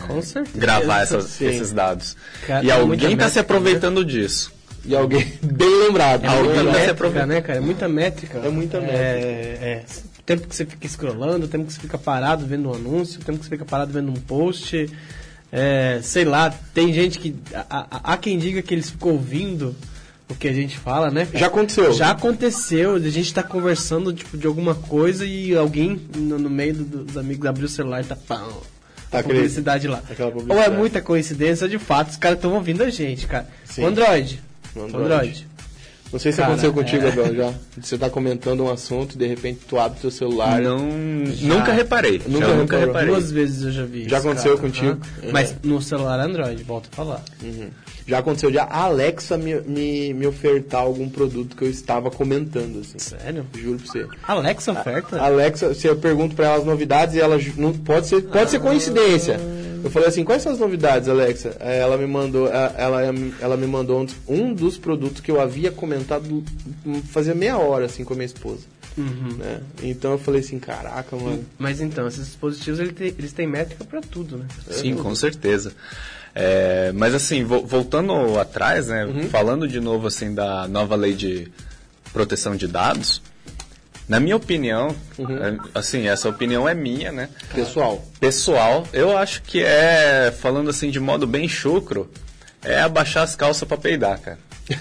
gravar 0.54 1.00
essas, 1.00 1.40
esses 1.40 1.72
dados. 1.72 2.18
Cara, 2.46 2.62
e 2.66 2.70
alguém 2.70 3.14
está 3.14 3.30
se 3.30 3.38
aproveitando 3.38 4.02
né? 4.02 4.06
disso. 4.06 4.52
E 4.84 4.94
alguém 4.94 5.24
bem 5.40 5.86
lembrado. 5.86 6.22
É 6.26 6.28
alguém 6.28 6.64
muita 6.64 6.70
métrica, 6.70 7.26
né, 7.26 7.40
cara? 7.40 7.58
É 7.58 7.60
muita 7.62 7.88
métrica. 7.88 8.38
É 8.40 8.48
muita 8.50 8.78
métrica. 8.78 8.98
É, 9.02 9.58
é 9.62 10.07
tempo 10.28 10.46
que 10.46 10.54
você 10.54 10.66
fica 10.66 10.86
scrollando, 10.86 11.46
o 11.46 11.48
tempo 11.48 11.64
que 11.64 11.72
você 11.72 11.80
fica 11.80 11.96
parado 11.96 12.44
vendo 12.44 12.68
um 12.68 12.74
anúncio, 12.74 13.18
o 13.18 13.24
tempo 13.24 13.38
que 13.38 13.46
você 13.46 13.50
fica 13.50 13.64
parado 13.64 13.90
vendo 13.90 14.10
um 14.10 14.20
post. 14.20 14.90
É, 15.50 16.00
sei 16.02 16.26
lá, 16.26 16.50
tem 16.74 16.92
gente 16.92 17.18
que. 17.18 17.34
Há, 17.70 18.14
quem 18.18 18.38
diga 18.38 18.60
que 18.60 18.74
eles 18.74 18.90
ficam 18.90 19.12
ouvindo 19.12 19.74
o 20.28 20.34
que 20.34 20.46
a 20.46 20.52
gente 20.52 20.78
fala, 20.78 21.10
né? 21.10 21.26
Já 21.32 21.46
aconteceu. 21.46 21.92
Já 21.94 22.10
aconteceu. 22.10 22.96
A 22.96 23.00
gente 23.00 23.32
tá 23.32 23.42
conversando 23.42 24.12
tipo, 24.12 24.36
de 24.36 24.46
alguma 24.46 24.74
coisa 24.74 25.24
e 25.24 25.56
alguém 25.56 25.98
no, 26.14 26.38
no 26.38 26.50
meio 26.50 26.74
do, 26.74 27.04
dos 27.04 27.16
amigos 27.16 27.46
abriu 27.46 27.64
o 27.64 27.68
celular 27.68 28.02
e 28.02 28.04
tá. 28.04 28.14
Pão, 28.14 28.60
a 29.10 29.22
publicidade 29.22 29.88
lá. 29.88 30.02
Publicidade. 30.02 30.50
Ou 30.50 30.62
é 30.62 30.68
muita 30.68 31.00
coincidência, 31.00 31.66
de 31.66 31.78
fato, 31.78 32.10
os 32.10 32.18
caras 32.18 32.36
estão 32.36 32.52
ouvindo 32.52 32.82
a 32.82 32.90
gente, 32.90 33.26
cara. 33.26 33.48
Sim. 33.64 33.82
Android. 33.82 34.42
Android. 34.76 34.96
Android. 34.96 35.48
Não 36.12 36.18
sei 36.18 36.32
se 36.32 36.38
Cara, 36.38 36.48
aconteceu 36.48 36.72
contigo, 36.72 37.04
é... 37.04 37.08
Abel, 37.08 37.34
já. 37.34 37.52
Você 37.80 37.98
tá 37.98 38.08
comentando 38.08 38.64
um 38.64 38.70
assunto 38.70 39.14
e 39.14 39.18
de 39.18 39.26
repente 39.26 39.60
tu 39.68 39.78
abre 39.78 40.00
teu 40.00 40.10
celular. 40.10 40.60
Não. 40.60 40.78
Já. 41.26 41.48
Nunca 41.48 41.72
reparei. 41.72 42.20
Nunca, 42.26 42.46
já, 42.46 42.54
nunca 42.54 42.78
reparei. 42.78 43.08
Duas 43.08 43.30
vezes 43.30 43.64
eu 43.64 43.72
já 43.72 43.84
vi. 43.84 44.08
Já 44.08 44.18
aconteceu 44.18 44.56
cara, 44.56 44.68
contigo? 44.68 44.98
Uhum. 45.22 45.30
Mas 45.32 45.54
no 45.62 45.82
celular 45.82 46.18
Android, 46.20 46.62
volta 46.62 46.88
a 46.90 46.96
falar. 46.96 47.22
Uhum. 47.42 47.68
Já 48.06 48.20
aconteceu 48.20 48.50
de 48.50 48.58
a 48.58 48.64
Alexa 48.64 49.36
me, 49.36 49.60
me, 49.60 50.14
me 50.14 50.26
ofertar 50.26 50.80
algum 50.80 51.10
produto 51.10 51.54
que 51.54 51.62
eu 51.62 51.68
estava 51.68 52.10
comentando, 52.10 52.80
assim. 52.80 52.98
Sério? 52.98 53.44
Juro 53.54 53.78
pra 53.78 53.86
você. 53.86 54.06
Alexa 54.26 54.72
oferta? 54.72 55.20
A, 55.20 55.26
Alexa, 55.26 55.74
se 55.74 55.86
eu 55.86 55.96
pergunto 55.96 56.34
pra 56.34 56.46
ela 56.46 56.56
as 56.56 56.64
novidades 56.64 57.14
e 57.16 57.20
ela 57.20 57.38
não 57.58 57.74
pode 57.74 58.06
ser, 58.06 58.22
pode 58.22 58.44
ah. 58.44 58.48
ser 58.48 58.60
coincidência. 58.60 59.38
Eu 59.82 59.90
falei 59.90 60.08
assim, 60.08 60.24
quais 60.24 60.42
são 60.42 60.52
as 60.52 60.58
novidades, 60.58 61.08
Alexa? 61.08 61.56
Ela 61.60 61.96
me 61.96 62.06
mandou, 62.06 62.48
ela, 62.48 63.02
ela 63.40 63.56
me 63.56 63.66
mandou 63.66 64.06
um 64.26 64.52
dos 64.52 64.78
produtos 64.78 65.20
que 65.20 65.30
eu 65.30 65.40
havia 65.40 65.70
comentado 65.70 66.42
fazia 67.10 67.34
meia 67.34 67.58
hora, 67.58 67.86
assim, 67.86 68.04
com 68.04 68.14
a 68.14 68.16
minha 68.16 68.26
esposa. 68.26 68.62
Uhum. 68.96 69.36
Né? 69.38 69.60
Então 69.82 70.12
eu 70.12 70.18
falei 70.18 70.40
assim, 70.40 70.58
caraca, 70.58 71.14
mano. 71.16 71.44
Mas 71.58 71.80
então, 71.80 72.06
esses 72.08 72.26
dispositivos 72.26 72.80
eles 72.80 72.92
têm, 72.94 73.14
eles 73.18 73.32
têm 73.32 73.46
métrica 73.46 73.84
para 73.84 74.00
tudo, 74.00 74.38
né? 74.38 74.46
Sim, 74.70 74.96
com 74.96 75.14
certeza. 75.14 75.72
É, 76.34 76.92
mas 76.92 77.14
assim, 77.14 77.44
vo 77.44 77.64
voltando 77.64 78.38
atrás, 78.38 78.88
né, 78.88 79.04
uhum. 79.06 79.28
falando 79.28 79.66
de 79.66 79.80
novo 79.80 80.06
assim 80.06 80.34
da 80.34 80.68
nova 80.68 80.94
lei 80.94 81.14
de 81.14 81.50
proteção 82.12 82.54
de 82.54 82.66
dados, 82.68 83.22
na 84.08 84.18
minha 84.18 84.36
opinião, 84.36 84.94
uhum. 85.18 85.36
É, 85.36 85.56
assim, 85.74 86.08
essa 86.08 86.28
opinião 86.28 86.68
é 86.68 86.74
minha, 86.74 87.12
né? 87.12 87.28
Pessoal. 87.54 88.02
Pessoal, 88.18 88.86
eu 88.92 89.16
acho 89.16 89.42
que 89.42 89.62
é, 89.62 90.32
falando 90.40 90.70
assim 90.70 90.90
de 90.90 90.98
modo 90.98 91.26
bem 91.26 91.46
chucro, 91.46 92.10
é 92.62 92.80
abaixar 92.80 93.22
as 93.22 93.36
calças 93.36 93.68
para 93.68 93.76
peidar, 93.76 94.18
cara. 94.20 94.38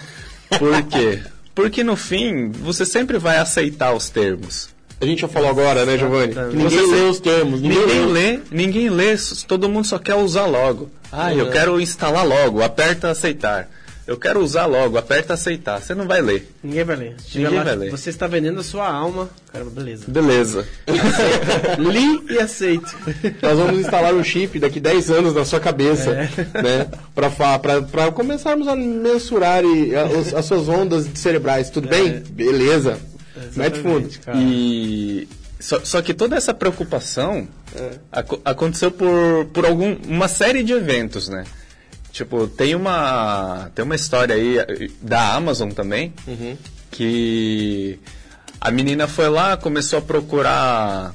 Por 0.58 0.82
quê? 0.84 1.22
Porque 1.54 1.84
no 1.84 1.96
fim, 1.96 2.52
você 2.52 2.86
sempre 2.86 3.18
vai 3.18 3.38
aceitar 3.38 3.94
os 3.94 4.10
termos. 4.10 4.70
A 5.00 5.06
gente 5.06 5.22
já 5.22 5.28
falou 5.28 5.50
agora, 5.50 5.86
né, 5.86 5.98
Giovanni? 5.98 6.34
Que 6.34 6.56
ninguém 6.56 6.70
você 6.70 6.96
lê 6.96 7.02
os 7.02 7.20
termos. 7.20 7.62
Ninguém, 7.62 7.80
ninguém 7.80 8.06
lê, 8.06 8.40
ninguém 8.50 8.90
lê, 8.90 9.16
todo 9.48 9.70
mundo 9.70 9.86
só 9.86 10.00
quer 10.00 10.16
usar 10.16 10.46
logo. 10.46 10.90
Ah, 11.12 11.28
uhum. 11.28 11.40
eu 11.40 11.52
quero 11.52 11.80
instalar 11.80 12.26
logo, 12.26 12.64
aperta 12.64 13.12
aceitar. 13.12 13.70
Eu 14.08 14.18
quero 14.18 14.40
usar 14.40 14.66
logo, 14.68 14.98
aperta 14.98 15.34
aceitar. 15.34 15.82
Você 15.82 15.94
não 15.94 16.08
vai 16.08 16.22
ler. 16.22 16.50
Ninguém 16.64 16.86
vai 16.86 16.96
ler. 16.96 17.16
Ninguém 17.36 17.58
lá, 17.58 17.64
vai 17.66 17.76
ler. 17.76 17.92
Você 17.92 18.10
está 18.10 18.26
vendendo 18.26 18.58
a 18.62 18.64
sua 18.64 18.88
alma. 18.88 19.30
Caramba, 19.52 19.70
beleza. 19.72 20.06
Beleza. 20.08 20.66
Li 21.78 22.34
e 22.34 22.40
aceito. 22.40 22.96
Nós 23.42 23.58
vamos 23.58 23.82
instalar 23.82 24.14
um 24.14 24.24
chip 24.24 24.60
daqui 24.60 24.80
10 24.80 25.12
anos 25.12 25.36
na 25.36 25.44
sua 25.44 25.60
cabeça, 25.60 26.12
é. 26.12 26.30
né? 26.64 26.88
Para 27.14 28.10
começarmos 28.14 28.66
a 28.70 28.78
mensurar 28.78 29.66
e, 29.66 29.94
a, 29.94 30.06
as 30.40 30.46
suas 30.46 30.70
ondas 30.70 31.06
cerebrais. 31.14 31.70
Tudo 31.70 31.88
é. 31.88 31.92
bem? 31.92 32.24
Beleza. 32.30 32.98
Mete 33.58 33.80
fundo. 33.80 34.10
Cara. 34.24 34.38
E 34.38 35.28
só, 35.60 35.84
só, 35.84 36.02
que 36.02 36.14
toda 36.14 36.38
essa 36.38 36.54
preocupação 36.54 37.46
é. 37.76 38.00
ac 38.10 38.40
aconteceu 38.46 38.90
por, 38.90 39.46
por 39.54 39.66
algum, 39.66 39.98
uma 40.08 40.30
série 40.30 40.64
de 40.64 40.72
eventos, 40.72 41.28
né? 41.28 41.44
Tipo, 42.18 42.48
tem 42.48 42.74
uma, 42.74 43.70
tem 43.76 43.86
uma 43.86 43.94
história 43.94 44.34
aí 44.34 44.90
da 45.00 45.36
Amazon 45.36 45.70
também, 45.70 46.12
uhum. 46.26 46.58
que 46.90 48.00
a 48.60 48.72
menina 48.72 49.08
foi 49.08 49.30
lá, 49.30 49.56
começou 49.56 50.00
a 50.00 50.02
procurar, 50.02 51.14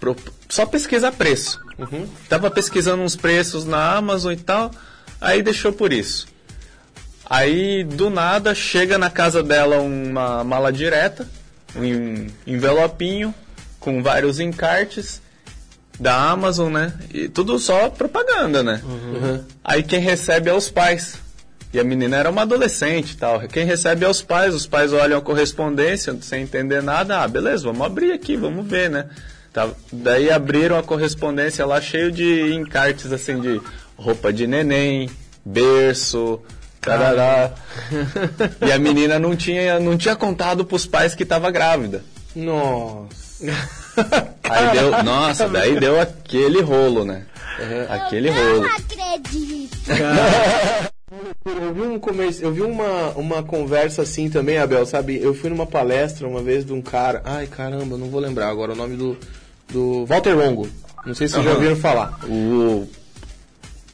pro, 0.00 0.16
só 0.48 0.66
pesquisar 0.66 1.12
preço. 1.12 1.60
Uhum. 1.78 2.04
Tava 2.28 2.50
pesquisando 2.50 3.00
uns 3.00 3.14
preços 3.14 3.64
na 3.64 3.94
Amazon 3.94 4.32
e 4.32 4.36
tal, 4.38 4.72
aí 5.20 5.40
deixou 5.40 5.72
por 5.72 5.92
isso. 5.92 6.26
Aí, 7.24 7.84
do 7.84 8.10
nada, 8.10 8.52
chega 8.52 8.98
na 8.98 9.08
casa 9.08 9.44
dela 9.44 9.78
uma 9.78 10.42
mala 10.42 10.72
direta, 10.72 11.28
um 11.76 12.26
envelopinho 12.44 13.32
com 13.78 14.02
vários 14.02 14.40
encartes 14.40 15.22
da 16.00 16.30
Amazon, 16.30 16.72
né? 16.72 16.94
E 17.12 17.28
tudo 17.28 17.58
só 17.58 17.90
propaganda, 17.90 18.62
né? 18.62 18.80
Uhum. 18.82 19.44
Aí 19.62 19.82
quem 19.82 20.00
recebe 20.00 20.48
é 20.48 20.54
os 20.54 20.70
pais. 20.70 21.18
E 21.72 21.78
a 21.78 21.84
menina 21.84 22.16
era 22.16 22.30
uma 22.30 22.42
adolescente 22.42 23.12
e 23.12 23.16
tal. 23.16 23.38
Quem 23.40 23.64
recebe 23.64 24.04
é 24.04 24.08
os 24.08 24.22
pais, 24.22 24.54
os 24.54 24.66
pais 24.66 24.92
olham 24.94 25.18
a 25.18 25.22
correspondência 25.22 26.16
sem 26.22 26.42
entender 26.42 26.82
nada. 26.82 27.20
Ah, 27.20 27.28
beleza, 27.28 27.64
vamos 27.64 27.86
abrir 27.86 28.12
aqui, 28.12 28.34
vamos 28.34 28.66
ver, 28.66 28.88
né? 28.88 29.06
Tá, 29.52 29.68
daí 29.92 30.30
abriram 30.30 30.78
a 30.78 30.82
correspondência 30.82 31.66
lá 31.66 31.80
cheio 31.80 32.10
de 32.10 32.54
encartes 32.54 33.12
assim 33.12 33.40
de 33.40 33.60
roupa 33.96 34.32
de 34.32 34.46
neném, 34.46 35.10
berço, 35.44 36.40
tarará. 36.80 37.52
e 38.66 38.72
a 38.72 38.78
menina 38.78 39.18
não 39.18 39.36
tinha, 39.36 39.78
não 39.78 39.98
tinha 39.98 40.16
contado 40.16 40.64
pros 40.64 40.86
pais 40.86 41.14
que 41.14 41.24
estava 41.24 41.50
grávida. 41.50 42.02
Nossa. 42.34 43.44
Aí 44.42 44.72
deu, 44.72 45.02
nossa, 45.04 45.48
daí 45.48 45.78
deu 45.78 46.00
aquele 46.00 46.60
rolo, 46.60 47.04
né? 47.04 47.24
Uhum. 47.58 47.94
Aquele 47.94 48.28
eu 48.28 48.34
rolo. 48.34 48.60
Não 48.62 48.76
acredito. 48.76 49.78
Eu 51.44 51.74
vi, 51.74 51.80
um 51.82 51.98
comerci... 51.98 52.42
eu 52.42 52.52
vi 52.52 52.62
uma, 52.62 53.10
uma 53.10 53.42
conversa 53.42 54.02
assim 54.02 54.30
também, 54.30 54.58
Abel, 54.58 54.86
sabe? 54.86 55.20
Eu 55.20 55.34
fui 55.34 55.50
numa 55.50 55.66
palestra 55.66 56.26
uma 56.26 56.42
vez 56.42 56.64
de 56.64 56.72
um 56.72 56.80
cara. 56.80 57.20
Ai, 57.24 57.46
caramba, 57.46 57.96
não 57.96 58.08
vou 58.08 58.20
lembrar 58.20 58.48
agora 58.48 58.72
o 58.72 58.76
nome 58.76 58.96
do. 58.96 59.16
do 59.68 60.04
Walter 60.06 60.34
Longo. 60.34 60.68
Não 61.04 61.14
sei 61.14 61.26
se 61.26 61.34
vocês 61.34 61.44
uhum. 61.44 61.52
já 61.52 61.56
ouviram 61.56 61.76
falar. 61.76 62.18
O 62.24 62.88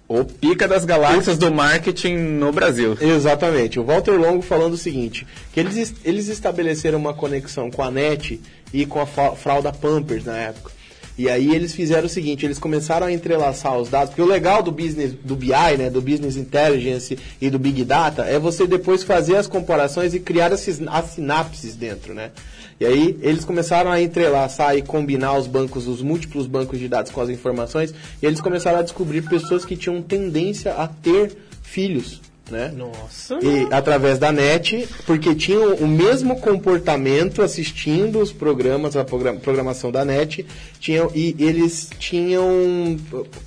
o 0.08 0.24
pica 0.24 0.68
das 0.68 0.84
galáxias 0.84 1.36
do 1.36 1.52
marketing 1.52 2.14
no 2.14 2.52
Brasil. 2.52 2.96
Exatamente. 3.00 3.80
O 3.80 3.84
Walter 3.84 4.12
Longo 4.12 4.40
falando 4.40 4.74
o 4.74 4.78
seguinte, 4.78 5.26
que 5.52 5.58
eles, 5.58 5.94
eles 6.04 6.28
estabeleceram 6.28 6.98
uma 6.98 7.12
conexão 7.12 7.70
com 7.70 7.82
a 7.82 7.90
NET 7.90 8.40
e 8.72 8.86
com 8.86 9.00
a 9.00 9.06
fralda 9.06 9.72
Pampers 9.72 10.24
na 10.24 10.36
época. 10.36 10.76
E 11.18 11.30
aí 11.30 11.54
eles 11.54 11.74
fizeram 11.74 12.04
o 12.04 12.10
seguinte, 12.10 12.44
eles 12.44 12.58
começaram 12.58 13.06
a 13.06 13.12
entrelaçar 13.12 13.74
os 13.78 13.88
dados, 13.88 14.10
porque 14.10 14.20
o 14.20 14.26
legal 14.26 14.62
do 14.62 14.70
business, 14.70 15.14
do 15.24 15.34
BI, 15.34 15.76
né, 15.78 15.88
do 15.88 16.02
Business 16.02 16.36
Intelligence 16.36 17.18
e 17.40 17.48
do 17.48 17.58
Big 17.58 17.84
Data, 17.84 18.22
é 18.24 18.38
você 18.38 18.66
depois 18.66 19.02
fazer 19.02 19.36
as 19.36 19.46
comparações 19.46 20.12
e 20.12 20.20
criar 20.20 20.52
as, 20.52 20.60
sinapses 20.60 21.74
dentro, 21.74 22.12
né? 22.12 22.32
E 22.78 22.84
aí 22.84 23.18
eles 23.22 23.46
começaram 23.46 23.90
a 23.90 23.98
entrelaçar 23.98 24.76
e 24.76 24.82
combinar 24.82 25.38
os 25.38 25.46
bancos, 25.46 25.88
os 25.88 26.02
múltiplos 26.02 26.46
bancos 26.46 26.78
de 26.78 26.86
dados 26.86 27.10
com 27.10 27.22
as 27.22 27.30
informações, 27.30 27.94
e 28.20 28.26
eles 28.26 28.42
começaram 28.42 28.80
a 28.80 28.82
descobrir 28.82 29.22
pessoas 29.22 29.64
que 29.64 29.74
tinham 29.74 30.02
tendência 30.02 30.74
a 30.74 30.86
ter 30.86 31.34
filhos. 31.62 32.20
Né? 32.50 32.72
Nossa! 32.76 33.38
E 33.42 33.66
através 33.72 34.20
da 34.20 34.30
net, 34.30 34.88
porque 35.04 35.34
tinham 35.34 35.74
o 35.74 35.88
mesmo 35.88 36.40
comportamento 36.40 37.42
assistindo 37.42 38.20
os 38.20 38.32
programas, 38.32 38.96
a 38.96 39.04
programação 39.04 39.90
da 39.90 40.04
net, 40.04 40.46
tinham, 40.78 41.10
e 41.12 41.34
eles 41.40 41.90
tinham 41.98 42.96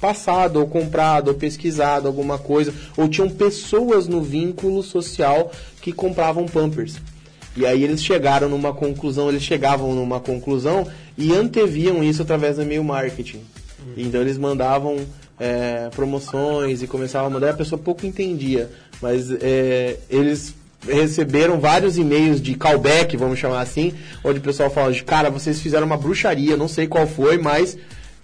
passado, 0.02 0.60
ou 0.60 0.68
comprado, 0.68 1.30
ou 1.30 1.34
pesquisado 1.34 2.08
alguma 2.08 2.38
coisa, 2.38 2.74
ou 2.97 3.08
tinham 3.08 3.30
pessoas 3.30 4.06
no 4.06 4.22
vínculo 4.22 4.84
social 4.84 5.50
que 5.82 5.93
compravam 5.93 6.45
Pampers. 6.45 6.97
E 7.56 7.66
aí 7.66 7.84
eles 7.84 8.04
chegaram 8.04 8.50
numa 8.50 8.74
conclusão, 8.74 9.30
eles 9.30 9.43
chegavam 9.43 9.95
numa 9.95 10.20
conclusão 10.20 10.88
e 11.18 11.34
anteviam 11.34 12.04
isso 12.04 12.22
através 12.22 12.58
do 12.58 12.64
e-mail 12.64 12.84
marketing. 12.84 13.38
Uhum. 13.80 13.93
Então 13.97 14.22
eles 14.22 14.38
mandavam 14.38 14.97
é, 15.39 15.89
promoções 15.95 16.82
e 16.82 16.88
começavam 16.88 17.28
a 17.28 17.30
mandar, 17.30 17.52
a 17.52 17.54
pessoa 17.54 17.80
pouco 17.80 18.06
entendia, 18.06 18.70
mas 19.02 19.32
é, 19.41 19.97
eles 20.10 20.56
receberam 20.88 21.60
vários 21.60 21.97
e-mails 21.97 22.41
de 22.41 22.56
callback, 22.56 23.16
vamos 23.18 23.38
chamar 23.39 23.62
assim, 23.62 23.93
onde 24.24 24.39
o 24.39 24.41
pessoal 24.41 24.70
fala 24.70 24.91
de 24.91 25.04
cara, 25.04 25.30
vocês 25.30 25.60
fizeram 25.60 25.86
uma 25.86 25.97
bruxaria, 25.97 26.56
não 26.56 26.68
sei 26.68 26.88
qual 26.88 27.06
foi, 27.06 27.38
mas 27.38 27.78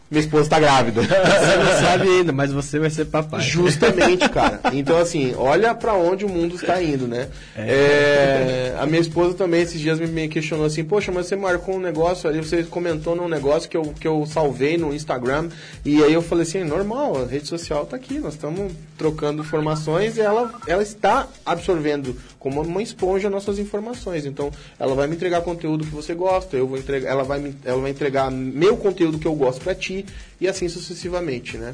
minha 0.10 0.22
esposa 0.22 0.50
tá 0.50 0.60
grávida. 0.60 1.02
Você 1.02 1.58
não 1.58 1.82
sabe 1.82 2.08
ainda, 2.08 2.32
mas 2.32 2.52
você 2.52 2.80
vai 2.80 2.90
ser 2.90 3.06
papai. 3.06 3.42
Justamente, 3.42 4.30
cara. 4.30 4.60
Então, 4.74 4.98
assim, 4.98 5.34
olha 5.36 5.74
para 5.74 5.94
onde 5.94 6.24
o 6.24 6.30
mundo 6.30 6.56
está 6.56 6.82
indo, 6.82 7.08
né? 7.08 7.28
É. 7.56 8.74
É, 8.76 8.76
a 8.80 8.86
minha 8.86 9.02
esposa 9.02 9.34
também 9.34 9.62
esses 9.62 9.80
dias 9.80 10.00
me 10.00 10.28
questionou 10.28 10.66
assim, 10.66 10.84
poxa, 10.84 11.12
mas 11.12 11.26
você 11.26 11.36
marcou 11.36 11.76
um 11.76 11.80
negócio 11.80 12.30
ali, 12.30 12.40
você 12.40 12.64
comentou 12.64 13.16
num 13.16 13.28
negócio 13.28 13.70
que 13.70 13.78
eu, 13.78 13.94
que 14.00 14.08
eu 14.08 14.26
salvei 14.26 14.78
no 14.78 14.94
Instagram, 14.94 15.50
e 15.84 16.04
aí 16.04 16.14
eu 16.14 16.22
falei 16.22 16.44
assim, 16.44 16.64
normal, 16.64 17.24
a 17.24 17.26
rede 17.26 17.48
social 17.48 17.86
tá 17.86 17.96
aqui, 17.96 18.20
nós 18.20 18.34
estamos 18.34 18.72
trocando 18.98 19.42
informações 19.42 20.18
e 20.18 20.22
ela, 20.22 20.54
ela 20.68 20.84
está 20.84 21.28
absorvendo 21.46 22.16
como 22.40 22.62
uma 22.62 22.82
esponja 22.82 23.30
nossas 23.30 23.58
informações. 23.58 24.26
Então, 24.26 24.52
ela 24.80 24.94
vai 24.94 25.08
me 25.08 25.16
entregar 25.16 25.42
conteúdo 25.42 25.84
que 25.84 25.92
você 25.92 26.14
gosta, 26.14 26.56
eu 26.56 26.68
vou 26.68 26.78
entregar, 26.78 27.10
ela 27.10 27.24
vai 27.24 27.40
me, 27.40 27.56
ela 27.66 27.82
vai 27.82 27.90
entregar 27.90 28.30
meu 28.30 28.78
conteúdo 28.78 29.18
que 29.18 29.28
eu 29.28 29.34
gosto 29.34 29.62
para 29.62 29.74
ti 29.74 29.95
e 30.42 30.48
assim 30.48 30.68
sucessivamente, 30.68 31.58
né? 31.58 31.74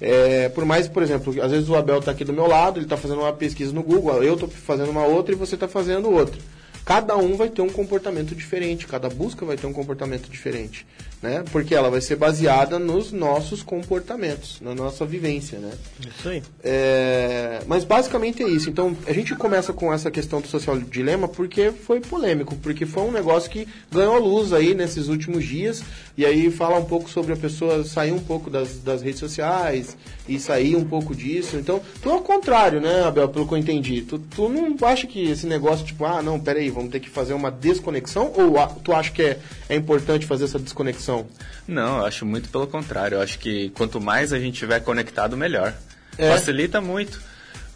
É, 0.00 0.48
por 0.48 0.64
mais, 0.64 0.88
por 0.88 1.02
exemplo, 1.02 1.40
às 1.40 1.52
vezes 1.52 1.68
o 1.68 1.76
Abel 1.76 2.00
está 2.00 2.10
aqui 2.10 2.24
do 2.24 2.32
meu 2.32 2.46
lado, 2.46 2.78
ele 2.78 2.86
está 2.86 2.96
fazendo 2.96 3.20
uma 3.20 3.32
pesquisa 3.32 3.72
no 3.72 3.82
Google, 3.82 4.22
eu 4.22 4.34
estou 4.34 4.48
fazendo 4.48 4.90
uma 4.90 5.06
outra 5.06 5.32
e 5.32 5.38
você 5.38 5.54
está 5.54 5.68
fazendo 5.68 6.10
outra. 6.10 6.40
Cada 6.84 7.16
um 7.16 7.36
vai 7.36 7.48
ter 7.48 7.62
um 7.62 7.70
comportamento 7.70 8.34
diferente, 8.34 8.86
cada 8.86 9.08
busca 9.08 9.46
vai 9.46 9.56
ter 9.56 9.66
um 9.66 9.72
comportamento 9.72 10.28
diferente 10.28 10.86
né? 11.24 11.42
Porque 11.50 11.74
ela 11.74 11.88
vai 11.88 12.02
ser 12.02 12.16
baseada 12.16 12.78
nos 12.78 13.10
nossos 13.10 13.62
comportamentos, 13.62 14.60
na 14.60 14.74
nossa 14.74 15.06
vivência, 15.06 15.58
né? 15.58 15.72
Isso 16.06 16.28
aí. 16.28 16.42
É, 16.62 17.62
mas 17.66 17.82
basicamente 17.82 18.42
é 18.42 18.48
isso. 18.48 18.68
Então, 18.68 18.94
a 19.06 19.12
gente 19.12 19.34
começa 19.34 19.72
com 19.72 19.92
essa 19.92 20.10
questão 20.10 20.42
do 20.42 20.46
social 20.46 20.78
dilema 20.78 21.26
porque 21.26 21.72
foi 21.72 21.98
polêmico, 21.98 22.54
porque 22.56 22.84
foi 22.84 23.04
um 23.04 23.10
negócio 23.10 23.50
que 23.50 23.66
ganhou 23.90 24.18
luz 24.18 24.52
aí 24.52 24.74
nesses 24.74 25.08
últimos 25.08 25.46
dias, 25.46 25.82
e 26.16 26.26
aí 26.26 26.50
fala 26.50 26.78
um 26.78 26.84
pouco 26.84 27.08
sobre 27.08 27.32
a 27.32 27.36
pessoa 27.36 27.84
sair 27.84 28.12
um 28.12 28.20
pouco 28.20 28.50
das, 28.50 28.78
das 28.80 29.00
redes 29.00 29.18
sociais 29.18 29.96
e 30.28 30.38
sair 30.38 30.76
um 30.76 30.84
pouco 30.84 31.14
disso. 31.14 31.56
Então, 31.56 31.80
tu 32.02 32.10
é 32.10 32.12
ao 32.12 32.20
contrário, 32.20 32.82
né, 32.82 33.02
Abel, 33.02 33.30
pelo 33.30 33.48
que 33.48 33.54
eu 33.54 33.58
entendi. 33.58 34.02
Tu, 34.02 34.18
tu 34.18 34.50
não 34.50 34.76
acha 34.86 35.06
que 35.06 35.30
esse 35.30 35.46
negócio, 35.46 35.86
tipo, 35.86 36.04
ah, 36.04 36.22
não, 36.22 36.38
peraí, 36.38 36.68
vamos 36.74 36.90
ter 36.90 37.00
que 37.00 37.08
fazer 37.08 37.32
uma 37.32 37.50
desconexão? 37.50 38.32
Ou 38.34 38.66
tu 38.82 38.92
acha 38.92 39.10
que 39.10 39.22
é, 39.22 39.38
é 39.68 39.74
importante 39.74 40.26
fazer 40.26 40.44
essa 40.44 40.58
desconexão? 40.58 41.26
Não, 41.66 41.98
eu 41.98 42.06
acho 42.06 42.26
muito 42.26 42.48
pelo 42.48 42.66
contrário. 42.66 43.16
Eu 43.16 43.22
acho 43.22 43.38
que 43.38 43.70
quanto 43.70 44.00
mais 44.00 44.32
a 44.32 44.38
gente 44.38 44.58
tiver 44.58 44.80
conectado, 44.80 45.36
melhor. 45.36 45.74
É. 46.18 46.28
Facilita 46.30 46.80
muito. 46.80 47.20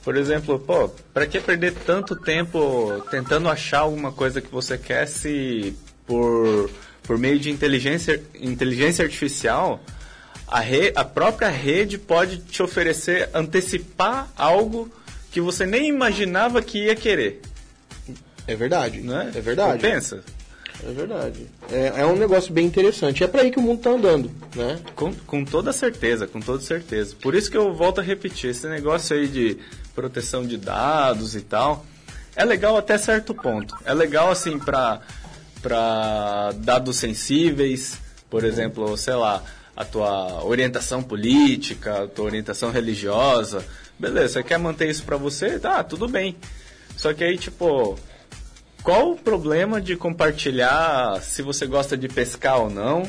Por 0.03 0.17
exemplo, 0.17 0.59
pô, 0.59 0.89
para 1.13 1.27
que 1.27 1.41
perder 1.41 1.75
tanto 1.85 2.17
tempo 2.17 3.03
tentando 3.11 3.49
achar 3.49 3.81
alguma 3.81 4.13
coisa 4.13 4.41
que 4.41 4.51
você 4.51 4.79
quer 4.79 5.07
se 5.07 5.77
por, 6.07 6.71
por 7.03 7.19
meio 7.19 7.39
de 7.39 7.51
inteligência, 7.51 8.23
inteligência 8.41 9.05
artificial, 9.05 9.81
a, 10.47 10.61
re, 10.61 10.93
a 10.97 11.05
própria 11.05 11.51
rede 11.51 11.99
pode 11.99 12.39
te 12.39 12.63
oferecer, 12.63 13.29
antecipar 13.35 14.29
algo 14.35 14.91
que 15.31 15.41
você 15.41 15.67
nem 15.67 15.89
imaginava 15.89 16.63
que 16.63 16.87
ia 16.87 16.97
querer. 16.97 17.43
É 18.49 18.57
verdade, 18.57 19.01
né? 19.03 19.31
É 19.35 19.41
verdade. 19.41 19.81
pensa? 19.81 20.25
É 20.83 20.91
verdade. 20.91 21.47
É, 21.71 22.01
é 22.01 22.07
um 22.07 22.17
negócio 22.17 22.53
bem 22.53 22.67
interessante. 22.67 23.23
É 23.23 23.27
para 23.27 23.43
aí 23.43 23.51
que 23.51 23.59
o 23.59 23.63
mundo 23.63 23.83
tá 23.83 23.91
andando, 23.91 24.31
né? 24.57 24.79
Com, 24.97 25.13
com 25.13 25.45
toda 25.45 25.73
certeza, 25.73 26.27
com 26.27 26.41
toda 26.41 26.63
certeza. 26.63 27.15
Por 27.21 27.35
isso 27.35 27.51
que 27.51 27.57
eu 27.57 27.75
volto 27.75 28.01
a 28.01 28.03
repetir, 28.03 28.51
esse 28.51 28.67
negócio 28.67 29.15
aí 29.15 29.29
de 29.29 29.59
proteção 29.95 30.47
de 30.47 30.57
dados 30.57 31.37
e 31.37 31.43
tal, 31.43 31.85
é 32.35 32.45
legal 32.45 32.77
até 32.77 32.97
certo 32.97 33.35
ponto. 33.35 33.77
É 33.85 33.93
legal, 33.93 34.31
assim, 34.31 34.59
para 34.59 35.01
para 35.61 36.53
dados 36.59 36.97
sensíveis, 36.97 37.99
por 38.31 38.45
exemplo, 38.45 38.97
sei 38.97 39.15
lá, 39.15 39.43
a 39.77 39.85
tua 39.85 40.45
orientação 40.45 41.03
política, 41.03 42.05
a 42.05 42.07
tua 42.07 42.27
orientação 42.27 42.71
religiosa. 42.71 43.65
Beleza, 43.99 44.35
você 44.35 44.43
quer 44.45 44.59
manter 44.59 44.89
isso 44.89 45.03
para 45.03 45.17
você? 45.17 45.59
Tá, 45.59 45.83
tudo 45.83 46.09
bem. 46.09 46.37
Só 46.97 47.13
que 47.13 47.25
aí, 47.25 47.37
tipo, 47.37 47.99
qual 48.83 49.13
o 49.13 49.17
problema 49.17 49.81
de 49.81 49.97
compartilhar 49.97 51.21
se 51.23 51.43
você 51.43 51.67
gosta 51.67 51.97
de 51.97 52.09
pescar 52.09 52.61
ou 52.61 52.71
não? 52.71 53.09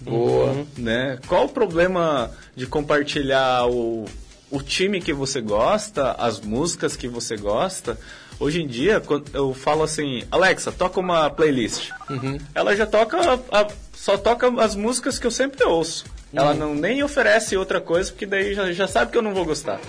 Boa. 0.00 0.50
Uhum. 0.50 0.66
Né? 0.76 1.18
Qual 1.26 1.46
o 1.46 1.48
problema 1.48 2.30
de 2.54 2.66
compartilhar 2.66 3.66
o, 3.66 4.04
o 4.50 4.62
time 4.62 5.00
que 5.00 5.12
você 5.12 5.40
gosta, 5.40 6.12
as 6.12 6.40
músicas 6.40 6.96
que 6.96 7.08
você 7.08 7.36
gosta? 7.36 7.98
Hoje 8.40 8.62
em 8.62 8.66
dia, 8.68 9.02
eu 9.32 9.52
falo 9.52 9.82
assim, 9.82 10.22
Alexa, 10.30 10.70
toca 10.70 11.00
uma 11.00 11.28
playlist. 11.28 11.90
Uhum. 12.08 12.38
Ela 12.54 12.76
já 12.76 12.86
toca, 12.86 13.18
a, 13.50 13.66
só 13.92 14.16
toca 14.16 14.48
as 14.62 14.76
músicas 14.76 15.18
que 15.18 15.26
eu 15.26 15.30
sempre 15.30 15.64
ouço. 15.64 16.04
Uhum. 16.32 16.38
Ela 16.38 16.54
não 16.54 16.74
nem 16.74 17.02
oferece 17.02 17.56
outra 17.56 17.80
coisa, 17.80 18.12
porque 18.12 18.26
daí 18.26 18.54
já, 18.54 18.70
já 18.72 18.86
sabe 18.86 19.10
que 19.10 19.18
eu 19.18 19.22
não 19.22 19.34
vou 19.34 19.44
gostar. 19.44 19.80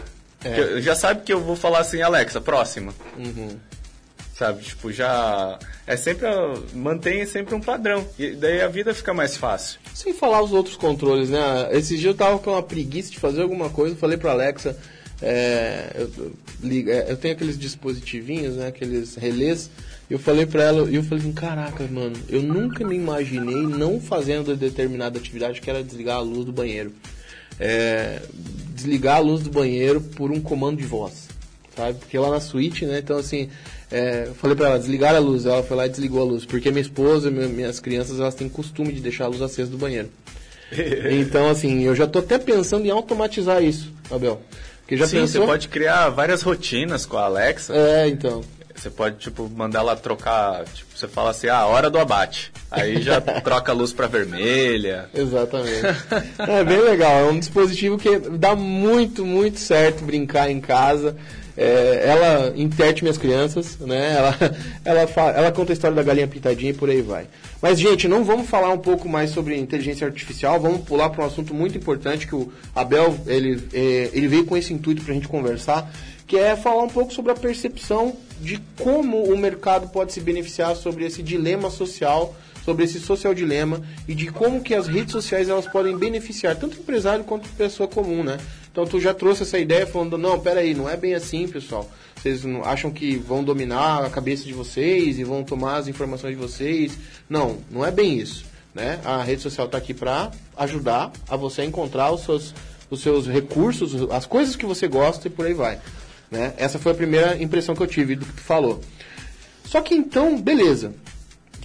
É. 0.44 0.82
Já 0.82 0.96
sabe 0.96 1.22
que 1.22 1.32
eu 1.32 1.42
vou 1.42 1.56
falar 1.56 1.80
assim, 1.80 2.02
Alexa, 2.02 2.42
próxima. 2.42 2.94
Uhum. 3.18 3.60
Sabe, 4.40 4.64
tipo, 4.64 4.90
já. 4.90 5.60
É 5.86 5.98
sempre. 5.98 6.26
Mantém 6.74 7.26
sempre 7.26 7.54
um 7.54 7.60
padrão. 7.60 8.08
E 8.18 8.32
daí 8.32 8.62
a 8.62 8.70
vida 8.70 8.94
fica 8.94 9.14
mais 9.14 9.36
fácil. 9.36 9.82
Sem 9.94 10.14
falar 10.14 10.42
os 10.42 10.54
outros 10.54 10.78
controles, 10.78 11.30
né? 11.30 11.68
Esse 11.74 11.98
dia 11.98 12.12
eu 12.12 12.16
tava 12.16 12.40
com 12.40 12.52
uma 12.52 12.64
preguiça 12.64 13.12
de 13.12 13.20
fazer 13.20 13.42
alguma 13.42 13.70
coisa, 13.70 13.98
falei 13.98 14.18
pra 14.18 14.32
Alexa. 14.32 14.78
É, 15.22 15.92
eu, 15.94 16.32
é, 16.90 17.12
eu, 17.12 17.18
tenho 17.18 17.34
aqueles 17.34 17.60
dispositivinhos, 17.60 18.56
né, 18.56 18.68
aqueles 18.68 19.16
relés. 19.16 19.70
Eu 20.10 20.18
falei 20.18 20.46
pra 20.46 20.64
ela, 20.64 20.90
e 20.90 20.96
eu 20.96 21.04
falei 21.04 21.26
assim, 21.26 21.34
caraca, 21.34 21.84
mano, 21.88 22.16
eu 22.30 22.42
nunca 22.42 22.88
me 22.88 22.96
imaginei 22.96 23.64
não 23.64 24.00
fazendo 24.00 24.56
determinada 24.56 25.20
atividade 25.20 25.60
que 25.60 25.70
era 25.70 25.84
desligar 25.84 26.16
a 26.16 26.22
luz 26.22 26.46
do 26.46 26.54
banheiro. 26.54 26.94
É, 27.60 28.22
desligar 28.74 29.18
a 29.18 29.20
luz 29.20 29.44
do 29.44 29.50
banheiro 29.50 30.00
por 30.00 30.32
um 30.32 30.40
comando 30.40 30.78
de 30.78 30.86
voz, 30.86 31.28
sabe? 31.76 32.00
Porque 32.00 32.18
lá 32.18 32.30
na 32.30 32.40
suíte, 32.40 32.86
né, 32.86 33.00
então 33.00 33.18
assim, 33.18 33.50
é, 33.92 34.26
eu 34.28 34.36
falei 34.36 34.56
para 34.56 34.68
ela 34.68 34.80
desligar 34.80 35.16
a 35.16 35.20
luz, 35.20 35.46
ela 35.46 35.64
foi 35.64 35.76
lá 35.76 35.86
e 35.86 35.90
desligou 35.90 36.22
a 36.22 36.26
luz, 36.26 36.46
porque 36.46 36.70
minha 36.70 36.82
esposa, 36.82 37.32
minha, 37.32 37.48
minhas 37.48 37.80
crianças, 37.80 38.20
elas 38.20 38.36
têm 38.36 38.48
costume 38.48 38.94
de 38.94 39.02
deixar 39.02 39.26
a 39.26 39.28
luz 39.28 39.42
acesa 39.42 39.72
do 39.72 39.78
banheiro. 39.78 40.10
então, 41.12 41.50
assim, 41.50 41.84
eu 41.84 41.96
já 41.96 42.06
tô 42.06 42.20
até 42.20 42.38
pensando 42.38 42.86
em 42.86 42.92
automatizar 42.92 43.64
isso, 43.64 43.92
Abel. 44.12 44.42
Porque 44.82 44.98
já 44.98 45.08
Sim, 45.08 45.18
pensou? 45.22 45.42
você 45.42 45.48
pode 45.48 45.68
criar 45.68 46.10
várias 46.10 46.42
rotinas 46.42 47.06
com 47.06 47.18
a 47.18 47.26
Alexa. 47.26 47.74
É, 47.76 48.08
então. 48.08 48.44
Você 48.76 48.90
pode, 48.90 49.18
tipo, 49.18 49.50
mandar 49.50 49.80
ela 49.80 49.96
trocar, 49.96 50.64
tipo, 50.66 50.98
você 50.98 51.08
fala 51.08 51.32
assim, 51.32 51.48
ah, 51.48 51.66
hora 51.66 51.90
do 51.90 52.00
abate. 52.00 52.52
Aí 52.72 53.02
já 53.02 53.20
troca 53.42 53.72
a 53.72 53.76
luz 53.76 53.92
para 53.92 54.08
vermelha. 54.08 55.10
Exatamente. 55.14 55.82
é 56.40 56.64
bem 56.64 56.80
legal, 56.80 57.12
é 57.12 57.24
um 57.26 57.38
dispositivo 57.38 57.98
que 57.98 58.18
dá 58.18 58.56
muito, 58.56 59.26
muito 59.26 59.60
certo 59.60 60.04
brincar 60.04 60.50
em 60.50 60.62
casa. 60.62 61.16
É, 61.62 62.04
ela 62.06 62.54
interte 62.56 63.04
minhas 63.04 63.18
crianças, 63.18 63.78
né? 63.80 64.16
Ela, 64.16 64.38
ela, 64.86 65.08
fala, 65.08 65.32
ela 65.32 65.52
conta 65.52 65.74
a 65.74 65.76
história 65.76 65.94
da 65.94 66.02
galinha 66.02 66.26
pintadinha 66.26 66.72
e 66.72 66.74
por 66.74 66.90
aí 66.90 67.02
vai. 67.02 67.28
Mas, 67.62 67.78
gente, 67.78 68.08
não 68.08 68.24
vamos 68.24 68.48
falar 68.48 68.72
um 68.72 68.78
pouco 68.78 69.10
mais 69.10 69.32
sobre 69.32 69.58
inteligência 69.58 70.08
artificial, 70.08 70.58
vamos 70.58 70.84
pular 70.84 71.10
para 71.10 71.22
um 71.22 71.28
assunto 71.28 71.54
muito 71.54 71.78
importante 71.78 72.26
que 72.26 72.34
o 72.34 72.50
Abel 72.74 73.14
ele, 73.28 73.62
é, 73.74 74.10
ele 74.14 74.30
veio 74.30 74.46
com 74.46 74.56
esse 74.56 74.74
intuito 74.74 75.02
para 75.04 75.12
a 75.12 75.16
gente 75.16 75.28
conversar, 75.28 75.92
que 76.26 76.38
é 76.38 76.56
falar 76.56 76.84
um 76.84 76.90
pouco 76.90 77.12
sobre 77.12 77.34
a 77.34 77.36
percepção 77.36 78.16
de 78.40 78.62
como 78.78 79.22
o 79.26 79.38
mercado 79.38 79.90
pode 79.90 80.14
se 80.14 80.22
beneficiar 80.22 80.78
sobre 80.78 81.06
esse 81.06 81.22
dilema 81.22 81.70
social, 81.70 82.34
sobre 82.64 82.86
esse 82.86 83.02
social 83.02 83.34
dilema 83.34 83.82
e 84.08 84.16
de 84.16 84.32
como 84.32 84.62
que 84.62 84.74
as 84.74 84.88
redes 84.88 85.12
sociais 85.12 85.50
elas 85.50 85.68
podem 85.68 85.98
beneficiar 85.98 86.56
tanto 86.56 86.78
o 86.78 86.80
empresário 86.80 87.26
quanto 87.26 87.50
a 87.50 87.58
pessoa 87.58 87.90
comum, 87.90 88.24
né? 88.24 88.38
Então 88.72 88.86
tu 88.86 89.00
já 89.00 89.14
trouxe 89.14 89.44
essa 89.44 89.58
ideia 89.58 89.86
falando, 89.86 90.18
não, 90.18 90.40
peraí, 90.40 90.74
não 90.74 90.90
é 90.90 90.96
bem 90.96 91.14
assim, 91.16 91.48
pessoal. 91.48 91.90
Vocês 92.16 92.44
acham 92.66 92.92
que 92.92 93.16
vão 93.16 93.44
dominar 93.44 94.04
a 94.04 94.10
cabeça 94.10 94.44
de 94.44 94.54
vocês 94.54 95.18
e 95.18 95.24
vão 95.24 95.44
tomar 95.44 95.78
as 95.78 95.88
informações 95.88 96.36
de 96.36 96.42
vocês. 96.42 96.98
Não, 97.30 97.58
não 97.72 97.86
é 97.86 97.92
bem 97.92 98.18
isso. 98.18 98.46
Né? 98.74 99.00
A 99.04 99.24
rede 99.24 99.42
social 99.42 99.66
está 99.66 99.78
aqui 99.78 99.94
para 99.94 100.32
ajudar 100.58 101.12
a 101.28 101.36
você 101.36 101.64
encontrar 101.64 102.12
os 102.12 102.22
seus, 102.22 102.54
os 102.90 103.02
seus 103.02 103.28
recursos, 103.28 104.10
as 104.12 104.26
coisas 104.26 104.56
que 104.56 104.66
você 104.66 104.88
gosta 104.88 105.28
e 105.28 105.32
por 105.32 105.46
aí 105.46 105.54
vai. 105.54 105.80
Né? 106.30 106.54
Essa 106.58 106.78
foi 106.78 106.92
a 106.92 106.96
primeira 106.96 107.42
impressão 107.42 107.76
que 107.76 107.82
eu 107.82 107.88
tive 107.88 108.16
do 108.16 108.26
que 108.26 108.34
tu 108.34 108.42
falou. 108.42 108.82
Só 109.64 109.82
que 109.82 109.96
então, 109.96 110.40
beleza. 110.40 110.94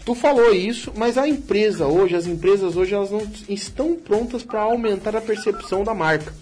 Tu 0.05 0.15
falou 0.15 0.55
isso, 0.55 0.93
mas 0.97 1.17
a 1.17 1.27
empresa 1.27 1.87
hoje, 1.87 2.15
as 2.15 2.27
empresas 2.27 2.77
hoje, 2.77 2.95
elas 2.95 3.11
não 3.11 3.27
estão 3.49 3.97
prontas 3.97 4.43
para 4.43 4.61
aumentar 4.61 5.17
a 5.17 5.21
percepção 5.21 5.83
da 5.83 5.95
marca. 5.95 6.33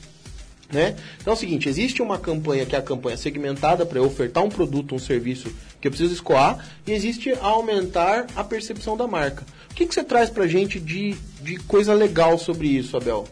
Né? 0.73 0.97
Então 1.21 1.35
é 1.35 1.37
o 1.37 1.39
seguinte, 1.39 1.69
existe 1.69 2.01
uma 2.01 2.19
campanha 2.19 2.65
que 2.65 2.75
é 2.75 2.79
a 2.79 2.83
campanha 2.83 3.17
segmentada 3.17 3.85
para 3.85 4.01
ofertar 4.01 4.43
um 4.43 4.49
produto, 4.49 4.95
um 4.95 4.99
serviço 4.99 5.55
que 5.79 5.87
eu 5.87 5.91
preciso 5.91 6.15
escoar, 6.15 6.67
e 6.87 6.93
existe 6.93 7.31
a 7.31 7.45
aumentar 7.45 8.27
a 8.35 8.43
percepção 8.43 8.97
da 8.97 9.07
marca. 9.07 9.45
O 9.71 9.75
que, 9.75 9.85
que 9.85 9.95
você 9.95 10.03
traz 10.03 10.31
para 10.31 10.45
a 10.45 10.49
gente 10.49 10.81
de, 10.81 11.15
de 11.43 11.57
coisa 11.57 11.93
legal 11.93 12.39
sobre 12.39 12.69
isso, 12.69 12.97
Abel? 12.97 13.29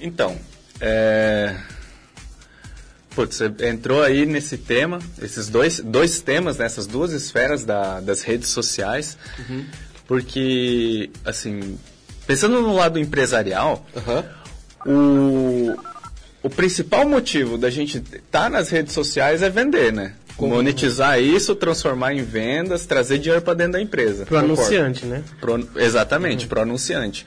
Então, 0.00 0.36
é... 0.80 1.56
Putz, 3.14 3.36
você 3.36 3.52
entrou 3.68 4.02
aí 4.02 4.24
nesse 4.24 4.56
tema, 4.56 4.98
esses 5.20 5.48
dois, 5.48 5.80
dois 5.80 6.20
temas, 6.20 6.56
nessas 6.58 6.86
né, 6.86 6.92
duas 6.92 7.12
esferas 7.12 7.64
da, 7.64 8.00
das 8.00 8.22
redes 8.22 8.48
sociais, 8.48 9.18
uhum. 9.38 9.66
porque, 10.06 11.10
assim, 11.24 11.76
pensando 12.26 12.62
no 12.62 12.72
lado 12.72 12.98
empresarial, 12.98 13.84
uhum. 14.86 15.74
o, 15.74 15.89
o 16.42 16.48
principal 16.48 17.08
motivo 17.08 17.58
da 17.58 17.68
gente 17.70 17.98
estar 17.98 18.20
tá 18.30 18.50
nas 18.50 18.70
redes 18.70 18.92
sociais 18.94 19.42
é 19.42 19.50
vender, 19.50 19.92
né? 19.92 20.14
Como? 20.36 20.54
Monetizar 20.54 21.20
isso, 21.20 21.54
transformar 21.54 22.14
em 22.14 22.22
vendas, 22.22 22.86
trazer 22.86 23.18
dinheiro 23.18 23.42
para 23.42 23.54
dentro 23.54 23.72
da 23.72 23.80
empresa. 23.80 24.24
Pro 24.24 24.38
anunciante, 24.38 25.04
né? 25.04 25.22
Pro, 25.38 25.68
exatamente, 25.76 26.44
uhum. 26.44 26.48
pro 26.48 26.60
anunciante. 26.62 27.26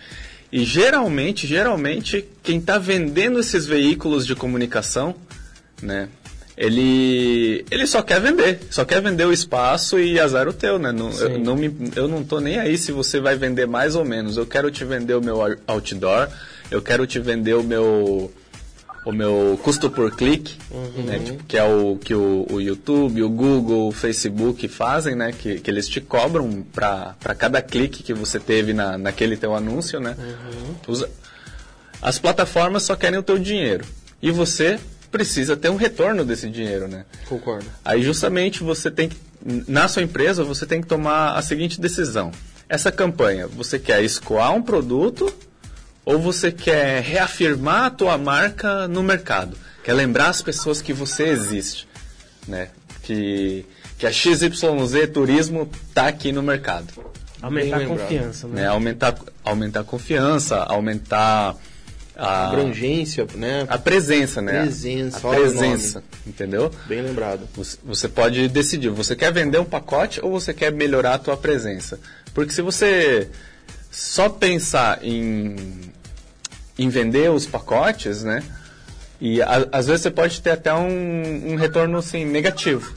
E 0.52 0.64
geralmente, 0.64 1.46
geralmente, 1.46 2.26
quem 2.42 2.58
está 2.58 2.78
vendendo 2.78 3.40
esses 3.40 3.66
veículos 3.68 4.26
de 4.26 4.36
comunicação, 4.36 5.16
né? 5.82 6.10
Ele, 6.56 7.66
ele 7.72 7.88
só 7.88 8.04
quer 8.04 8.22
vender, 8.22 8.60
só 8.70 8.86
quer 8.86 9.02
vender 9.02 9.26
o 9.26 9.34
espaço 9.34 10.00
e 10.00 10.20
azar 10.20 10.48
o 10.48 10.54
teu, 10.54 10.78
né? 10.78 10.92
Não, 10.92 11.12
eu, 11.12 11.40
não 11.40 11.56
me, 11.56 11.76
eu 11.96 12.08
não 12.08 12.24
tô 12.24 12.40
nem 12.40 12.60
aí 12.60 12.78
se 12.78 12.92
você 12.92 13.20
vai 13.20 13.36
vender 13.36 13.66
mais 13.66 13.96
ou 13.96 14.06
menos. 14.06 14.38
Eu 14.38 14.46
quero 14.46 14.70
te 14.70 14.86
vender 14.86 15.16
o 15.16 15.22
meu 15.22 15.40
outdoor, 15.66 16.30
eu 16.70 16.82
quero 16.82 17.08
te 17.08 17.20
vender 17.20 17.56
o 17.56 17.64
meu 17.64 18.32
o 19.06 19.12
meu 19.12 19.60
custo 19.62 19.90
por 19.90 20.16
clique, 20.16 20.58
uhum. 20.72 21.04
né, 21.04 21.20
tipo, 21.20 21.44
que 21.44 21.58
é 21.58 21.64
o 21.64 21.98
que 21.98 22.14
o, 22.14 22.48
o, 22.50 22.62
YouTube, 22.62 23.22
o 23.22 23.30
Google, 23.30 23.90
o 23.90 23.92
Facebook 23.92 24.68
fazem, 24.68 25.16
né, 25.16 25.32
que, 25.32 25.60
que 25.60 25.70
eles 25.70 25.88
te 25.88 26.00
cobram 26.00 26.64
para 26.72 27.36
cada 27.38 27.62
clique 27.62 28.02
que 28.02 28.14
você 28.14 28.40
teve 28.40 28.74
na, 28.74 28.98
naquele 28.98 29.36
teu 29.36 29.54
anúncio, 29.54 30.00
né. 30.00 30.16
Uhum. 30.88 31.06
As 32.02 32.18
plataformas 32.18 32.84
só 32.84 32.96
querem 32.96 33.20
o 33.20 33.24
teu 33.24 33.38
dinheiro 33.38 33.86
e 34.22 34.32
você 34.32 34.80
precisa 35.12 35.56
ter 35.56 35.70
um 35.70 35.76
retorno 35.76 36.26
desse 36.26 36.50
dinheiro, 36.50 36.88
né. 36.88 37.06
Concordo. 37.28 37.66
Aí 37.84 38.02
justamente 38.02 38.64
você 38.64 38.90
tem 38.90 39.10
que, 39.10 39.18
na 39.68 39.88
sua 39.88 40.02
empresa, 40.02 40.44
você 40.44 40.66
tem 40.66 40.82
que 40.82 40.88
tomar 40.88 41.36
a 41.36 41.42
seguinte 41.42 41.80
decisão. 41.80 42.32
Essa 42.70 42.92
campanha, 42.92 43.48
você 43.48 43.78
quer 43.78 44.02
escoar 44.04 44.56
um 44.56 44.62
produto 44.62 45.32
ou 46.06 46.20
você 46.20 46.52
quer 46.52 47.02
reafirmar 47.02 47.86
a 47.86 47.90
tua 47.90 48.18
marca 48.18 48.88
no 48.88 49.04
mercado? 49.04 49.58
Quer 49.84 49.94
lembrar 49.94 50.30
as 50.30 50.42
pessoas 50.42 50.82
que 50.82 50.94
você 50.94 51.24
existe, 51.24 51.88
né? 52.48 52.70
Que, 53.04 53.66
que 53.98 54.08
a 54.08 54.12
XYZ 54.12 54.50
Turismo 55.14 55.70
está 55.90 56.08
aqui 56.08 56.32
no 56.32 56.42
mercado. 56.42 56.88
Aumentar 57.42 57.82
a 57.82 57.86
confiança, 57.86 58.48
né? 58.48 58.62
né? 58.62 58.68
Aumentar, 58.68 59.16
aumentar 59.44 59.80
a 59.82 59.84
confiança, 59.84 60.58
aumentar 60.64 61.58
a 62.16 62.48
abrangência, 62.48 63.28
né? 63.36 63.66
A 63.68 63.78
presença, 63.78 64.42
né? 64.42 64.62
Presença, 64.62 65.18
a 65.18 65.36
presença, 65.36 66.04
entendeu? 66.26 66.72
Bem 66.88 67.02
lembrado. 67.02 67.48
Você, 67.56 67.78
você, 67.84 68.08
pode 68.08 68.48
decidir, 68.48 68.90
você 68.90 69.16
quer 69.16 69.34
vender 69.34 69.60
um 69.60 69.66
pacote 69.66 70.22
ou 70.24 70.32
você 70.32 70.54
quer 70.54 70.72
melhorar 70.72 71.16
a 71.16 71.20
tua 71.20 71.36
presença? 71.36 72.00
Porque 72.34 72.54
se 72.54 72.62
você 72.62 73.30
só 73.92 74.30
pensar 74.30 75.04
em, 75.04 75.56
em 76.78 76.90
vender 76.90 77.30
os 77.32 77.46
pacotes, 77.46 78.24
né? 78.24 78.44
E 79.20 79.42
a, 79.42 79.68
às 79.72 79.88
vezes 79.88 80.02
você 80.02 80.12
pode 80.12 80.42
ter 80.42 80.52
até 80.52 80.74
um, 80.74 81.54
um 81.54 81.56
retorno 81.56 81.98
assim, 81.98 82.26
negativo. 82.26 82.94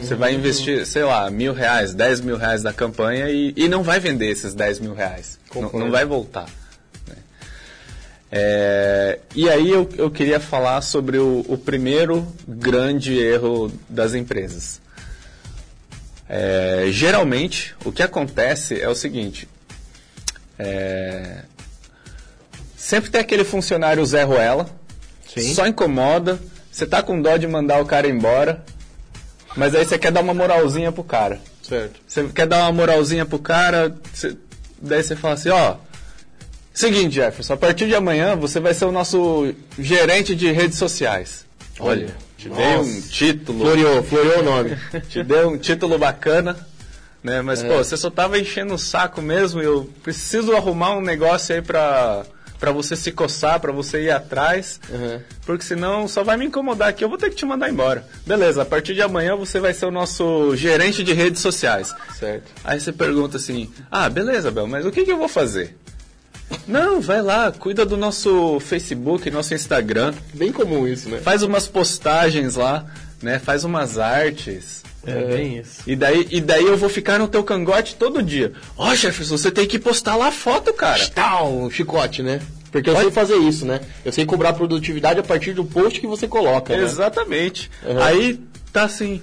Você 0.00 0.16
vai 0.16 0.34
investir, 0.34 0.84
sei 0.86 1.04
lá, 1.04 1.30
mil 1.30 1.52
reais, 1.52 1.94
dez 1.94 2.20
mil 2.20 2.36
reais 2.36 2.64
da 2.64 2.72
campanha 2.72 3.30
e, 3.30 3.54
e 3.56 3.68
não 3.68 3.84
vai 3.84 4.00
vender 4.00 4.28
esses 4.28 4.52
dez 4.52 4.80
mil 4.80 4.92
reais. 4.92 5.38
Não, 5.54 5.70
não, 5.70 5.90
vai 5.90 6.04
voltar. 6.04 6.46
Né? 7.06 7.14
É, 8.32 9.20
e 9.36 9.48
aí 9.48 9.70
eu, 9.70 9.88
eu 9.96 10.10
queria 10.10 10.40
falar 10.40 10.80
sobre 10.80 11.18
o, 11.18 11.44
o 11.46 11.56
primeiro 11.56 12.26
grande 12.46 13.16
erro 13.16 13.70
das 13.88 14.14
empresas. 14.14 14.80
É, 16.28 16.88
geralmente, 16.90 17.74
o 17.84 17.92
que 17.92 18.02
acontece 18.02 18.80
é 18.80 18.88
o 18.88 18.96
seguinte: 18.96 19.48
é, 20.58 21.44
sempre 22.88 23.10
tem 23.10 23.20
aquele 23.20 23.44
funcionário 23.44 24.04
Zé 24.06 24.22
Ruela, 24.22 24.66
Sim. 25.28 25.52
só 25.54 25.66
incomoda, 25.66 26.40
você 26.72 26.86
tá 26.86 27.02
com 27.02 27.20
dó 27.20 27.36
de 27.36 27.46
mandar 27.46 27.82
o 27.82 27.84
cara 27.84 28.08
embora, 28.08 28.64
mas 29.54 29.74
aí 29.74 29.84
você 29.84 29.98
quer 29.98 30.10
dar 30.10 30.22
uma 30.22 30.32
moralzinha 30.32 30.90
pro 30.90 31.04
cara. 31.04 31.38
Certo. 31.62 32.00
Você 32.08 32.24
quer 32.28 32.46
dar 32.46 32.62
uma 32.62 32.72
moralzinha 32.72 33.26
pro 33.26 33.38
cara, 33.38 33.94
você, 34.10 34.34
daí 34.80 35.02
você 35.02 35.14
fala 35.14 35.34
assim, 35.34 35.50
ó. 35.50 35.76
Seguinte, 36.72 37.16
Jefferson, 37.16 37.52
a 37.52 37.56
partir 37.58 37.88
de 37.88 37.94
amanhã 37.94 38.34
você 38.34 38.58
vai 38.58 38.72
ser 38.72 38.86
o 38.86 38.92
nosso 38.92 39.54
gerente 39.78 40.34
de 40.34 40.50
redes 40.50 40.78
sociais. 40.78 41.44
Olha, 41.78 42.08
te 42.38 42.48
Nossa. 42.48 42.62
dei 42.62 42.76
um 42.78 43.00
título. 43.02 43.64
Floreou, 43.66 44.02
floreou 44.02 44.38
o 44.38 44.42
nome. 44.42 44.78
te 45.10 45.22
dei 45.22 45.44
um 45.44 45.58
título 45.58 45.98
bacana, 45.98 46.56
né? 47.22 47.42
Mas, 47.42 47.62
é. 47.62 47.68
pô, 47.68 47.76
você 47.84 47.98
só 47.98 48.08
tava 48.08 48.38
enchendo 48.38 48.72
o 48.72 48.78
saco 48.78 49.20
mesmo. 49.20 49.60
Eu 49.60 49.92
preciso 50.02 50.56
arrumar 50.56 50.96
um 50.96 51.02
negócio 51.02 51.54
aí 51.54 51.60
pra 51.60 52.24
para 52.58 52.72
você 52.72 52.96
se 52.96 53.12
coçar, 53.12 53.60
para 53.60 53.72
você 53.72 54.04
ir 54.04 54.10
atrás, 54.10 54.80
uhum. 54.90 55.20
porque 55.46 55.64
senão 55.64 56.08
só 56.08 56.24
vai 56.24 56.36
me 56.36 56.46
incomodar 56.46 56.88
aqui, 56.88 57.04
eu 57.04 57.08
vou 57.08 57.18
ter 57.18 57.30
que 57.30 57.36
te 57.36 57.46
mandar 57.46 57.70
embora. 57.70 58.06
Beleza, 58.26 58.62
a 58.62 58.64
partir 58.64 58.94
de 58.94 59.02
amanhã 59.02 59.36
você 59.36 59.60
vai 59.60 59.72
ser 59.72 59.86
o 59.86 59.90
nosso 59.90 60.54
gerente 60.56 61.02
de 61.04 61.12
redes 61.12 61.40
sociais. 61.40 61.94
Certo. 62.18 62.50
Aí 62.64 62.80
você 62.80 62.92
pergunta 62.92 63.36
assim: 63.36 63.70
"Ah, 63.90 64.08
beleza, 64.08 64.50
Bel, 64.50 64.66
mas 64.66 64.84
o 64.84 64.90
que, 64.90 65.04
que 65.04 65.12
eu 65.12 65.18
vou 65.18 65.28
fazer?" 65.28 65.76
Não, 66.66 67.00
vai 67.00 67.20
lá, 67.20 67.52
cuida 67.52 67.84
do 67.84 67.96
nosso 67.96 68.58
Facebook, 68.60 69.30
nosso 69.30 69.54
Instagram. 69.54 70.14
Bem 70.32 70.50
comum 70.50 70.86
isso, 70.86 71.08
né? 71.08 71.18
Faz 71.18 71.42
umas 71.42 71.66
postagens 71.66 72.56
lá, 72.56 72.86
né? 73.22 73.38
Faz 73.38 73.64
umas 73.64 73.98
artes. 73.98 74.82
É, 75.06 75.10
é 75.10 75.24
bem 75.24 75.58
isso. 75.58 75.82
E 75.86 75.94
daí, 75.94 76.26
e 76.30 76.40
daí 76.40 76.64
eu 76.64 76.76
vou 76.76 76.88
ficar 76.88 77.18
no 77.18 77.28
teu 77.28 77.42
cangote 77.44 77.94
todo 77.94 78.22
dia. 78.22 78.52
Ó, 78.76 78.90
oh, 78.90 78.94
Jefferson, 78.94 79.36
você 79.36 79.50
tem 79.50 79.66
que 79.66 79.78
postar 79.78 80.16
lá 80.16 80.28
a 80.28 80.32
foto, 80.32 80.72
cara. 80.72 81.06
Tal, 81.08 81.70
chicote, 81.70 82.22
né? 82.22 82.40
Porque 82.70 82.90
eu 82.90 82.94
Pode... 82.94 83.06
sei 83.06 83.12
fazer 83.12 83.36
isso, 83.36 83.64
né? 83.64 83.80
Eu 84.04 84.12
sei 84.12 84.26
cobrar 84.26 84.52
produtividade 84.52 85.20
a 85.20 85.22
partir 85.22 85.52
do 85.52 85.64
post 85.64 86.00
que 86.00 86.06
você 86.06 86.28
coloca. 86.28 86.76
Né? 86.76 86.82
Exatamente. 86.82 87.70
Uhum. 87.84 88.02
Aí 88.02 88.40
tá 88.72 88.84
assim. 88.84 89.22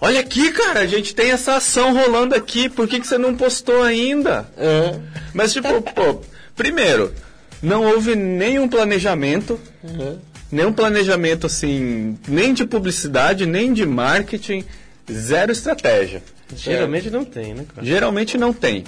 Olha 0.00 0.20
aqui, 0.20 0.50
cara, 0.50 0.80
a 0.80 0.86
gente 0.86 1.14
tem 1.14 1.30
essa 1.30 1.56
ação 1.56 1.92
rolando 1.94 2.34
aqui, 2.34 2.70
por 2.70 2.88
que, 2.88 2.98
que 2.98 3.06
você 3.06 3.18
não 3.18 3.36
postou 3.36 3.82
ainda? 3.82 4.48
Uhum. 4.56 5.02
Mas, 5.34 5.52
tipo, 5.52 5.68
pô, 5.82 6.22
primeiro, 6.56 7.12
não 7.62 7.84
houve 7.84 8.16
nenhum 8.16 8.66
planejamento. 8.66 9.60
Uhum. 9.84 10.18
Nenhum 10.50 10.72
planejamento, 10.72 11.46
assim, 11.46 12.18
nem 12.26 12.52
de 12.52 12.64
publicidade, 12.64 13.46
nem 13.46 13.72
de 13.72 13.86
marketing, 13.86 14.64
zero 15.10 15.52
estratégia. 15.52 16.22
Geralmente 16.56 17.08
é. 17.08 17.10
não 17.10 17.24
tem, 17.24 17.54
né, 17.54 17.64
cara? 17.72 17.86
Geralmente 17.86 18.36
não 18.36 18.52
tem. 18.52 18.84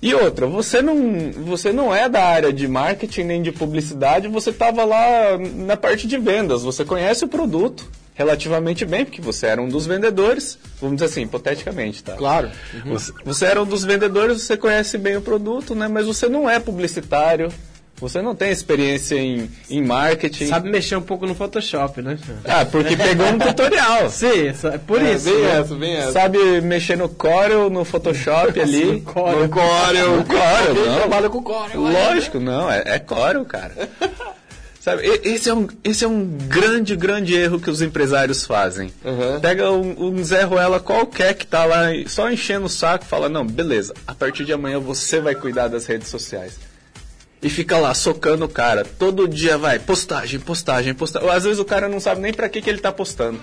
E 0.00 0.14
outra, 0.14 0.46
você 0.46 0.80
não, 0.80 1.32
você 1.44 1.72
não 1.72 1.94
é 1.94 2.08
da 2.08 2.22
área 2.22 2.52
de 2.52 2.68
marketing 2.68 3.24
nem 3.24 3.42
de 3.42 3.50
publicidade, 3.50 4.28
você 4.28 4.50
estava 4.50 4.84
lá 4.84 5.36
na 5.38 5.76
parte 5.76 6.06
de 6.06 6.16
vendas, 6.16 6.62
você 6.62 6.84
conhece 6.84 7.24
o 7.24 7.28
produto 7.28 7.90
relativamente 8.14 8.84
bem, 8.84 9.04
porque 9.04 9.20
você 9.20 9.46
era 9.46 9.60
um 9.60 9.68
dos 9.68 9.86
vendedores, 9.86 10.58
vamos 10.80 10.96
dizer 10.96 11.06
assim, 11.06 11.22
hipoteticamente, 11.22 12.02
tá? 12.02 12.14
Claro. 12.14 12.50
Uhum. 12.74 12.92
Você, 12.92 13.12
você, 13.24 13.46
era 13.46 13.62
um 13.62 13.66
dos 13.66 13.84
vendedores, 13.84 14.42
você 14.42 14.56
conhece 14.56 14.98
bem 14.98 15.16
o 15.16 15.20
produto, 15.20 15.74
né? 15.74 15.86
Mas 15.86 16.06
você 16.06 16.28
não 16.28 16.48
é 16.48 16.58
publicitário, 16.58 17.48
você 18.00 18.22
não 18.22 18.34
tem 18.34 18.50
experiência 18.50 19.16
em, 19.16 19.50
em 19.68 19.82
marketing. 19.82 20.46
Sabe 20.46 20.70
mexer 20.70 20.96
um 20.96 21.02
pouco 21.02 21.26
no 21.26 21.34
Photoshop, 21.34 22.00
né? 22.00 22.18
Ah, 22.44 22.64
porque 22.64 22.96
pegou 22.96 23.26
um 23.26 23.38
tutorial. 23.38 24.08
Sim, 24.10 24.48
é 24.48 24.78
por 24.78 25.02
é, 25.02 25.14
isso. 25.14 25.24
Bem 25.30 25.42
né? 25.42 25.58
essa, 25.58 25.74
bem 25.74 25.96
essa. 25.96 26.12
Sabe 26.12 26.60
mexer 26.60 26.96
no 26.96 27.08
Corel, 27.08 27.68
no 27.68 27.84
Photoshop 27.84 28.58
ali. 28.60 28.84
no 28.84 29.00
Corel. 29.02 29.40
No 29.40 29.48
Corel. 29.48 30.16
No 30.16 30.24
Corel, 30.24 30.74
não. 30.74 30.96
trabalha 30.96 31.28
com 31.28 31.42
Corel. 31.42 31.80
Lógico, 31.80 32.38
não. 32.38 32.70
É, 32.70 32.82
é 32.86 32.98
Corel, 32.98 33.44
cara. 33.44 33.74
Sabe, 34.80 35.02
esse 35.24 35.50
é, 35.50 35.54
um, 35.54 35.66
esse 35.82 36.04
é 36.04 36.08
um 36.08 36.24
grande, 36.24 36.96
grande 36.96 37.34
erro 37.34 37.60
que 37.60 37.68
os 37.68 37.82
empresários 37.82 38.46
fazem. 38.46 38.90
Uhum. 39.04 39.38
Pega 39.40 39.70
um, 39.70 40.04
um 40.06 40.24
Zé 40.24 40.44
Ruela 40.44 40.78
qualquer 40.80 41.34
que 41.34 41.46
tá 41.46 41.64
lá 41.64 41.88
só 42.06 42.30
enchendo 42.30 42.66
o 42.66 42.70
saco 42.70 43.04
e 43.04 43.08
fala, 43.08 43.28
não, 43.28 43.44
beleza, 43.44 43.92
a 44.06 44.14
partir 44.14 44.44
de 44.44 44.52
amanhã 44.52 44.78
você 44.78 45.20
vai 45.20 45.34
cuidar 45.34 45.68
das 45.68 45.84
redes 45.84 46.08
sociais 46.08 46.58
e 47.42 47.48
fica 47.48 47.78
lá 47.78 47.94
socando 47.94 48.44
o 48.44 48.48
cara. 48.48 48.84
Todo 48.84 49.28
dia 49.28 49.56
vai, 49.56 49.78
postagem, 49.78 50.40
postagem, 50.40 50.94
postagem. 50.94 51.28
Às 51.30 51.44
vezes 51.44 51.58
o 51.58 51.64
cara 51.64 51.88
não 51.88 52.00
sabe 52.00 52.20
nem 52.20 52.32
para 52.32 52.48
que, 52.48 52.60
que 52.60 52.68
ele 52.68 52.78
tá 52.78 52.92
postando. 52.92 53.40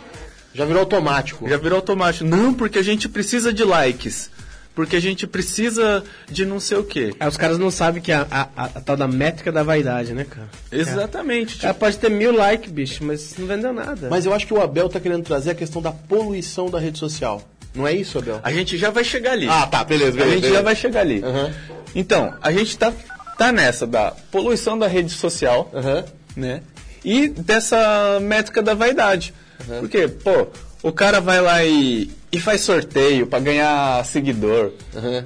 Já 0.53 0.65
virou 0.65 0.81
automático. 0.81 1.47
Já 1.47 1.57
virou 1.57 1.77
automático. 1.77 2.25
Não, 2.25 2.53
porque 2.53 2.79
a 2.79 2.83
gente 2.83 3.09
precisa 3.09 3.53
de 3.53 3.63
likes. 3.63 4.31
Porque 4.73 4.97
a 4.97 4.99
gente 4.99 5.25
precisa 5.25 6.03
de 6.29 6.45
não 6.45 6.59
sei 6.59 6.77
o 6.77 6.83
quê. 6.83 7.15
É, 7.17 7.27
os 7.27 7.37
caras 7.37 7.57
não 7.57 7.71
sabem 7.71 8.01
que 8.01 8.11
a, 8.11 8.27
a, 8.29 8.41
a, 8.55 8.65
a 8.65 8.81
tal 8.81 8.97
da 8.97 9.07
métrica 9.07 9.49
da 9.49 9.63
vaidade, 9.63 10.13
né, 10.13 10.25
cara? 10.25 10.49
Exatamente. 10.69 11.55
É. 11.65 11.69
Tipo... 11.69 11.79
pode 11.79 11.97
ter 11.97 12.09
mil 12.09 12.35
likes, 12.35 12.69
bicho, 12.71 13.03
mas 13.03 13.37
não 13.37 13.47
vendeu 13.47 13.71
nada. 13.71 14.09
Mas 14.09 14.25
eu 14.25 14.33
acho 14.33 14.45
que 14.45 14.53
o 14.53 14.61
Abel 14.61 14.89
tá 14.89 14.99
querendo 14.99 15.23
trazer 15.23 15.51
a 15.51 15.55
questão 15.55 15.81
da 15.81 15.91
poluição 15.91 16.69
da 16.69 16.77
rede 16.77 16.99
social. 16.99 17.41
Não 17.73 17.87
é 17.87 17.93
isso, 17.93 18.17
Abel? 18.17 18.41
A 18.43 18.51
gente 18.51 18.77
já 18.77 18.89
vai 18.89 19.03
chegar 19.05 19.31
ali. 19.31 19.47
Ah, 19.49 19.65
tá, 19.65 19.83
beleza, 19.83 20.11
beleza. 20.11 20.29
A 20.29 20.33
gente 20.33 20.41
beleza. 20.41 20.57
já 20.57 20.61
vai 20.61 20.75
chegar 20.75 21.01
ali. 21.01 21.21
Uhum. 21.21 21.53
Então, 21.93 22.33
a 22.41 22.51
gente 22.51 22.77
tá 22.77 22.91
tá 23.37 23.51
nessa 23.51 23.85
da 23.85 24.11
poluição 24.31 24.77
da 24.77 24.87
rede 24.87 25.11
social, 25.11 25.71
uhum. 25.73 26.03
né? 26.35 26.61
E 27.03 27.27
dessa 27.27 28.19
métrica 28.21 28.63
da 28.63 28.73
vaidade. 28.73 29.33
Uhum. 29.67 29.79
Porque, 29.81 30.07
pô, 30.07 30.47
o 30.81 30.91
cara 30.91 31.19
vai 31.19 31.39
lá 31.39 31.63
e, 31.63 32.09
e 32.31 32.39
faz 32.39 32.61
sorteio 32.61 33.27
para 33.27 33.39
ganhar 33.39 34.03
seguidor. 34.05 34.71
Uhum. 34.93 35.23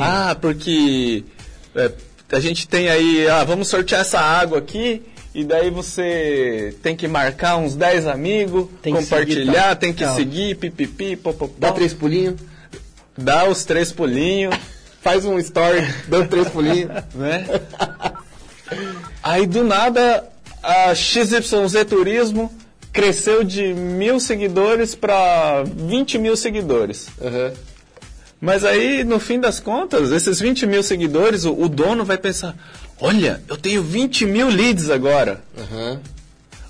Ah, 0.00 0.36
porque 0.40 1.24
é, 1.74 1.90
a 2.32 2.40
gente 2.40 2.66
tem 2.66 2.88
aí, 2.88 3.28
ah, 3.28 3.44
vamos 3.44 3.68
sortear 3.68 4.00
essa 4.00 4.20
água 4.20 4.58
aqui. 4.58 5.02
E 5.34 5.44
daí 5.44 5.70
você 5.70 6.74
tem 6.82 6.96
que 6.96 7.06
marcar 7.06 7.58
uns 7.58 7.76
10 7.76 8.06
amigos, 8.06 8.66
tem 8.82 8.94
compartilhar, 8.94 9.44
seguir, 9.44 9.54
tá? 9.54 9.76
tem 9.76 9.92
que 9.92 10.06
seguir, 10.08 10.56
pipipi, 10.56 11.16
popopó. 11.16 11.54
Dá 11.58 11.70
três 11.70 11.92
pulinhos. 11.92 12.40
Dá 13.16 13.48
os 13.48 13.64
três 13.64 13.92
pulinhos 13.92 14.54
faz 15.02 15.24
um 15.24 15.38
story 15.38 15.86
dando 16.06 16.28
três 16.28 16.48
pulinhos. 16.48 16.90
né? 17.14 17.46
Aí 19.22 19.46
do 19.46 19.64
nada 19.64 20.24
a 20.62 20.94
XYZ 20.94 21.84
Turismo 21.88 22.52
cresceu 22.92 23.44
de 23.44 23.72
mil 23.74 24.18
seguidores 24.18 24.94
para 24.94 25.62
20 25.64 26.18
mil 26.18 26.36
seguidores. 26.36 27.08
Uhum. 27.20 27.52
Mas 28.40 28.64
aí, 28.64 29.02
no 29.02 29.18
fim 29.18 29.40
das 29.40 29.58
contas, 29.58 30.12
esses 30.12 30.38
20 30.38 30.66
mil 30.66 30.82
seguidores, 30.82 31.44
o, 31.44 31.52
o 31.52 31.68
dono 31.68 32.04
vai 32.04 32.16
pensar: 32.18 32.56
olha, 33.00 33.42
eu 33.48 33.56
tenho 33.56 33.82
20 33.82 34.26
mil 34.26 34.48
leads 34.48 34.90
agora. 34.90 35.40
Uhum. 35.56 35.98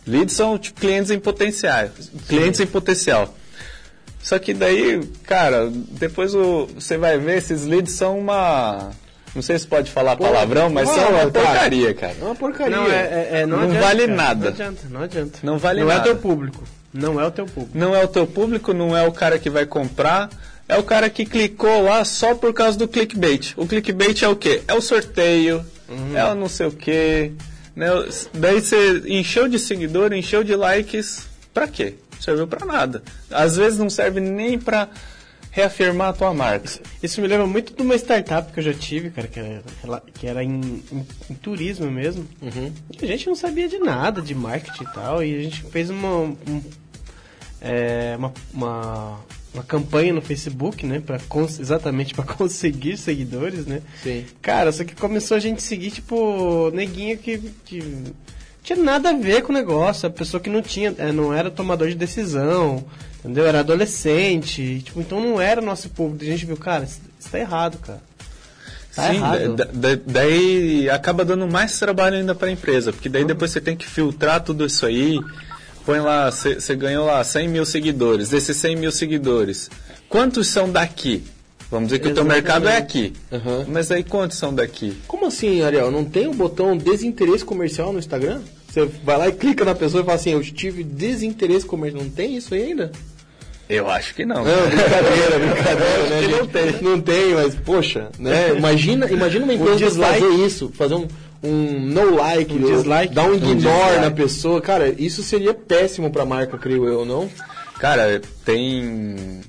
Leads 0.06 0.34
são 0.34 0.58
tipo, 0.58 0.80
clientes 0.80 1.10
em 1.10 1.18
potencial. 1.18 1.90
Clientes 2.26 2.60
em 2.60 2.66
potencial. 2.66 3.34
Só 4.28 4.38
que 4.38 4.52
daí, 4.52 5.02
cara, 5.22 5.72
depois 5.72 6.34
o, 6.34 6.66
você 6.74 6.98
vai 6.98 7.16
ver, 7.16 7.38
esses 7.38 7.64
leads 7.64 7.94
são 7.94 8.18
uma. 8.18 8.90
Não 9.34 9.40
sei 9.40 9.58
se 9.58 9.66
pode 9.66 9.90
falar 9.90 10.16
Pô, 10.16 10.24
palavrão, 10.24 10.68
mas 10.68 10.86
são 10.86 11.08
uma 11.08 11.30
porcaria, 11.30 11.94
cara. 11.94 12.14
É 12.20 12.24
uma 12.24 12.34
porcaria. 12.34 12.76
Não, 12.76 12.84
é, 12.84 12.98
é, 12.98 13.28
é 13.40 13.46
não, 13.46 13.56
não 13.56 13.64
adianta, 13.64 13.86
vale 13.86 14.00
cara. 14.00 14.14
nada. 14.14 14.40
Não 14.40 14.48
adianta, 14.48 14.82
não 14.90 15.00
adianta. 15.00 15.38
Não 15.42 15.58
vale 15.58 15.80
não 15.80 15.86
nada. 15.88 16.00
Não 16.00 16.06
é 16.06 16.10
o 16.10 16.12
teu 16.12 16.22
público. 16.22 16.64
Não 16.92 17.18
é 17.18 17.26
o 17.26 17.30
teu 17.30 17.46
público. 17.46 17.78
Não 17.78 17.96
é 17.96 18.04
o 18.04 18.08
teu 18.08 18.26
público, 18.26 18.74
não 18.74 18.94
é 18.94 19.08
o 19.08 19.12
cara 19.12 19.38
que 19.38 19.48
vai 19.48 19.64
comprar. 19.64 20.28
É 20.68 20.76
o 20.76 20.82
cara 20.82 21.08
que 21.08 21.24
clicou 21.24 21.84
lá 21.84 22.04
só 22.04 22.34
por 22.34 22.52
causa 22.52 22.76
do 22.76 22.86
clickbait. 22.86 23.54
O 23.56 23.66
clickbait 23.66 24.22
é 24.22 24.28
o 24.28 24.36
quê? 24.36 24.60
É 24.68 24.74
o 24.74 24.82
sorteio, 24.82 25.64
uhum. 25.88 26.14
é 26.14 26.30
o 26.30 26.34
não 26.34 26.50
sei 26.50 26.66
o 26.66 26.72
quê. 26.72 27.32
Né? 27.74 27.86
Daí 28.34 28.60
você 28.60 29.04
encheu 29.06 29.48
de 29.48 29.58
seguidor, 29.58 30.12
encheu 30.12 30.44
de 30.44 30.54
likes. 30.54 31.26
Pra 31.54 31.66
quê? 31.66 31.94
Serviu 32.20 32.46
para 32.46 32.66
nada. 32.66 33.02
Às 33.30 33.56
vezes 33.56 33.78
não 33.78 33.90
serve 33.90 34.20
nem 34.20 34.58
para 34.58 34.88
reafirmar 35.50 36.10
a 36.10 36.12
tua 36.12 36.32
marca. 36.32 36.66
Isso, 36.66 36.80
isso, 37.02 37.20
me 37.20 37.26
lembra 37.26 37.46
muito 37.46 37.74
de 37.74 37.82
uma 37.82 37.96
startup 37.96 38.52
que 38.52 38.60
eu 38.60 38.64
já 38.64 38.74
tive, 38.74 39.10
cara, 39.10 39.26
que 39.26 39.40
era, 39.40 40.02
que 40.14 40.26
era 40.26 40.44
em, 40.44 40.82
em, 40.92 41.06
em 41.30 41.34
turismo 41.34 41.90
mesmo. 41.90 42.26
Uhum. 42.40 42.72
a 43.00 43.06
gente 43.06 43.26
não 43.26 43.34
sabia 43.34 43.68
de 43.68 43.78
nada 43.78 44.22
de 44.22 44.34
marketing 44.34 44.84
e 44.84 44.92
tal, 44.92 45.22
e 45.24 45.36
a 45.36 45.42
gente 45.42 45.62
fez 45.64 45.90
uma, 45.90 46.16
um, 46.16 46.62
é, 47.60 48.14
uma, 48.18 48.32
uma, 48.52 49.20
uma 49.54 49.64
campanha 49.64 50.12
no 50.12 50.20
Facebook, 50.20 50.86
né? 50.86 51.00
Pra 51.00 51.18
exatamente 51.58 52.14
para 52.14 52.24
conseguir 52.34 52.96
seguidores, 52.96 53.66
né? 53.66 53.82
Sim. 54.02 54.24
Cara, 54.40 54.70
só 54.70 54.84
que 54.84 54.94
começou 54.94 55.36
a 55.36 55.40
gente 55.40 55.62
seguir, 55.62 55.90
tipo, 55.90 56.70
neguinho 56.72 57.18
que, 57.18 57.38
que 57.64 58.04
tinha 58.74 58.84
nada 58.84 59.10
a 59.10 59.12
ver 59.14 59.42
com 59.42 59.50
o 59.52 59.54
negócio. 59.54 60.06
A 60.06 60.10
pessoa 60.10 60.40
que 60.40 60.50
não 60.50 60.60
tinha, 60.62 60.94
é, 60.98 61.10
não 61.12 61.32
era 61.32 61.50
tomador 61.50 61.88
de 61.88 61.94
decisão, 61.94 62.84
entendeu? 63.18 63.46
Era 63.46 63.60
adolescente. 63.60 64.82
Tipo, 64.84 65.00
então 65.00 65.20
não 65.20 65.40
era 65.40 65.60
nosso 65.60 65.88
público. 65.90 66.24
A 66.24 66.26
gente 66.28 66.44
viu, 66.46 66.56
cara, 66.56 66.84
isso, 66.84 67.00
isso 67.18 67.30
tá 67.30 67.38
errado, 67.38 67.78
cara. 67.78 68.00
Tá 68.94 69.08
Sim, 69.10 69.16
errado. 69.16 69.54
da- 69.56 69.64
da- 69.64 70.00
daí 70.06 70.90
acaba 70.90 71.24
dando 71.24 71.46
mais 71.46 71.78
trabalho 71.78 72.16
ainda 72.16 72.34
para 72.34 72.48
a 72.48 72.50
empresa, 72.50 72.92
porque 72.92 73.08
daí 73.08 73.24
depois 73.24 73.50
você 73.50 73.60
tem 73.60 73.76
que 73.76 73.86
filtrar 73.86 74.42
tudo 74.42 74.66
isso 74.66 74.84
aí. 74.84 75.18
Põe 75.86 76.00
lá, 76.00 76.30
você 76.30 76.74
ganhou 76.76 77.06
lá 77.06 77.22
100 77.24 77.48
mil 77.48 77.64
seguidores. 77.64 78.28
Desses 78.30 78.56
100 78.56 78.76
mil 78.76 78.92
seguidores, 78.92 79.70
quantos 80.08 80.48
são 80.48 80.70
daqui? 80.70 81.22
Vamos 81.70 81.88
dizer 81.88 82.00
que 82.00 82.08
o 82.08 82.14
teu 82.14 82.24
Exatamente. 82.24 82.42
mercado 82.44 82.68
é 82.68 82.76
aqui. 82.76 83.12
Aham. 83.32 83.66
Mas 83.68 83.90
aí 83.90 84.02
quantos 84.02 84.36
são 84.36 84.54
daqui? 84.54 84.96
Como 85.06 85.26
assim, 85.26 85.62
Ariel? 85.62 85.90
Não 85.90 86.04
tem 86.04 86.26
o 86.26 86.34
botão 86.34 86.76
desinteresse 86.76 87.44
comercial 87.44 87.92
no 87.92 87.98
Instagram? 87.98 88.40
Você 88.68 88.84
vai 89.04 89.16
lá 89.16 89.28
e 89.28 89.32
clica 89.32 89.64
na 89.64 89.74
pessoa 89.74 90.02
e 90.02 90.04
fala 90.04 90.16
assim, 90.16 90.32
eu 90.32 90.42
tive 90.42 90.84
desinteresse 90.84 91.64
comercial. 91.66 92.02
Não 92.02 92.10
tem 92.10 92.36
isso 92.36 92.54
aí 92.54 92.62
ainda? 92.64 92.92
Eu 93.68 93.88
acho 93.90 94.14
que 94.14 94.24
não. 94.24 94.44
Não, 94.44 94.66
brincadeira, 94.68 95.38
brincadeira, 95.38 96.08
né? 96.08 96.28
não 96.38 96.46
tem. 96.46 96.82
Não 96.82 97.00
tem, 97.00 97.34
mas, 97.34 97.54
poxa, 97.54 98.08
né? 98.18 98.54
Imagina, 98.56 99.10
imagina 99.10 99.44
uma 99.44 99.52
empresa 99.54 99.76
dislike. 99.76 100.20
fazer 100.20 100.34
isso, 100.44 100.72
fazer 100.74 100.94
um, 100.94 101.06
um 101.42 101.80
no 101.80 102.14
like, 102.16 102.54
Um 102.54 102.60
dislike. 102.76 103.14
dar 103.14 103.24
um 103.24 103.32
Um 103.32 103.34
ignore 103.34 103.56
dislike. 103.56 104.00
na 104.00 104.10
pessoa. 104.10 104.60
Cara, 104.62 104.88
isso 104.98 105.22
seria 105.22 105.52
péssimo 105.52 106.10
pra 106.10 106.24
marca, 106.24 106.56
creio 106.56 106.86
eu, 106.86 107.04
não? 107.04 107.28
Cara, 107.78 108.20
tem. 108.44 109.40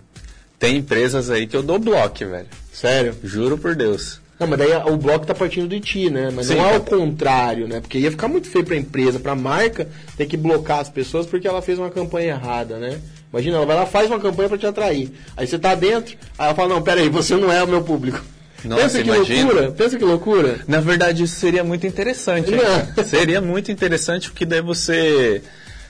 Tem 0.57 0.76
empresas 0.78 1.30
aí 1.30 1.47
que 1.47 1.55
eu 1.55 1.63
dou 1.63 1.80
bloco, 1.80 2.20
velho. 2.20 2.47
Sério. 2.74 3.15
Juro 3.24 3.57
por 3.57 3.74
Deus. 3.76 4.20
Não, 4.40 4.48
mas 4.48 4.58
daí 4.58 4.72
o 4.86 4.96
bloco 4.96 5.26
tá 5.26 5.36
partindo 5.36 5.68
de 5.68 5.80
ti, 5.82 6.10
né? 6.10 6.30
Mas 6.34 6.48
Sim, 6.48 6.56
não 6.56 6.70
é 6.70 6.78
o 6.78 6.82
contrário, 6.82 7.68
né? 7.68 7.82
Porque 7.82 7.98
ia 7.98 8.10
ficar 8.10 8.30
muito 8.30 8.48
feio 8.50 8.64
pra 8.64 8.76
empresa, 8.76 9.20
pra 9.20 9.36
marca, 9.36 9.90
ter 10.16 10.26
que 10.28 10.38
blocar 10.38 10.80
as 10.80 10.90
pessoas 10.90 11.26
porque 11.26 11.48
ela 11.48 11.62
fez 11.62 11.78
uma 11.78 11.90
campanha 11.90 12.30
errada, 12.30 12.78
né? 12.78 13.00
Imagina, 13.32 13.58
ela 13.58 13.66
vai 13.66 13.76
lá, 13.76 13.86
faz 13.86 14.08
uma 14.08 14.20
campanha 14.20 14.48
pra 14.48 14.58
te 14.58 14.66
atrair. 14.66 15.12
Aí 15.36 15.46
você 15.46 15.60
tá 15.60 15.76
dentro, 15.76 16.18
aí 16.38 16.46
ela 16.46 16.56
fala, 16.56 16.70
não, 16.70 16.82
pera 16.82 17.02
aí, 17.02 17.10
você 17.10 17.36
não 17.36 17.52
é 17.52 17.62
o 17.62 17.68
meu 17.68 17.84
público. 17.84 18.24
Nossa, 18.64 18.84
pensa 18.84 19.04
que 19.04 19.10
imagina. 19.10 19.44
loucura, 19.44 19.72
pensa 19.72 19.98
que 19.98 20.06
loucura. 20.06 20.60
Na 20.68 20.80
verdade, 20.80 21.24
isso 21.24 21.36
seria 21.36 21.64
muito 21.64 21.86
interessante. 21.86 22.52
seria 23.06 23.42
muito 23.42 23.72
interessante 23.72 24.30
porque 24.30 24.46
daí 24.46 24.62
você 24.62 25.42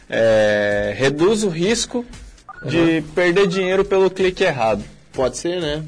é, 0.09 0.93
reduz 0.97 1.43
o 1.43 1.49
risco 1.49 2.05
de 2.65 3.03
perder 3.15 3.47
dinheiro 3.47 3.85
pelo 3.85 4.09
clique 4.09 4.43
errado. 4.43 4.83
Pode 5.13 5.37
ser, 5.37 5.61
né? 5.61 5.83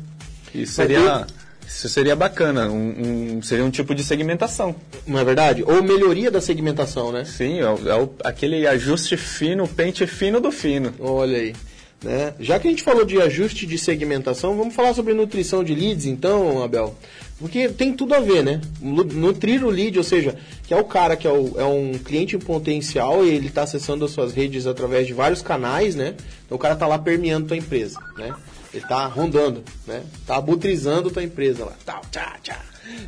Isso 0.54 0.74
Mas 0.78 0.88
seria, 0.88 1.28
isso 1.76 1.90
seria 1.90 2.16
bacana. 2.16 2.70
Um, 2.70 3.38
um- 3.38 3.42
seria 3.42 3.66
um 3.66 3.72
tipo 3.72 3.96
de 3.96 4.04
segmentação. 4.04 4.76
Não 5.08 5.20
é 5.20 5.24
verdade? 5.24 5.64
Ou 5.64 5.82
melhoria 5.82 6.30
da 6.30 6.42
segmentação, 6.42 7.12
né? 7.12 7.24
Sim, 7.26 7.60
é, 7.60 7.70
o- 7.70 7.90
é 7.90 7.96
o- 7.96 8.10
aquele 8.24 8.68
ajuste 8.68 9.18
fino, 9.18 9.68
pente 9.68 10.06
fino 10.06 10.40
do 10.40 10.52
fino. 10.52 10.94
Olha 11.00 11.38
aí. 11.38 11.56
Né? 12.04 12.34
Já 12.40 12.58
que 12.60 12.68
a 12.68 12.72
gente 12.72 12.82
falou 12.82 13.06
de 13.06 13.22
ajuste 13.22 13.68
de 13.68 13.78
segmentação, 13.78 14.58
vamos 14.58 14.74
falar 14.74 14.92
sobre 14.96 15.14
nutrição 15.14 15.64
de 15.64 15.76
leads, 15.76 16.08
então, 16.08 16.64
Abel. 16.64 16.96
Porque 17.40 17.70
tem 17.70 17.94
tudo 17.94 18.16
a 18.16 18.20
ver, 18.20 18.44
né? 18.44 18.60
Nutrir 18.82 19.64
o 19.64 19.70
lead, 19.70 19.98
ou 20.00 20.04
seja, 20.04 20.36
que 20.66 20.74
é 20.74 20.78
o 20.78 20.84
cara 20.84 21.16
que 21.16 21.28
é, 21.28 21.32
o- 21.32 21.54
é 21.58 21.64
um 21.64 21.94
cliente 22.04 22.36
em 22.36 22.40
potencial 22.40 23.24
e 23.24 23.30
ele 23.30 23.48
está 23.48 23.64
acessando 23.64 24.04
as 24.04 24.10
suas 24.12 24.34
redes 24.34 24.66
através 24.66 25.06
de 25.06 25.14
vários 25.14 25.44
canais, 25.44 25.94
né? 25.96 26.16
Então 26.46 26.56
o 26.56 26.60
cara 26.60 26.74
está 26.74 26.88
lá 26.88 26.98
permeando 26.98 27.48
tua 27.48 27.58
empresa, 27.58 28.00
né? 28.18 28.34
Ele 28.74 28.84
está 28.84 29.06
rondando, 29.06 29.64
né? 29.86 30.04
Tá 30.26 30.38
abutrizando 30.38 31.12
tua 31.12 31.24
empresa 31.24 31.66
lá. 31.66 31.74
Tal, 31.86 32.02
tchá, 32.10 32.38
tchá. 32.42 32.60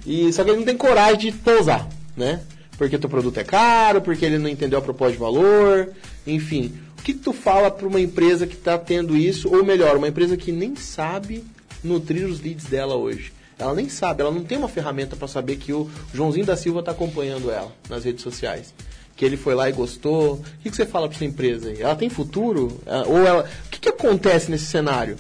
E 0.05 0.32
só 0.34 0.43
que 0.43 0.49
ele 0.49 0.59
não 0.59 0.66
tem 0.66 0.78
coragem 0.78 1.32
de 1.32 1.38
pousar, 1.38 1.88
né? 2.16 2.41
Porque 2.78 2.97
teu 2.97 3.09
produto 3.09 3.38
é 3.38 3.43
caro, 3.43 4.01
porque 4.01 4.26
ele 4.26 4.38
não 4.38 4.49
entendeu 4.49 4.80
a 4.80 4.82
proposta 4.82 5.14
de 5.14 5.20
valor, 5.20 5.89
enfim. 6.28 6.74
O 6.99 7.01
que, 7.03 7.14
tu 7.14 7.34
fala 7.34 7.70
para 7.70 7.88
uma 7.88 7.99
empresa 7.99 8.47
que 8.47 8.55
está 8.55 8.78
tendo 8.78 9.16
isso, 9.16 9.53
ou 9.53 9.64
melhor, 9.64 9.97
uma 9.97 10.07
empresa 10.07 10.38
que 10.38 10.51
nem 10.51 10.76
sabe 10.76 11.43
nutrir 11.84 12.26
os 12.26 12.41
leads 12.41 12.66
dela 12.66 12.95
hoje? 12.95 13.34
Ela 13.57 13.74
nem 13.74 13.88
sabe, 13.88 14.22
ela 14.22 14.32
não 14.32 14.43
tem 14.43 14.57
uma 14.57 14.68
ferramenta 14.68 15.16
para 15.16 15.28
saber 15.28 15.57
que 15.57 15.72
o 15.72 15.89
Joãozinho 16.14 16.45
da 16.45 16.55
Silva 16.55 16.80
está 16.80 16.91
acompanhando 16.91 17.51
ela 17.51 17.72
nas 17.89 18.03
redes 18.03 18.24
sociais. 18.24 18.74
Que 19.16 19.24
ele 19.24 19.38
foi 19.38 19.53
lá 19.53 19.70
e 19.70 19.74
gostou. 19.74 20.36
O 20.36 20.43
que, 20.64 20.72
que 20.72 20.76
você 20.76 20.86
fala 20.86 21.07
para 21.07 21.18
sua 21.18 21.28
empresa 21.28 21.70
aí? 21.70 21.82
Ela 21.82 21.95
tem 21.95 22.09
futuro? 22.09 22.82
Ou 23.05 23.20
ela. 23.20 23.47
O 23.66 23.70
que, 23.70 23.80
que 23.80 23.89
acontece 23.89 24.49
nesse 24.49 24.66
cenário? 24.66 25.18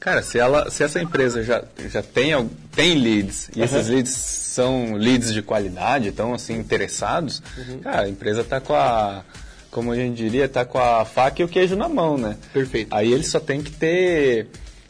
Cara, 0.00 0.22
se, 0.22 0.38
ela, 0.38 0.70
se 0.70 0.82
essa 0.84 1.00
empresa 1.00 1.42
já, 1.42 1.62
já 1.90 2.02
tem, 2.02 2.48
tem 2.74 2.94
leads, 2.94 3.50
e 3.54 3.58
Uhum. 3.58 3.64
esses 3.64 3.88
leads 3.88 4.12
são 4.12 4.94
leads 4.94 5.32
de 5.32 5.42
qualidade, 5.42 6.08
estão 6.08 6.32
assim, 6.32 6.54
interessados, 6.58 7.42
Uhum. 7.56 7.80
cara, 7.80 8.02
a 8.02 8.08
empresa 8.08 8.42
está 8.42 8.60
com 8.60 8.74
a, 8.74 9.24
como 9.70 9.90
a 9.92 9.96
gente 9.96 10.16
diria, 10.16 10.44
está 10.44 10.64
com 10.64 10.78
a 10.78 11.04
faca 11.04 11.42
e 11.42 11.44
o 11.44 11.48
queijo 11.48 11.74
na 11.76 11.88
mão, 11.88 12.16
né? 12.16 12.36
Perfeito. 12.52 12.94
Aí 12.94 13.12
ele 13.12 13.24
só 13.24 13.40
tem 13.40 13.60
que 13.60 13.72
ter, 13.72 14.46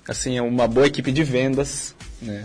assim, 0.06 0.38
uma 0.40 0.68
boa 0.68 0.86
equipe 0.86 1.11
de 1.11 1.24
vendas, 1.24 1.94
né? 2.20 2.44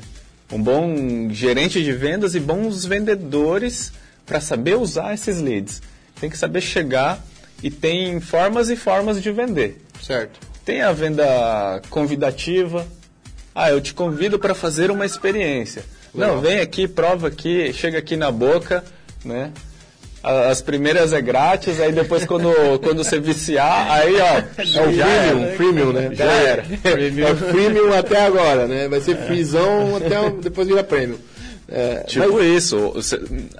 Um 0.52 0.62
bom 0.62 1.30
gerente 1.32 1.84
de 1.84 1.92
vendas 1.92 2.34
e 2.36 2.40
bons 2.40 2.86
vendedores 2.86 3.92
para 4.26 4.40
saber 4.40 4.76
usar 4.78 5.14
esses 5.14 5.42
leads. 5.42 5.82
Tem 6.20 6.30
que 6.30 6.38
saber 6.38 6.62
chegar 6.62 7.22
e 7.62 7.70
tem 7.72 8.20
formas 8.22 8.70
e 8.70 8.76
formas 8.76 9.22
de 9.22 9.32
vender. 9.32 9.82
Certo. 10.02 10.40
Tem 10.66 10.82
a 10.82 10.92
venda 10.92 11.82
convidativa. 11.90 12.86
Ah, 13.54 13.70
eu 13.70 13.82
te 13.82 13.94
convido 13.94 14.40
para 14.40 14.56
fazer 14.56 14.90
uma 14.90 15.06
experiência. 15.06 15.84
Legal. 16.14 16.36
Não, 16.36 16.42
vem 16.42 16.60
aqui, 16.60 16.88
prova 16.88 17.28
aqui, 17.28 17.72
chega 17.74 17.98
aqui 18.00 18.16
na 18.16 18.32
boca, 18.32 18.84
né? 19.26 19.52
As 20.24 20.62
primeiras 20.62 21.12
é 21.12 21.22
grátis, 21.22 21.82
aí 21.82 21.92
depois 21.92 22.24
quando, 22.26 22.50
quando 22.82 23.04
você 23.04 23.20
viciar, 23.20 23.92
aí 23.92 24.16
ó, 24.16 24.42
É 24.58 24.88
o 24.88 24.94
já 24.94 25.06
freemium, 25.06 25.44
era. 25.44 25.56
freemium, 25.58 25.92
né? 25.94 26.10
Já 26.16 26.32
era. 26.32 26.66
É 26.84 27.32
o 27.32 27.36
freemium 27.36 27.94
até 27.94 28.26
agora, 28.26 28.66
né? 28.68 28.88
Vai 28.88 29.02
ser 29.02 29.18
freezão 29.18 29.98
até 29.98 30.20
o- 30.22 30.32
depois 30.40 30.66
vira 30.68 30.84
premium. 30.84 31.18
É, 31.68 32.04
Tipo 32.08 32.34
mas- 32.36 32.46
isso. 32.46 32.94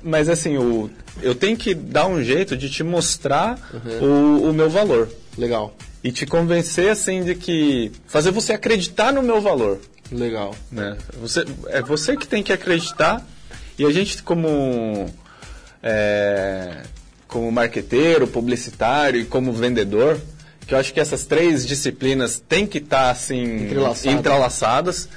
Mas 0.02 0.30
assim, 0.30 0.58
o, 0.58 0.90
eu 1.22 1.36
tenho 1.36 1.58
que 1.58 1.74
dar 1.74 2.08
um 2.08 2.24
jeito 2.24 2.56
de 2.56 2.70
te 2.70 2.82
mostrar 2.84 3.60
Uhum. 3.74 4.40
o, 4.46 4.50
o 4.50 4.54
meu 4.54 4.70
valor. 4.70 5.10
Legal, 5.38 5.76
E 6.04 6.12
te 6.12 6.26
convencer 6.26 6.90
assim 6.90 7.24
de 7.24 7.36
que. 7.36 7.92
fazer 8.06 8.32
você 8.32 8.54
acreditar 8.54 9.14
no 9.14 9.24
meu 9.24 9.40
valor. 9.42 9.80
legal. 10.12 10.56
né? 10.72 10.98
Você, 11.22 11.46
é 11.68 11.82
você 11.82 12.18
que 12.18 12.28
tem 12.28 12.44
que 12.44 12.52
acreditar 12.52 13.26
e 13.80 13.86
a 13.86 13.92
gente 13.92 14.22
como 14.22 15.10
é, 15.82 16.84
como 17.28 17.52
marqueteiro, 17.52 18.28
publicitário 18.28 19.22
e 19.22 19.26
como 19.26 19.52
vendedor, 19.52 20.20
que 20.68 20.74
eu 20.74 20.78
acho 20.78 20.94
que 20.94 21.00
essas 21.00 21.26
três 21.26 21.66
disciplinas 21.66 22.42
têm 22.48 22.66
que 22.68 22.78
estar 22.78 23.10
assim 23.10 23.66
Entrelaçadas. 23.66 24.20
entrelaçadas, 24.20 25.10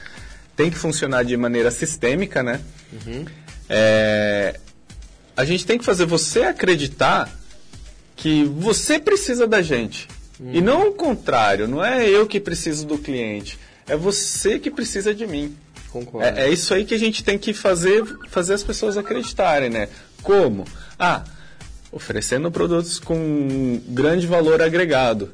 tem 0.56 0.70
que 0.70 0.78
funcionar 0.78 1.24
de 1.24 1.36
maneira 1.36 1.70
sistêmica, 1.70 2.42
né? 2.42 2.60
É, 3.68 4.58
a 5.36 5.44
gente 5.44 5.66
tem 5.66 5.78
que 5.78 5.84
fazer 5.84 6.06
você 6.06 6.42
acreditar 6.42 7.30
que 8.16 8.44
você 8.44 8.98
precisa 8.98 9.46
da 9.46 9.60
gente. 9.60 10.08
E 10.40 10.60
não 10.60 10.88
o 10.88 10.92
contrário, 10.92 11.66
não 11.66 11.84
é 11.84 12.06
eu 12.08 12.26
que 12.26 12.38
preciso 12.38 12.86
do 12.86 12.98
cliente, 12.98 13.58
é 13.86 13.96
você 13.96 14.58
que 14.58 14.70
precisa 14.70 15.14
de 15.14 15.26
mim. 15.26 15.56
Concordo. 15.90 16.26
É, 16.26 16.46
é 16.46 16.50
isso 16.50 16.74
aí 16.74 16.84
que 16.84 16.94
a 16.94 16.98
gente 16.98 17.24
tem 17.24 17.38
que 17.38 17.54
fazer, 17.54 18.04
fazer 18.28 18.54
as 18.54 18.62
pessoas 18.62 18.98
acreditarem, 18.98 19.70
né? 19.70 19.88
Como? 20.22 20.66
Ah, 20.98 21.24
oferecendo 21.90 22.50
produtos 22.50 22.98
com 22.98 23.80
grande 23.88 24.26
valor 24.26 24.60
agregado. 24.60 25.32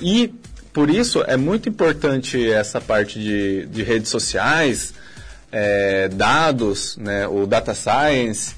E 0.00 0.32
por 0.72 0.88
isso 0.88 1.22
é 1.26 1.36
muito 1.36 1.68
importante 1.68 2.50
essa 2.50 2.80
parte 2.80 3.18
de, 3.18 3.66
de 3.66 3.82
redes 3.82 4.08
sociais, 4.08 4.94
é, 5.52 6.08
dados, 6.08 6.96
né, 6.96 7.26
o 7.26 7.46
data 7.46 7.74
science. 7.74 8.54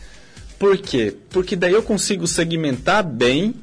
Por 0.58 0.78
quê? 0.78 1.16
Porque 1.30 1.56
daí 1.56 1.72
eu 1.72 1.82
consigo 1.82 2.26
segmentar 2.26 3.02
bem 3.02 3.54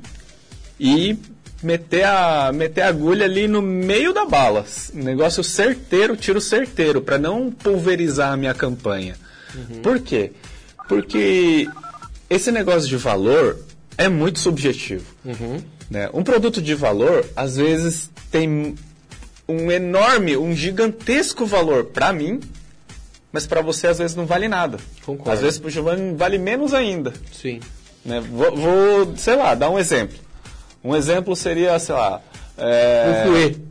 e 0.79 1.17
meter 1.61 2.05
a, 2.05 2.51
meter 2.53 2.81
a 2.81 2.87
agulha 2.87 3.25
ali 3.25 3.47
no 3.47 3.61
meio 3.61 4.13
da 4.13 4.25
bala. 4.25 4.65
Negócio 4.93 5.43
certeiro, 5.43 6.15
tiro 6.15 6.39
certeiro, 6.39 7.01
para 7.01 7.17
não 7.17 7.51
pulverizar 7.51 8.33
a 8.33 8.37
minha 8.37 8.53
campanha. 8.53 9.15
Por 9.81 9.99
quê? 9.99 10.31
Porque 10.87 11.67
esse 12.29 12.51
negócio 12.51 12.87
de 12.87 12.97
valor 12.97 13.59
é 13.97 14.07
muito 14.07 14.39
subjetivo. 14.39 15.05
Né? 15.89 16.09
Um 16.13 16.23
produto 16.23 16.61
de 16.61 16.75
valor, 16.75 17.25
às 17.35 17.57
vezes, 17.57 18.09
tem 18.31 18.75
um 19.47 19.71
enorme, 19.71 20.37
um 20.37 20.55
gigantesco 20.55 21.45
valor 21.45 21.85
para 21.85 22.13
mim, 22.13 22.39
mas 23.31 23.47
para 23.47 23.61
você 23.61 23.87
às 23.87 23.97
vezes 23.97 24.15
não 24.15 24.25
vale 24.25 24.47
nada. 24.47 24.77
Concordo. 25.05 25.31
Às 25.31 25.41
vezes 25.41 25.59
para 25.59 25.67
o 25.67 25.71
Giovanni 25.71 26.15
vale 26.15 26.37
menos 26.37 26.73
ainda. 26.73 27.13
Sim. 27.31 27.59
Né? 28.05 28.21
Vou, 28.21 28.55
vou, 28.55 29.17
sei 29.17 29.35
lá, 29.35 29.55
dar 29.55 29.69
um 29.69 29.79
exemplo. 29.79 30.17
Um 30.83 30.95
exemplo 30.95 31.35
seria, 31.35 31.77
sei 31.79 31.95
lá. 31.95 32.21
É... 32.57 33.05
Um 33.09 33.27
fluê. 33.27 33.68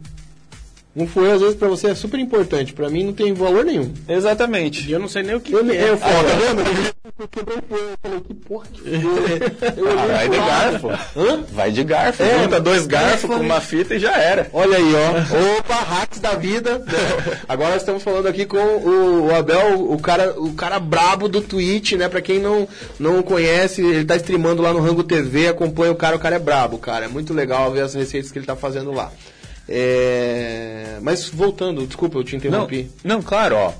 Um 0.99 1.07
fouet, 1.07 1.31
às 1.35 1.41
vezes, 1.41 1.55
pra 1.57 1.69
você 1.69 1.89
é 1.89 1.95
super 1.95 2.19
importante. 2.19 2.73
Pra 2.73 2.89
mim, 2.91 3.05
não 3.05 3.13
tem 3.13 3.33
valor 3.33 3.65
nenhum. 3.65 3.93
Exatamente. 4.09 4.89
E 4.89 4.93
eu 4.93 4.99
não 4.99 5.07
sei 5.09 5.23
nem 5.23 5.37
o 5.37 5.41
que, 5.41 5.53
Eu, 5.53 5.65
que 5.65 5.71
é. 5.71 5.91
eu, 5.91 5.97
falo, 5.97 6.13
tá 6.25 6.35
vendo? 6.35 6.95
Eu 7.21 7.29
quebrei 7.29 7.57
o 7.59 7.63
fouet. 7.69 7.83
Eu 7.93 7.99
falei, 8.03 8.21
que 8.21 8.35
porra 8.35 8.67
que 8.73 8.81
fouet? 8.81 9.77
Eu 9.79 9.89
Ah, 9.99 10.07
vai 10.07 10.29
de 10.29 10.37
lado. 10.37 10.49
garfo. 10.83 10.89
Hã? 11.21 11.45
Vai 11.53 11.71
de 11.71 11.85
garfo. 11.85 12.23
É, 12.23 12.43
junta 12.43 12.61
dois 12.61 12.87
garfos 12.87 13.23
eu 13.23 13.29
falei- 13.29 13.39
com 13.39 13.45
uma 13.45 13.61
fita 13.61 13.95
e 13.95 13.99
já 14.01 14.17
era. 14.19 14.49
Olha 14.53 14.77
aí, 14.77 14.93
ó. 14.95 15.59
Opa, 15.61 15.75
hacks 15.75 16.19
da 16.19 16.35
vida. 16.35 16.85
Agora 17.49 17.77
estamos 17.77 18.03
falando 18.03 18.27
aqui 18.27 18.45
com 18.45 18.57
o, 18.59 19.27
o 19.29 19.35
Abel, 19.35 19.91
o 19.93 19.99
cara, 20.01 20.35
o 20.37 20.53
cara 20.55 20.81
brabo 20.81 21.29
do 21.29 21.41
Twitch, 21.41 21.93
né? 21.93 22.09
Pra 22.09 22.21
quem 22.21 22.41
não, 22.41 22.67
não 22.99 23.23
conhece, 23.23 23.83
ele 23.83 24.05
tá 24.05 24.17
streamando 24.17 24.63
lá 24.63 24.73
no 24.73 24.81
Rango 24.81 25.05
TV, 25.05 25.47
acompanha 25.49 25.93
o 25.93 25.97
cara, 25.97 26.17
o 26.17 26.21
cara 26.21 26.37
é 26.37 26.41
brabo, 26.41 26.77
cara. 26.79 27.05
É 27.05 27.09
muito 27.09 27.33
legal 27.33 27.71
ver 27.71 27.83
as 27.83 27.95
receitas 27.95 28.33
que 28.33 28.39
ele 28.39 28.47
tá 28.47 28.57
fazendo 28.57 28.93
lá. 28.93 29.13
É... 29.69 30.99
Mas 31.03 31.29
voltando, 31.29 31.87
desculpa, 31.87 32.19
eu 32.19 32.25
te 32.25 32.33
Não, 32.33 32.39
interrompi. 32.39 32.91
não, 33.05 33.23
claro, 33.23 33.57
ó. 33.57 33.73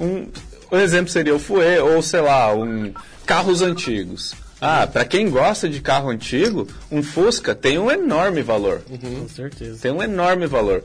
Um, 0.00 0.28
o 0.70 0.76
exemplo 0.76 1.10
seria 1.10 1.34
o 1.34 1.38
Fouet 1.38 1.78
ou, 1.80 2.02
sei 2.02 2.20
lá, 2.20 2.54
um 2.54 2.92
carros 3.26 3.60
antigos. 3.62 4.34
Ah, 4.60 4.86
pra 4.86 5.04
quem 5.04 5.28
gosta 5.28 5.68
de 5.68 5.80
carro 5.80 6.08
antigo, 6.08 6.68
um 6.90 7.02
Fusca 7.02 7.54
tem 7.54 7.78
um 7.78 7.90
enorme 7.90 8.42
valor. 8.42 8.80
Com 9.20 9.28
certeza. 9.28 9.78
Tem 9.82 9.90
um 9.90 10.02
enorme 10.02 10.46
valor. 10.46 10.84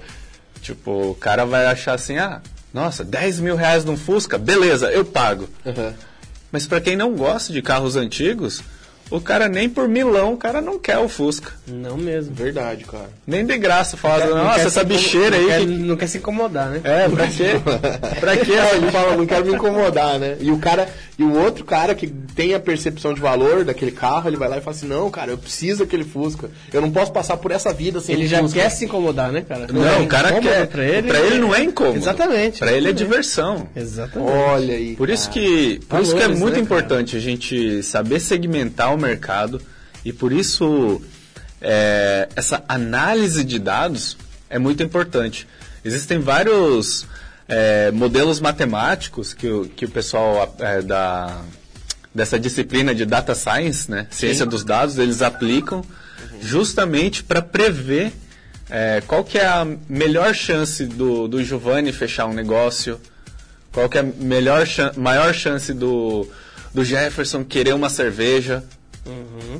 Tipo, 0.61 1.11
o 1.11 1.15
cara 1.15 1.45
vai 1.45 1.65
achar 1.67 1.93
assim, 1.93 2.17
ah, 2.17 2.41
nossa, 2.73 3.03
10 3.03 3.39
mil 3.39 3.55
reais 3.55 3.85
num 3.85 3.95
Fusca, 3.95 4.37
beleza, 4.37 4.91
eu 4.91 5.05
pago. 5.05 5.47
Aham. 5.65 5.93
Mas 6.51 6.65
pra 6.65 6.81
quem 6.81 6.95
não 6.95 7.15
gosta 7.15 7.53
de 7.53 7.61
carros 7.61 7.95
antigos, 7.95 8.63
o 9.09 9.19
cara 9.21 9.47
nem 9.47 9.69
por 9.69 9.87
milão, 9.87 10.33
o 10.33 10.37
cara 10.37 10.61
não 10.61 10.77
quer 10.79 10.97
o 10.97 11.07
Fusca. 11.07 11.51
Não 11.67 11.97
mesmo. 11.97 12.33
Verdade, 12.33 12.83
cara. 12.85 13.09
Nem 13.25 13.45
de 13.45 13.57
graça, 13.57 13.95
fala, 13.97 14.25
Não 14.25 14.43
nossa, 14.43 14.61
essa 14.61 14.83
bicheira 14.83 15.37
não 15.37 15.37
aí. 15.37 15.47
Quer, 15.47 15.59
que- 15.59 15.65
Não 15.65 15.95
quer 15.95 16.07
se 16.07 16.17
incomodar, 16.17 16.69
né? 16.69 16.81
É, 16.83 17.07
pra 17.09 17.27
quê? 17.27 17.51
pra 18.19 18.37
quê? 18.37 18.53
É, 18.53 18.75
ele 18.75 18.91
fala, 18.91 19.15
não 19.15 19.25
quero 19.25 19.45
me 19.45 19.53
incomodar, 19.53 20.19
né? 20.19 20.37
E 20.39 20.51
o 20.51 20.57
cara, 20.57 20.87
e 21.17 21.23
o 21.23 21.33
outro 21.37 21.63
cara 21.65 21.93
que 21.95 22.07
tem 22.07 22.53
a 22.53 22.59
percepção 22.59 23.13
de 23.13 23.19
valor 23.21 23.63
daquele 23.63 23.91
carro, 23.91 24.29
ele 24.29 24.37
vai 24.37 24.49
lá 24.49 24.57
e 24.57 24.61
fala 24.61 24.75
assim, 24.75 24.87
não, 24.87 25.09
cara, 25.09 25.31
eu 25.31 25.37
preciso 25.37 25.79
daquele 25.79 26.03
Fusca. 26.03 26.49
Eu 26.73 26.81
não 26.81 26.91
posso 26.91 27.11
passar 27.11 27.37
por 27.37 27.51
essa 27.51 27.71
vida 27.73 27.99
sem 27.99 28.15
Ele 28.15 28.27
já 28.27 28.39
Fusca. 28.41 28.59
quer 28.61 28.69
se 28.69 28.85
incomodar, 28.85 29.31
né, 29.31 29.41
cara? 29.47 29.67
Não, 29.71 29.85
é 29.87 29.97
o 29.99 30.07
cara 30.07 30.29
incômodo 30.29 30.47
quer. 30.49 30.67
Pra 30.67 30.83
ele, 30.85 31.07
pra 31.07 31.19
ele 31.19 31.39
não 31.39 31.55
é 31.55 31.63
incômodo. 31.63 31.97
Exatamente. 31.97 32.59
Pra 32.59 32.71
ele 32.71 32.89
é 32.89 32.91
diversão. 32.93 33.67
Exatamente. 33.75 34.31
Olha 34.31 34.73
aí. 34.75 34.95
Por 34.95 35.09
isso 35.09 35.29
que, 35.29 35.79
por 35.87 36.01
isso 36.01 36.11
que 36.11 36.17
é 36.17 36.21
Valores, 36.23 36.39
muito 36.39 36.55
né, 36.55 36.61
importante 36.61 37.15
a 37.15 37.19
gente 37.19 37.81
saber 37.83 38.19
segmentar 38.19 38.93
mercado. 38.97 39.61
E 40.03 40.13
por 40.13 40.31
isso 40.31 41.01
é, 41.61 42.29
essa 42.35 42.63
análise 42.67 43.43
de 43.43 43.59
dados 43.59 44.17
é 44.49 44.59
muito 44.59 44.83
importante. 44.83 45.47
Existem 45.83 46.19
vários 46.19 47.05
é, 47.47 47.91
modelos 47.91 48.39
matemáticos 48.39 49.33
que 49.33 49.47
o, 49.47 49.65
que 49.65 49.85
o 49.85 49.89
pessoal 49.89 50.55
é, 50.59 50.81
da, 50.81 51.41
dessa 52.13 52.39
disciplina 52.39 52.93
de 52.93 53.05
data 53.05 53.33
science, 53.33 53.89
né, 53.89 54.07
ciência 54.09 54.45
dos 54.45 54.63
dados, 54.63 54.97
eles 54.97 55.21
aplicam 55.21 55.83
justamente 56.41 57.23
para 57.23 57.41
prever 57.41 58.11
é, 58.69 59.01
qual 59.07 59.23
que 59.23 59.37
é 59.37 59.45
a 59.45 59.65
melhor 59.87 60.33
chance 60.33 60.85
do, 60.85 61.27
do 61.27 61.43
Giovanni 61.43 61.91
fechar 61.93 62.25
um 62.25 62.33
negócio, 62.33 62.99
qual 63.71 63.87
que 63.87 63.97
é 63.97 64.01
a 64.01 64.03
melhor 64.03 64.65
maior 64.97 65.33
chance 65.33 65.73
do, 65.73 66.27
do 66.73 66.83
Jefferson 66.83 67.45
querer 67.45 67.73
uma 67.73 67.89
cerveja, 67.89 68.63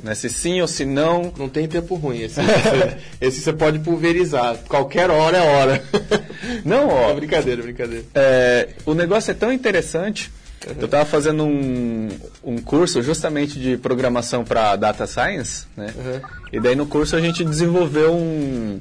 né, 0.02 0.14
se 0.14 0.28
sim 0.28 0.60
ou 0.60 0.68
se 0.68 0.84
não. 0.84 1.32
Não 1.36 1.48
tem 1.48 1.66
tempo 1.66 1.94
ruim. 1.94 2.20
Esse, 2.20 2.40
esse, 2.40 2.96
esse 3.20 3.40
você 3.40 3.52
pode 3.52 3.78
pulverizar. 3.80 4.56
Qualquer 4.68 5.10
hora 5.10 5.38
é 5.38 5.40
hora. 5.40 5.84
Não, 6.64 6.88
ó, 6.88 7.10
É 7.10 7.14
brincadeira, 7.14 7.62
brincadeira. 7.62 8.04
É, 8.14 8.68
o 8.86 8.94
negócio 8.94 9.30
é 9.30 9.34
tão 9.34 9.52
interessante. 9.52 10.30
Eu 10.78 10.84
estava 10.84 11.04
fazendo 11.04 11.44
um, 11.44 12.08
um 12.42 12.58
curso 12.58 13.00
justamente 13.02 13.58
de 13.58 13.76
programação 13.76 14.44
para 14.44 14.76
data 14.76 15.06
science, 15.06 15.66
né? 15.76 15.92
Uhum. 15.96 16.20
E 16.52 16.60
daí 16.60 16.74
no 16.74 16.86
curso 16.86 17.16
a 17.16 17.20
gente 17.20 17.44
desenvolveu 17.44 18.12
um, 18.12 18.80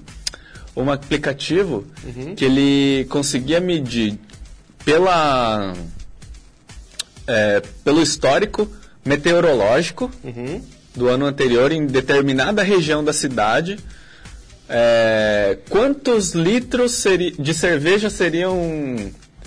um 0.76 0.92
aplicativo 0.92 1.86
que 2.36 2.44
ele 2.44 3.06
conseguia 3.10 3.60
medir 3.60 4.20
pela, 4.84 5.74
é, 7.28 7.62
pelo 7.84 8.02
histórico 8.02 8.70
meteorológico 9.08 10.12
Uhum. 10.24 10.62
do 10.96 11.08
ano 11.08 11.26
anterior 11.26 11.72
em 11.72 11.86
determinada 11.88 12.62
região 12.64 13.04
da 13.04 13.14
cidade. 13.14 13.78
é, 14.70 15.58
quantos 15.70 16.34
litros 16.34 17.04
de 17.40 17.54
cerveja 17.54 18.10
seriam 18.10 18.58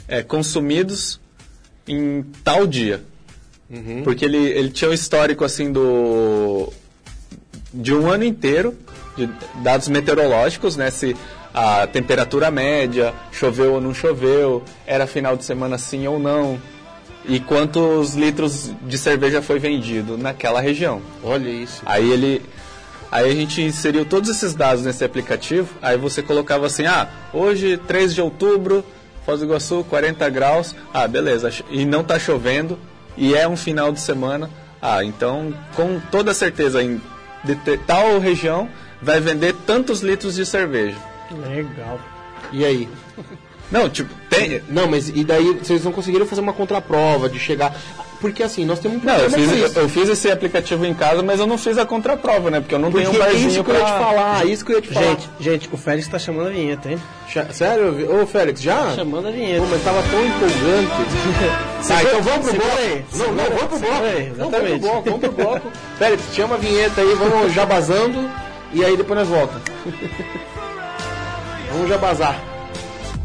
é, 0.09 0.23
consumidos 0.23 1.21
em 1.87 2.25
tal 2.43 2.67
dia? 2.67 3.03
Porque 4.03 4.25
ele, 4.25 4.39
ele 4.39 4.71
tinha 4.71 4.91
um 4.91 4.95
histórico 4.95 5.45
assim 5.45 5.71
do 5.73 6.73
de 7.73 7.95
um 7.95 8.11
ano 8.11 8.25
inteiro 8.25 8.77
de 9.17 9.29
dados 9.63 9.87
meteorológicos, 9.89 10.77
né? 10.77 10.91
Se 10.91 11.15
a 11.55 11.87
temperatura 11.87 12.51
média, 12.51 13.13
choveu 13.31 13.75
ou 13.75 13.81
não 13.81 13.95
choveu, 13.95 14.65
era 14.87 15.07
final 15.07 15.37
de 15.37 15.45
semana 15.45 15.79
sim 15.79 16.05
ou 16.09 16.19
não, 16.19 16.61
e 17.25 17.39
quantos 17.41 18.15
litros 18.15 18.73
de 18.83 18.99
cerveja 18.99 19.43
foi 19.43 19.59
vendido 19.59 20.17
naquela 20.17 20.61
região. 20.61 21.01
Olha 21.23 21.49
isso. 21.49 21.83
Aí 21.85 22.11
ele. 22.11 22.43
Aí 23.11 23.31
a 23.31 23.35
gente 23.35 23.61
inseriu 23.61 24.05
todos 24.05 24.31
esses 24.31 24.55
dados 24.55 24.85
nesse 24.85 25.05
aplicativo, 25.05 25.75
aí 25.83 25.97
você 25.97 26.23
colocava 26.23 26.67
assim, 26.67 26.87
ah, 26.87 27.09
hoje 27.33 27.77
3 27.77 28.15
de 28.15 28.23
outubro, 28.23 28.85
Foz 29.27 29.41
do 29.41 29.47
Iguaçu, 29.47 29.85
40 29.91 30.31
graus, 30.31 30.77
ah, 30.95 31.09
beleza, 31.09 31.53
e 31.71 31.85
não 31.85 32.05
tá 32.05 32.21
chovendo, 32.21 32.79
e 33.17 33.35
é 33.35 33.49
um 33.49 33.57
final 33.57 33.91
de 33.91 34.01
semana, 34.01 34.49
ah, 34.81 35.03
então 35.03 35.53
com 35.75 35.99
toda 36.13 36.33
certeza 36.33 36.85
em 36.85 37.01
tal 37.85 38.21
região 38.21 38.69
vai 39.03 39.21
vender 39.21 39.57
tantos 39.67 40.03
litros 40.03 40.37
de 40.37 40.47
cerveja. 40.47 40.97
Legal. 41.33 41.99
E 42.53 42.65
aí? 42.65 42.89
Não, 43.71 43.89
tipo, 43.89 44.13
tem. 44.29 44.61
Não, 44.69 44.87
mas 44.89 45.09
e 45.09 45.23
daí 45.25 45.55
vocês 45.63 45.85
não 45.85 45.93
conseguiram 45.93 46.27
fazer 46.27 46.41
uma 46.41 46.53
contraprova 46.53 47.29
de 47.29 47.39
chegar. 47.39 47.75
Porque 48.21 48.43
assim, 48.43 48.67
nós 48.67 48.79
temos 48.79 49.03
um 49.03 49.07
Não, 49.07 49.17
eu 49.17 49.31
fiz, 49.31 49.77
eu 49.77 49.89
fiz 49.89 50.09
esse 50.11 50.31
aplicativo 50.31 50.85
em 50.85 50.93
casa, 50.93 51.23
mas 51.23 51.41
eu 51.41 51.47
não 51.47 51.57
fiz 51.57 51.79
a 51.79 51.87
contraprova, 51.87 52.51
né? 52.51 52.61
Porque 52.61 52.75
eu 52.75 52.79
não 52.79 52.91
Porque 52.91 53.07
tenho 53.07 53.17
um 53.17 53.25
barzinho 53.25 53.49
isso 53.49 53.65
que 53.65 53.71
eu 53.71 53.75
ia 53.77 53.81
te 53.81 53.87
pra- 53.87 53.99
falar, 53.99 54.47
isso 54.47 54.65
que 54.67 54.73
eu 54.73 54.77
ia 54.77 54.83
te 54.83 54.89
falar. 54.93 55.07
Gente, 55.07 55.29
gente, 55.41 55.69
o 55.73 55.77
Félix 55.79 56.07
tá 56.09 56.19
chamando 56.19 56.49
a 56.49 56.51
vinheta, 56.51 56.91
hein? 56.91 56.99
Sério? 57.53 58.21
Ô, 58.23 58.27
Félix, 58.27 58.61
já? 58.61 58.93
Chamando 58.95 59.29
a 59.29 59.31
vinheta. 59.31 59.63
Pô, 59.63 59.69
mas 59.71 59.83
tava 59.85 60.03
tão 60.03 60.27
empolgante. 60.27 60.93
tá, 61.89 62.03
então 62.03 62.23
vamos 62.23 62.47
pro 62.51 62.57
bloco. 62.59 62.77
aí, 62.77 63.05
Não, 63.15 63.27
não, 63.33 63.45
vamos 63.45 63.63
pro 63.69 63.79
bloco. 63.79 64.05
aí, 64.05 64.29
Não, 64.29 64.35
vamos 64.37 64.37
pro 64.37 64.45
exatamente. 64.45 64.81
bloco, 64.81 65.03
vamos 65.05 65.21
pro 65.21 65.33
bloco. 65.33 65.73
Félix, 65.99 66.23
chama 66.35 66.55
a 66.57 66.59
vinheta 66.59 67.01
aí, 67.01 67.15
vamos 67.15 67.55
já 67.55 67.65
basando 67.65 68.31
e 68.75 68.85
aí 68.85 68.97
depois 68.99 69.19
nós 69.19 69.29
voltamos. 69.29 69.63
vamos 71.73 71.89
já 71.89 71.97
bazar. 71.97 72.50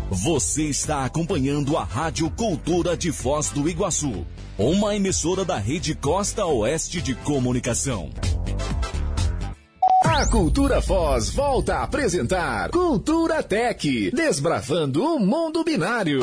Você 0.10 0.64
está 0.64 1.04
acompanhando 1.04 1.76
a 1.76 1.84
Rádio 1.84 2.30
Cultura 2.30 2.96
de 2.96 3.12
Foz 3.12 3.50
do 3.50 3.68
Iguaçu, 3.68 4.26
uma 4.56 4.96
emissora 4.96 5.44
da 5.44 5.58
Rede 5.58 5.96
Costa 5.96 6.46
Oeste 6.46 7.02
de 7.02 7.16
Comunicação. 7.16 8.12
A 10.04 10.28
Cultura 10.28 10.80
Foz 10.80 11.32
volta 11.32 11.78
a 11.78 11.84
apresentar 11.84 12.70
Cultura 12.70 13.42
Tech, 13.42 14.12
desbravando 14.12 15.04
o 15.04 15.20
mundo 15.20 15.64
binário. 15.64 16.20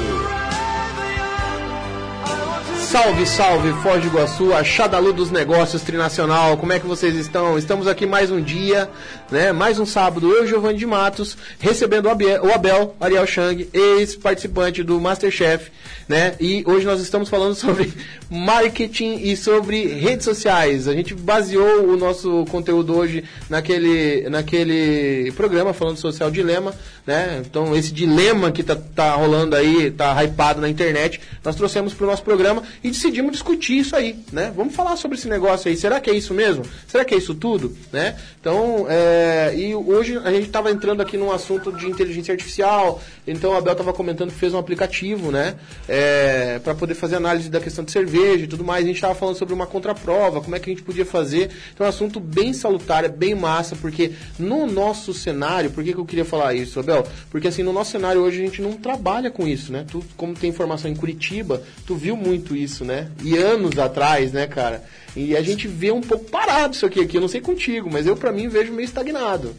Salve, 2.64 3.26
salve, 3.26 3.72
Foz 3.82 4.02
do 4.02 4.08
Iguaçu, 4.08 4.52
a 4.52 4.62
Chadalu 4.62 5.12
dos 5.12 5.30
Negócios 5.30 5.82
Trinacional, 5.82 6.56
como 6.56 6.72
é 6.72 6.78
que 6.78 6.86
vocês 6.86 7.16
estão? 7.16 7.58
Estamos 7.58 7.86
aqui 7.86 8.06
mais 8.06 8.30
um 8.30 8.40
dia, 8.40 8.88
né? 9.30 9.50
Mais 9.50 9.78
um 9.78 9.86
sábado, 9.86 10.30
eu, 10.30 10.46
Giovanni 10.46 10.78
de 10.78 10.86
Matos, 10.86 11.36
recebendo 11.58 12.06
o 12.06 12.10
Abel, 12.10 12.44
o 12.44 12.52
Abel 12.52 12.94
Ariel 13.00 13.26
Chang, 13.26 13.68
ex-participante 13.72 14.82
do 14.82 15.00
Masterchef, 15.00 15.72
né? 16.08 16.34
E 16.40 16.62
hoje 16.66 16.86
nós 16.86 17.00
estamos 17.00 17.28
falando 17.28 17.54
sobre 17.56 17.92
marketing 18.30 19.20
e 19.22 19.36
sobre 19.36 19.86
redes 19.86 20.24
sociais. 20.24 20.88
A 20.88 20.92
gente 20.92 21.14
baseou 21.14 21.88
o 21.88 21.96
nosso 21.96 22.44
conteúdo 22.50 22.96
hoje 22.96 23.24
naquele, 23.48 24.28
naquele 24.28 25.32
programa 25.32 25.72
falando 25.72 25.96
social 25.96 26.30
dilema, 26.30 26.74
né? 27.06 27.42
Então 27.44 27.76
esse 27.76 27.92
dilema 27.92 28.50
que 28.50 28.62
tá, 28.62 28.76
tá 28.76 29.14
rolando 29.14 29.56
aí, 29.56 29.90
tá 29.90 30.22
hypado 30.22 30.60
na 30.60 30.68
internet, 30.68 31.20
nós 31.44 31.56
trouxemos 31.56 31.94
para 31.94 32.04
o 32.04 32.10
nosso 32.10 32.22
programa 32.22 32.62
e 32.82 32.90
decidimos 32.90 33.32
discutir 33.32 33.78
isso 33.78 33.96
aí, 33.96 34.16
né? 34.32 34.52
Vamos 34.56 34.74
falar 34.74 34.96
sobre 34.96 35.18
esse 35.18 35.28
negócio 35.28 35.68
aí. 35.68 35.76
Será 35.76 36.00
que 36.00 36.10
é 36.10 36.14
isso 36.14 36.34
mesmo? 36.34 36.64
Será 36.86 37.04
que 37.04 37.14
é 37.14 37.18
isso 37.18 37.34
tudo, 37.34 37.76
né? 37.92 38.16
Então, 38.40 38.86
é, 38.88 39.54
e 39.56 39.74
hoje 39.74 40.18
a 40.18 40.30
gente 40.30 40.46
estava 40.46 40.70
entrando 40.70 41.00
aqui 41.00 41.16
num 41.16 41.30
assunto 41.30 41.72
de 41.72 41.86
inteligência 41.88 42.32
artificial. 42.32 43.00
Então, 43.26 43.56
a 43.56 43.60
Bel 43.60 43.72
estava 43.72 43.92
comentando 43.92 44.30
que 44.30 44.38
fez 44.38 44.52
um 44.52 44.58
aplicativo, 44.58 45.30
né? 45.30 45.54
É, 45.88 46.58
para 46.58 46.74
poder 46.74 46.94
fazer 46.94 47.16
análise 47.16 47.48
da 47.48 47.60
questão 47.60 47.84
de 47.84 47.92
cerveja 47.92 48.44
e 48.44 48.48
tudo 48.48 48.64
mais. 48.64 48.84
A 48.84 48.86
gente 48.86 48.96
estava 48.96 49.14
falando 49.14 49.36
sobre 49.36 49.54
uma 49.54 49.66
contraprova, 49.66 50.40
como 50.40 50.56
é 50.56 50.58
que 50.58 50.70
a 50.70 50.72
gente 50.72 50.82
podia 50.84 51.06
fazer. 51.06 51.50
Então, 51.72 51.86
é 51.86 51.88
um 51.88 51.90
assunto 51.90 52.18
bem 52.18 52.52
salutar, 52.52 53.04
é 53.04 53.08
bem 53.08 53.34
massa, 53.34 53.76
porque 53.76 54.12
no 54.38 54.66
nosso 54.66 55.14
cenário, 55.14 55.70
por 55.70 55.84
que, 55.84 55.92
que 55.92 55.98
eu 55.98 56.04
queria 56.04 56.24
falar 56.24 56.54
isso, 56.54 56.80
Abel? 56.80 57.06
Porque 57.30 57.48
assim, 57.48 57.62
no 57.62 57.72
nosso 57.72 57.92
cenário 57.92 58.20
hoje 58.20 58.42
a 58.42 58.44
gente 58.44 58.60
não 58.60 58.72
trabalha 58.72 59.30
com 59.30 59.46
isso, 59.46 59.72
né? 59.72 59.84
Tu, 59.88 60.02
como 60.16 60.34
tem 60.34 60.50
informação 60.50 60.90
em 60.90 60.96
Curitiba, 60.96 61.62
tu 61.86 61.94
viu 61.94 62.16
muito 62.16 62.56
isso, 62.56 62.84
né? 62.84 63.08
E 63.22 63.36
anos 63.36 63.78
atrás, 63.78 64.32
né, 64.32 64.46
cara? 64.48 64.82
E 65.14 65.36
a 65.36 65.42
gente 65.42 65.68
vê 65.68 65.92
um 65.92 66.00
pouco 66.00 66.24
parado 66.24 66.74
isso 66.74 66.86
aqui, 66.86 67.00
aqui. 67.00 67.18
Eu 67.18 67.20
não 67.20 67.28
sei 67.28 67.40
contigo, 67.40 67.88
mas 67.90 68.06
eu, 68.06 68.16
para 68.16 68.32
mim, 68.32 68.48
vejo 68.48 68.72
meio 68.72 68.86
estagnado. 68.86 69.54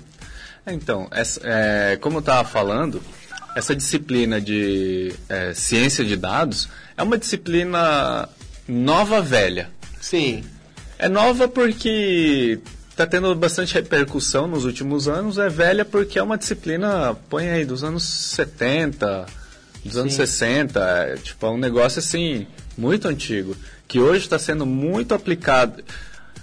Então, 0.66 1.08
essa, 1.12 1.42
é, 1.44 1.98
como 2.00 2.18
eu 2.18 2.20
estava 2.22 2.48
falando, 2.48 3.02
essa 3.56 3.76
disciplina 3.76 4.42
de 4.42 5.14
é, 5.30 5.54
ciência 5.54 6.04
de 6.04 6.16
dados 6.16 6.70
é 6.98 7.04
uma 7.04 7.18
disciplina 7.18 8.28
nova 8.68 9.22
velha. 9.22 9.70
Sim. 10.02 10.44
É 10.98 11.08
nova 11.10 11.48
porque 11.48 12.60
está 12.90 13.06
tendo 13.06 13.34
bastante 13.36 13.74
repercussão 13.74 14.48
nos 14.48 14.66
últimos 14.66 15.08
anos. 15.08 15.38
É 15.38 15.50
velha 15.50 15.84
porque 15.84 16.18
é 16.18 16.24
uma 16.24 16.38
disciplina, 16.38 17.16
põe 17.30 17.50
aí, 17.50 17.66
dos 17.66 17.84
anos 17.84 18.04
70, 18.04 19.26
dos 19.84 19.94
Sim. 19.94 20.00
anos 20.00 20.14
60. 20.14 20.80
É, 20.80 21.16
tipo, 21.18 21.46
é 21.46 21.50
um 21.50 21.58
negócio 21.58 22.00
assim, 22.00 22.48
muito 22.78 23.08
antigo. 23.08 23.56
Que 23.88 24.00
hoje 24.00 24.26
está 24.26 24.40
sendo 24.40 24.66
muito 24.66 25.14
aplicado, 25.14 25.84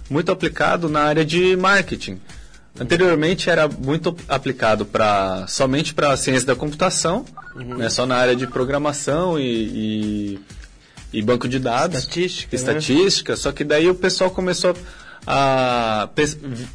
muito 0.08 0.30
aplicado 0.30 0.88
na 0.88 1.02
área 1.02 1.24
de 1.24 1.56
marketing. 1.56 2.20
Anteriormente 2.78 3.50
era 3.50 3.68
muito 3.68 4.16
aplicado 4.28 4.86
para 4.86 5.46
somente 5.48 5.92
para 5.92 6.12
a 6.12 6.16
ciência 6.16 6.46
da 6.46 6.54
computação, 6.54 7.24
uhum. 7.54 7.76
né, 7.78 7.90
só 7.90 8.06
na 8.06 8.16
área 8.16 8.36
de 8.36 8.46
programação 8.46 9.38
e, 9.38 9.44
e, 9.44 10.40
e 11.12 11.22
banco 11.22 11.48
de 11.48 11.58
dados. 11.58 11.98
Estatística. 11.98 12.56
Estatística, 12.56 13.32
né? 13.32 13.36
só 13.36 13.52
que 13.52 13.64
daí 13.64 13.88
o 13.88 13.94
pessoal 13.94 14.30
começou 14.30 14.74
a 15.26 16.08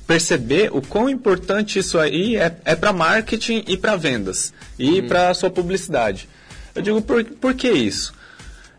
perceber 0.06 0.70
o 0.72 0.82
quão 0.82 1.10
importante 1.10 1.80
isso 1.80 1.98
aí 1.98 2.36
é, 2.36 2.56
é 2.64 2.76
para 2.76 2.94
marketing 2.94 3.64
e 3.68 3.76
para 3.76 3.96
vendas 3.96 4.54
e 4.78 5.00
uhum. 5.00 5.08
para 5.08 5.34
sua 5.34 5.50
publicidade. 5.50 6.30
Eu 6.76 6.82
digo, 6.82 7.02
por, 7.02 7.24
por 7.24 7.54
que 7.54 7.70
isso? 7.70 8.14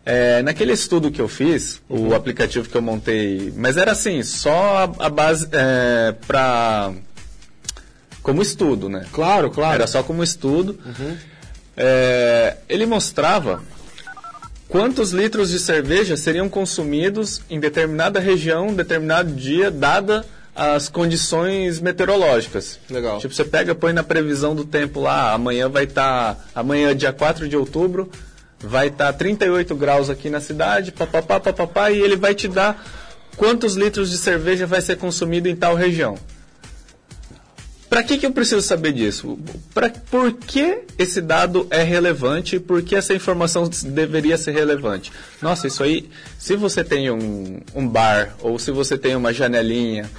É, 0.05 0.41
naquele 0.41 0.71
estudo 0.71 1.11
que 1.11 1.19
eu 1.19 1.27
fiz, 1.27 1.81
uhum. 1.89 2.09
o 2.09 2.15
aplicativo 2.15 2.69
que 2.69 2.77
eu 2.77 2.81
montei, 2.81 3.51
mas 3.57 3.75
era 3.75 3.91
assim, 3.91 4.23
só 4.23 4.93
a, 4.99 5.07
a 5.07 5.09
base 5.09 5.49
é, 5.51 6.15
para 6.25 6.93
como 8.27 8.41
estudo, 8.41 8.89
né? 8.89 9.05
Claro, 9.13 9.49
claro. 9.49 9.75
Era 9.75 9.87
só 9.87 10.03
como 10.03 10.21
estudo. 10.21 10.77
Uhum. 10.85 11.17
É, 11.77 12.57
ele 12.67 12.85
mostrava 12.85 13.63
quantos 14.67 15.13
litros 15.13 15.49
de 15.49 15.57
cerveja 15.57 16.17
seriam 16.17 16.49
consumidos 16.49 17.41
em 17.49 17.57
determinada 17.57 18.19
região, 18.19 18.73
determinado 18.73 19.33
dia, 19.33 19.71
dada 19.71 20.25
as 20.53 20.89
condições 20.89 21.79
meteorológicas. 21.79 22.77
Legal. 22.89 23.17
Tipo, 23.19 23.33
você 23.33 23.45
pega, 23.45 23.73
põe 23.73 23.93
na 23.93 24.03
previsão 24.03 24.53
do 24.53 24.65
tempo 24.65 24.99
lá, 24.99 25.31
amanhã 25.31 25.69
vai 25.69 25.85
estar, 25.85 26.35
tá, 26.35 26.41
amanhã 26.53 26.93
dia 26.93 27.13
4 27.13 27.47
de 27.47 27.55
outubro, 27.55 28.11
vai 28.59 28.87
estar 28.87 29.13
tá 29.13 29.13
38 29.13 29.73
graus 29.73 30.09
aqui 30.09 30.29
na 30.29 30.41
cidade, 30.41 30.91
papapá, 30.91 31.39
papapá, 31.39 31.91
e 31.91 32.01
ele 32.01 32.17
vai 32.17 32.35
te 32.35 32.49
dar 32.49 32.85
quantos 33.37 33.75
litros 33.75 34.09
de 34.09 34.17
cerveja 34.17 34.67
vai 34.67 34.81
ser 34.81 34.97
consumido 34.97 35.47
em 35.47 35.55
tal 35.55 35.75
região. 35.75 36.17
Para 37.89 38.03
que, 38.03 38.17
que 38.17 38.25
eu 38.25 38.31
preciso 38.31 38.61
saber 38.61 38.91
disso? 38.91 39.39
Pra, 39.73 39.89
por 39.89 40.33
que 40.33 40.79
esse 40.97 41.21
dado 41.21 41.67
é 41.69 41.83
relevante? 41.83 42.59
Por 42.59 42.81
que 42.81 42.95
essa 42.95 43.13
informação 43.13 43.69
deveria 43.85 44.37
ser 44.37 44.51
relevante? 44.51 45.11
Nossa, 45.41 45.67
isso 45.67 45.83
aí, 45.83 46.09
se 46.37 46.55
você 46.57 46.83
tem 46.83 47.09
um, 47.09 47.61
um 47.73 47.87
bar 47.87 48.35
ou 48.41 48.59
se 48.59 48.71
você 48.71 48.97
tem 48.97 49.15
uma 49.15 49.33
janelinha, 49.33 50.09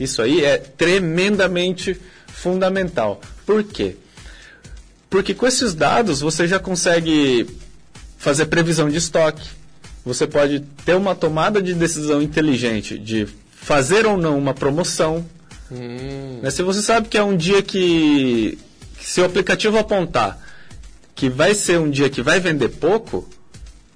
isso 0.00 0.22
aí 0.22 0.42
é 0.42 0.56
tremendamente 0.56 2.00
fundamental. 2.28 3.20
Por 3.44 3.62
quê? 3.62 3.96
Porque 5.10 5.34
com 5.34 5.46
esses 5.46 5.74
dados 5.74 6.20
você 6.20 6.46
já 6.46 6.58
consegue 6.58 7.46
fazer 8.16 8.46
previsão 8.46 8.88
de 8.88 8.96
estoque. 8.96 9.48
Você 10.04 10.26
pode 10.26 10.60
ter 10.84 10.94
uma 10.94 11.14
tomada 11.14 11.60
de 11.60 11.74
decisão 11.74 12.22
inteligente 12.22 12.98
de 12.98 13.28
fazer 13.54 14.06
ou 14.06 14.16
não 14.16 14.38
uma 14.38 14.54
promoção 14.54 15.26
Hum. 15.70 16.40
Mas 16.42 16.54
se 16.54 16.62
você 16.62 16.80
sabe 16.82 17.08
que 17.08 17.18
é 17.18 17.22
um 17.22 17.36
dia 17.36 17.62
que, 17.62 18.58
que 18.98 19.06
se 19.06 19.20
o 19.20 19.24
aplicativo 19.24 19.78
apontar 19.78 20.38
que 21.14 21.28
vai 21.28 21.54
ser 21.54 21.78
um 21.80 21.90
dia 21.90 22.08
que 22.08 22.22
vai 22.22 22.38
vender 22.38 22.68
pouco 22.68 23.28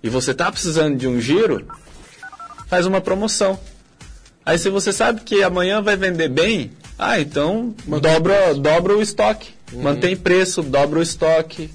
e 0.03 0.09
você 0.09 0.33
está 0.33 0.51
precisando 0.51 0.97
de 0.97 1.07
um 1.07 1.21
giro, 1.21 1.67
faz 2.67 2.85
uma 2.85 3.01
promoção. 3.01 3.59
Aí 4.45 4.59
se 4.59 4.69
você 4.69 4.93
sabe 4.93 5.21
que 5.21 5.43
amanhã 5.43 5.81
vai 5.81 5.97
vender 5.97 6.29
bem, 6.29 6.73
ah, 6.99 7.21
então 7.21 7.75
dobra, 7.87 8.55
dobra 8.55 8.97
o 8.97 9.01
estoque. 9.01 9.51
Uhum. 9.73 9.83
Mantém 9.83 10.17
preço, 10.17 10.63
dobra 10.63 10.99
o 10.99 11.03
estoque. 11.03 11.71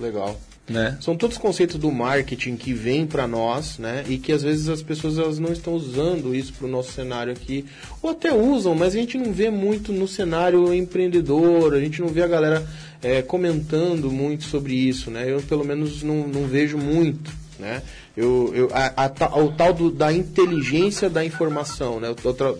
Legal. 0.00 0.38
Né? 0.68 0.98
São 1.00 1.16
todos 1.16 1.38
conceitos 1.38 1.76
do 1.76 1.90
marketing 1.90 2.54
que 2.54 2.74
vêm 2.74 3.06
para 3.06 3.26
nós, 3.26 3.78
né? 3.78 4.04
E 4.06 4.18
que 4.18 4.32
às 4.32 4.42
vezes 4.42 4.68
as 4.68 4.82
pessoas 4.82 5.16
elas 5.16 5.38
não 5.38 5.50
estão 5.50 5.72
usando 5.72 6.34
isso 6.34 6.52
para 6.52 6.66
o 6.66 6.70
nosso 6.70 6.92
cenário 6.92 7.32
aqui, 7.32 7.64
ou 8.02 8.10
até 8.10 8.34
usam, 8.34 8.74
mas 8.74 8.94
a 8.94 8.98
gente 8.98 9.16
não 9.16 9.32
vê 9.32 9.48
muito 9.48 9.94
no 9.94 10.06
cenário 10.06 10.74
empreendedor, 10.74 11.72
a 11.72 11.80
gente 11.80 12.02
não 12.02 12.08
vê 12.08 12.22
a 12.22 12.26
galera 12.26 12.68
é, 13.02 13.22
comentando 13.22 14.10
muito 14.10 14.44
sobre 14.44 14.74
isso, 14.74 15.10
né? 15.10 15.24
Eu 15.26 15.40
pelo 15.40 15.64
menos 15.64 16.02
não, 16.02 16.28
não 16.28 16.46
vejo 16.46 16.76
muito, 16.76 17.32
né? 17.58 17.80
Eu, 18.14 18.52
eu, 18.54 18.70
a, 18.72 19.06
a, 19.06 19.38
o 19.38 19.52
tal 19.52 19.72
do, 19.72 19.90
da 19.90 20.12
inteligência 20.12 21.08
da 21.08 21.24
informação, 21.24 21.98
né? 21.98 22.14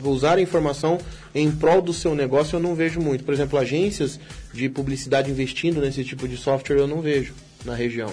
usar 0.04 0.38
a 0.38 0.40
informação 0.40 0.98
em 1.34 1.50
prol 1.50 1.82
do 1.82 1.92
seu 1.92 2.14
negócio 2.14 2.56
eu 2.56 2.60
não 2.60 2.74
vejo 2.74 3.00
muito. 3.00 3.22
Por 3.22 3.34
exemplo, 3.34 3.58
agências 3.58 4.18
de 4.54 4.68
publicidade 4.70 5.30
investindo 5.30 5.80
nesse 5.80 6.04
tipo 6.04 6.26
de 6.26 6.38
software 6.38 6.78
eu 6.78 6.86
não 6.86 7.02
vejo 7.02 7.34
na 7.64 7.74
região. 7.74 8.10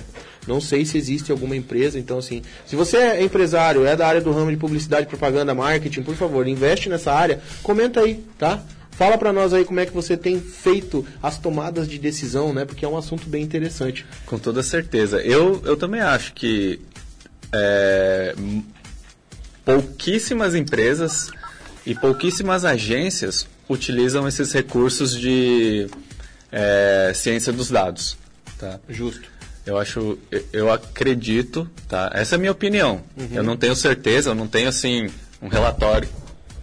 Não 0.47 0.61
sei 0.61 0.85
se 0.85 0.97
existe 0.97 1.31
alguma 1.31 1.55
empresa, 1.55 1.97
então 1.97 2.17
assim, 2.17 2.41
se 2.65 2.75
você 2.75 2.97
é 2.97 3.23
empresário, 3.23 3.85
é 3.85 3.95
da 3.95 4.07
área 4.07 4.21
do 4.21 4.31
ramo 4.31 4.51
de 4.51 4.57
publicidade, 4.57 5.07
propaganda, 5.07 5.55
marketing, 5.55 6.03
por 6.03 6.15
favor, 6.15 6.47
investe 6.47 6.89
nessa 6.89 7.11
área, 7.11 7.41
comenta 7.63 8.01
aí, 8.01 8.23
tá? 8.37 8.63
Fala 8.91 9.17
para 9.17 9.33
nós 9.33 9.53
aí 9.53 9.65
como 9.65 9.79
é 9.79 9.85
que 9.85 9.93
você 9.93 10.15
tem 10.15 10.39
feito 10.39 11.05
as 11.21 11.37
tomadas 11.37 11.87
de 11.87 11.99
decisão, 11.99 12.53
né? 12.53 12.63
Porque 12.63 12.85
é 12.85 12.87
um 12.87 12.97
assunto 12.97 13.27
bem 13.27 13.43
interessante. 13.43 14.05
Com 14.25 14.39
toda 14.39 14.63
certeza. 14.63 15.21
Eu, 15.21 15.61
eu 15.65 15.75
também 15.75 15.99
acho 15.99 16.33
que 16.33 16.79
é, 17.51 18.33
pouquíssimas 19.65 20.55
empresas 20.55 21.29
e 21.85 21.93
pouquíssimas 21.93 22.63
agências 22.63 23.45
utilizam 23.67 24.27
esses 24.29 24.53
recursos 24.53 25.17
de 25.17 25.87
é, 26.49 27.11
ciência 27.13 27.51
dos 27.51 27.69
dados. 27.69 28.17
Tá? 28.57 28.79
Justo. 28.87 29.34
Eu 29.65 29.77
acho, 29.77 30.17
eu 30.53 30.71
acredito, 30.71 31.69
tá? 31.87 32.11
Essa 32.13 32.35
é 32.35 32.37
a 32.37 32.39
minha 32.39 32.51
opinião. 32.51 33.01
Uhum. 33.17 33.29
Eu 33.31 33.43
não 33.43 33.57
tenho 33.57 33.75
certeza, 33.75 34.29
eu 34.29 34.35
não 34.35 34.47
tenho 34.47 34.69
assim 34.69 35.09
um 35.41 35.47
relatório. 35.47 36.07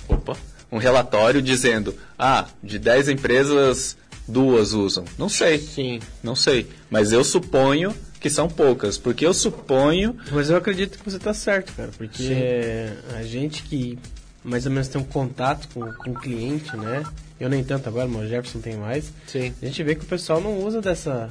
Opa, 0.09 0.37
um 0.71 0.79
relatório 0.79 1.43
dizendo, 1.43 1.95
ah, 2.19 2.47
de 2.63 2.79
10 2.79 3.09
empresas, 3.09 3.97
duas 4.27 4.73
usam. 4.73 5.05
Não 5.19 5.29
sei. 5.29 5.59
Sim. 5.59 6.01
Não 6.23 6.37
sei. 6.37 6.69
Mas 6.89 7.13
eu 7.13 7.25
suponho 7.25 7.95
que 8.21 8.31
são 8.31 8.49
poucas, 8.49 8.97
porque 8.97 9.27
eu 9.27 9.35
suponho. 9.35 10.17
Mas 10.31 10.49
eu 10.49 10.57
acredito 10.57 10.97
que 10.97 11.05
você 11.05 11.17
está 11.17 11.35
certo, 11.35 11.73
cara, 11.73 11.91
porque 11.99 12.23
Sim. 12.23 13.17
a 13.17 13.23
gente 13.25 13.65
que 13.65 13.99
mais 14.45 14.65
ou 14.65 14.73
menos 14.73 14.89
tem 14.89 15.01
um 15.01 15.05
contato 15.05 15.69
com, 15.75 15.93
com 15.93 16.11
o 16.11 16.15
cliente, 16.15 16.77
né? 16.77 17.03
Eu 17.39 17.49
nem 17.49 17.65
tanto 17.65 17.89
agora, 17.89 18.07
mas 18.09 18.27
o 18.27 18.29
Jefferson 18.29 18.61
tem 18.61 18.77
mais. 18.77 19.13
Sim. 19.27 19.53
A 19.61 19.67
gente 19.67 19.83
vê 19.83 19.97
que 19.97 20.05
o 20.05 20.09
pessoal 20.09 20.41
não 20.41 20.59
usa 20.65 20.81
dessa 20.81 21.29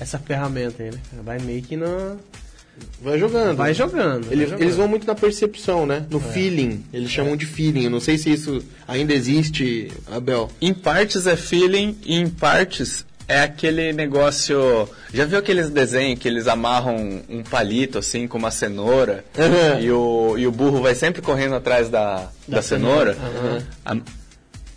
essa 0.00 0.18
ferramenta 0.18 0.82
aí, 0.82 0.90
né? 0.90 0.98
Vai 1.24 1.38
meio 1.38 1.62
que 1.62 1.76
na. 1.76 2.16
Vai 3.02 3.18
jogando. 3.18 3.56
Vai 3.56 3.74
jogando. 3.74 4.26
Eles, 4.26 4.38
vai 4.38 4.46
jogando. 4.46 4.62
eles 4.62 4.76
vão 4.76 4.88
muito 4.88 5.06
na 5.06 5.14
percepção, 5.14 5.84
né? 5.86 6.06
No 6.10 6.18
é. 6.18 6.32
feeling. 6.32 6.84
Eles 6.92 7.10
é. 7.10 7.12
chamam 7.12 7.36
de 7.36 7.46
feeling. 7.46 7.84
Eu 7.84 7.90
não 7.90 8.00
sei 8.00 8.16
se 8.16 8.32
isso 8.32 8.62
ainda 8.88 9.12
existe, 9.12 9.92
Abel. 10.10 10.50
Em 10.60 10.72
partes 10.72 11.26
é 11.26 11.36
feeling 11.36 11.96
e 12.04 12.16
em 12.16 12.28
partes 12.28 13.04
é 13.28 13.40
aquele 13.40 13.92
negócio. 13.92 14.88
Já 15.12 15.24
viu 15.24 15.38
aqueles 15.38 15.70
desenhos 15.70 16.18
que 16.18 16.28
eles 16.28 16.46
amarram 16.48 17.22
um 17.28 17.42
palito 17.42 17.98
assim 17.98 18.26
com 18.26 18.38
uma 18.38 18.50
cenoura 18.50 19.24
uhum. 19.36 19.80
e, 19.80 19.90
o, 19.90 20.38
e 20.38 20.46
o 20.46 20.52
burro 20.52 20.80
vai 20.80 20.94
sempre 20.94 21.22
correndo 21.22 21.54
atrás 21.54 21.88
da, 21.88 22.16
da, 22.46 22.56
da 22.56 22.62
cenoura? 22.62 23.14
cenoura. 23.14 23.42
Uhum. 23.54 23.62
A, 23.84 24.21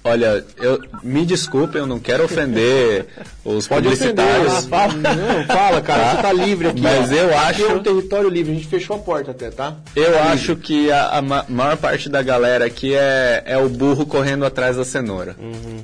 Olha, 0.07 0.45
eu 0.57 0.79
me 1.01 1.25
desculpe, 1.25 1.77
eu 1.79 1.87
não 1.87 1.99
quero 1.99 2.23
ofender 2.25 3.07
os 3.43 3.67
Pode 3.67 3.83
publicitários. 3.89 4.53
ofender, 4.53 4.69
fala. 4.69 4.93
Não, 4.93 5.45
fala, 5.47 5.81
cara, 5.81 6.15
você 6.15 6.21
tá 6.21 6.31
livre 6.31 6.67
aqui. 6.67 6.81
Mas 6.81 7.11
ó. 7.11 7.15
eu 7.15 7.25
Aqui 7.37 7.63
acho- 7.63 7.65
é 7.65 7.73
um 7.73 7.81
território 7.83 8.29
livre, 8.29 8.51
a 8.51 8.55
gente 8.55 8.67
fechou 8.67 8.95
a 8.95 8.99
porta 8.99 9.31
até, 9.31 9.49
tá? 9.49 9.75
Eu 9.95 10.19
acho 10.25 10.55
que 10.57 10.91
a, 10.91 11.07
a 11.17 11.21
ma- 11.23 11.45
maior 11.49 11.75
parte 11.77 12.07
da 12.07 12.21
galera 12.21 12.65
aqui 12.65 12.93
é, 12.93 13.41
é 13.47 13.57
o 13.57 13.67
burro 13.67 14.05
correndo 14.05 14.45
atrás 14.45 14.77
da 14.77 14.85
cenoura. 14.85 15.35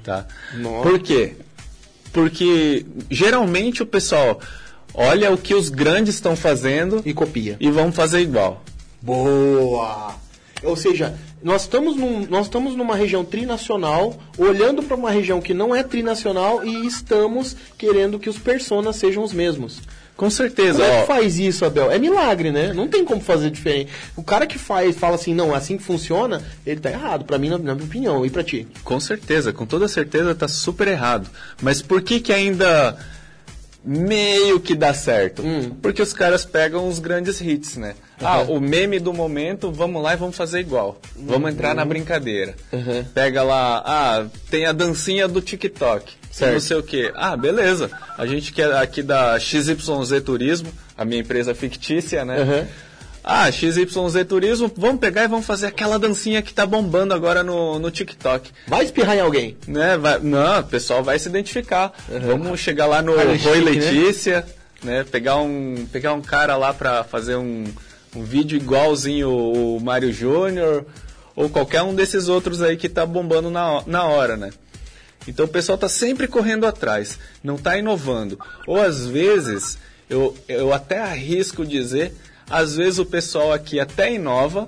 Tá? 0.04 0.26
Nossa. 0.56 0.88
Por 0.88 1.00
quê? 1.00 1.34
Porque 2.14 2.86
geralmente 3.10 3.82
o 3.82 3.86
pessoal 3.88 4.40
olha 4.94 5.32
o 5.32 5.38
que 5.38 5.56
os 5.56 5.70
grandes 5.70 6.14
estão 6.16 6.36
fazendo 6.36 7.02
E 7.06 7.12
copia. 7.14 7.58
e 7.60 7.72
vão 7.72 7.92
fazer 7.92 8.20
igual. 8.20 8.64
Boa! 9.02 10.14
Ou 10.64 10.76
seja, 10.76 11.16
nós 11.44 11.64
estamos, 11.64 11.96
num, 11.96 12.26
nós 12.28 12.46
estamos 12.46 12.76
numa 12.76 12.96
região 12.96 13.26
trinacional, 13.26 14.18
olhando 14.38 14.84
para 14.84 14.96
uma 14.96 15.10
região 15.10 15.42
que 15.42 15.54
não 15.54 15.76
é 15.76 15.84
trinacional 15.84 16.64
e 16.64 16.86
estamos 16.86 17.56
querendo 17.78 18.20
que 18.20 18.30
os 18.30 18.38
personas 18.38 18.96
sejam 18.96 19.24
os 19.24 19.34
mesmos. 19.34 19.82
Com 20.16 20.30
certeza. 20.30 20.80
Como 20.80 20.92
é 20.92 21.02
que 21.02 21.08
faz 21.08 21.40
isso, 21.40 21.66
Abel? 21.66 21.90
É 21.90 21.98
milagre, 21.98 22.52
né? 22.52 22.74
Não 22.74 22.88
tem 22.88 23.04
como 23.04 23.20
fazer 23.20 23.50
diferente. 23.50 23.92
O 24.16 24.22
cara 24.22 24.46
que 24.46 24.60
faz, 24.60 24.96
fala 24.96 25.16
assim, 25.16 25.34
não, 25.34 25.52
é 25.52 25.58
assim 25.58 25.78
que 25.78 25.84
funciona, 25.84 26.44
ele 26.64 26.80
tá 26.80 26.92
errado, 26.92 27.26
pra 27.26 27.40
mim, 27.40 27.50
na, 27.50 27.58
na 27.58 27.74
minha 27.74 27.88
opinião, 27.88 28.24
e 28.24 28.30
pra 28.30 28.44
ti. 28.44 28.68
Com 28.84 29.00
certeza, 29.00 29.52
com 29.52 29.66
toda 29.66 29.88
certeza 29.88 30.36
tá 30.36 30.48
super 30.48 30.88
errado. 30.88 31.28
Mas 31.60 31.82
por 31.82 32.04
que 32.04 32.20
que 32.20 32.32
ainda 32.32 33.00
meio 33.84 34.60
que 34.60 34.76
dá 34.76 34.94
certo? 34.94 35.42
Hum. 35.42 35.72
Porque 35.82 36.04
os 36.04 36.14
caras 36.14 36.46
pegam 36.46 36.88
os 36.88 37.00
grandes 37.00 37.42
hits, 37.42 37.78
né? 37.78 37.96
Ah, 38.22 38.42
o 38.42 38.60
meme 38.60 39.00
do 39.00 39.14
momento, 39.14 39.72
vamos 39.72 40.02
lá 40.02 40.14
e 40.14 40.18
vamos 40.18 40.38
fazer 40.38 40.60
igual. 40.60 41.00
Vamos 41.16 41.52
entrar 41.52 41.74
na 41.74 41.84
brincadeira. 41.84 42.56
Uhum. 42.72 43.04
Pega 43.14 43.44
lá, 43.44 43.84
ah, 43.86 44.26
tem 44.50 44.66
a 44.66 44.72
dancinha 44.72 45.28
do 45.28 45.42
TikTok. 45.42 46.14
Certo. 46.32 46.54
Não 46.54 46.60
sei 46.60 46.78
o 46.78 46.84
quê. 46.84 47.12
Ah, 47.16 47.36
beleza. 47.36 47.92
A 48.18 48.26
gente 48.26 48.54
que 48.54 48.62
é 48.62 48.78
aqui 48.78 49.04
da 49.04 49.38
XYZ 49.38 50.22
Turismo, 50.24 50.72
a 50.98 51.04
minha 51.04 51.20
empresa 51.20 51.54
fictícia, 51.54 52.24
né? 52.24 52.42
Uhum. 52.42 52.68
Ah, 53.24 53.52
XYZ 53.52 53.86
Turismo, 54.28 54.72
vamos 54.76 55.00
pegar 55.00 55.26
e 55.26 55.28
vamos 55.28 55.46
fazer 55.46 55.68
aquela 55.68 56.00
dancinha 56.00 56.42
que 56.42 56.54
tá 56.54 56.66
bombando 56.66 57.14
agora 57.14 57.44
no, 57.44 57.78
no 57.78 57.92
TikTok. 57.92 58.50
Vai 58.68 58.86
espirrar 58.86 59.16
em 59.16 59.20
alguém. 59.20 59.58
Né? 59.68 59.98
Vai, 59.98 60.20
não, 60.20 60.60
o 60.60 60.64
pessoal 60.64 61.04
vai 61.04 61.20
se 61.20 61.30
identificar. 61.30 61.94
Vamos 62.26 62.60
chegar 62.60 62.88
lá 62.88 63.02
no 63.02 63.14
chique, 63.38 63.48
né? 63.48 63.56
Letícia, 63.56 64.46
né? 64.84 65.04
Pegar, 65.04 65.38
um, 65.38 65.86
pegar 65.92 66.14
um 66.14 66.22
cara 66.22 66.58
lá 66.58 66.74
pra 66.74 67.04
fazer 67.04 67.36
um, 67.36 67.66
um 68.16 68.24
vídeo 68.24 68.58
igualzinho 68.58 69.30
o 69.30 69.80
Mário 69.80 70.12
Júnior 70.12 70.86
ou 71.36 71.50
qualquer 71.50 71.82
um 71.82 71.96
desses 71.96 72.28
outros 72.28 72.62
aí 72.62 72.76
que 72.78 72.90
tá 72.90 73.06
bombando 73.06 73.50
na, 73.50 73.84
na 73.86 74.06
hora, 74.06 74.36
né? 74.36 74.52
Então 75.28 75.46
o 75.46 75.50
pessoal 75.50 75.78
tá 75.78 75.88
sempre 75.88 76.28
correndo 76.28 76.66
atrás, 76.66 77.18
não 77.44 77.58
tá 77.58 77.78
inovando. 77.78 78.40
Ou 78.68 78.82
às 78.82 79.06
vezes, 79.06 79.78
eu, 80.10 80.36
eu 80.48 80.74
até 80.74 81.00
arrisco 81.00 81.66
dizer, 81.66 82.14
às 82.50 82.76
vezes 82.76 83.00
o 83.00 83.06
pessoal 83.06 83.54
aqui 83.54 83.80
até 83.80 84.14
inova, 84.14 84.68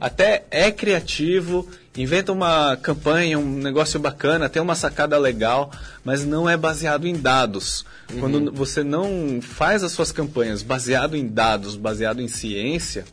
até 0.00 0.44
é 0.50 0.70
criativo, 0.70 1.68
inventa 1.96 2.32
uma 2.32 2.76
campanha, 2.76 3.38
um 3.38 3.58
negócio 3.58 3.98
bacana, 3.98 4.48
tem 4.48 4.60
uma 4.60 4.74
sacada 4.74 5.18
legal, 5.18 5.70
mas 6.04 6.24
não 6.24 6.48
é 6.48 6.56
baseado 6.56 7.06
em 7.06 7.14
dados. 7.14 7.84
Quando 8.20 8.52
você 8.52 8.84
não 8.84 9.40
faz 9.40 9.82
as 9.82 9.92
suas 9.92 10.12
campanhas 10.12 10.62
baseado 10.62 11.16
em 11.16 11.26
dados, 11.26 11.76
baseado 11.76 12.20
em 12.20 12.28
ciência, 12.28 13.04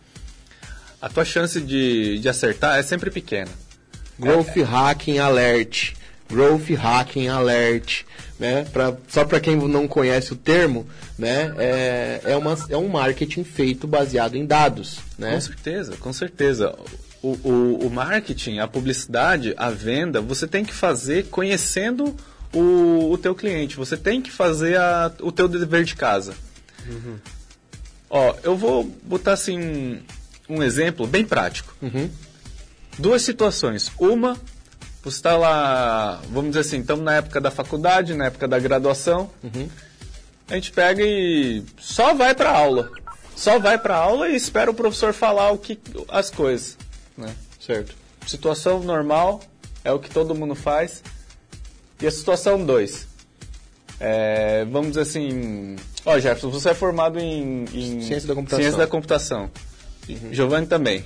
a 1.02 1.10
tua 1.10 1.26
chance 1.26 1.60
de, 1.60 2.20
de 2.20 2.30
acertar 2.30 2.78
é 2.78 2.84
sempre 2.84 3.10
pequena. 3.10 3.52
Growth 4.20 4.56
Hacking 4.56 5.18
Alert. 5.18 5.94
Growth 6.30 6.70
Hacking 6.70 7.28
Alert. 7.28 8.04
Né? 8.40 8.66
Pra, 8.72 8.96
só 9.08 9.24
para 9.26 9.40
quem 9.40 9.56
não 9.56 9.88
conhece 9.88 10.34
o 10.34 10.36
termo, 10.36 10.88
né? 11.18 11.54
é, 11.58 12.22
é, 12.26 12.38
uma, 12.38 12.58
é 12.70 12.78
um 12.78 12.88
marketing 12.88 13.44
feito 13.44 13.88
baseado 13.88 14.36
em 14.36 14.46
dados. 14.46 15.00
Né? 15.18 15.34
Com 15.34 15.42
certeza, 15.42 15.98
com 15.98 16.14
certeza. 16.14 16.76
O, 17.24 17.30
o, 17.44 17.88
o 17.88 17.90
marketing, 17.90 18.60
a 18.60 18.68
publicidade, 18.68 19.54
a 19.58 19.70
venda, 19.70 20.20
você 20.20 20.46
tem 20.46 20.64
que 20.66 20.74
fazer 20.74 21.28
conhecendo 21.30 22.14
o, 22.54 23.12
o 23.12 23.18
teu 23.18 23.34
cliente. 23.34 23.78
Você 23.78 23.96
tem 23.96 24.22
que 24.22 24.30
fazer 24.30 24.78
a, 24.78 25.10
o 25.22 25.32
teu 25.32 25.48
dever 25.48 25.86
de 25.86 25.96
casa. 25.96 26.36
Ó, 28.10 28.36
eu 28.44 28.56
vou 28.58 28.84
botar 29.04 29.32
assim 29.34 30.02
um 30.50 30.62
exemplo 30.62 31.08
bem 31.08 31.26
prático. 31.26 31.74
Duas 33.00 33.22
situações. 33.22 33.90
Uma, 33.98 34.38
você 35.02 35.18
está 35.18 35.36
lá, 35.38 36.22
vamos 36.30 36.52
dizer 36.52 36.60
assim, 36.60 36.82
estamos 36.82 37.04
na 37.04 37.16
época 37.16 37.40
da 37.42 37.50
faculdade, 37.50 38.14
na 38.14 38.26
época 38.26 38.48
da 38.48 38.60
graduação. 38.60 39.32
A 40.50 40.56
gente 40.56 40.72
pega 40.74 41.02
e 41.02 41.64
só 41.80 42.14
vai 42.14 42.36
para 42.36 42.52
aula. 42.52 42.92
Só 43.36 43.58
vai 43.58 43.80
para 43.80 43.96
aula 43.96 44.30
e 44.30 44.36
espera 44.36 44.70
o 44.70 44.74
professor 44.74 45.14
falar 45.14 45.52
o 45.52 45.58
que 45.58 45.80
as 46.10 46.30
coisas, 46.30 46.78
né? 47.18 47.36
Certo. 47.60 47.96
Situação 48.28 48.82
normal 48.82 49.42
é 49.84 49.92
o 49.92 50.00
que 50.00 50.10
todo 50.10 50.34
mundo 50.36 50.56
faz. 50.56 51.04
E 52.02 52.08
a 52.08 52.12
situação 52.12 52.66
2. 52.66 53.08
vamos 54.72 54.90
dizer 54.90 55.02
assim. 55.02 55.76
Ó, 56.06 56.20
Jefferson, 56.20 56.50
você 56.50 56.70
é 56.70 56.74
formado 56.74 57.20
em, 57.20 57.66
em 57.74 58.02
Ciência 58.02 58.28
da 58.28 58.36
computação. 58.36 58.62
Ciência 58.62 58.80
da 58.80 58.88
computação. 58.88 59.52
Giovanni 60.32 60.68
também. 60.68 61.06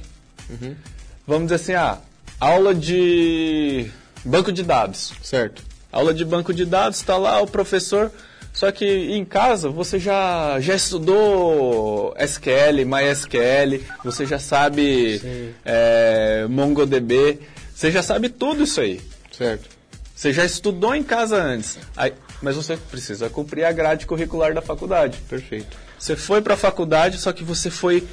Vamos 1.26 1.50
dizer 1.50 1.56
assim, 1.56 1.74
ah, 1.74 2.00
aula 2.40 2.74
de 2.74 3.92
banco 4.24 4.52
de 4.52 4.64
dados. 4.64 5.14
Certo. 5.22 5.64
Aula 5.92 6.14
de 6.14 6.24
banco 6.26 6.54
de 6.54 6.66
dados, 6.66 7.00
está 7.00 7.18
lá 7.18 7.42
o 7.42 7.48
professor. 7.48 8.12
Só 8.58 8.72
que 8.72 8.86
em 8.86 9.24
casa 9.24 9.70
você 9.70 10.00
já, 10.00 10.60
já 10.60 10.74
estudou 10.74 12.12
SQL, 12.18 12.86
MySQL, 12.88 13.84
você 14.04 14.26
já 14.26 14.40
sabe 14.40 15.22
é, 15.64 16.48
MongoDB, 16.50 17.40
você 17.76 17.92
já 17.92 18.02
sabe 18.02 18.30
tudo 18.30 18.64
isso 18.64 18.82
aí. 18.82 19.00
Certo. 19.32 19.70
Você 20.16 20.34
já 20.34 20.44
estudou 20.44 20.96
em 20.96 21.04
casa 21.04 21.38
antes. 21.38 21.78
Aí- 21.96 22.14
mas 22.42 22.56
você 22.56 22.76
precisa 22.78 23.30
cumprir 23.30 23.64
a 23.64 23.72
grade 23.72 24.08
curricular 24.08 24.56
da 24.56 24.62
faculdade. 24.62 25.20
Perfeito. 25.30 25.78
Você 26.00 26.16
foi 26.16 26.42
para 26.42 26.56
a 26.56 26.58
faculdade, 26.58 27.20
só 27.20 27.32
que 27.32 27.44
você 27.44 27.70
foi 27.70 28.08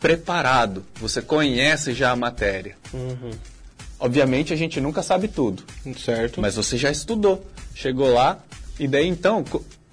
preparado. 0.00 0.82
Você 0.98 1.20
conhece 1.20 1.92
já 1.92 2.10
a 2.12 2.16
matéria. 2.16 2.74
Obviamente 4.00 4.52
a 4.52 4.56
gente 4.56 4.80
nunca 4.80 5.02
sabe 5.02 5.28
tudo. 5.28 5.62
Certo. 6.02 6.40
Mas 6.40 6.54
você 6.54 6.78
já 6.78 6.90
estudou. 6.90 7.44
Chegou 7.74 8.12
lá, 8.14 8.38
e 8.78 8.86
daí 8.86 9.06
então, 9.06 9.44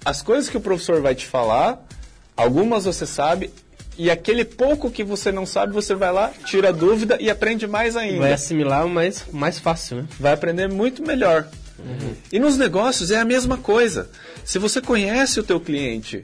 as 0.04 0.22
coisas 0.22 0.48
que 0.48 0.56
o 0.56 0.60
professor 0.60 1.00
vai 1.00 1.14
te 1.14 1.26
falar, 1.26 1.84
algumas 2.36 2.84
você 2.84 3.06
sabe, 3.06 3.50
e 3.98 4.10
aquele 4.10 4.44
pouco 4.44 4.90
que 4.90 5.02
você 5.02 5.32
não 5.32 5.46
sabe, 5.46 5.72
você 5.72 5.94
vai 5.94 6.12
lá, 6.12 6.32
tira 6.44 6.72
dúvida 6.72 7.16
e 7.20 7.30
aprende 7.30 7.66
mais 7.66 7.96
ainda. 7.96 8.20
Vai 8.20 8.32
assimilar 8.32 8.86
mais, 8.86 9.24
mais 9.32 9.58
fácil, 9.58 9.98
né? 9.98 10.08
Vai 10.20 10.32
aprender 10.32 10.68
muito 10.68 11.02
melhor. 11.02 11.48
E 12.32 12.38
nos 12.38 12.56
negócios 12.56 13.10
é 13.10 13.18
a 13.18 13.24
mesma 13.24 13.56
coisa. 13.56 14.10
Se 14.44 14.58
você 14.58 14.80
conhece 14.80 15.40
o 15.40 15.42
teu 15.42 15.60
cliente 15.60 16.22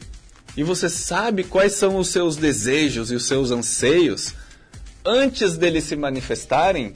e 0.57 0.63
você 0.63 0.89
sabe 0.89 1.45
quais 1.45 1.75
são 1.75 1.97
os 1.97 2.09
seus 2.09 2.37
desejos 2.37 3.11
e 3.11 3.15
os 3.15 3.27
seus 3.27 3.51
anseios, 3.51 4.35
antes 5.05 5.57
deles 5.57 5.85
se 5.85 5.97
manifestarem, 5.97 6.95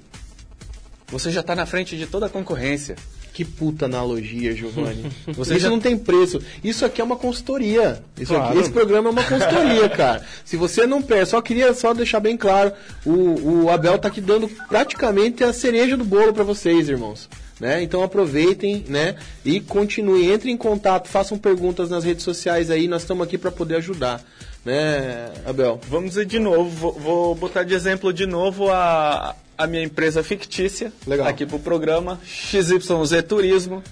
você 1.09 1.31
já 1.31 1.41
está 1.41 1.55
na 1.55 1.67
frente 1.67 1.97
de 1.97 2.07
toda 2.07 2.27
a 2.27 2.31
concorrência. 2.31 2.97
Que 3.37 3.45
puta 3.45 3.85
analogia, 3.85 4.55
Giovanni. 4.57 5.05
Você 5.29 5.53
Isso 5.57 5.65
já- 5.65 5.69
não 5.69 5.79
tem 5.79 5.95
preço. 5.95 6.41
Isso 6.65 6.87
aqui 6.87 7.03
é 7.03 7.05
uma 7.05 7.17
consultoria. 7.17 8.03
Isso 8.19 8.35
aqui- 8.35 8.43
Claro. 8.47 8.61
esse 8.61 8.71
programa 8.71 9.11
é 9.11 9.13
uma 9.13 9.23
consultoria, 9.25 9.89
cara. 9.95 10.25
Se 10.43 10.57
você 10.57 10.87
não 10.87 11.03
perde, 11.03 11.29
só 11.29 11.43
queria 11.43 11.75
só 11.75 11.93
deixar 11.93 12.19
bem 12.19 12.35
claro, 12.35 12.73
o, 13.05 13.65
o 13.65 13.71
Abel 13.71 13.99
tá 13.99 14.09
aqui 14.09 14.23
dando 14.23 14.49
praticamente 14.71 15.45
a 15.45 15.53
cereja 15.53 15.99
do 15.99 16.05
bolo 16.05 16.33
para 16.33 16.45
vocês, 16.45 16.89
irmãos. 16.89 17.29
Né? 17.61 17.83
Então 17.83 18.03
aproveitem, 18.03 18.85
né? 18.89 19.17
E 19.45 19.61
continuem, 19.61 20.33
entrem 20.33 20.55
em 20.55 20.57
contato, 20.57 21.07
façam 21.09 21.37
perguntas 21.37 21.91
nas 21.91 22.05
redes 22.05 22.25
sociais 22.25 22.71
aí, 22.71 22.89
nós 22.89 23.03
estamos 23.03 23.27
aqui 23.27 23.37
para 23.37 23.51
poder 23.51 23.77
ajudar, 23.77 24.23
né, 24.65 25.31
Abel? 25.47 25.79
Vamos 25.91 26.11
dizer 26.11 26.25
de 26.27 26.39
novo, 26.39 26.71
vou, 26.71 26.93
vou 26.93 27.35
botar 27.35 27.63
de 27.65 27.73
exemplo 27.75 28.13
de 28.13 28.27
novo 28.27 28.71
a, 28.71 29.35
a 29.57 29.67
minha 29.67 29.83
empresa 29.83 30.23
fictícia 30.23 30.93
Legal. 31.07 31.27
aqui 31.27 31.47
pro 31.47 31.59
programa 31.59 32.21
XYZ 32.25 33.23
Turismo, 33.29 33.83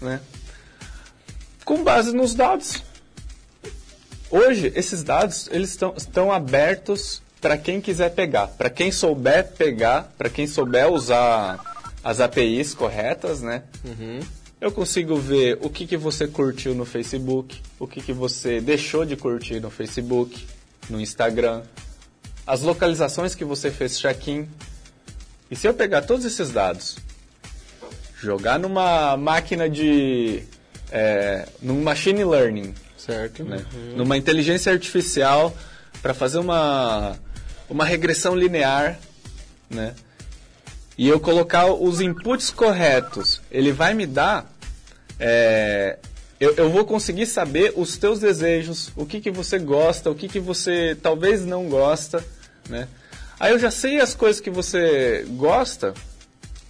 né? 0.00 0.20
Com 1.64 1.82
base 1.82 2.14
nos 2.14 2.34
dados. 2.34 2.82
Hoje 4.30 4.72
esses 4.74 5.02
dados 5.02 5.48
eles 5.50 5.70
estão, 5.70 5.94
estão 5.96 6.32
abertos 6.32 7.22
para 7.40 7.56
quem 7.56 7.80
quiser 7.80 8.10
pegar, 8.10 8.48
para 8.48 8.70
quem 8.70 8.92
souber 8.92 9.52
pegar, 9.52 10.12
para 10.16 10.28
quem 10.28 10.46
souber 10.46 10.90
usar 10.90 11.58
as 12.04 12.20
APIs 12.20 12.74
corretas, 12.74 13.40
né? 13.40 13.62
Eu 14.60 14.70
consigo 14.70 15.16
ver 15.16 15.58
o 15.62 15.70
que, 15.70 15.86
que 15.86 15.96
você 15.96 16.28
curtiu 16.28 16.74
no 16.74 16.84
Facebook, 16.84 17.60
o 17.78 17.86
que, 17.86 18.02
que 18.02 18.12
você 18.12 18.60
deixou 18.60 19.06
de 19.06 19.16
curtir 19.16 19.58
no 19.58 19.70
Facebook, 19.70 20.46
no 20.90 21.00
Instagram, 21.00 21.62
as 22.46 22.60
localizações 22.62 23.34
que 23.34 23.44
você 23.44 23.70
fez 23.70 23.98
check-in. 23.98 24.46
E 25.50 25.56
se 25.56 25.66
eu 25.66 25.74
pegar 25.74 26.02
todos 26.02 26.24
esses 26.24 26.50
dados, 26.50 26.96
jogar 28.20 28.58
numa 28.58 29.16
máquina 29.16 29.68
de. 29.68 30.42
É, 30.92 31.46
num 31.62 31.82
machine 31.82 32.24
learning, 32.24 32.74
Certo. 32.96 33.44
né? 33.44 33.64
numa 33.94 34.16
inteligência 34.16 34.72
artificial 34.72 35.56
para 36.02 36.12
fazer 36.12 36.38
uma, 36.38 37.16
uma 37.68 37.84
regressão 37.84 38.34
linear, 38.34 38.98
né? 39.68 39.94
E 40.98 41.08
eu 41.08 41.18
colocar 41.20 41.66
os 41.72 42.00
inputs 42.00 42.50
corretos, 42.50 43.40
ele 43.50 43.72
vai 43.72 43.94
me 43.94 44.06
dar. 44.06 44.52
é, 45.18 45.98
eu, 46.38 46.54
eu 46.56 46.70
vou 46.70 46.84
conseguir 46.84 47.26
saber 47.26 47.72
os 47.76 47.96
teus 47.96 48.18
desejos, 48.18 48.90
o 48.96 49.04
que, 49.06 49.20
que 49.20 49.30
você 49.30 49.58
gosta, 49.58 50.10
o 50.10 50.14
que, 50.14 50.26
que 50.26 50.40
você 50.40 50.96
talvez 51.02 51.44
não 51.44 51.68
gosta, 51.68 52.24
né? 52.68 52.88
Aí 53.40 53.52
eu 53.52 53.58
já 53.58 53.70
sei 53.70 53.98
as 54.00 54.14
coisas 54.14 54.38
que 54.38 54.50
você 54.50 55.24
gosta, 55.30 55.94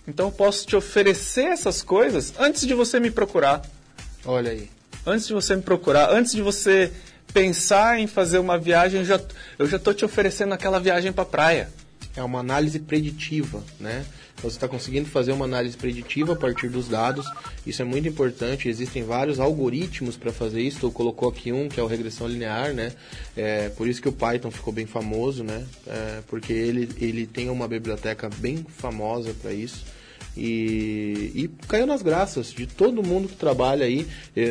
então 0.07 0.27
eu 0.27 0.33
posso 0.33 0.65
te 0.65 0.77
oferecer 0.77 1.47
essas 1.47 1.83
coisas 1.83 2.33
antes 2.39 2.65
de 2.65 2.75
você 2.75 3.01
me 3.01 3.11
procurar 3.11 3.61
Olha 4.25 4.53
aí. 4.53 4.71
antes 5.05 5.27
de 5.27 5.33
você 5.33 5.57
me 5.57 5.63
procurar, 5.63 6.11
antes 6.11 6.33
de 6.33 6.41
você 6.41 6.93
pensar 7.35 7.99
em 7.99 8.07
fazer 8.07 8.39
uma 8.39 8.57
viagem, 8.57 9.01
eu 9.01 9.05
já, 9.05 9.21
eu 9.59 9.67
já 9.67 9.81
tô 9.81 9.93
te 9.93 10.05
oferecendo 10.05 10.55
aquela 10.55 10.79
viagem 10.79 11.13
pra 11.13 11.25
praia. 11.25 11.69
É 12.17 12.23
uma 12.23 12.41
análise 12.41 12.79
preditiva, 12.79 13.63
né? 13.79 14.05
Você 14.43 14.57
está 14.57 14.69
conseguindo 14.69 15.09
fazer 15.09 15.33
uma 15.33 15.45
análise 15.45 15.77
preditiva 15.77 16.33
a 16.33 16.37
partir 16.37 16.69
dos 16.69 16.89
dados. 16.89 17.27
Isso 17.67 17.83
é 17.83 17.85
muito 17.85 18.09
importante. 18.09 18.69
Existem 18.69 19.03
vários 19.03 19.39
algoritmos 19.39 20.17
para 20.17 20.33
fazer 20.33 20.61
isso. 20.63 20.81
Tu 20.81 20.91
colocou 20.91 21.29
aqui 21.29 21.53
um 21.53 21.69
que 21.69 21.79
é 21.79 21.83
o 21.83 21.87
regressão 21.87 22.27
linear, 22.27 22.73
né? 22.73 22.93
É, 23.37 23.69
por 23.71 23.89
isso 23.89 24.01
que 24.01 24.09
o 24.09 24.13
Python 24.13 24.51
ficou 24.51 24.73
bem 24.73 24.87
famoso, 24.87 25.45
né? 25.45 25.67
É, 25.87 26.21
porque 26.27 26.53
ele, 26.53 26.89
ele 27.01 27.27
tem 27.27 27.51
uma 27.51 27.69
biblioteca 27.69 28.29
bem 28.39 28.65
famosa 28.77 29.35
para 29.41 29.53
isso. 29.53 29.85
E, 30.37 31.33
e 31.35 31.51
caiu 31.67 31.87
nas 31.87 32.03
graças 32.03 32.53
de 32.53 32.67
todo 32.67 33.03
mundo 33.03 33.29
que 33.29 33.37
trabalha 33.37 33.85
aí. 33.85 34.07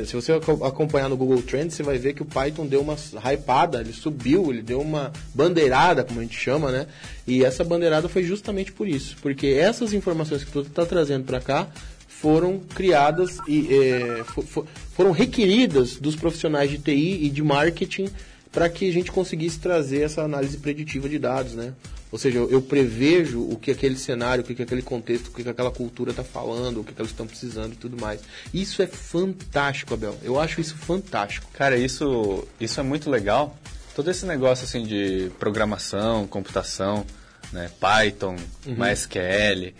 Se 0.05 0.13
você 0.13 0.33
aco- 0.33 0.63
acompanhar 0.63 1.09
no 1.09 1.17
Google 1.17 1.41
Trends, 1.41 1.73
você 1.75 1.83
vai 1.83 1.97
ver 1.97 2.13
que 2.13 2.21
o 2.21 2.25
Python 2.25 2.65
deu 2.65 2.81
uma 2.81 2.95
hypada, 3.33 3.79
ele 3.81 3.93
subiu, 3.93 4.51
ele 4.51 4.61
deu 4.61 4.81
uma 4.81 5.11
bandeirada, 5.33 6.03
como 6.03 6.19
a 6.19 6.23
gente 6.23 6.37
chama, 6.37 6.71
né? 6.71 6.87
E 7.25 7.43
essa 7.43 7.63
bandeirada 7.63 8.09
foi 8.09 8.23
justamente 8.23 8.71
por 8.71 8.87
isso, 8.87 9.15
porque 9.21 9.47
essas 9.47 9.93
informações 9.93 10.43
que 10.43 10.51
tu 10.51 10.61
está 10.61 10.85
trazendo 10.85 11.23
para 11.25 11.39
cá 11.39 11.67
foram 12.07 12.59
criadas 12.75 13.37
e 13.47 13.67
eh, 13.73 14.23
fo- 14.25 14.41
fo- 14.41 14.67
foram 14.93 15.11
requeridas 15.11 15.95
dos 15.95 16.15
profissionais 16.15 16.69
de 16.69 16.77
TI 16.77 17.25
e 17.25 17.29
de 17.29 17.41
marketing 17.41 18.09
para 18.51 18.69
que 18.69 18.89
a 18.89 18.93
gente 18.93 19.11
conseguisse 19.11 19.59
trazer 19.59 20.01
essa 20.01 20.23
análise 20.23 20.57
preditiva 20.57 21.07
de 21.07 21.19
dados, 21.19 21.53
né? 21.53 21.73
Ou 22.11 22.17
seja, 22.17 22.39
eu, 22.39 22.49
eu 22.49 22.61
prevejo 22.61 23.41
o 23.41 23.55
que 23.55 23.69
aquele 23.69 23.95
cenário, 23.95 24.43
o 24.43 24.47
que, 24.47 24.55
que 24.55 24.63
aquele 24.63 24.81
contexto, 24.81 25.27
o 25.27 25.31
que, 25.31 25.43
que 25.43 25.49
aquela 25.49 25.69
cultura 25.69 26.09
está 26.09 26.23
falando, 26.23 26.81
o 26.81 26.83
que, 26.83 26.93
elas 26.97 27.11
estão 27.11 27.27
precisando 27.27 27.73
e 27.73 27.75
tudo 27.75 28.01
mais. 28.01 28.21
Isso 28.51 28.81
é 28.81 28.87
fantástico, 28.87 29.93
Abel. 29.93 30.17
Eu 30.23 30.39
acho 30.39 30.59
isso 30.59 30.75
fantástico. 30.75 31.47
Cara, 31.53 31.77
isso, 31.77 32.47
isso 32.59 32.79
é 32.79 32.83
muito 32.83 33.11
legal. 33.11 33.55
Todo 33.95 34.09
esse 34.09 34.25
negócio 34.25 34.65
assim 34.65 34.83
de 34.83 35.31
programação, 35.37 36.25
computação, 36.25 37.05
né, 37.53 37.69
Python, 37.79 38.35
MySQL, 38.65 39.73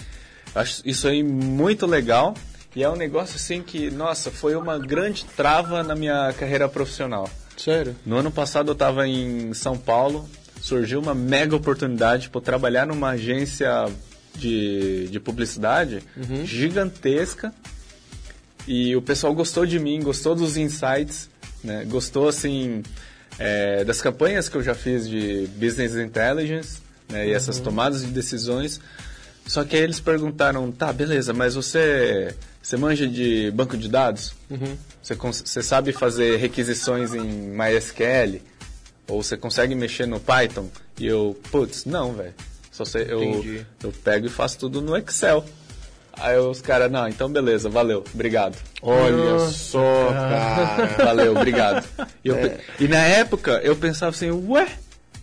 eu 0.53 0.61
acho 0.61 0.81
isso 0.85 1.07
aí 1.07 1.23
muito 1.23 1.87
legal. 1.87 2.35
E 2.75 2.83
é 2.83 2.89
um 2.89 2.95
negócio 2.95 3.37
assim 3.37 3.63
que, 3.63 3.89
nossa, 3.89 4.29
foi 4.29 4.55
uma 4.55 4.77
grande 4.77 5.25
trava 5.35 5.81
na 5.81 5.95
minha 5.95 6.31
carreira 6.33 6.69
profissional. 6.69 7.27
Sério? 7.64 7.95
No 8.06 8.15
ano 8.15 8.31
passado 8.31 8.69
eu 8.69 8.73
estava 8.73 9.06
em 9.06 9.53
São 9.53 9.77
Paulo, 9.77 10.30
surgiu 10.61 11.02
uma 11.02 11.14
mega 11.14 11.56
oportunidade 11.56 12.30
para 12.30 12.40
trabalhar 12.40 12.88
numa 12.88 13.10
agência 13.10 13.69
de, 14.34 15.10
de 15.10 15.19
publicidade 15.19 16.02
gigantesca 16.45 17.53
e 18.65 18.95
o 18.95 19.02
pessoal 19.02 19.34
gostou 19.34 19.65
de 19.65 19.77
mim, 19.77 20.02
gostou 20.02 20.36
dos 20.36 20.56
insights, 20.56 21.30
né? 21.61 21.84
gostou 21.86 22.30
assim 22.30 22.81
é, 23.38 23.84
das 23.84 24.02
campanhas 24.02 24.48
que 24.48 24.56
eu 24.56 24.64
já 24.64 24.73
fiz 24.73 25.10
de 25.10 25.48
business 25.57 25.95
intelligence 25.95 26.81
né? 27.10 27.27
e 27.27 27.34
essas 27.34 27.60
tomadas 27.60 28.02
de 28.02 28.07
decisões. 28.07 28.80
Só 29.45 29.65
que 29.65 29.76
aí 29.76 29.81
eles 29.81 29.99
perguntaram, 29.99 30.72
tá, 30.72 30.94
beleza, 30.94 31.34
mas 31.34 31.56
você, 31.56 32.34
você 32.61 32.77
manja 32.77 33.07
de 33.07 33.52
banco 33.52 33.76
de 33.77 33.88
dados? 33.88 34.34
Você, 35.02 35.15
cons- 35.15 35.44
você 35.45 35.61
sabe 35.64 35.91
fazer 35.91 36.38
requisições 36.38 37.14
em 37.14 37.22
MySQL? 37.23 38.41
Ou 39.07 39.23
você 39.23 39.36
consegue 39.38 39.73
mexer 39.76 40.06
no 40.06 40.19
Python? 40.19 40.69
E 40.99 41.07
eu, 41.07 41.40
putz, 41.52 41.86
não, 41.86 42.14
velho. 42.14 42.34
Só 42.72 42.86
sei, 42.86 43.07
eu, 43.10 43.44
eu 43.84 43.91
pego 44.03 44.27
e 44.27 44.30
faço 44.30 44.57
tudo 44.60 44.81
no 44.81 44.95
Excel. 44.95 45.44
Aí 46.14 46.38
os 46.38 46.61
caras, 46.61 46.91
não, 46.91 47.07
então 47.07 47.30
beleza, 47.30 47.69
valeu, 47.69 48.03
obrigado. 48.14 48.56
Olha 48.81 49.40
só, 49.52 50.10
cara. 50.11 51.06
Valeu, 51.06 51.31
obrigado. 51.36 51.88
E, 52.23 52.31
pe- 52.31 52.57
e 52.80 52.88
na 52.88 52.99
época 52.99 53.61
eu 53.64 53.76
pensava 53.76 54.10
assim, 54.15 54.30
ué, 54.30 54.68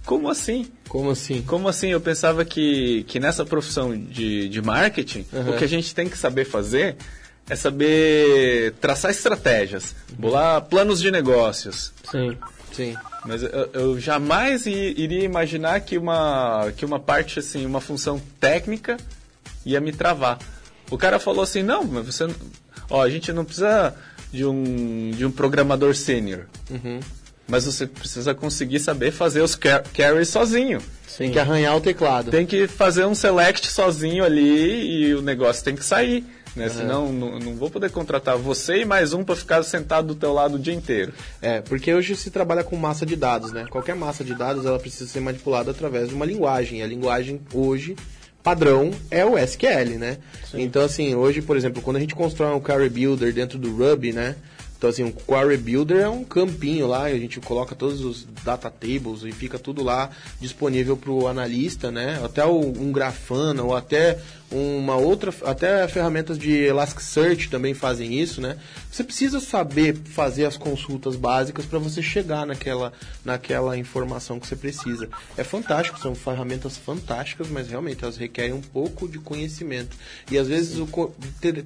como 0.07 0.29
assim? 0.31 0.71
Como 0.89 1.11
assim? 1.11 1.43
Como 1.43 1.69
assim? 1.69 1.89
Eu 1.89 2.01
pensava 2.01 2.45
que, 2.47 3.05
que 3.09 3.21
nessa 3.21 3.45
profissão 3.45 3.97
de, 3.97 4.49
de 4.49 4.63
marketing, 4.63 5.27
Uhum. 5.33 5.51
o 5.51 5.57
que 5.59 5.65
a 5.65 5.69
gente 5.69 5.95
tem 5.95 6.09
que 6.09 6.17
saber 6.17 6.45
fazer 6.47 6.97
é 7.48 7.56
saber 7.56 8.73
traçar 8.81 9.10
estratégias, 9.10 9.94
bolar 10.18 10.62
planos 10.62 11.01
de 11.01 11.10
negócios. 11.10 11.93
Sim. 12.10 12.36
Sim. 12.73 12.94
Mas 13.24 13.43
eu, 13.43 13.70
eu 13.73 14.01
jamais 14.01 14.66
iria 14.66 15.24
imaginar 15.24 15.81
que 15.81 15.97
uma, 15.98 16.73
que 16.77 16.85
uma 16.85 17.01
parte, 17.01 17.39
assim, 17.39 17.64
uma 17.64 17.81
função 17.81 18.20
técnica 18.39 18.97
ia 19.64 19.81
me 19.81 19.93
travar. 19.93 20.39
O 20.90 20.98
cara 20.98 21.18
falou 21.18 21.43
assim, 21.43 21.62
não, 21.62 21.82
mas 21.85 22.06
você... 22.06 22.28
Ó, 22.89 23.02
a 23.02 23.10
gente 23.10 23.32
não 23.32 23.44
precisa 23.44 23.94
de 24.32 24.44
um, 24.44 25.10
de 25.10 25.24
um 25.27 25.31
programador 25.31 25.94
sênior. 25.94 26.44
Mas 27.48 27.64
você 27.64 27.86
precisa 27.86 28.35
conseguir 28.35 28.78
saber 28.81 29.10
fazer 29.10 29.40
os 29.40 29.55
car- 29.55 29.82
carries 29.94 30.28
sozinho. 30.28 30.81
Tem 31.16 31.31
que 31.32 31.39
arranhar 31.39 31.77
o 31.77 31.81
teclado. 31.81 32.31
Tem 32.31 32.44
que 32.44 32.66
fazer 32.68 33.06
um 33.06 33.14
select 33.14 33.66
sozinho 33.68 34.23
ali 34.23 35.06
e 35.09 35.14
o 35.14 35.23
negócio 35.23 35.64
tem 35.64 35.74
que 35.74 35.85
sair. 35.85 36.24
Né? 36.57 36.70
Senão 36.70 37.12
não, 37.12 37.39
não 37.39 37.55
vou 37.55 37.70
poder 37.70 37.91
contratar 37.91 38.39
você 38.39 38.78
e 38.78 38.85
mais 38.87 39.12
um 39.12 39.23
para 39.23 39.37
ficar 39.37 39.62
sentado 39.62 40.09
do 40.09 40.15
teu 40.15 40.33
lado 40.33 40.55
o 40.55 40.59
dia 40.59 40.73
inteiro. 40.73 41.12
É, 41.43 41.61
porque 41.61 41.93
hoje 41.93 42.16
se 42.16 42.31
trabalha 42.31 42.65
com 42.65 42.74
massa 42.77 43.05
de 43.05 43.15
dados, 43.15 43.53
né? 43.53 43.66
Qualquer 43.69 43.95
massa 43.95 44.24
de 44.24 44.35
dados 44.35 44.65
ela 44.65 44.78
precisa 44.78 45.09
ser 45.09 45.20
manipulada 45.20 45.70
através 45.70 46.09
de 46.09 46.15
uma 46.15 46.24
linguagem. 46.24 46.81
E 46.81 46.83
a 46.83 46.87
linguagem 46.87 47.41
hoje 47.53 47.95
padrão 48.43 48.91
é 49.11 49.24
o 49.24 49.37
SQL, 49.37 49.99
né? 49.99 50.16
Então 50.55 50.83
assim, 50.83 51.15
hoje, 51.15 51.43
por 51.43 51.57
exemplo, 51.59 51.83
quando 51.83 51.99
a 51.99 52.01
gente 52.01 52.15
constrói 52.15 52.55
um 52.55 52.61
query 52.61 52.89
builder 52.89 53.35
dentro 53.35 53.59
do 53.59 53.70
Ruby, 53.77 54.12
né? 54.12 54.37
Então 54.87 54.91
assim, 54.91 55.03
um 55.03 55.11
query 55.11 55.57
builder 55.57 55.99
é 56.03 56.09
um 56.09 56.23
campinho 56.23 56.87
lá, 56.87 57.03
a 57.05 57.19
gente 57.19 57.41
coloca 57.41 57.75
todos 57.75 58.03
os 58.05 58.25
data 58.45 58.71
tables 58.71 59.25
e 59.25 59.33
fica 59.33 59.59
tudo 59.59 59.83
lá 59.83 60.11
disponível 60.41 60.97
para 60.97 61.11
o 61.11 61.27
analista, 61.27 61.91
né? 61.91 62.21
Até 62.25 62.45
o- 62.45 62.61
um 62.61 62.93
Grafana 62.93 63.65
ou 63.65 63.75
até 63.75 64.19
uma 64.49 64.95
outra, 64.95 65.35
até 65.45 65.89
ferramentas 65.89 66.39
de 66.39 66.53
Elasticsearch 66.53 67.49
também 67.51 67.75
fazem 67.75 68.15
isso, 68.15 68.41
né? 68.41 68.57
Você 68.89 69.03
precisa 69.03 69.41
saber 69.41 69.97
fazer 70.05 70.45
as 70.45 70.57
consultas 70.57 71.17
básicas 71.17 71.65
para 71.65 71.81
você 71.81 72.01
chegar 72.01 72.47
naquela, 72.47 72.93
naquela 73.25 73.77
informação 73.77 74.39
que 74.39 74.47
você 74.47 74.55
precisa. 74.55 75.09
É 75.37 75.43
fantástico, 75.43 75.99
são 75.99 76.15
ferramentas 76.15 76.77
fantásticas, 76.77 77.49
mas 77.49 77.67
realmente 77.69 78.05
elas 78.05 78.17
requerem 78.17 78.53
um 78.53 78.61
pouco 78.63 79.09
de 79.09 79.19
conhecimento. 79.19 79.97
E 80.31 80.39
às 80.39 80.47
vezes 80.47 80.79
o 80.79 80.87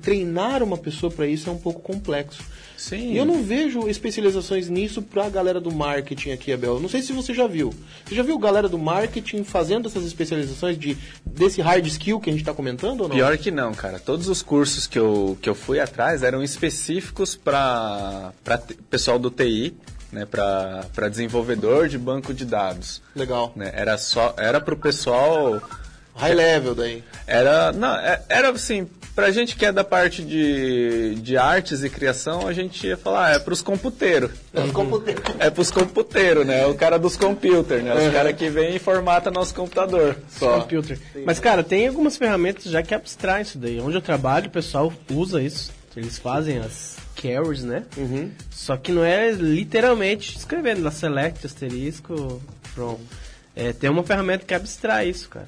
treinar 0.00 0.62
uma 0.62 0.78
pessoa 0.78 1.12
para 1.12 1.26
isso 1.26 1.50
é 1.50 1.52
um 1.52 1.58
pouco 1.58 1.80
complexo. 1.82 2.42
Sim. 2.80 3.12
E 3.12 3.18
eu 3.18 3.26
não 3.26 3.42
vejo 3.42 3.86
especializações 3.90 4.70
nisso 4.70 5.02
pra 5.02 5.28
galera 5.28 5.60
do 5.60 5.70
marketing 5.70 6.30
aqui, 6.30 6.50
Abel. 6.50 6.80
Não 6.80 6.88
sei 6.88 7.02
se 7.02 7.12
você 7.12 7.34
já 7.34 7.46
viu. 7.46 7.74
Você 8.06 8.14
já 8.14 8.22
viu 8.22 8.38
galera 8.38 8.70
do 8.70 8.78
marketing 8.78 9.44
fazendo 9.44 9.86
essas 9.86 10.02
especializações 10.06 10.78
de, 10.78 10.96
desse 11.26 11.60
hard 11.60 11.86
skill 11.86 12.18
que 12.18 12.30
a 12.30 12.32
gente 12.32 12.42
tá 12.42 12.54
comentando 12.54 13.02
ou 13.02 13.08
não? 13.08 13.14
Pior 13.14 13.36
que 13.36 13.50
não, 13.50 13.74
cara. 13.74 13.98
Todos 13.98 14.28
os 14.28 14.40
cursos 14.40 14.86
que 14.86 14.98
eu, 14.98 15.36
que 15.42 15.48
eu 15.50 15.54
fui 15.54 15.78
atrás 15.78 16.22
eram 16.22 16.42
específicos 16.42 17.36
para 17.36 18.32
pessoal 18.88 19.18
do 19.18 19.30
TI, 19.30 19.74
né, 20.10 20.24
para 20.24 21.08
desenvolvedor 21.10 21.86
de 21.86 21.98
banco 21.98 22.32
de 22.32 22.46
dados. 22.46 23.02
Legal. 23.14 23.52
Né? 23.54 23.70
Era 23.74 23.98
só 23.98 24.34
era 24.38 24.58
para 24.58 24.72
o 24.72 24.78
pessoal 24.78 25.60
High 26.14 26.34
level 26.34 26.74
daí. 26.74 27.02
Era, 27.26 27.72
não, 27.72 27.94
é- 27.96 28.20
era 28.28 28.50
assim, 28.50 28.86
pra 29.14 29.30
gente 29.30 29.56
que 29.56 29.64
é 29.64 29.72
da 29.72 29.84
parte 29.84 30.22
de, 30.22 31.14
de 31.16 31.36
artes 31.36 31.82
e 31.82 31.88
criação, 31.90 32.46
a 32.46 32.52
gente 32.52 32.86
ia 32.86 32.96
falar, 32.96 33.26
ah, 33.26 33.30
é 33.32 33.38
pros 33.38 33.62
computeiros. 33.62 34.30
É 35.38 35.50
pros 35.50 35.70
computeiros, 35.70 36.46
né? 36.46 36.66
O 36.66 36.74
cara 36.74 36.98
dos 36.98 37.16
computers, 37.16 37.82
né? 37.82 37.94
Os 37.94 38.12
caras 38.12 38.34
que 38.36 38.48
vem 38.50 38.76
e 38.76 38.78
formata 38.78 39.30
nosso 39.30 39.54
computador. 39.54 40.16
Só. 40.30 40.60
Computer. 40.60 40.98
Mas, 41.24 41.38
cara, 41.38 41.62
tem 41.62 41.86
algumas 41.88 42.16
ferramentas 42.16 42.64
já 42.64 42.82
que 42.82 42.94
abstraem 42.94 43.42
isso 43.42 43.58
daí. 43.58 43.80
Onde 43.80 43.96
eu 43.96 44.02
trabalho, 44.02 44.48
o 44.48 44.50
pessoal 44.50 44.92
usa 45.10 45.42
isso. 45.42 45.70
Eles 45.96 46.18
fazem 46.18 46.58
as 46.58 46.96
carries, 47.16 47.62
né? 47.64 47.84
Só 48.50 48.76
que 48.76 48.92
não 48.92 49.04
é 49.04 49.30
literalmente 49.32 50.36
escrevendo 50.36 50.80
na 50.80 50.90
select, 50.90 51.44
asterisco, 51.46 52.40
from. 52.74 52.98
É, 53.54 53.72
tem 53.72 53.90
uma 53.90 54.04
ferramenta 54.04 54.44
que 54.46 54.54
abstrai 54.54 55.08
isso, 55.08 55.28
cara. 55.28 55.46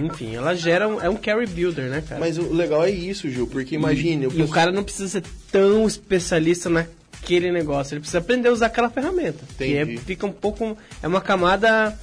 Enfim, 0.00 0.34
ela 0.34 0.54
gera 0.54 0.86
um, 0.88 1.00
é 1.00 1.08
um 1.08 1.16
carry 1.16 1.46
builder, 1.46 1.90
né, 1.90 2.02
cara? 2.06 2.20
Mas 2.20 2.38
o 2.38 2.52
legal 2.52 2.84
é 2.84 2.90
isso, 2.90 3.28
Gil, 3.28 3.46
porque 3.46 3.74
imagine. 3.74 4.26
E, 4.26 4.38
e 4.38 4.42
o 4.42 4.48
cara 4.48 4.70
não 4.70 4.84
precisa 4.84 5.08
ser 5.08 5.24
tão 5.50 5.86
especialista 5.86 6.70
naquele 6.70 7.50
negócio, 7.50 7.94
ele 7.94 8.00
precisa 8.00 8.18
aprender 8.18 8.48
a 8.48 8.52
usar 8.52 8.66
aquela 8.66 8.88
ferramenta. 8.88 9.44
Entendi. 9.54 9.72
Que 9.72 9.78
é, 9.78 9.96
fica 9.98 10.26
um 10.26 10.32
pouco. 10.32 10.76
É 11.02 11.08
uma 11.08 11.20
camada 11.20 11.98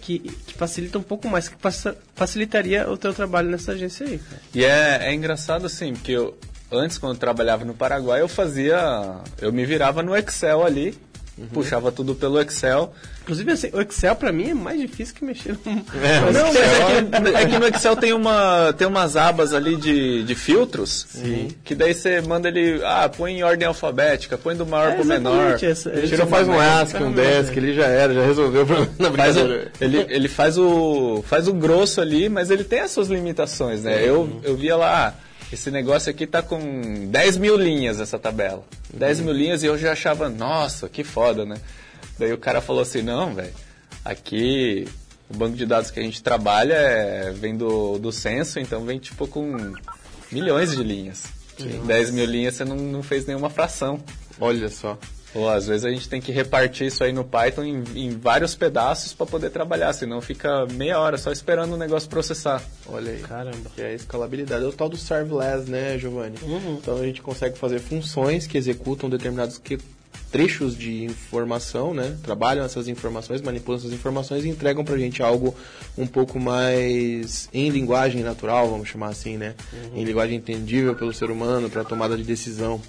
que, 0.00 0.18
que 0.18 0.54
facilita 0.54 0.98
um 0.98 1.02
pouco 1.02 1.28
mais, 1.28 1.48
que 1.48 1.56
facilitaria 2.14 2.90
o 2.90 2.96
teu 2.96 3.14
trabalho 3.14 3.48
nessa 3.48 3.72
agência 3.72 4.06
aí, 4.06 4.18
cara. 4.18 4.42
E 4.52 4.64
é, 4.64 4.98
é 5.02 5.14
engraçado 5.14 5.66
assim, 5.66 5.92
porque 5.92 6.12
eu, 6.12 6.36
antes, 6.70 6.98
quando 6.98 7.14
eu 7.14 7.18
trabalhava 7.18 7.64
no 7.64 7.74
Paraguai, 7.74 8.20
eu 8.20 8.28
fazia. 8.28 9.20
Eu 9.40 9.52
me 9.52 9.64
virava 9.64 10.02
no 10.02 10.16
Excel 10.16 10.64
ali 10.64 10.98
Uhum. 11.40 11.46
Puxava 11.46 11.90
tudo 11.90 12.14
pelo 12.14 12.38
Excel. 12.38 12.92
Inclusive, 13.22 13.52
assim, 13.52 13.70
o 13.72 13.80
Excel 13.80 14.14
para 14.14 14.30
mim 14.30 14.50
é 14.50 14.54
mais 14.54 14.78
difícil 14.78 15.14
que 15.14 15.24
mexer 15.24 15.56
no. 15.64 15.72
É, 15.72 16.20
não, 16.32 16.52
mas 16.52 16.56
é 16.56 17.30
que, 17.32 17.36
é 17.36 17.46
que, 17.46 17.58
no 17.58 17.66
Excel 17.66 17.96
tem, 17.96 18.12
uma, 18.12 18.74
tem 18.74 18.86
umas 18.86 19.16
abas 19.16 19.54
ali 19.54 19.74
de, 19.76 20.22
de 20.22 20.34
filtros. 20.34 21.06
Sim. 21.08 21.48
Que 21.64 21.74
daí 21.74 21.94
você 21.94 22.20
manda 22.20 22.48
ele. 22.48 22.82
Ah, 22.84 23.08
põe 23.08 23.38
em 23.38 23.42
ordem 23.42 23.66
alfabética, 23.66 24.36
põe 24.36 24.54
do 24.54 24.66
maior 24.66 24.92
é, 24.92 24.94
pro 24.96 25.04
menor. 25.04 25.58
Essa, 25.62 25.88
ele 25.90 26.08
tira, 26.08 26.26
faz 26.26 26.46
um 26.46 26.60
ASCII, 26.60 27.02
um 27.02 27.12
DESC, 27.12 27.56
ele 27.56 27.72
já 27.72 27.86
era, 27.86 28.12
já 28.12 28.22
resolveu 28.22 28.62
o 28.62 28.66
problema. 28.66 29.16
Faz 29.16 29.36
o, 29.38 29.40
ele, 29.80 30.06
ele 30.10 30.28
faz 30.28 30.58
o, 30.58 31.24
faz 31.26 31.48
o 31.48 31.54
grosso 31.54 32.02
ali, 32.02 32.28
mas 32.28 32.50
ele 32.50 32.64
tem 32.64 32.80
as 32.80 32.90
suas 32.90 33.08
limitações, 33.08 33.82
né? 33.82 34.06
Eu, 34.06 34.40
eu 34.44 34.56
via 34.56 34.76
lá. 34.76 35.14
Esse 35.52 35.70
negócio 35.70 36.10
aqui 36.10 36.26
tá 36.26 36.42
com 36.42 37.08
10 37.08 37.36
mil 37.36 37.56
linhas 37.56 38.00
essa 38.00 38.18
tabela. 38.18 38.64
10 38.94 39.18
uhum. 39.18 39.24
mil 39.26 39.34
linhas 39.34 39.62
e 39.62 39.66
eu 39.66 39.76
já 39.76 39.92
achava, 39.92 40.28
nossa, 40.28 40.88
que 40.88 41.02
foda, 41.02 41.44
né? 41.44 41.56
Daí 42.18 42.32
o 42.32 42.38
cara 42.38 42.60
falou 42.60 42.82
assim, 42.82 43.02
não, 43.02 43.34
velho, 43.34 43.52
aqui 44.04 44.86
o 45.28 45.36
banco 45.36 45.56
de 45.56 45.66
dados 45.66 45.90
que 45.90 45.98
a 45.98 46.02
gente 46.02 46.22
trabalha 46.22 46.74
é, 46.74 47.30
vem 47.32 47.56
do, 47.56 47.98
do 47.98 48.12
censo, 48.12 48.58
então 48.58 48.84
vem 48.84 48.98
tipo 48.98 49.26
com 49.26 49.74
milhões 50.30 50.70
de 50.70 50.82
linhas. 50.82 51.24
Sim. 51.58 51.82
10 51.84 52.10
mil 52.12 52.24
linhas 52.24 52.54
você 52.54 52.64
não, 52.64 52.76
não 52.76 53.02
fez 53.02 53.26
nenhuma 53.26 53.50
fração. 53.50 54.02
Olha 54.40 54.68
só. 54.68 54.98
Ou 55.34 55.48
às 55.48 55.66
vezes 55.66 55.84
a 55.84 55.90
gente 55.90 56.08
tem 56.08 56.20
que 56.20 56.32
repartir 56.32 56.88
isso 56.88 57.04
aí 57.04 57.12
no 57.12 57.24
Python 57.24 57.62
em, 57.62 57.84
em 57.94 58.10
vários 58.10 58.54
pedaços 58.54 59.12
para 59.12 59.26
poder 59.26 59.50
trabalhar, 59.50 59.92
senão 59.92 60.20
fica 60.20 60.66
meia 60.72 60.98
hora 60.98 61.16
só 61.16 61.30
esperando 61.30 61.74
o 61.74 61.76
negócio 61.76 62.08
processar. 62.08 62.62
Olha 62.86 63.12
aí. 63.12 63.20
Caramba. 63.20 63.70
Que 63.74 63.82
é 63.82 63.86
a 63.86 63.94
escalabilidade. 63.94 64.64
É 64.64 64.66
o 64.66 64.72
tal 64.72 64.88
do 64.88 64.96
serverless, 64.96 65.70
né, 65.70 65.98
Giovanni? 65.98 66.36
Uhum. 66.42 66.78
Então 66.80 66.96
a 66.96 67.04
gente 67.04 67.22
consegue 67.22 67.56
fazer 67.56 67.78
funções 67.78 68.46
que 68.46 68.58
executam 68.58 69.08
determinados 69.08 69.58
que 69.58 69.78
trechos 70.30 70.76
de 70.76 71.04
informação, 71.04 71.92
né? 71.92 72.16
Trabalham 72.22 72.64
essas 72.64 72.88
informações, 72.88 73.42
manipulam 73.42 73.78
essas 73.78 73.92
informações 73.92 74.44
e 74.44 74.48
entregam 74.48 74.84
pra 74.84 74.96
gente 74.96 75.22
algo 75.22 75.54
um 75.98 76.06
pouco 76.06 76.38
mais 76.38 77.48
em 77.52 77.68
linguagem 77.68 78.22
natural, 78.22 78.70
vamos 78.70 78.88
chamar 78.88 79.08
assim, 79.08 79.36
né? 79.36 79.54
Uhum. 79.72 80.00
Em 80.00 80.04
linguagem 80.04 80.36
entendível 80.36 80.94
pelo 80.94 81.12
ser 81.12 81.30
humano 81.30 81.68
para 81.68 81.84
tomada 81.84 82.16
de 82.16 82.22
decisão. 82.22 82.80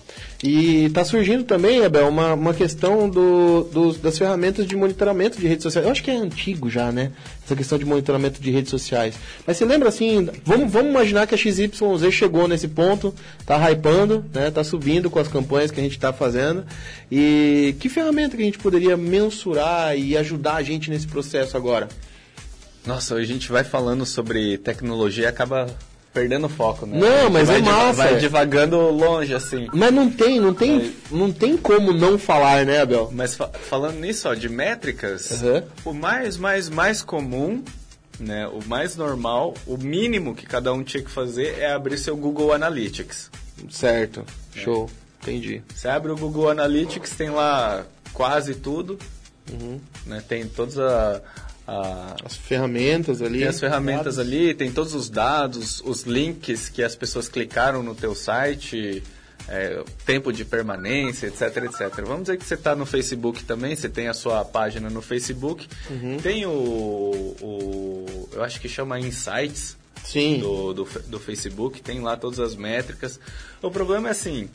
E 0.43 0.85
está 0.85 1.05
surgindo 1.05 1.43
também, 1.43 1.85
Abel, 1.85 2.07
uma, 2.07 2.33
uma 2.33 2.53
questão 2.53 3.07
do, 3.07 3.63
do, 3.65 3.93
das 3.93 4.17
ferramentas 4.17 4.65
de 4.65 4.75
monitoramento 4.75 5.39
de 5.39 5.47
redes 5.47 5.61
sociais. 5.61 5.85
Eu 5.85 5.91
acho 5.91 6.03
que 6.03 6.09
é 6.09 6.15
antigo 6.15 6.67
já, 6.67 6.91
né? 6.91 7.11
Essa 7.45 7.55
questão 7.55 7.77
de 7.77 7.85
monitoramento 7.85 8.41
de 8.41 8.49
redes 8.49 8.71
sociais. 8.71 9.13
Mas 9.45 9.57
você 9.57 9.65
lembra 9.65 9.89
assim, 9.89 10.27
vamos, 10.43 10.71
vamos 10.71 10.89
imaginar 10.89 11.27
que 11.27 11.35
a 11.35 11.37
XYZ 11.37 11.71
chegou 12.11 12.47
nesse 12.47 12.67
ponto, 12.67 13.13
está 13.39 13.69
hypando, 13.69 14.25
né? 14.33 14.49
Tá 14.49 14.63
subindo 14.63 15.11
com 15.11 15.19
as 15.19 15.27
campanhas 15.27 15.69
que 15.69 15.79
a 15.79 15.83
gente 15.83 15.95
está 15.95 16.11
fazendo. 16.11 16.65
E 17.11 17.75
que 17.79 17.87
ferramenta 17.87 18.35
que 18.35 18.41
a 18.41 18.45
gente 18.45 18.57
poderia 18.57 18.97
mensurar 18.97 19.95
e 19.95 20.17
ajudar 20.17 20.55
a 20.55 20.63
gente 20.63 20.89
nesse 20.89 21.05
processo 21.05 21.55
agora? 21.55 21.87
Nossa, 22.83 23.13
a 23.13 23.23
gente 23.23 23.51
vai 23.51 23.63
falando 23.63 24.07
sobre 24.07 24.57
tecnologia 24.57 25.25
e 25.25 25.27
acaba 25.27 25.67
perdendo 26.13 26.49
foco, 26.49 26.85
né? 26.85 26.97
Não, 26.99 27.29
mas 27.29 27.49
é 27.49 27.59
massa. 27.59 28.03
Vai 28.03 28.17
divagando 28.17 28.77
longe, 28.89 29.33
assim. 29.33 29.67
Mas 29.73 29.93
não 29.93 30.09
tem, 30.09 30.39
não 30.39 30.53
tem, 30.53 30.93
não 31.09 31.31
tem 31.31 31.57
como 31.57 31.93
não 31.93 32.17
falar, 32.17 32.65
né, 32.65 32.81
Abel? 32.81 33.09
Mas 33.13 33.35
fa 33.35 33.47
falando 33.47 33.99
nisso, 33.99 34.27
ó, 34.27 34.33
de 34.33 34.49
métricas, 34.49 35.41
uhum. 35.41 35.63
o 35.85 35.93
mais, 35.93 36.37
mais, 36.37 36.69
mais 36.69 37.01
comum, 37.01 37.63
né, 38.19 38.47
o 38.47 38.59
mais 38.67 38.95
normal, 38.95 39.53
o 39.65 39.77
mínimo 39.77 40.35
que 40.35 40.45
cada 40.45 40.73
um 40.73 40.83
tinha 40.83 41.03
que 41.03 41.11
fazer 41.11 41.59
é 41.59 41.71
abrir 41.71 41.97
seu 41.97 42.15
Google 42.15 42.53
Analytics. 42.53 43.31
Certo, 43.69 44.25
show, 44.53 44.89
é. 44.89 45.23
entendi. 45.23 45.61
Você 45.73 45.87
abre 45.87 46.11
o 46.11 46.15
Google 46.17 46.49
Analytics, 46.49 47.11
tem 47.11 47.29
lá 47.29 47.85
quase 48.13 48.55
tudo, 48.55 48.99
uhum. 49.51 49.79
né, 50.05 50.21
tem 50.27 50.45
todas 50.45 50.77
a 50.77 51.21
a, 51.71 52.15
as 52.25 52.35
ferramentas 52.35 53.21
ali. 53.21 53.39
Tem 53.39 53.47
as 53.47 53.59
ferramentas 53.59 54.17
dados. 54.17 54.19
ali, 54.19 54.53
tem 54.53 54.71
todos 54.71 54.93
os 54.93 55.09
dados, 55.09 55.81
os 55.85 56.03
links 56.03 56.67
que 56.67 56.83
as 56.83 56.95
pessoas 56.95 57.29
clicaram 57.29 57.81
no 57.81 57.95
teu 57.95 58.13
site, 58.13 59.01
é, 59.47 59.81
tempo 60.05 60.33
de 60.33 60.43
permanência, 60.43 61.27
etc, 61.27 61.63
etc. 61.63 62.03
Vamos 62.05 62.23
dizer 62.23 62.37
que 62.37 62.45
você 62.45 62.55
está 62.55 62.75
no 62.75 62.85
Facebook 62.85 63.43
também, 63.45 63.75
você 63.75 63.87
tem 63.87 64.09
a 64.09 64.13
sua 64.13 64.43
página 64.43 64.89
no 64.89 65.01
Facebook, 65.01 65.67
uhum. 65.89 66.17
tem 66.17 66.45
o, 66.45 66.51
o, 67.41 68.29
eu 68.33 68.43
acho 68.43 68.59
que 68.59 68.67
chama 68.67 68.99
Insights 68.99 69.77
Sim. 70.03 70.39
Do, 70.39 70.73
do, 70.73 70.83
do 71.07 71.19
Facebook, 71.19 71.81
tem 71.81 72.01
lá 72.01 72.17
todas 72.17 72.39
as 72.39 72.55
métricas. 72.55 73.19
O 73.61 73.71
problema 73.71 74.09
é 74.09 74.11
assim, 74.11 74.49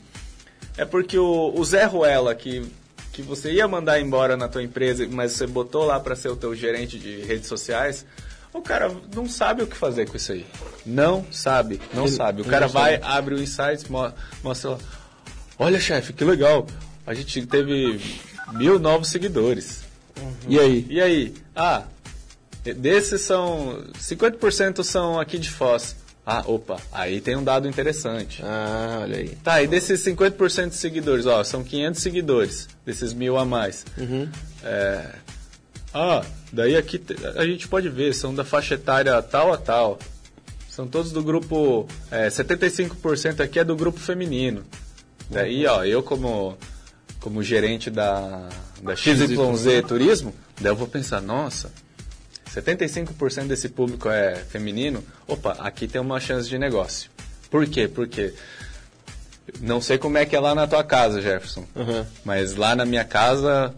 é 0.77 0.85
porque 0.85 1.17
o, 1.17 1.53
o 1.55 1.65
Zé 1.65 1.85
Ruela, 1.85 2.35
que 2.35 2.69
que 3.17 3.23
você 3.23 3.51
ia 3.51 3.67
mandar 3.67 3.99
embora 3.99 4.37
na 4.37 4.47
tua 4.47 4.61
empresa, 4.61 5.07
mas 5.09 5.31
você 5.31 5.47
botou 5.47 5.83
lá 5.85 5.99
para 5.99 6.15
ser 6.15 6.29
o 6.29 6.35
teu 6.35 6.55
gerente 6.55 6.99
de 6.99 7.21
redes 7.21 7.47
sociais, 7.47 8.05
o 8.53 8.61
cara 8.61 8.95
não 9.15 9.27
sabe 9.27 9.63
o 9.63 9.67
que 9.67 9.75
fazer 9.75 10.07
com 10.07 10.15
isso 10.15 10.33
aí. 10.33 10.45
Não 10.85 11.25
sabe, 11.31 11.81
não 11.95 12.03
ele, 12.05 12.11
sabe. 12.11 12.41
O 12.43 12.45
cara 12.45 12.67
vai, 12.67 12.99
abre 13.01 13.33
o 13.33 13.41
Insights, 13.41 13.85
mostra 14.43 14.69
lá. 14.69 14.77
Olha, 15.57 15.79
chefe, 15.79 16.13
que 16.13 16.23
legal. 16.23 16.67
A 17.07 17.15
gente 17.15 17.43
teve 17.47 17.99
mil 18.53 18.77
novos 18.77 19.09
seguidores. 19.09 19.81
Uhum. 20.15 20.33
E 20.47 20.59
aí? 20.59 20.85
E 20.87 21.01
aí? 21.01 21.33
Ah, 21.55 21.85
desses 22.63 23.21
são... 23.21 23.83
50% 23.99 24.83
são 24.83 25.19
aqui 25.19 25.39
de 25.39 25.49
Foz. 25.49 25.95
Ah, 26.29 26.43
opa, 26.45 26.77
aí 26.91 27.21
tem 27.21 27.37
um 27.37 27.43
dado 27.43 27.69
interessante. 27.69 28.41
Ah, 28.43 28.99
olha 29.03 29.15
aí. 29.15 29.29
Tá, 29.41 29.63
e 29.63 29.67
desses 29.67 30.03
50% 30.03 30.71
de 30.71 30.75
seguidores, 30.75 31.25
ó, 31.25 31.41
são 31.41 31.63
500 31.63 32.01
seguidores, 32.01 32.67
desses 32.85 33.13
mil 33.13 33.37
a 33.37 33.45
mais. 33.45 33.85
Uhum. 33.97 34.27
É... 34.61 35.05
Ah, 35.93 36.25
daí 36.51 36.75
aqui 36.75 37.01
a 37.33 37.45
gente 37.45 37.65
pode 37.69 37.87
ver, 37.87 38.13
são 38.13 38.35
da 38.35 38.43
faixa 38.43 38.75
etária 38.75 39.21
tal 39.21 39.53
a 39.53 39.57
tal. 39.57 39.97
São 40.69 40.85
todos 40.85 41.13
do 41.13 41.23
grupo. 41.23 41.87
É, 42.11 42.27
75% 42.27 43.39
aqui 43.39 43.59
é 43.59 43.63
do 43.63 43.77
grupo 43.77 43.97
feminino. 43.97 44.65
Daí, 45.29 45.65
ó, 45.65 45.85
eu 45.85 46.03
como, 46.03 46.57
como 47.21 47.41
gerente 47.41 47.89
da, 47.89 48.49
da 48.83 48.97
XYZ 48.97 49.37
Turismo, 49.87 50.35
daí 50.59 50.73
eu 50.73 50.75
vou 50.75 50.89
pensar, 50.89 51.21
nossa, 51.21 51.71
75% 52.61 53.47
desse 53.47 53.69
público 53.69 54.09
é 54.09 54.35
feminino, 54.35 55.03
opa, 55.27 55.53
aqui 55.59 55.87
tem 55.87 56.01
uma 56.01 56.19
chance 56.19 56.49
de 56.49 56.57
negócio. 56.57 57.09
Por 57.49 57.65
quê? 57.67 57.87
Porque 57.87 58.33
não 59.61 59.79
sei 59.79 59.97
como 59.97 60.17
é 60.17 60.25
que 60.25 60.35
é 60.35 60.39
lá 60.39 60.53
na 60.53 60.67
tua 60.67 60.83
casa, 60.83 61.21
Jefferson, 61.21 61.65
uhum. 61.75 62.05
mas 62.25 62.55
lá 62.55 62.75
na 62.75 62.85
minha 62.85 63.03
casa 63.03 63.73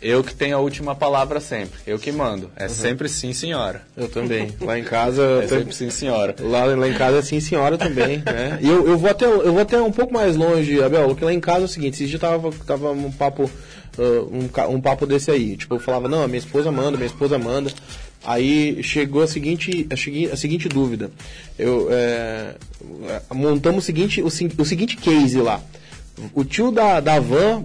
eu 0.00 0.22
que 0.22 0.34
tenho 0.34 0.56
a 0.56 0.60
última 0.60 0.94
palavra 0.94 1.40
sempre, 1.40 1.78
eu 1.86 1.98
que 1.98 2.12
mando. 2.12 2.50
É 2.54 2.64
uhum. 2.64 2.68
sempre 2.68 3.08
sim, 3.08 3.32
senhora. 3.32 3.82
Eu 3.96 4.08
também. 4.08 4.54
Lá 4.60 4.78
em 4.78 4.84
casa. 4.84 5.40
é 5.42 5.48
sempre 5.48 5.74
sim, 5.74 5.90
senhora. 5.90 6.34
Lá, 6.38 6.64
lá 6.64 6.88
em 6.88 6.94
casa 6.94 7.18
é 7.18 7.22
sim, 7.22 7.40
senhora 7.40 7.78
também, 7.78 8.18
né? 8.24 8.58
E 8.60 8.68
eu, 8.68 8.86
eu, 8.86 8.98
vou 8.98 9.10
até, 9.10 9.24
eu 9.24 9.52
vou 9.52 9.60
até 9.60 9.80
um 9.80 9.92
pouco 9.92 10.12
mais 10.12 10.36
longe, 10.36 10.82
Abel, 10.82 11.08
porque 11.08 11.24
lá 11.24 11.32
em 11.32 11.40
casa 11.40 11.62
é 11.62 11.64
o 11.64 11.68
seguinte: 11.68 11.94
esse 11.94 12.06
dia 12.06 12.18
tava, 12.18 12.52
tava 12.66 12.90
um 12.90 13.10
papo 13.10 13.50
um, 13.98 14.74
um 14.74 14.80
papo 14.80 15.06
desse 15.06 15.30
aí. 15.30 15.56
Tipo, 15.56 15.74
eu 15.74 15.78
falava, 15.78 16.08
não, 16.08 16.26
minha 16.26 16.38
esposa 16.38 16.70
manda, 16.70 16.96
minha 16.96 17.06
esposa 17.06 17.38
manda. 17.38 17.72
Aí 18.24 18.82
chegou 18.82 19.22
a 19.22 19.26
seguinte, 19.26 19.86
a, 19.90 20.32
a 20.32 20.36
seguinte 20.36 20.68
dúvida. 20.68 21.10
Eu, 21.58 21.88
é, 21.90 22.54
montamos 23.32 23.84
o 23.84 23.86
seguinte, 23.86 24.20
o, 24.22 24.26
o 24.26 24.64
seguinte 24.64 24.96
case 24.96 25.38
lá. 25.38 25.62
O 26.34 26.44
tio 26.44 26.70
da, 26.70 26.98
da 26.98 27.20
van 27.20 27.64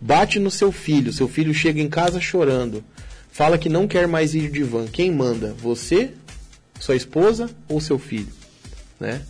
bate 0.00 0.38
no 0.38 0.50
seu 0.50 0.72
filho. 0.72 1.12
Seu 1.12 1.28
filho 1.28 1.54
chega 1.54 1.80
em 1.80 1.88
casa 1.88 2.20
chorando. 2.20 2.84
Fala 3.30 3.56
que 3.56 3.68
não 3.68 3.88
quer 3.88 4.06
mais 4.06 4.34
ir 4.34 4.50
de 4.50 4.62
van. 4.62 4.86
Quem 4.86 5.10
manda? 5.10 5.54
Você, 5.62 6.10
sua 6.78 6.96
esposa 6.96 7.48
ou 7.68 7.80
seu 7.80 7.98
filho? 7.98 8.28
Né? 9.00 9.22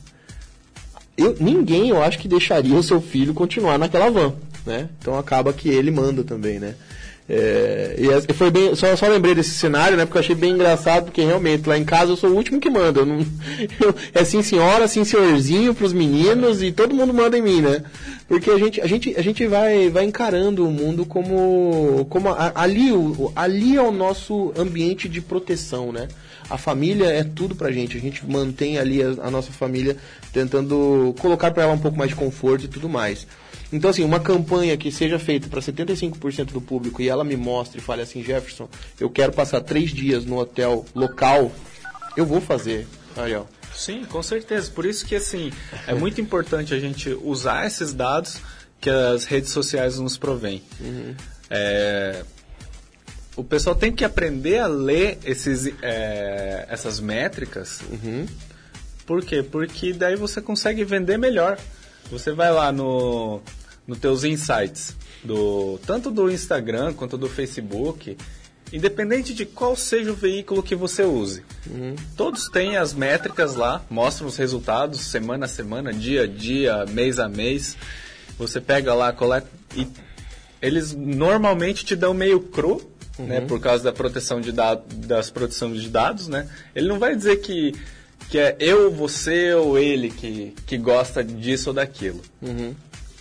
Eu, 1.17 1.37
ninguém, 1.39 1.91
eu 1.91 2.03
acho 2.03 2.19
que 2.19 2.27
deixaria 2.27 2.75
o 2.75 2.83
seu 2.83 3.01
filho 3.01 3.35
continuar 3.35 3.79
naquela 3.79 4.11
van 4.11 4.35
né? 4.67 4.89
Então 4.99 5.19
acaba 5.19 5.53
que 5.53 5.69
ele 5.69 5.91
manda 5.91 6.23
também, 6.25 6.59
né? 6.59 6.75
É, 7.29 7.97
e 7.99 8.33
foi 8.35 8.51
bem, 8.51 8.75
só, 8.75 8.95
só 8.97 9.07
lembrei 9.07 9.35
desse 9.35 9.51
cenário, 9.51 9.97
né? 9.97 10.05
Porque 10.05 10.19
eu 10.19 10.21
achei 10.21 10.35
bem 10.35 10.53
engraçado, 10.53 11.05
porque 11.05 11.23
realmente 11.23 11.69
lá 11.69 11.79
em 11.79 11.85
casa 11.85 12.13
eu 12.13 12.17
sou 12.17 12.31
o 12.31 12.35
último 12.35 12.61
que 12.61 12.69
manda. 12.69 13.01
Eu 13.01 13.07
não, 13.07 13.21
eu, 13.81 13.95
é 14.13 14.25
sim 14.25 14.43
senhora, 14.43 14.89
sim 14.89 15.05
senhorzinho 15.05 15.75
pros 15.75 15.93
meninos 15.93 16.63
e 16.63 16.73
todo 16.73 16.95
mundo 16.95 17.15
manda 17.15 17.39
em 17.39 17.43
mim, 17.43 17.61
né? 17.61 17.83
Porque 18.29 18.51
a 18.51 18.59
gente, 18.59 18.81
a 18.81 18.87
gente, 18.87 19.15
a 19.17 19.23
gente 19.23 19.47
vai, 19.47 19.89
vai 19.89 20.05
encarando 20.05 20.67
o 20.67 20.71
mundo 20.71 21.07
como, 21.07 22.07
como 22.11 22.29
a, 22.29 22.53
ali, 22.55 22.93
o, 22.93 23.33
ali 23.37 23.77
é 23.77 23.83
o 23.83 23.93
nosso 23.93 24.53
ambiente 24.57 25.09
de 25.09 25.21
proteção, 25.21 25.93
né? 25.93 26.09
A 26.51 26.59
família 26.59 27.07
é 27.07 27.23
tudo 27.23 27.55
pra 27.55 27.71
gente. 27.71 27.97
A 27.97 28.01
gente 28.01 28.27
mantém 28.27 28.79
ali 28.79 29.01
a, 29.03 29.09
a 29.23 29.31
nossa 29.31 29.53
família 29.53 29.97
tentando 30.33 31.15
colocar 31.21 31.53
para 31.53 31.63
ela 31.63 31.73
um 31.73 31.79
pouco 31.79 31.97
mais 31.97 32.11
de 32.11 32.17
conforto 32.17 32.65
e 32.65 32.69
tudo 32.69 32.89
mais. 32.89 33.27
Então, 33.73 33.91
assim, 33.91 34.05
uma 34.05 34.21
campanha 34.21 34.77
que 34.77 34.93
seja 34.93 35.19
feita 35.19 35.49
para 35.49 35.61
75% 35.61 36.53
do 36.53 36.61
público 36.61 37.01
e 37.01 37.09
ela 37.09 37.25
me 37.25 37.37
mostre 37.37 37.79
e 37.79 37.83
fale 37.83 38.03
assim, 38.03 38.23
Jefferson, 38.23 38.69
eu 39.01 39.09
quero 39.09 39.33
passar 39.33 39.63
três 39.63 39.91
dias 39.91 40.27
no 40.27 40.39
hotel 40.39 40.85
local, 40.95 41.51
eu 42.17 42.27
vou 42.27 42.41
fazer, 42.41 42.87
Ariel. 43.17 43.49
Sim, 43.75 44.05
com 44.05 44.23
certeza. 44.23 44.71
Por 44.71 44.85
isso 44.85 45.07
que, 45.07 45.15
assim, 45.15 45.51
é 45.87 45.95
muito 45.95 46.21
importante 46.21 46.75
a 46.75 46.79
gente 46.79 47.09
usar 47.23 47.67
esses 47.67 47.95
dados 47.95 48.39
que 48.79 48.91
as 48.91 49.25
redes 49.25 49.51
sociais 49.51 49.99
nos 49.99 50.19
provêm. 50.19 50.63
Uhum. 50.79 51.15
É, 51.49 52.23
o 53.35 53.43
pessoal 53.43 53.75
tem 53.75 53.91
que 53.91 54.05
aprender 54.05 54.59
a 54.59 54.67
ler 54.67 55.19
esses, 55.25 55.73
é, 55.81 56.67
essas 56.69 57.01
métricas. 57.01 57.81
Uhum. 57.91 58.27
Por 59.07 59.25
quê? 59.25 59.43
Porque 59.43 59.95
daí 59.95 60.17
você 60.17 60.43
consegue 60.43 60.85
vender 60.85 61.17
melhor. 61.17 61.59
Você 62.11 62.33
vai 62.33 62.53
lá 62.53 62.71
no, 62.71 63.41
no 63.87 63.97
teus 63.97 64.25
insights, 64.25 64.97
do, 65.23 65.79
tanto 65.87 66.11
do 66.11 66.31
Instagram 66.31 66.93
quanto 66.93 67.19
do 67.19 67.29
Facebook, 67.29 68.17
independente 68.73 69.35
de 69.35 69.45
qual 69.45 69.77
seja 69.77 70.13
o 70.13 70.15
veículo 70.15 70.63
que 70.63 70.75
você 70.75 71.03
use. 71.03 71.43
Uhum. 71.69 71.95
Todos 72.17 72.49
têm 72.49 72.77
as 72.77 72.95
métricas 72.95 73.55
lá, 73.55 73.85
mostram 73.91 74.27
os 74.27 74.37
resultados 74.37 75.01
semana 75.01 75.45
a 75.45 75.49
semana, 75.49 75.93
dia 75.93 76.23
a 76.23 76.27
dia, 76.27 76.87
mês 76.87 77.19
a 77.19 77.29
mês. 77.29 77.77
Você 78.39 78.61
pega 78.61 78.95
lá, 78.95 79.13
coleta 79.13 79.49
e 79.77 79.87
eles 80.61 80.95
normalmente 80.95 81.85
te 81.85 81.95
dão 81.95 82.15
meio 82.15 82.41
cru, 82.41 82.81
uhum. 83.19 83.27
né, 83.27 83.41
por 83.43 83.61
causa 83.61 83.85
da 83.85 83.93
proteção 83.93 84.41
de 84.41 84.53
dados, 84.53 84.85
das 84.97 85.31
proteções 85.31 85.83
de 85.83 85.91
dados, 85.91 86.29
né? 86.29 86.49
Ele 86.75 86.89
não 86.89 86.99
vai 86.99 87.15
dizer 87.15 87.37
que 87.37 87.75
que 88.31 88.39
é 88.39 88.57
eu, 88.59 88.91
você 88.91 89.53
ou 89.53 89.79
ele 89.79 90.09
que, 90.09 90.55
que 90.67 90.79
gosta 90.79 91.23
disso 91.23 91.69
ou 91.69 91.75
daquilo. 91.75 92.23
Uhum. 92.41 92.75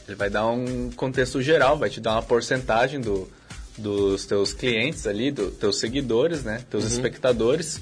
Ele 0.07 0.15
vai 0.15 0.29
dar 0.29 0.47
um 0.47 0.89
contexto 0.91 1.41
geral, 1.41 1.77
vai 1.77 1.89
te 1.89 1.99
dar 1.99 2.13
uma 2.13 2.23
porcentagem 2.23 2.99
do, 2.99 3.29
dos 3.77 4.25
teus 4.25 4.53
clientes 4.53 5.07
ali, 5.07 5.31
dos 5.31 5.55
teus 5.55 5.79
seguidores, 5.79 6.43
né? 6.43 6.63
Teus 6.69 6.83
uhum. 6.83 6.89
espectadores. 6.89 7.79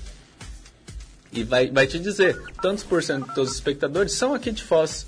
E 1.31 1.43
vai, 1.43 1.69
vai 1.69 1.87
te 1.87 1.99
dizer, 1.99 2.41
tantos 2.61 2.83
por 2.83 3.03
cento 3.03 3.25
dos 3.25 3.35
teus 3.35 3.53
espectadores 3.53 4.13
são 4.13 4.33
aqui 4.33 4.51
de 4.51 4.63
Foz. 4.63 5.05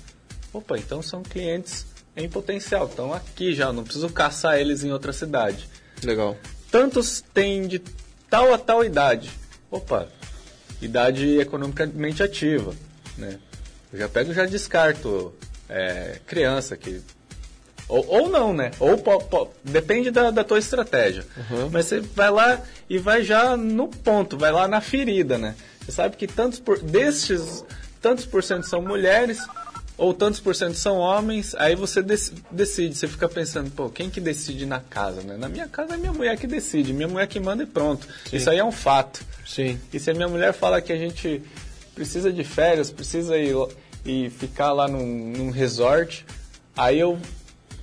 Opa, 0.52 0.78
então 0.78 1.02
são 1.02 1.22
clientes 1.22 1.86
em 2.16 2.28
potencial, 2.28 2.86
estão 2.86 3.12
aqui 3.12 3.54
já, 3.54 3.72
não 3.72 3.84
preciso 3.84 4.08
caçar 4.10 4.58
eles 4.58 4.84
em 4.84 4.92
outra 4.92 5.12
cidade. 5.12 5.68
Legal. 6.02 6.36
Tantos 6.70 7.22
têm 7.32 7.66
de 7.66 7.80
tal 8.28 8.52
a 8.52 8.58
tal 8.58 8.84
idade. 8.84 9.30
Opa, 9.70 10.08
idade 10.80 11.38
economicamente 11.38 12.22
ativa, 12.22 12.74
né? 13.16 13.38
Eu 13.92 13.98
já 13.98 14.08
pego 14.08 14.30
e 14.30 14.34
já 14.34 14.46
descarto 14.46 15.34
é, 15.72 16.20
criança 16.26 16.76
que 16.76 17.00
ou, 17.88 18.06
ou, 18.08 18.28
não, 18.28 18.54
né? 18.54 18.70
Ou 18.78 18.96
po, 18.96 19.18
po, 19.24 19.50
depende 19.62 20.10
da, 20.10 20.30
da, 20.30 20.42
tua 20.42 20.58
estratégia. 20.58 21.26
Uhum. 21.36 21.68
Mas 21.70 21.86
você 21.86 22.00
vai 22.00 22.30
lá 22.30 22.60
e 22.88 22.96
vai 22.96 23.22
já 23.22 23.56
no 23.56 23.88
ponto, 23.88 24.38
vai 24.38 24.50
lá 24.50 24.66
na 24.66 24.80
ferida, 24.80 25.36
né? 25.36 25.54
Você 25.80 25.92
sabe 25.92 26.16
que 26.16 26.26
tantos 26.26 26.58
por, 26.58 26.78
destes 26.78 27.64
tantos 28.00 28.24
por 28.24 28.42
cento 28.42 28.66
são 28.66 28.80
mulheres 28.80 29.38
ou 29.98 30.14
tantos 30.14 30.40
por 30.40 30.54
cento 30.54 30.74
são 30.74 30.96
homens, 30.96 31.54
aí 31.56 31.76
você 31.76 32.02
decide, 32.50 32.96
você 32.96 33.06
fica 33.06 33.28
pensando, 33.28 33.70
pô, 33.70 33.90
quem 33.90 34.08
que 34.08 34.20
decide 34.20 34.64
na 34.64 34.80
casa, 34.80 35.20
né? 35.22 35.36
Na 35.36 35.48
minha 35.48 35.68
casa 35.68 35.94
é 35.94 35.96
minha 35.96 36.12
mulher 36.12 36.36
que 36.38 36.46
decide, 36.46 36.92
minha 36.92 37.08
mulher 37.08 37.26
que 37.26 37.38
manda 37.38 37.62
e 37.62 37.66
pronto. 37.66 38.06
Sim. 38.28 38.36
Isso 38.36 38.48
aí 38.48 38.58
é 38.58 38.64
um 38.64 38.72
fato. 38.72 39.22
Sim. 39.46 39.78
E 39.92 40.00
se 40.00 40.10
a 40.10 40.14
minha 40.14 40.28
mulher 40.28 40.52
fala 40.54 40.80
que 40.80 40.92
a 40.92 40.96
gente 40.96 41.42
precisa 41.94 42.32
de 42.32 42.42
férias, 42.42 42.90
precisa 42.90 43.36
ir 43.36 43.54
e 44.04 44.30
ficar 44.30 44.72
lá 44.72 44.88
num, 44.88 45.32
num 45.36 45.50
resort, 45.50 46.24
aí 46.76 46.98
eu 46.98 47.18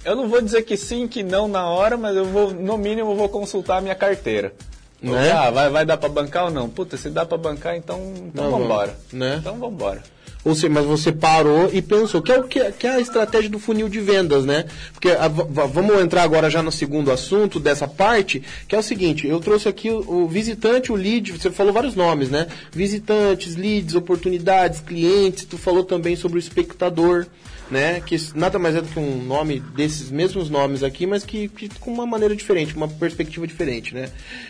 eu 0.03 0.15
não 0.15 0.29
vou 0.29 0.41
dizer 0.41 0.63
que 0.63 0.77
sim, 0.77 1.07
que 1.07 1.23
não 1.23 1.47
na 1.47 1.67
hora, 1.67 1.97
mas 1.97 2.15
eu 2.15 2.25
vou, 2.25 2.53
no 2.53 2.77
mínimo, 2.77 3.11
eu 3.11 3.15
vou 3.15 3.27
consultar 3.27 3.77
a 3.77 3.81
minha 3.81 3.95
carteira. 3.95 4.53
Né? 5.01 5.31
Ah, 5.31 5.49
vai, 5.49 5.69
vai 5.69 5.85
dar 5.85 5.97
para 5.97 6.09
bancar 6.09 6.45
ou 6.45 6.51
não? 6.51 6.69
Puta, 6.69 6.97
se 6.97 7.09
dá 7.09 7.25
para 7.25 7.37
bancar, 7.37 7.75
então, 7.75 8.13
então 8.17 8.49
não, 8.49 8.59
vambora. 8.59 8.97
Né? 9.11 9.37
Então 9.39 9.57
vambora. 9.57 10.03
Ou 10.45 10.55
seja, 10.55 10.69
mas 10.69 10.85
você 10.85 11.11
parou 11.11 11.69
e 11.73 11.81
pensou, 11.81 12.21
que 12.21 12.31
é, 12.31 12.39
o 12.39 12.43
que, 12.43 12.71
que 12.71 12.87
é 12.87 12.91
a 12.91 12.99
estratégia 13.01 13.49
do 13.49 13.59
funil 13.59 13.89
de 13.89 13.99
vendas, 13.99 14.45
né? 14.45 14.65
Porque 14.93 15.09
a, 15.09 15.27
vamos 15.27 15.99
entrar 15.99 16.23
agora 16.23 16.49
já 16.49 16.63
no 16.63 16.71
segundo 16.71 17.11
assunto 17.11 17.59
dessa 17.59 17.87
parte, 17.87 18.41
que 18.67 18.73
é 18.73 18.79
o 18.79 18.83
seguinte, 18.83 19.27
eu 19.27 19.39
trouxe 19.41 19.67
aqui 19.67 19.91
o, 19.91 19.99
o, 20.23 20.27
visitante, 20.27 20.93
o 20.93 20.95
lead, 20.95 21.33
você 21.33 21.51
falou 21.51 21.73
vários 21.73 21.93
nomes, 21.93 22.29
né? 22.29 22.47
Visitantes, 22.71 23.57
leads, 23.57 23.95
oportunidades, 23.95 24.79
clientes, 24.79 25.43
tu 25.43 25.57
falou 25.57 25.83
também 25.83 26.15
sobre 26.15 26.37
o 26.37 26.39
espectador 26.39 27.27
né? 27.69 28.01
Que 28.01 28.15
nada 28.35 28.57
mais 28.57 28.75
é 28.75 28.81
do 28.81 28.87
que 28.87 28.99
um 28.99 29.23
nome 29.23 29.59
desses 29.59 30.09
mesmos 30.09 30.49
nomes 30.49 30.83
aqui, 30.83 31.05
mas 31.05 31.23
que, 31.23 31.47
que 31.47 31.69
com 31.79 31.91
uma 31.91 32.05
maneira 32.05 32.35
diferente, 32.35 32.75
uma 32.75 32.87
perspectiva 32.87 33.45
diferente, 33.45 33.93
né? 33.93 34.09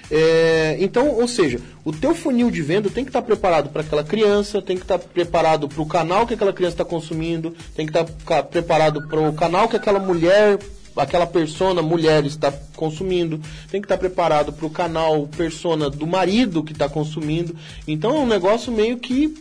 É, 0.10 0.78
então, 0.80 1.10
ou 1.10 1.28
seja, 1.28 1.60
o 1.84 1.91
teu 1.91 2.16
funil 2.16 2.50
de 2.50 2.62
venda 2.62 2.90
tem 2.90 3.04
que 3.04 3.10
estar 3.10 3.22
preparado 3.22 3.70
para 3.70 3.82
aquela 3.82 4.04
criança, 4.04 4.62
tem 4.62 4.78
que 4.78 4.84
estar 4.84 5.00
preparado 5.00 5.68
para 5.68 5.82
o 5.82 5.86
canal 5.86 6.26
que 6.26 6.34
aquela 6.34 6.54
criança 6.54 6.76
está 6.76 6.86
consumindo, 6.86 7.56
tem 7.76 7.86
que 7.86 7.98
estar 7.98 8.44
preparado 8.44 9.08
para 9.08 9.20
o 9.20 9.34
canal 9.34 9.68
que 9.68 9.76
aquela 9.76 10.00
mulher 10.00 10.60
aquela 10.96 11.26
persona 11.26 11.82
mulher 11.82 12.26
está 12.26 12.52
consumindo, 12.76 13.40
tem 13.72 13.82
que 13.82 13.86
estar 13.86 13.98
preparado 13.98 14.52
para 14.52 14.66
o 14.66 14.70
canal 14.70 15.28
persona 15.28 15.90
do 15.90 16.06
marido 16.06 16.64
que 16.64 16.74
está 16.74 16.90
consumindo. 16.90 17.56
Então 17.88 18.16
é 18.16 18.20
um 18.20 18.28
negócio 18.28 18.72
meio 18.72 18.98
que 18.98 19.34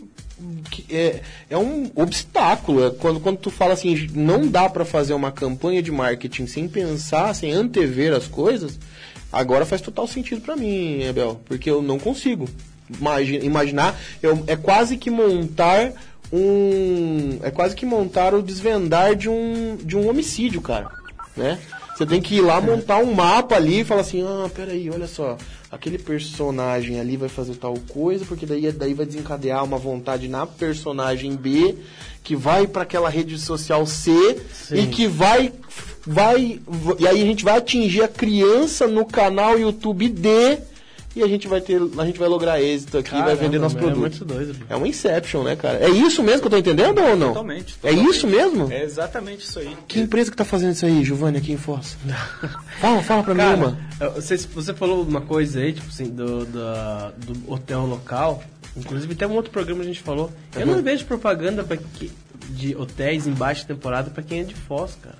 é, 0.89 1.21
é 1.49 1.57
um 1.57 1.91
obstáculo. 1.95 2.85
É 2.85 2.89
quando, 2.91 3.19
quando 3.19 3.37
tu 3.37 3.49
fala 3.49 3.73
assim, 3.73 4.09
não 4.13 4.47
dá 4.47 4.69
para 4.69 4.85
fazer 4.85 5.13
uma 5.13 5.31
campanha 5.31 5.81
de 5.81 5.91
marketing 5.91 6.47
sem 6.47 6.67
pensar, 6.67 7.33
sem 7.33 7.51
antever 7.51 8.13
as 8.13 8.27
coisas, 8.27 8.79
agora 9.31 9.65
faz 9.65 9.81
total 9.81 10.07
sentido 10.07 10.41
para 10.41 10.55
mim, 10.55 11.07
Abel, 11.07 11.39
porque 11.45 11.69
eu 11.69 11.81
não 11.81 11.99
consigo 11.99 12.47
imaginar. 13.41 13.99
Eu, 14.21 14.43
é 14.47 14.55
quase 14.55 14.97
que 14.97 15.09
montar 15.09 15.93
um. 16.31 17.39
É 17.43 17.51
quase 17.51 17.75
que 17.75 17.85
montar 17.85 18.33
o 18.33 18.41
desvendar 18.41 19.15
de 19.15 19.29
um, 19.29 19.77
de 19.77 19.97
um 19.97 20.09
homicídio, 20.09 20.61
cara. 20.61 20.89
Né? 21.35 21.59
Você 21.95 22.05
tem 22.05 22.21
que 22.21 22.35
ir 22.35 22.41
lá 22.41 22.61
montar 22.61 22.97
um 22.97 23.13
mapa 23.13 23.55
ali 23.55 23.81
e 23.81 23.83
falar 23.83 24.01
assim, 24.01 24.23
ah, 24.23 24.49
peraí, 24.53 24.89
olha 24.89 25.07
só 25.07 25.37
aquele 25.71 25.97
personagem 25.97 26.99
ali 26.99 27.15
vai 27.15 27.29
fazer 27.29 27.55
tal 27.55 27.75
coisa, 27.87 28.25
porque 28.25 28.45
daí, 28.45 28.71
daí 28.71 28.93
vai 28.93 29.05
desencadear 29.05 29.63
uma 29.63 29.77
vontade 29.77 30.27
na 30.27 30.45
personagem 30.45 31.35
B, 31.35 31.75
que 32.23 32.35
vai 32.35 32.67
para 32.67 32.83
aquela 32.83 33.09
rede 33.09 33.37
social 33.37 33.85
C 33.85 34.11
Sim. 34.51 34.75
e 34.75 34.87
que 34.87 35.07
vai 35.07 35.53
vai 36.05 36.59
e 36.97 37.07
aí 37.07 37.21
a 37.21 37.25
gente 37.25 37.43
vai 37.43 37.57
atingir 37.57 38.01
a 38.01 38.07
criança 38.07 38.87
no 38.87 39.05
canal 39.05 39.59
YouTube 39.59 40.09
D 40.09 40.57
e 41.19 41.23
a 41.23 41.27
gente 41.27 41.47
vai 41.47 41.59
ter, 41.59 41.81
a 41.97 42.05
gente 42.05 42.17
vai 42.17 42.27
lograr 42.27 42.61
êxito 42.61 42.97
aqui, 42.97 43.11
Caramba, 43.11 43.27
vai 43.27 43.35
vender 43.35 43.59
nosso 43.59 43.75
é 43.77 43.79
produto. 43.79 43.97
É 43.97 44.01
muito 44.01 44.25
doido. 44.25 44.55
É 44.69 44.77
um 44.77 44.85
Inception, 44.85 45.43
né, 45.43 45.55
cara? 45.55 45.77
É 45.79 45.89
isso 45.89 46.23
mesmo 46.23 46.41
que 46.41 46.47
eu 46.47 46.51
tô 46.51 46.57
entendendo 46.57 46.99
ou 46.99 47.15
não? 47.15 47.27
Totalmente. 47.29 47.75
totalmente. 47.75 48.07
É 48.07 48.09
isso 48.09 48.27
mesmo? 48.27 48.71
É 48.71 48.83
exatamente 48.83 49.43
isso 49.43 49.59
aí. 49.59 49.75
Que 49.87 49.99
empresa 49.99 50.31
que 50.31 50.37
tá 50.37 50.45
fazendo 50.45 50.73
isso 50.73 50.85
aí, 50.85 51.03
Giovanni, 51.03 51.37
aqui 51.37 51.51
em 51.51 51.57
Foz? 51.57 51.97
fala, 52.79 53.03
fala 53.03 53.23
pra 53.23 53.35
cara, 53.35 53.57
mim 53.57 53.63
uma. 53.63 53.77
Você, 54.15 54.37
você 54.37 54.73
falou 54.73 55.03
uma 55.03 55.21
coisa 55.21 55.59
aí, 55.59 55.73
tipo 55.73 55.87
assim, 55.89 56.05
do, 56.05 56.45
do, 56.45 57.33
do 57.33 57.51
hotel 57.51 57.85
local. 57.85 58.43
Inclusive 58.77 59.13
até 59.13 59.27
um 59.27 59.33
outro 59.33 59.51
programa 59.51 59.81
a 59.81 59.85
gente 59.85 59.99
falou. 59.99 60.31
Eu 60.55 60.65
não 60.65 60.81
vejo 60.81 61.05
propaganda 61.05 61.63
pra 61.63 61.75
que, 61.75 62.11
de 62.49 62.75
hotéis 62.75 63.27
em 63.27 63.31
baixa 63.31 63.65
temporada 63.65 64.09
para 64.09 64.23
quem 64.23 64.41
é 64.41 64.43
de 64.43 64.55
Foz, 64.55 64.97
cara 65.01 65.17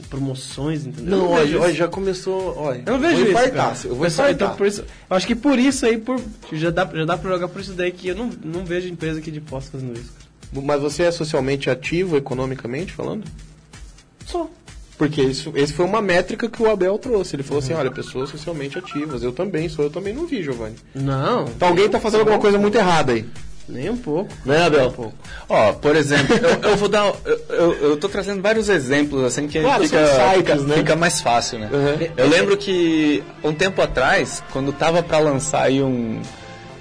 promoções, 0.00 0.86
entendeu? 0.86 1.18
Não, 1.18 1.30
olha, 1.30 1.72
já 1.72 1.88
começou. 1.88 2.56
Olha, 2.56 2.82
eu 2.86 2.92
não 2.92 3.00
vejo 3.00 3.16
vou 3.16 3.24
isso. 3.24 3.52
Cara. 3.52 3.76
Eu 3.84 3.94
vou 3.94 4.04
Pessoal, 4.04 4.30
então, 4.30 4.56
por 4.56 4.66
isso, 4.66 4.80
eu 4.80 5.16
acho 5.16 5.26
que 5.26 5.34
por 5.34 5.58
isso 5.58 5.86
aí, 5.86 5.98
por, 5.98 6.20
já, 6.52 6.70
dá, 6.70 6.88
já 6.92 7.04
dá 7.04 7.16
pra 7.16 7.30
jogar 7.30 7.48
por 7.48 7.60
isso 7.60 7.72
daí 7.72 7.92
que 7.92 8.08
eu 8.08 8.14
não, 8.14 8.30
não 8.44 8.64
vejo 8.64 8.88
empresa 8.88 9.18
aqui 9.18 9.30
de 9.30 9.40
pós 9.40 9.68
fazendo 9.68 9.98
isso. 9.98 10.12
Cara. 10.12 10.66
Mas 10.66 10.80
você 10.80 11.04
é 11.04 11.10
socialmente 11.10 11.70
ativo, 11.70 12.16
economicamente 12.16 12.92
falando? 12.92 13.24
Sou. 14.26 14.50
Porque 14.98 15.22
isso, 15.22 15.52
esse 15.54 15.72
foi 15.72 15.86
uma 15.86 16.02
métrica 16.02 16.46
que 16.46 16.62
o 16.62 16.70
Abel 16.70 16.98
trouxe. 16.98 17.34
Ele 17.34 17.42
falou 17.42 17.60
assim, 17.60 17.72
uhum. 17.72 17.78
assim, 17.78 17.88
olha, 17.88 17.94
pessoas 17.94 18.28
socialmente 18.28 18.78
ativas. 18.78 19.22
Eu 19.22 19.32
também 19.32 19.66
sou, 19.66 19.86
eu 19.86 19.90
também 19.90 20.12
não 20.12 20.26
vi, 20.26 20.42
Giovanni. 20.42 20.76
Não. 20.94 21.44
Então 21.44 21.68
alguém 21.68 21.86
está 21.86 21.98
fazendo 21.98 22.20
alguma 22.20 22.38
coisa 22.38 22.58
muito 22.58 22.76
errada 22.76 23.12
aí. 23.12 23.24
Nem 23.70 23.88
um 23.88 23.96
pouco. 23.96 24.30
Né, 24.44 24.64
Abel? 24.64 24.88
Um 24.88 24.92
pouco. 24.92 25.14
Ó, 25.48 25.72
por 25.72 25.94
exemplo, 25.94 26.34
eu, 26.36 26.70
eu, 26.70 26.76
vou 26.76 26.88
dar. 26.88 27.12
Eu, 27.24 27.38
eu, 27.48 27.72
eu 27.90 27.96
tô 27.96 28.08
trazendo 28.08 28.42
vários 28.42 28.68
exemplos, 28.68 29.22
assim, 29.24 29.46
que 29.46 29.60
claro, 29.60 29.84
fica, 29.84 30.06
sites, 30.06 30.36
fica, 30.36 30.54
né? 30.56 30.74
fica, 30.76 30.96
mais 30.96 31.20
fácil, 31.20 31.58
né? 31.60 31.70
Uhum. 31.72 32.08
Eu 32.16 32.28
lembro 32.28 32.56
que 32.56 33.22
um 33.44 33.52
tempo 33.52 33.80
atrás, 33.80 34.42
quando 34.52 34.72
tava 34.72 35.02
para 35.02 35.18
lançar 35.18 35.62
aí 35.62 35.82
um. 35.82 36.20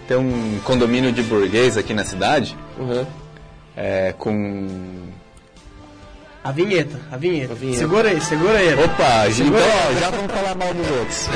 Tem 0.07 0.18
um 0.18 0.60
condomínio 0.64 1.11
de 1.11 1.22
burguês 1.22 1.78
aqui 1.78 1.94
na 1.94 2.03
cidade, 2.03 2.57
uhum. 2.80 3.06
é, 3.78 4.11
com 4.18 4.68
A 6.44 6.52
vinheta, 6.52 6.99
a 7.11 7.18
vinheta. 7.18 7.53
A 7.53 7.56
vinheta. 7.56 7.80
Segura 7.80 8.10
aí, 8.10 8.20
segura 8.20 8.57
aí. 8.57 8.74
Opa, 8.74 9.28
então 9.30 9.53
ó, 9.53 9.99
já 9.99 10.10
vamos 10.10 10.32
falar 10.32 10.56
mal 10.56 10.74
dos 10.74 10.90
outros. 10.90 11.30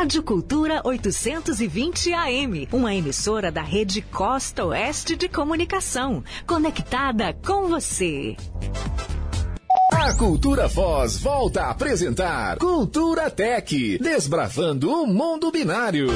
Rádio 0.00 0.22
Cultura 0.22 0.80
820 0.82 2.14
AM, 2.14 2.66
uma 2.72 2.94
emissora 2.94 3.52
da 3.52 3.60
rede 3.60 4.00
Costa 4.00 4.64
Oeste 4.64 5.14
de 5.14 5.28
Comunicação, 5.28 6.24
conectada 6.46 7.36
com 7.46 7.68
você. 7.68 8.34
A 9.92 10.14
Cultura 10.14 10.68
Voz 10.68 11.18
volta 11.18 11.64
a 11.64 11.70
apresentar 11.72 12.56
Cultura 12.56 13.30
Tech, 13.30 13.98
desbravando 13.98 14.90
o 14.90 15.06
mundo 15.06 15.50
binário. 15.52 16.06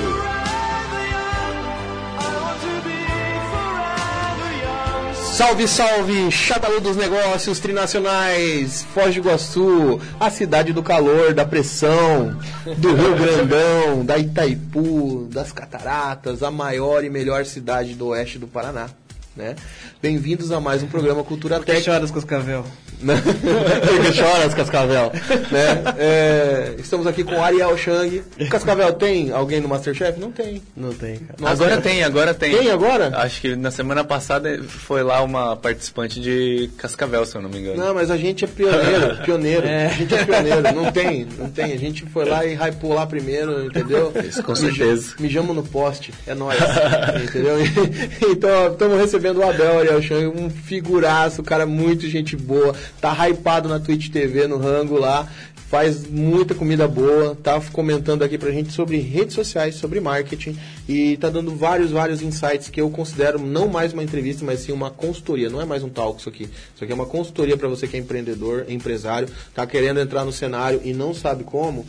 Salve, 5.35 5.67
salve, 5.67 6.31
Chataú 6.31 6.81
dos 6.81 6.97
negócios 6.97 7.59
trinacionais, 7.59 8.87
Foz 8.95 9.13
do 9.13 9.19
Iguaçu, 9.19 10.01
a 10.21 10.31
cidade 10.31 10.73
do 10.73 10.81
calor, 10.81 11.35
da 11.35 11.45
pressão, 11.45 12.39
do 12.79 12.95
Rio 12.95 13.17
Grandão, 13.19 14.05
da 14.05 14.17
Itaipu, 14.17 15.29
das 15.33 15.51
cataratas, 15.51 16.41
a 16.45 16.53
maior 16.53 17.03
e 17.03 17.11
melhor 17.11 17.45
cidade 17.47 17.95
do 17.95 18.07
oeste 18.07 18.39
do 18.39 18.47
Paraná. 18.47 18.89
Né? 19.37 19.57
Bem-vindos 20.01 20.53
a 20.53 20.61
mais 20.61 20.85
um 20.85 20.87
programa 20.87 21.25
Cultura 21.25 21.59
Tech. 21.59 21.83
choras, 21.83 22.13
Cascavel? 22.13 22.65
Porque 23.05 24.13
choras, 24.13 24.55
Cascavel. 24.55 25.13
Né? 25.51 25.95
É, 25.99 26.75
estamos 26.79 27.07
aqui 27.07 27.23
com 27.25 27.43
Ariel 27.43 27.77
Chang. 27.77 28.23
Cascavel, 28.51 28.93
tem 28.95 29.31
alguém 29.33 29.61
no 29.61 29.69
Masterchef? 29.69 30.19
Não 30.19 30.31
tem. 30.31 30.63
Não 30.77 30.93
tem, 30.93 31.17
cara. 31.17 31.35
Nossa, 31.39 31.53
agora 31.53 31.71
cara. 31.71 31.83
tem, 31.83 32.05
agora 32.05 32.35
tem. 32.35 32.57
Tem 32.57 32.71
agora? 32.71 33.13
Acho 33.19 33.41
que 33.41 33.57
na 33.57 33.71
semana 33.71 34.05
passada 34.05 34.63
foi 34.67 35.03
lá 35.03 35.23
uma 35.23 35.57
participante 35.57 36.21
de 36.21 36.71
Cascavel, 36.79 37.27
se 37.27 37.37
eu 37.37 37.43
não 37.43 37.51
me 37.51 37.59
engano. 37.59 37.77
Não, 37.77 37.95
mas 37.95 38.11
a 38.11 38.17
gente 38.17 38.45
é 38.45 38.49
pioneiro, 38.49 39.17
pioneiro. 39.25 39.67
É. 39.67 39.87
A 39.87 39.91
gente 39.91 40.15
é 40.15 40.25
pioneiro. 40.25 40.63
Não 40.75 40.93
tem, 40.93 41.27
não 41.39 41.51
tem. 41.51 41.73
A 41.73 41.79
gente 41.79 42.05
foi 42.07 42.25
lá 42.25 42.45
e 42.45 42.55
hypou 42.55 42.95
lá 42.95 43.07
primeiro, 43.07 43.67
entendeu? 43.67 44.13
Isso, 44.27 44.43
com 44.43 44.55
certeza. 44.55 45.15
Mijamos 45.19 45.55
no 45.55 45.63
poste, 45.63 46.13
é 46.27 46.35
nóis. 46.35 46.59
entendeu? 47.23 47.57
Então, 48.27 48.73
estamos 48.73 48.99
recebendo 48.99 49.39
o 49.39 49.49
Abel 49.49 49.79
Ariel 49.79 50.03
Chang, 50.03 50.27
um 50.27 50.51
figuraço, 50.51 51.43
cara 51.43 51.67
muito 51.67 52.09
gente 52.09 52.37
boa. 52.37 52.75
Tá 53.01 53.29
hypado 53.29 53.69
na 53.69 53.79
Twitch 53.79 54.11
TV, 54.11 54.47
no 54.47 54.59
rango 54.59 54.99
lá. 54.99 55.29
Faz 55.69 56.09
muita 56.09 56.55
comida 56.55 56.87
boa, 56.87 57.37
tá 57.43 57.61
comentando 57.73 58.23
aqui 58.23 58.39
pra 58.39 58.53
gente 58.53 58.73
sobre 58.73 58.99
redes 58.99 59.35
sociais, 59.35 59.75
sobre 59.75 59.99
marketing 59.99 60.57
e 60.89 61.17
tá 61.17 61.29
dando 61.29 61.57
vários, 61.57 61.91
vários 61.91 62.23
insights 62.23 62.69
que 62.69 62.81
eu 62.81 62.89
considero 62.91 63.41
não 63.41 63.67
mais 63.67 63.93
uma 63.93 64.05
entrevista, 64.05 64.45
mas 64.45 64.61
sim 64.61 64.71
uma 64.73 64.91
consultoria. 64.91 65.51
Não 65.51 65.61
é 65.61 65.65
mais 65.65 65.83
um 65.83 65.89
talk 65.89 66.21
isso 66.21 66.29
aqui. 66.29 66.45
Isso 66.45 66.85
aqui 66.85 66.93
é 66.93 66.95
uma 66.95 67.07
consultoria 67.07 67.57
para 67.57 67.67
você 67.67 67.89
que 67.89 67.97
é 67.97 67.99
empreendedor, 67.99 68.67
empresário, 68.69 69.29
tá 69.53 69.67
querendo 69.67 69.99
entrar 69.99 70.25
no 70.25 70.31
cenário 70.31 70.81
e 70.85 70.93
não 70.93 71.13
sabe 71.13 71.43
como. 71.43 71.85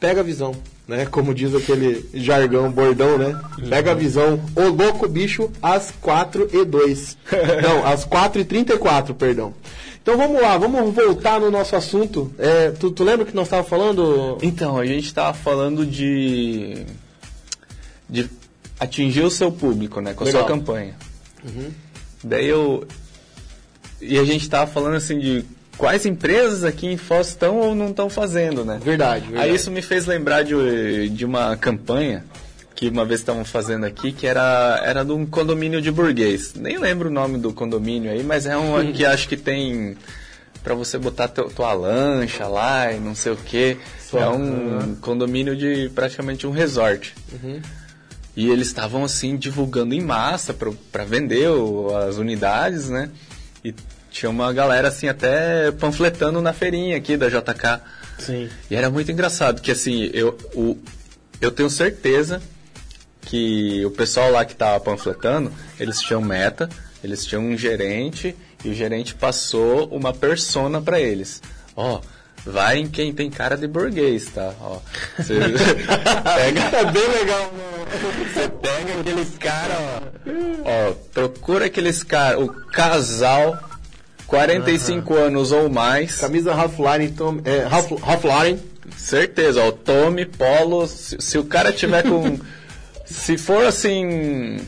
Pega 0.00 0.18
a 0.18 0.24
visão, 0.24 0.52
né? 0.88 1.06
Como 1.12 1.32
diz 1.32 1.54
aquele 1.54 2.04
jargão, 2.12 2.72
bordão, 2.72 3.16
né? 3.16 3.40
Pega 3.68 3.92
a 3.92 3.94
visão. 3.94 4.42
O 4.56 4.62
louco 4.62 5.06
bicho 5.08 5.48
às 5.62 5.92
4 6.00 6.48
e 6.52 6.64
2. 6.64 7.16
Não, 7.62 7.86
às 7.86 8.04
4 8.04 8.40
e 8.40 8.44
34, 8.44 9.14
perdão. 9.14 9.54
Então 10.02 10.16
vamos 10.16 10.42
lá, 10.42 10.58
vamos 10.58 10.92
voltar 10.92 11.40
no 11.40 11.48
nosso 11.50 11.76
assunto. 11.76 12.32
É, 12.36 12.72
tu, 12.72 12.90
tu 12.90 13.04
lembra 13.04 13.24
que 13.24 13.34
nós 13.34 13.46
estávamos 13.46 13.70
falando? 13.70 14.36
Então, 14.42 14.76
a 14.76 14.84
gente 14.84 15.06
estava 15.06 15.32
falando 15.32 15.86
de. 15.86 16.84
de 18.08 18.28
atingir 18.80 19.22
o 19.22 19.30
seu 19.30 19.52
público, 19.52 20.00
né? 20.00 20.12
Com 20.12 20.24
a 20.24 20.26
Legal. 20.26 20.42
sua 20.42 20.48
campanha. 20.48 20.94
Daí 22.22 22.48
eu. 22.48 22.84
E 24.00 24.18
a 24.18 24.24
gente 24.24 24.42
estava 24.42 24.68
falando 24.68 24.96
assim 24.96 25.20
de 25.20 25.44
quais 25.78 26.04
empresas 26.04 26.64
aqui 26.64 26.88
em 26.88 26.96
Foz 26.96 27.28
estão 27.28 27.58
ou 27.58 27.74
não 27.74 27.90
estão 27.90 28.10
fazendo, 28.10 28.64
né? 28.64 28.80
Verdade, 28.82 29.26
verdade. 29.26 29.48
Aí 29.48 29.54
isso 29.54 29.70
me 29.70 29.80
fez 29.80 30.06
lembrar 30.06 30.42
de, 30.42 31.08
de 31.10 31.24
uma 31.24 31.56
campanha 31.56 32.24
que 32.82 32.88
uma 32.88 33.04
vez 33.04 33.20
estavam 33.20 33.44
fazendo 33.44 33.84
aqui, 33.86 34.10
que 34.10 34.26
era, 34.26 34.80
era 34.84 35.04
de 35.04 35.12
um 35.12 35.24
condomínio 35.24 35.80
de 35.80 35.90
burguês. 35.92 36.52
Nem 36.56 36.78
lembro 36.78 37.08
o 37.08 37.12
nome 37.12 37.38
do 37.38 37.52
condomínio 37.52 38.10
aí, 38.10 38.24
mas 38.24 38.44
é 38.44 38.56
um 38.56 38.92
que 38.92 39.04
acho 39.04 39.28
que 39.28 39.36
tem 39.36 39.96
para 40.64 40.74
você 40.74 40.98
botar 40.98 41.28
teu, 41.28 41.48
tua 41.48 41.72
lancha 41.74 42.48
lá 42.48 42.92
e 42.92 42.98
não 42.98 43.14
sei 43.14 43.32
o 43.32 43.36
que. 43.36 43.76
É 44.14 44.28
um 44.28 44.96
condomínio 44.96 45.56
de 45.56 45.90
praticamente 45.94 46.44
um 46.44 46.50
resort. 46.50 47.14
E 48.36 48.48
eles 48.50 48.66
estavam 48.66 49.04
assim 49.04 49.36
divulgando 49.36 49.94
em 49.94 50.00
massa 50.00 50.52
para 50.90 51.04
vender 51.04 51.48
o- 51.50 51.94
as 51.96 52.16
unidades, 52.16 52.88
né? 52.88 53.10
E 53.64 53.72
tinha 54.10 54.28
uma 54.28 54.52
galera 54.52 54.88
assim 54.88 55.06
até 55.08 55.70
panfletando 55.70 56.40
na 56.42 56.52
feirinha 56.52 56.96
aqui 56.96 57.16
da 57.16 57.28
JK. 57.28 57.80
Sim. 58.18 58.48
E 58.68 58.74
era 58.74 58.90
muito 58.90 59.12
engraçado, 59.12 59.60
que 59.62 59.70
assim, 59.70 60.10
eu, 60.12 60.36
o, 60.54 60.76
eu 61.40 61.50
tenho 61.52 61.70
certeza 61.70 62.42
que 63.22 63.84
o 63.84 63.90
pessoal 63.90 64.30
lá 64.30 64.44
que 64.44 64.54
tava 64.54 64.80
panfletando, 64.80 65.52
eles 65.78 66.00
tinham 66.00 66.20
meta, 66.20 66.68
eles 67.02 67.24
tinham 67.24 67.42
um 67.42 67.56
gerente, 67.56 68.36
e 68.64 68.68
o 68.68 68.74
gerente 68.74 69.14
passou 69.14 69.86
uma 69.88 70.12
persona 70.12 70.80
para 70.80 71.00
eles. 71.00 71.42
Ó, 71.74 72.00
vai 72.44 72.78
em 72.78 72.86
quem 72.86 73.12
tem 73.12 73.30
cara 73.30 73.56
de 73.56 73.66
burguês, 73.66 74.26
tá? 74.26 74.52
Ó, 74.60 74.78
você 75.16 75.34
pega... 75.38 76.60
É 76.76 76.84
bem 76.90 77.08
legal. 77.08 77.52
Você 78.32 78.48
pega 78.48 79.00
aqueles 79.00 79.38
caras, 79.38 79.76
ó. 79.78 80.90
Ó, 80.90 80.92
procura 81.12 81.66
aqueles 81.66 82.02
caras, 82.02 82.42
o 82.42 82.48
casal, 82.48 83.58
45 84.26 85.14
anos 85.14 85.52
ou 85.52 85.68
mais. 85.68 86.16
Camisa 86.16 86.54
Ralph 86.54 86.78
Lauren, 86.78 87.08
Tom, 87.10 87.40
é, 87.44 87.64
Ralph, 87.64 87.92
Ralph 88.00 88.24
Lauren. 88.24 88.58
Certeza, 88.96 89.62
ó, 89.62 89.72
Tommy, 89.72 90.26
Polo, 90.26 90.86
se, 90.86 91.16
se 91.20 91.38
o 91.38 91.44
cara 91.44 91.72
tiver 91.72 92.02
com. 92.02 92.38
se 93.04 93.36
for 93.38 93.66
assim. 93.66 94.58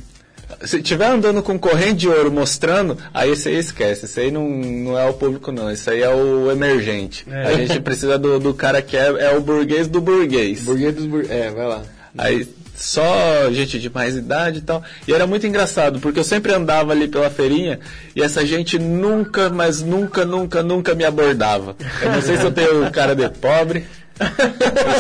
Se 0.62 0.81
tiver 0.81 1.06
andando 1.06 1.43
com 1.43 1.59
corrente 1.59 1.94
de 1.94 2.09
ouro 2.09 2.31
mostrando, 2.31 2.97
aí 3.12 3.31
aí 3.31 3.59
esquece. 3.59 4.05
Esse 4.05 4.20
aí 4.20 4.31
não, 4.31 4.48
não 4.48 4.98
é 4.98 5.05
o 5.09 5.15
público, 5.15 5.51
não. 5.51 5.70
Esse 5.70 5.90
aí 5.90 6.02
é 6.02 6.09
o 6.09 6.51
emergente. 6.51 7.27
É. 7.31 7.47
A 7.47 7.55
gente 7.55 7.81
precisa 7.82 8.19
do, 8.19 8.39
do 8.39 8.55
cara 8.55 8.81
que 8.81 8.97
é, 8.97 9.06
é 9.06 9.36
o 9.36 9.40
burguês 9.40 9.89
do 9.89 10.01
burguês. 10.01 10.62
Burguês 10.62 10.94
dos 10.94 11.06
bur... 11.06 11.24
É, 11.28 11.51
vai 11.51 11.66
lá. 11.66 11.82
Aí 12.16 12.47
só 12.74 13.51
gente 13.52 13.78
de 13.78 13.89
mais 13.89 14.16
idade 14.16 14.59
e 14.59 14.62
tal. 14.62 14.82
E 15.06 15.12
era 15.12 15.27
muito 15.27 15.47
engraçado, 15.47 16.01
porque 16.01 16.19
eu 16.19 16.24
sempre 16.24 16.52
andava 16.52 16.93
ali 16.93 17.09
pela 17.09 17.31
feirinha 17.31 17.78
e 18.15 18.23
essa 18.23 18.44
gente 18.44 18.78
nunca, 18.78 19.48
mas 19.48 19.81
nunca, 19.81 20.24
nunca, 20.24 20.62
nunca 20.62 20.94
me 20.94 21.05
abordava. 21.05 21.77
Eu 22.02 22.12
não 22.12 22.23
sei 22.23 22.36
se 22.36 22.44
eu 22.44 22.52
tenho 22.52 22.90
cara 22.90 23.15
de 23.15 23.28
pobre. 23.28 23.86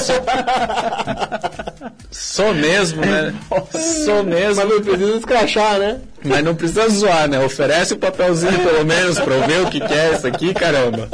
Sou, 0.00 0.16
sou 2.10 2.54
mesmo, 2.54 3.00
né? 3.00 3.34
Sou 4.04 4.24
mesmo. 4.24 4.56
Mas 4.56 4.70
não 4.70 4.82
precisa 4.82 5.16
escrachar, 5.16 5.78
né? 5.78 6.00
Mas 6.24 6.44
não 6.44 6.54
precisa 6.54 6.88
zoar, 6.88 7.28
né? 7.28 7.44
Oferece 7.44 7.94
o 7.94 7.98
papelzinho 7.98 8.58
pelo 8.58 8.84
menos 8.84 9.18
pra 9.20 9.34
eu 9.34 9.46
ver 9.46 9.60
o 9.62 9.70
que, 9.70 9.80
que 9.80 9.94
é 9.94 10.12
isso 10.14 10.26
aqui, 10.26 10.52
caramba. 10.52 11.08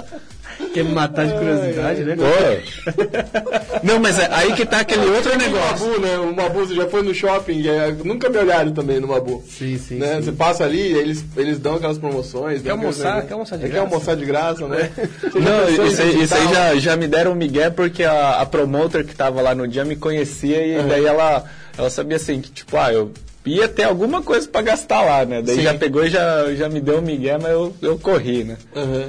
Quer 0.72 0.84
me 0.84 0.92
matar 0.92 1.26
de 1.26 1.32
curiosidade, 1.34 2.04
né? 2.04 2.16
Pô. 2.16 3.80
Não, 3.82 3.98
mas 3.98 4.18
é 4.18 4.28
aí 4.30 4.52
que 4.54 4.64
tá 4.64 4.80
aquele 4.80 5.04
outro 5.06 5.32
O 5.34 5.36
negócio. 5.38 5.86
Mabu, 5.88 6.00
né? 6.00 6.18
O 6.18 6.34
Mabu, 6.34 6.60
você 6.66 6.74
já 6.74 6.86
foi 6.86 7.02
no 7.02 7.12
shopping, 7.14 7.66
é, 7.66 7.92
nunca 8.04 8.28
me 8.28 8.38
olharam 8.38 8.72
também 8.72 9.00
no 9.00 9.08
Mabu. 9.08 9.42
Sim, 9.48 9.78
sim, 9.78 9.96
né? 9.96 10.16
sim. 10.16 10.22
Você 10.22 10.32
passa 10.32 10.64
ali, 10.64 10.80
eles, 10.80 11.24
eles 11.36 11.58
dão 11.58 11.74
aquelas 11.76 11.98
promoções. 11.98 12.60
aqueles 12.60 12.70
almoçar? 12.70 13.04
negócios. 13.24 13.28
Quer 13.28 13.32
almoçar 13.34 13.56
de 13.58 13.64
É, 13.64 13.68
graça? 13.68 13.80
Quer 13.86 13.92
almoçar 13.94 14.16
de 14.16 14.24
graça, 14.24 14.68
né? 14.68 14.90
Já 15.22 15.40
Não, 15.40 15.86
isso 15.86 16.02
aí, 16.02 16.22
isso 16.22 16.34
aí 16.34 16.48
já, 16.54 16.76
já 16.76 16.96
me 16.96 17.08
deram 17.08 17.32
um 17.32 17.36
migué 17.36 17.70
porque 17.70 18.04
a, 18.04 18.40
a 18.40 18.46
promoter 18.46 19.04
que 19.04 19.14
tava 19.14 19.40
lá 19.40 19.54
no 19.54 19.66
dia 19.66 19.84
me 19.84 19.96
conhecia 19.96 20.64
e 20.64 20.82
daí 20.84 21.04
ela, 21.04 21.44
ela 21.76 21.90
sabia 21.90 22.16
assim, 22.16 22.40
que 22.40 22.50
tipo, 22.50 22.76
ah, 22.76 22.92
eu 22.92 23.10
ia 23.44 23.66
ter 23.66 23.84
alguma 23.84 24.22
coisa 24.22 24.46
pra 24.46 24.62
gastar 24.62 25.02
lá, 25.02 25.24
né? 25.24 25.42
Daí 25.42 25.56
Sim. 25.56 25.62
já 25.62 25.74
pegou 25.74 26.04
e 26.04 26.10
já, 26.10 26.54
já 26.54 26.68
me 26.68 26.80
deu 26.80 26.98
um 26.98 27.02
migué, 27.02 27.38
mas 27.38 27.50
eu, 27.50 27.74
eu 27.82 27.98
corri, 27.98 28.44
né? 28.44 28.56
Aham. 28.76 29.08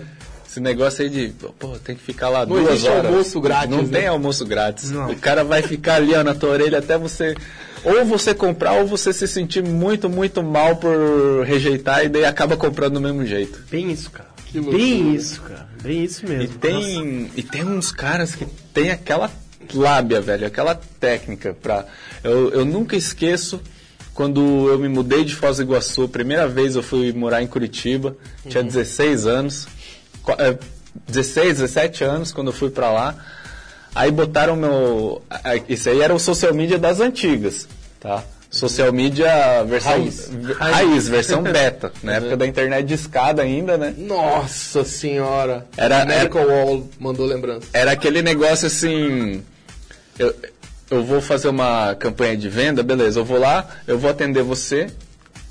Esse 0.51 0.59
negócio 0.59 1.01
aí 1.01 1.09
de, 1.09 1.33
pô, 1.57 1.69
tem 1.79 1.95
que 1.95 2.01
ficar 2.03 2.27
lá 2.27 2.45
Não 2.45 2.61
duas 2.61 2.83
horas. 2.83 3.05
almoço 3.05 3.39
grátis, 3.39 3.69
Não 3.69 3.83
né? 3.83 3.99
tem 3.99 4.07
almoço 4.07 4.45
grátis. 4.45 4.91
Não. 4.91 5.09
O 5.09 5.15
cara 5.15 5.45
vai 5.45 5.61
ficar 5.61 5.95
ali 5.95 6.13
ó, 6.13 6.21
na 6.25 6.35
tua 6.35 6.49
orelha 6.49 6.79
até 6.79 6.97
você... 6.97 7.35
Ou 7.85 8.03
você 8.03 8.33
comprar 8.33 8.73
ou 8.73 8.85
você 8.85 9.13
se 9.13 9.25
sentir 9.29 9.63
muito, 9.63 10.09
muito 10.09 10.43
mal 10.43 10.75
por 10.75 11.45
rejeitar 11.45 12.03
e 12.03 12.09
daí 12.09 12.25
acaba 12.25 12.57
comprando 12.57 12.95
do 12.95 13.01
mesmo 13.01 13.25
jeito. 13.25 13.63
Bem 13.71 13.89
isso, 13.91 14.11
cara. 14.11 14.27
Que 14.45 14.57
loucura. 14.59 14.77
Bem 14.77 15.15
isso, 15.15 15.41
cara. 15.41 15.69
Bem 15.81 16.03
isso 16.03 16.27
mesmo. 16.27 16.43
E 16.43 16.47
tem, 16.49 17.31
e 17.37 17.41
tem 17.43 17.63
uns 17.63 17.89
caras 17.89 18.35
que 18.35 18.45
tem 18.73 18.91
aquela 18.91 19.31
lábia, 19.73 20.19
velho, 20.19 20.45
aquela 20.45 20.75
técnica 20.75 21.55
pra. 21.59 21.85
Eu, 22.23 22.51
eu 22.51 22.65
nunca 22.65 22.97
esqueço 22.97 23.61
quando 24.13 24.69
eu 24.69 24.77
me 24.77 24.89
mudei 24.89 25.23
de 25.23 25.33
Foz 25.33 25.57
do 25.57 25.63
Iguaçu, 25.63 26.07
primeira 26.09 26.47
vez 26.47 26.75
eu 26.75 26.83
fui 26.83 27.13
morar 27.13 27.41
em 27.41 27.47
Curitiba, 27.47 28.15
tinha 28.47 28.61
16 28.61 29.25
anos, 29.25 29.67
16, 31.07 31.59
17 31.59 32.03
anos 32.03 32.31
quando 32.31 32.47
eu 32.47 32.53
fui 32.53 32.69
pra 32.69 32.91
lá. 32.91 33.15
Aí 33.93 34.11
botaram 34.11 34.55
meu. 34.55 35.21
a- 35.29 35.55
Isso 35.67 35.89
aí 35.89 36.01
era 36.01 36.13
o 36.13 36.19
social 36.19 36.53
media 36.53 36.77
das 36.79 36.99
antigas, 36.99 37.67
tá? 37.99 38.23
Social 38.49 38.91
media 38.91 39.63
versão. 39.63 39.91
Raiz. 39.91 40.27
v- 40.29 40.53
Raiz, 40.53 41.07
versão 41.07 41.41
beta. 41.43 41.91
Na 42.03 42.13
época 42.15 42.35
da 42.37 42.45
internet 42.47 42.85
de 42.85 42.93
escada 42.95 43.41
ainda, 43.41 43.77
né? 43.77 43.93
Nossa 43.97 44.83
senhora. 44.83 45.65
Era- 45.77 46.05
Medical 46.05 46.45
Wall 46.47 46.89
mandou 46.99 47.25
lembrança. 47.25 47.67
Era 47.73 47.91
aquele 47.91 48.21
negócio 48.21 48.67
assim. 48.67 49.41
Eu, 50.19 50.35
eu 50.89 51.03
vou 51.03 51.21
fazer 51.21 51.47
uma 51.47 51.95
campanha 51.95 52.35
de 52.35 52.49
venda, 52.49 52.83
beleza, 52.83 53.19
eu 53.19 53.25
vou 53.25 53.39
lá, 53.39 53.65
eu 53.87 53.97
vou 53.97 54.11
atender 54.11 54.43
você. 54.43 54.87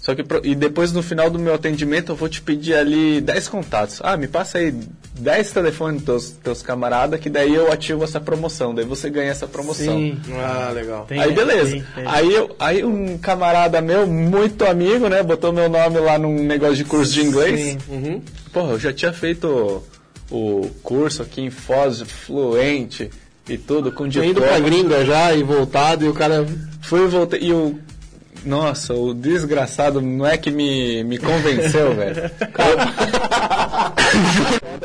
Só 0.00 0.14
que 0.14 0.22
pro- 0.24 0.40
e 0.42 0.54
depois 0.54 0.92
no 0.92 1.02
final 1.02 1.28
do 1.28 1.38
meu 1.38 1.54
atendimento 1.54 2.12
eu 2.12 2.16
vou 2.16 2.26
te 2.28 2.40
pedir 2.40 2.74
ali 2.74 3.20
10 3.20 3.48
contatos. 3.48 4.00
Ah, 4.02 4.16
me 4.16 4.26
passa 4.26 4.56
aí 4.56 4.74
10 5.18 5.52
telefones 5.52 6.00
dos 6.02 6.30
teus, 6.30 6.62
camaradas 6.62 7.20
que 7.20 7.28
daí 7.28 7.54
eu 7.54 7.70
ativo 7.70 8.02
essa 8.02 8.18
promoção, 8.18 8.74
daí 8.74 8.84
você 8.86 9.10
ganha 9.10 9.30
essa 9.30 9.46
promoção. 9.46 9.98
Sim. 9.98 10.18
Ah, 10.32 10.70
legal. 10.74 11.04
Tem, 11.06 11.20
aí 11.20 11.32
beleza. 11.32 11.72
tem, 11.72 11.84
tem. 11.94 12.04
Aí, 12.06 12.32
eu, 12.34 12.56
aí 12.58 12.82
um 12.82 13.18
camarada 13.18 13.82
meu, 13.82 14.06
muito 14.06 14.64
amigo, 14.64 15.06
né, 15.08 15.22
botou 15.22 15.52
meu 15.52 15.68
nome 15.68 15.98
lá 15.98 16.18
num 16.18 16.34
negócio 16.44 16.76
de 16.76 16.84
curso 16.86 17.12
de 17.12 17.20
inglês. 17.22 17.60
Sim. 17.60 17.78
Uhum. 17.90 18.22
Porra, 18.54 18.72
eu 18.72 18.78
já 18.80 18.94
tinha 18.94 19.12
feito 19.12 19.82
o, 20.30 20.70
curso 20.82 21.20
aqui 21.20 21.42
em 21.42 21.50
Foz, 21.50 22.00
fluente 22.00 23.10
e 23.46 23.58
tudo, 23.58 23.92
com 23.92 24.08
Tinha 24.08 24.24
diploma. 24.24 24.46
ido 24.46 24.58
pra 24.60 24.60
gringa 24.66 25.04
já 25.04 25.34
e 25.34 25.42
voltado 25.42 26.06
e 26.06 26.08
o 26.08 26.14
cara. 26.14 26.46
Fui 26.82 27.04
e 27.04 27.06
voltei. 27.06 27.40
E 27.42 27.52
o. 27.52 27.78
Nossa, 28.44 28.94
o 28.94 29.12
desgraçado 29.12 30.00
não 30.00 30.26
é 30.26 30.36
que 30.36 30.50
me, 30.50 31.04
me 31.04 31.18
convenceu, 31.18 31.94
velho. 31.96 32.30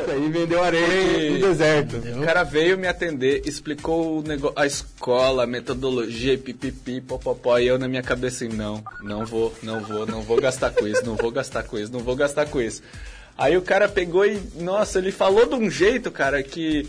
Aí 0.08 0.28
vendeu 0.30 0.62
areia 0.62 1.30
no 1.32 1.38
deserto. 1.40 1.96
O 1.96 2.24
cara 2.24 2.42
veio 2.42 2.78
me 2.78 2.86
atender, 2.86 3.42
explicou 3.46 4.18
o 4.18 4.22
negócio, 4.22 4.58
a 4.58 4.66
escola, 4.66 5.44
a 5.44 5.46
metodologia, 5.46 6.34
e 6.34 6.38
pipipi, 6.38 7.00
popopó, 7.00 7.58
e 7.58 7.66
eu 7.66 7.78
na 7.78 7.88
minha 7.88 8.02
cabeça 8.02 8.44
assim, 8.44 8.54
não, 8.54 8.82
não 9.02 9.24
vou, 9.24 9.54
não 9.62 9.80
vou, 9.80 10.06
não 10.06 10.22
vou 10.22 10.40
gastar 10.40 10.70
com 10.70 10.86
isso, 10.86 11.04
não 11.04 11.16
vou 11.16 11.30
gastar 11.30 11.62
com 11.62 11.78
isso, 11.78 11.92
não 11.92 12.00
vou 12.00 12.16
gastar 12.16 12.46
com 12.46 12.60
isso. 12.60 12.82
Aí 13.38 13.56
o 13.56 13.62
cara 13.62 13.88
pegou 13.88 14.24
e, 14.24 14.40
nossa, 14.56 14.98
ele 14.98 15.12
falou 15.12 15.46
de 15.46 15.54
um 15.54 15.70
jeito, 15.70 16.10
cara, 16.10 16.42
que. 16.42 16.88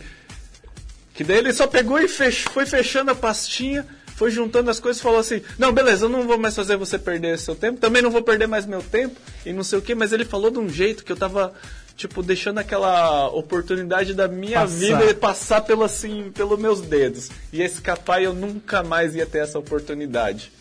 Que 1.13 1.23
daí 1.23 1.39
ele 1.39 1.51
só 1.51 1.65
pegou 1.65 1.99
e 1.99 2.07
fech, 2.07 2.43
foi 2.49 2.65
fechando 2.67 3.09
a 3.09 3.15
pastinha, 3.15 3.83
foi 4.17 4.31
juntando 4.31 4.71
as 4.71 4.79
coisas 4.79 4.99
e 4.99 5.03
falou 5.03 5.19
assim: 5.19 5.43
Não, 5.59 5.71
beleza, 5.71 6.05
eu 6.05 6.09
não 6.09 6.25
vou 6.25 6.39
mais 6.39 6.55
fazer 6.55 6.75
você 6.75 6.97
perder 6.97 7.37
seu 7.37 7.55
tempo, 7.55 7.79
também 7.79 8.01
não 8.01 8.09
vou 8.09 8.23
perder 8.23 8.47
mais 8.47 8.65
meu 8.65 8.81
tempo, 8.81 9.15
e 9.45 9.53
não 9.53 9.63
sei 9.63 9.77
o 9.77 9.81
que, 9.81 9.93
mas 9.93 10.11
ele 10.11 10.25
falou 10.25 10.49
de 10.49 10.57
um 10.57 10.67
jeito 10.67 11.05
que 11.05 11.11
eu 11.11 11.15
tava, 11.15 11.53
tipo, 11.95 12.23
deixando 12.23 12.57
aquela 12.57 13.27
oportunidade 13.29 14.15
da 14.15 14.27
minha 14.27 14.61
Passar. 14.61 14.75
vida 14.75 15.13
passar 15.13 15.61
pelo 15.61 15.83
assim, 15.83 16.31
pelos 16.33 16.57
meus 16.57 16.81
dedos. 16.81 17.29
Ia 17.53 17.63
escapar 17.63 18.19
e 18.19 18.25
eu 18.25 18.33
nunca 18.33 18.81
mais 18.81 19.15
ia 19.15 19.25
ter 19.27 19.37
essa 19.37 19.59
oportunidade. 19.59 20.51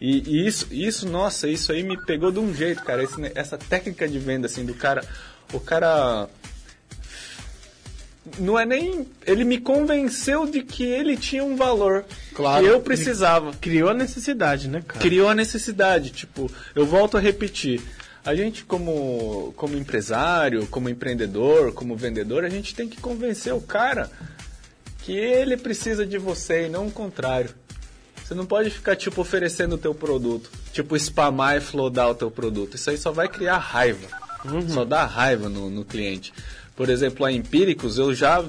E, 0.00 0.18
e 0.26 0.46
isso, 0.48 0.66
isso, 0.72 1.08
nossa, 1.08 1.46
isso 1.46 1.70
aí 1.70 1.84
me 1.84 1.96
pegou 1.96 2.32
de 2.32 2.40
um 2.40 2.52
jeito, 2.52 2.82
cara. 2.82 3.04
Esse 3.04 3.14
essa 3.36 3.56
técnica 3.56 4.08
de 4.08 4.18
venda, 4.18 4.46
assim, 4.46 4.64
do 4.64 4.74
cara. 4.74 5.04
O 5.52 5.60
cara. 5.60 6.28
Não 8.38 8.58
é 8.58 8.64
nem. 8.64 9.06
Ele 9.26 9.44
me 9.44 9.58
convenceu 9.58 10.46
de 10.46 10.62
que 10.62 10.82
ele 10.82 11.16
tinha 11.16 11.44
um 11.44 11.56
valor. 11.56 12.04
Claro. 12.34 12.64
Que 12.64 12.70
eu 12.70 12.80
precisava. 12.80 13.52
Criou 13.60 13.90
a 13.90 13.94
necessidade, 13.94 14.68
né, 14.68 14.82
cara? 14.86 15.00
Criou 15.00 15.28
a 15.28 15.34
necessidade. 15.34 16.10
Tipo, 16.10 16.50
eu 16.74 16.86
volto 16.86 17.16
a 17.16 17.20
repetir. 17.20 17.82
A 18.24 18.34
gente, 18.34 18.64
como, 18.64 19.52
como 19.54 19.76
empresário, 19.76 20.66
como 20.68 20.88
empreendedor, 20.88 21.72
como 21.72 21.94
vendedor, 21.94 22.44
a 22.44 22.48
gente 22.48 22.74
tem 22.74 22.88
que 22.88 22.98
convencer 22.98 23.52
o 23.52 23.60
cara 23.60 24.10
que 25.02 25.12
ele 25.12 25.58
precisa 25.58 26.06
de 26.06 26.16
você 26.16 26.64
e 26.64 26.68
não 26.70 26.86
o 26.86 26.90
contrário. 26.90 27.50
Você 28.24 28.34
não 28.34 28.46
pode 28.46 28.70
ficar, 28.70 28.96
tipo, 28.96 29.20
oferecendo 29.20 29.74
o 29.74 29.78
teu 29.78 29.94
produto. 29.94 30.50
Tipo, 30.72 30.98
spamar 30.98 31.58
e 31.58 31.60
flodar 31.60 32.08
o 32.08 32.14
teu 32.14 32.30
produto. 32.30 32.76
Isso 32.76 32.88
aí 32.88 32.96
só 32.96 33.12
vai 33.12 33.28
criar 33.28 33.58
raiva. 33.58 34.08
Só 34.68 34.84
dá 34.84 35.04
raiva 35.04 35.50
no, 35.50 35.68
no 35.68 35.84
cliente. 35.84 36.32
Por 36.76 36.88
exemplo, 36.88 37.24
a 37.24 37.30
Empíricos, 37.32 37.98
eu 37.98 38.12
já, 38.14 38.44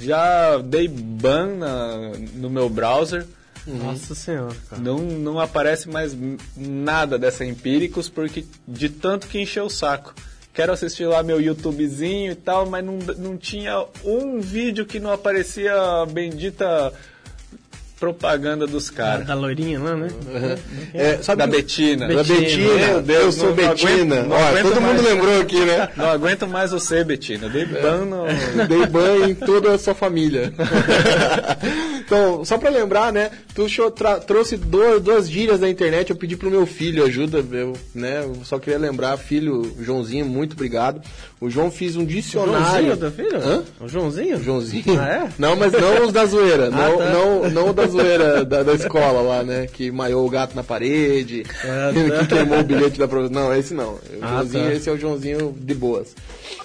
já 0.00 0.58
dei 0.58 0.88
ban 0.88 1.54
na- 1.56 2.12
no 2.34 2.50
meu 2.50 2.68
browser. 2.68 3.24
Nossa 3.66 4.14
senhora, 4.14 4.56
cara. 4.68 4.80
Não, 4.82 4.98
não 4.98 5.38
aparece 5.38 5.88
mais 5.88 6.16
nada 6.56 7.18
dessa 7.18 7.44
Empíricos, 7.44 8.08
porque 8.08 8.44
de 8.66 8.88
tanto 8.88 9.26
que 9.28 9.40
encheu 9.40 9.66
o 9.66 9.70
saco. 9.70 10.14
Quero 10.54 10.72
assistir 10.72 11.06
lá 11.06 11.22
meu 11.22 11.40
YouTubezinho 11.40 12.32
e 12.32 12.34
tal, 12.34 12.66
mas 12.66 12.84
não, 12.84 12.98
não 13.18 13.36
tinha 13.36 13.84
um 14.04 14.40
vídeo 14.40 14.84
que 14.86 14.98
não 14.98 15.12
aparecia 15.12 15.72
a 16.02 16.06
bendita 16.06 16.92
propaganda 17.98 18.66
dos 18.66 18.88
Da, 18.90 18.96
caras. 18.96 19.26
da 19.26 19.34
loirinha 19.34 19.80
lá, 19.80 19.96
né? 19.96 20.08
É, 20.94 21.18
sabe 21.22 21.38
Da 21.42 21.48
que- 21.48 21.56
Betina. 21.56 22.06
Da 22.08 22.22
Betina. 22.22 22.86
Meu 22.86 23.02
Deus, 23.02 23.24
eu 23.24 23.32
sou 23.32 23.42
não- 23.50 23.56
não 23.56 23.68
Betina. 23.70 23.90
aguento- 24.20 24.28
não 24.28 24.36
aguento 24.46 24.62
todo 24.68 24.80
mundo 24.80 25.02
mais. 25.02 25.02
lembrou 25.02 25.40
aqui, 25.40 25.60
né? 25.64 25.88
Não 25.96 26.10
aguento 26.10 26.46
mais 26.46 26.70
você, 26.70 27.02
Betina. 27.04 27.48
Dei 27.48 27.64
ban 27.64 28.04
no... 28.04 28.24
Dei 28.66 28.86
banho 28.86 29.30
em 29.30 29.34
toda 29.34 29.74
a 29.74 29.78
sua 29.78 29.94
família. 29.94 30.52
então, 32.08 32.42
só 32.42 32.56
pra 32.56 32.70
lembrar, 32.70 33.12
né? 33.12 33.30
Tu 33.54 33.66
trouxe 34.26 34.56
duas, 34.56 35.02
duas 35.02 35.28
gírias 35.30 35.60
da 35.60 35.68
internet. 35.68 36.08
Eu 36.08 36.16
pedi 36.16 36.36
pro 36.38 36.50
meu 36.50 36.64
filho 36.64 37.04
ajuda, 37.04 37.44
eu, 37.52 37.74
né? 37.94 38.22
Eu 38.24 38.44
só 38.44 38.58
queria 38.58 38.78
lembrar, 38.78 39.14
filho 39.18 39.70
Joãozinho, 39.78 40.24
muito 40.24 40.54
obrigado. 40.54 41.02
O 41.38 41.50
João 41.50 41.70
fez 41.70 41.96
um 41.96 42.02
O 42.02 42.06
dicionário. 42.06 42.86
Joãozinho, 42.86 42.96
teu 42.96 43.10
filho? 43.12 43.38
Hã? 43.38 43.62
O 43.78 43.88
Joãozinho? 43.88 44.42
Joãozinho? 44.42 44.98
Ah, 44.98 45.08
é? 45.08 45.28
Não, 45.38 45.54
mas 45.54 45.70
não 45.72 46.06
os 46.06 46.12
da 46.12 46.24
zoeira. 46.24 46.70
não, 46.70 46.96
tá. 46.96 47.10
não, 47.10 47.50
não 47.50 47.70
o 47.70 47.72
da 47.74 47.86
zoeira 47.86 48.42
da, 48.44 48.62
da 48.62 48.72
escola 48.72 49.20
lá, 49.20 49.42
né? 49.42 49.66
Que 49.70 49.90
maiou 49.90 50.26
o 50.26 50.30
gato 50.30 50.56
na 50.56 50.64
parede, 50.64 51.44
Ah, 51.62 51.90
que 52.24 52.26
queimou 52.26 52.60
o 52.60 52.64
bilhete 52.64 52.98
da 52.98 53.06
professora. 53.06 53.38
Não, 53.38 53.54
esse 53.54 53.74
não. 53.74 53.92
O 53.94 54.00
Ah, 54.22 54.28
Joãozinho, 54.28 54.64
tá. 54.64 54.72
esse 54.72 54.88
é 54.88 54.92
o 54.92 54.98
Joãozinho 54.98 55.54
de 55.60 55.74
boas. 55.74 56.14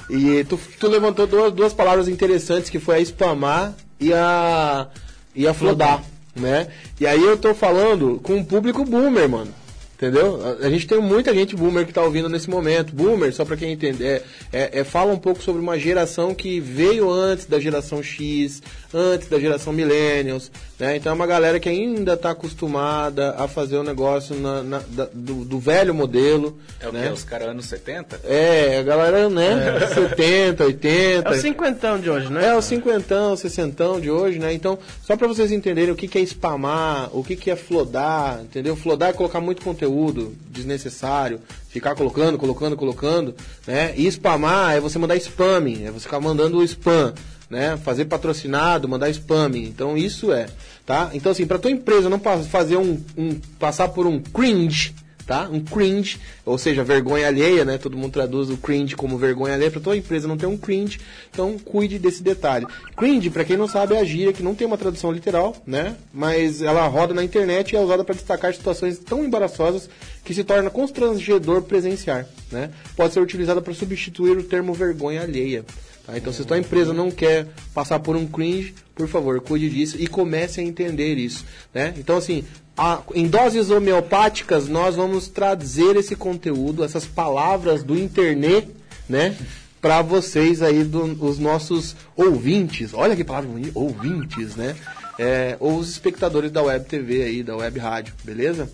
E 0.09 0.45
tu, 0.45 0.57
tu 0.79 0.87
levantou 0.87 1.27
duas, 1.27 1.51
duas 1.51 1.73
palavras 1.73 2.07
interessantes 2.07 2.69
que 2.69 2.79
foi 2.79 2.95
a 2.97 3.01
spamar 3.05 3.73
e 3.99 4.11
a, 4.13 4.87
e 5.35 5.47
a 5.47 5.53
flodar, 5.53 6.03
né? 6.35 6.67
E 6.99 7.07
aí 7.07 7.23
eu 7.23 7.37
tô 7.37 7.53
falando 7.53 8.19
com 8.23 8.37
o 8.39 8.45
público 8.45 8.83
boomer, 8.83 9.29
mano. 9.29 9.53
Entendeu? 9.95 10.41
A, 10.61 10.65
a 10.65 10.69
gente 10.69 10.85
tem 10.85 10.99
muita 10.99 11.33
gente 11.33 11.55
boomer 11.55 11.85
que 11.85 11.93
tá 11.93 12.01
ouvindo 12.01 12.27
nesse 12.27 12.49
momento. 12.49 12.93
Boomer, 12.93 13.33
só 13.33 13.45
pra 13.45 13.55
quem 13.55 13.71
entender, 13.71 14.21
é, 14.51 14.59
é, 14.59 14.79
é- 14.79 14.83
fala 14.83 15.13
um 15.13 15.17
pouco 15.17 15.41
sobre 15.41 15.61
uma 15.61 15.79
geração 15.79 16.35
que 16.35 16.59
veio 16.59 17.09
antes 17.09 17.45
da 17.45 17.57
geração 17.57 18.03
X, 18.03 18.61
antes 18.93 19.29
da 19.29 19.39
geração 19.39 19.71
Millennials, 19.71 20.51
né? 20.83 20.97
Então 20.97 21.11
é 21.11 21.15
uma 21.15 21.25
galera 21.25 21.59
que 21.61 21.69
ainda 21.69 22.17
tá 22.17 22.31
acostumada 22.31 23.35
a 23.37 23.47
fazer 23.47 23.77
o 23.77 23.83
negócio 23.83 24.35
na- 24.35 24.61
na- 24.61 24.81
da- 24.89 25.07
do, 25.13 25.45
do 25.45 25.59
velho 25.59 25.93
modelo. 25.93 26.57
É 26.81 26.89
o 26.89 26.91
né? 26.91 27.07
que? 27.07 27.13
Os 27.13 27.23
caras 27.23 27.47
anos 27.47 27.65
70? 27.67 28.19
É, 28.25 28.79
a 28.79 28.83
galera, 28.83 29.29
né? 29.29 29.79
70, 29.93 30.65
80. 30.65 31.29
É 31.29 31.31
o 31.31 31.41
cinquentão 31.41 31.99
de 31.99 32.09
hoje, 32.09 32.29
né? 32.29 32.47
É 32.47 32.55
o 32.55 32.61
cinquentão, 32.61 33.35
sessentão 33.37 33.99
de 33.99 34.11
hoje, 34.11 34.39
né? 34.39 34.53
Então, 34.53 34.77
só 35.03 35.15
pra 35.15 35.27
vocês 35.27 35.51
entenderem 35.51 35.91
o 35.91 35.95
que, 35.95 36.07
que 36.07 36.19
é 36.19 36.21
spamar, 36.25 37.09
o 37.15 37.23
que, 37.23 37.35
que 37.37 37.49
é 37.49 37.55
flodar, 37.55 38.41
entendeu? 38.41 38.75
Flodar 38.75 39.09
é 39.09 39.13
colocar 39.13 39.39
muito 39.39 39.61
conteúdo 39.61 40.35
desnecessário, 40.49 41.39
ficar 41.69 41.95
colocando, 41.95 42.37
colocando, 42.37 42.75
colocando, 42.75 43.33
né? 43.65 43.93
E 43.95 44.05
spamar 44.11 44.75
é 44.75 44.79
você 44.79 44.99
mandar 44.99 45.15
spam, 45.15 45.63
é 45.85 45.91
você 45.91 46.01
ficar 46.01 46.19
mandando 46.19 46.57
o 46.57 46.63
spam, 46.63 47.13
né? 47.49 47.77
Fazer 47.83 48.05
patrocinado, 48.05 48.87
mandar 48.89 49.09
spam. 49.09 49.51
Então, 49.55 49.97
isso 49.97 50.31
é, 50.31 50.47
tá? 50.85 51.11
Então, 51.13 51.31
assim, 51.31 51.45
pra 51.45 51.59
tua 51.59 51.71
empresa 51.71 52.09
não 52.09 52.19
fazer 52.19 52.77
um, 52.77 52.99
um 53.17 53.35
passar 53.59 53.89
por 53.89 54.05
um 54.05 54.19
cringe, 54.19 54.93
tá? 55.25 55.47
Um 55.51 55.59
cringe, 55.59 56.19
ou 56.45 56.57
seja, 56.57 56.83
vergonha 56.83 57.27
alheia, 57.27 57.63
né? 57.63 57.77
Todo 57.77 57.97
mundo 57.97 58.11
traduz 58.11 58.49
o 58.49 58.57
cringe 58.57 58.95
como 58.95 59.17
vergonha 59.17 59.53
alheia. 59.53 59.71
Para 59.71 59.81
tua 59.81 59.97
empresa 59.97 60.27
não 60.27 60.37
ter 60.37 60.45
um 60.45 60.57
cringe, 60.57 60.99
então 61.31 61.57
cuide 61.57 61.97
desse 61.97 62.21
detalhe. 62.21 62.67
Cringe, 62.95 63.29
para 63.29 63.45
quem 63.45 63.57
não 63.57 63.67
sabe, 63.67 63.95
é 63.95 63.99
a 63.99 64.03
gíria 64.03 64.33
que 64.33 64.43
não 64.43 64.55
tem 64.55 64.67
uma 64.67 64.77
tradução 64.77 65.11
literal, 65.11 65.55
né? 65.65 65.95
Mas 66.13 66.61
ela 66.61 66.85
roda 66.87 67.13
na 67.13 67.23
internet 67.23 67.71
e 67.71 67.75
é 67.75 67.79
usada 67.79 68.03
para 68.03 68.15
destacar 68.15 68.53
situações 68.53 68.99
tão 68.99 69.23
embaraçosas 69.23 69.89
que 70.23 70.33
se 70.33 70.43
torna 70.43 70.69
constrangedor 70.69 71.63
presenciar, 71.63 72.27
né? 72.51 72.69
Pode 72.95 73.13
ser 73.13 73.19
utilizada 73.19 73.61
para 73.61 73.73
substituir 73.73 74.37
o 74.37 74.43
termo 74.43 74.73
vergonha 74.73 75.21
alheia. 75.21 75.65
Tá? 76.05 76.17
Então, 76.17 76.33
se 76.33 76.43
tua 76.45 76.57
empresa 76.57 76.93
não 76.93 77.09
quer 77.09 77.47
passar 77.73 77.99
por 77.99 78.15
um 78.15 78.27
cringe, 78.27 78.73
por 78.93 79.07
favor, 79.07 79.39
cuide 79.41 79.69
disso 79.69 79.95
e 79.99 80.07
comece 80.07 80.59
a 80.59 80.63
entender 80.63 81.15
isso. 81.15 81.45
Né? 81.73 81.93
Então, 81.97 82.17
assim, 82.17 82.43
a- 82.77 83.01
em 83.15 83.27
doses 83.27 83.69
homeopáticas, 83.69 84.67
nós 84.67 84.95
vamos 84.95 85.27
trazer 85.27 85.95
esse 85.95 86.15
conteúdo, 86.15 86.83
essas 86.83 87.05
palavras 87.05 87.83
do 87.83 87.97
internet, 87.97 88.67
né? 89.07 89.35
Para 89.81 90.01
vocês 90.01 90.61
aí, 90.61 90.83
do- 90.83 91.25
os 91.25 91.39
nossos 91.39 91.95
ouvintes. 92.15 92.93
Olha 92.93 93.15
que 93.15 93.23
palavra 93.23 93.49
bonita, 93.49 93.71
ouvintes, 93.77 94.55
né? 94.55 94.75
É, 95.19 95.55
ou 95.59 95.77
os 95.77 95.89
espectadores 95.89 96.51
da 96.51 96.63
web 96.63 96.85
TV 96.85 97.21
aí, 97.23 97.43
da 97.43 97.55
web 97.55 97.77
rádio, 97.79 98.13
beleza? 98.23 98.69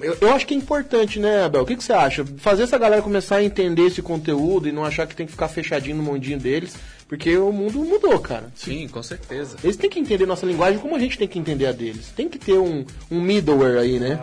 Eu, 0.00 0.16
eu 0.20 0.32
acho 0.32 0.46
que 0.46 0.54
é 0.54 0.56
importante, 0.56 1.18
né, 1.18 1.44
Abel? 1.44 1.62
O 1.62 1.66
que, 1.66 1.76
que 1.76 1.82
você 1.84 1.92
acha? 1.92 2.24
Fazer 2.38 2.62
essa 2.64 2.78
galera 2.78 3.02
começar 3.02 3.36
a 3.36 3.44
entender 3.44 3.82
esse 3.86 4.00
conteúdo 4.02 4.68
e 4.68 4.72
não 4.72 4.84
achar 4.84 5.06
que 5.06 5.14
tem 5.16 5.26
que 5.26 5.32
ficar 5.32 5.48
fechadinho 5.48 5.96
no 5.96 6.02
mundinho 6.02 6.38
deles, 6.38 6.76
porque 7.08 7.36
o 7.36 7.50
mundo 7.52 7.78
mudou, 7.84 8.18
cara. 8.20 8.50
Sim, 8.54 8.86
com 8.88 9.02
certeza. 9.02 9.56
Eles 9.64 9.76
têm 9.76 9.88
que 9.90 9.98
entender 9.98 10.26
nossa 10.26 10.46
linguagem 10.46 10.78
como 10.78 10.94
a 10.94 10.98
gente 10.98 11.18
tem 11.18 11.26
que 11.28 11.38
entender 11.38 11.66
a 11.66 11.72
deles. 11.72 12.12
Tem 12.16 12.28
que 12.28 12.38
ter 12.38 12.58
um, 12.58 12.84
um 13.10 13.20
middleware 13.20 13.78
aí, 13.78 13.98
né? 13.98 14.14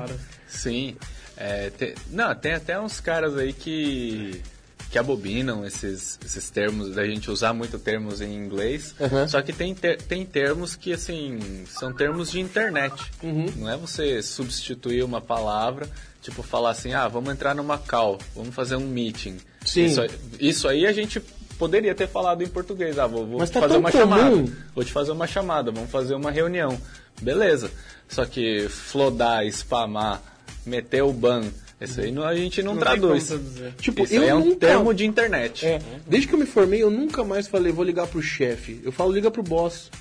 Sim. 0.47 0.95
É, 1.37 1.69
te- 1.69 1.95
não, 2.11 2.33
tem 2.33 2.53
até 2.53 2.79
uns 2.79 2.99
caras 3.01 3.37
aí 3.37 3.51
que, 3.51 4.41
que 4.95 4.99
abobinam 4.99 5.65
esses, 5.65 6.17
esses 6.25 6.49
termos, 6.49 6.95
da 6.95 7.05
gente 7.05 7.29
usar 7.29 7.51
muito 7.51 7.77
termos 7.77 8.21
em 8.21 8.33
inglês. 8.33 8.95
Uhum. 8.97 9.27
Só 9.27 9.41
que 9.41 9.51
tem, 9.51 9.75
ter- 9.75 10.01
tem 10.01 10.25
termos 10.25 10.73
que, 10.73 10.93
assim, 10.93 11.65
são 11.67 11.91
termos 11.91 12.31
de 12.31 12.39
internet. 12.39 12.93
Uhum. 13.21 13.45
Não 13.57 13.69
é 13.69 13.75
você 13.75 14.23
substituir 14.23 15.03
uma 15.03 15.19
palavra, 15.19 15.89
tipo, 16.21 16.41
falar 16.41 16.69
assim, 16.69 16.93
ah, 16.93 17.09
vamos 17.09 17.29
entrar 17.33 17.53
numa 17.53 17.77
call, 17.77 18.17
vamos 18.33 18.55
fazer 18.55 18.77
um 18.77 18.87
meeting. 18.87 19.35
Sim. 19.65 19.83
Isso, 19.83 19.99
aí- 20.01 20.09
isso 20.39 20.67
aí 20.69 20.87
a 20.87 20.93
gente 20.93 21.19
poderia 21.59 21.93
ter 21.93 22.07
falado 22.07 22.41
em 22.41 22.47
português. 22.47 22.97
Ah, 22.97 23.05
vou, 23.05 23.27
vou 23.27 23.39
tá 23.45 23.59
fazer 23.59 23.75
uma 23.75 23.91
comum. 23.91 24.01
chamada. 24.01 24.45
Vou 24.73 24.85
te 24.85 24.93
fazer 24.93 25.11
uma 25.11 25.27
chamada, 25.27 25.71
vamos 25.73 25.91
fazer 25.91 26.15
uma 26.15 26.31
reunião. 26.31 26.79
Beleza. 27.21 27.69
Só 28.07 28.23
que 28.25 28.69
flodar, 28.69 29.45
spamar, 29.47 30.21
meter 30.65 31.01
o 31.03 31.11
ban, 31.11 31.43
isso 31.81 31.99
aí 32.01 32.11
não, 32.11 32.23
a 32.23 32.33
gente 32.35 32.63
não, 32.63 32.73
Não 32.73 32.79
traduz. 32.81 33.31
Tipo, 33.79 34.03
isso 34.03 34.13
eu 34.15 34.21
aí 34.23 34.29
é 34.29 34.35
um 34.35 34.45
nunca- 34.45 34.67
termo 34.67 34.93
de 34.93 35.05
internet. 35.05 35.65
É, 35.65 35.81
desde 36.07 36.27
que 36.27 36.33
eu 36.33 36.39
me 36.39 36.45
formei, 36.45 36.81
eu 36.81 36.89
nunca 36.89 37.23
mais 37.23 37.47
falei, 37.47 37.71
vou 37.71 37.83
ligar 37.83 38.07
pro 38.07 38.21
chefe. 38.21 38.79
Eu 38.83 38.91
falo, 38.91 39.11
liga 39.11 39.29
pro 39.29 39.43
boss. 39.43 39.91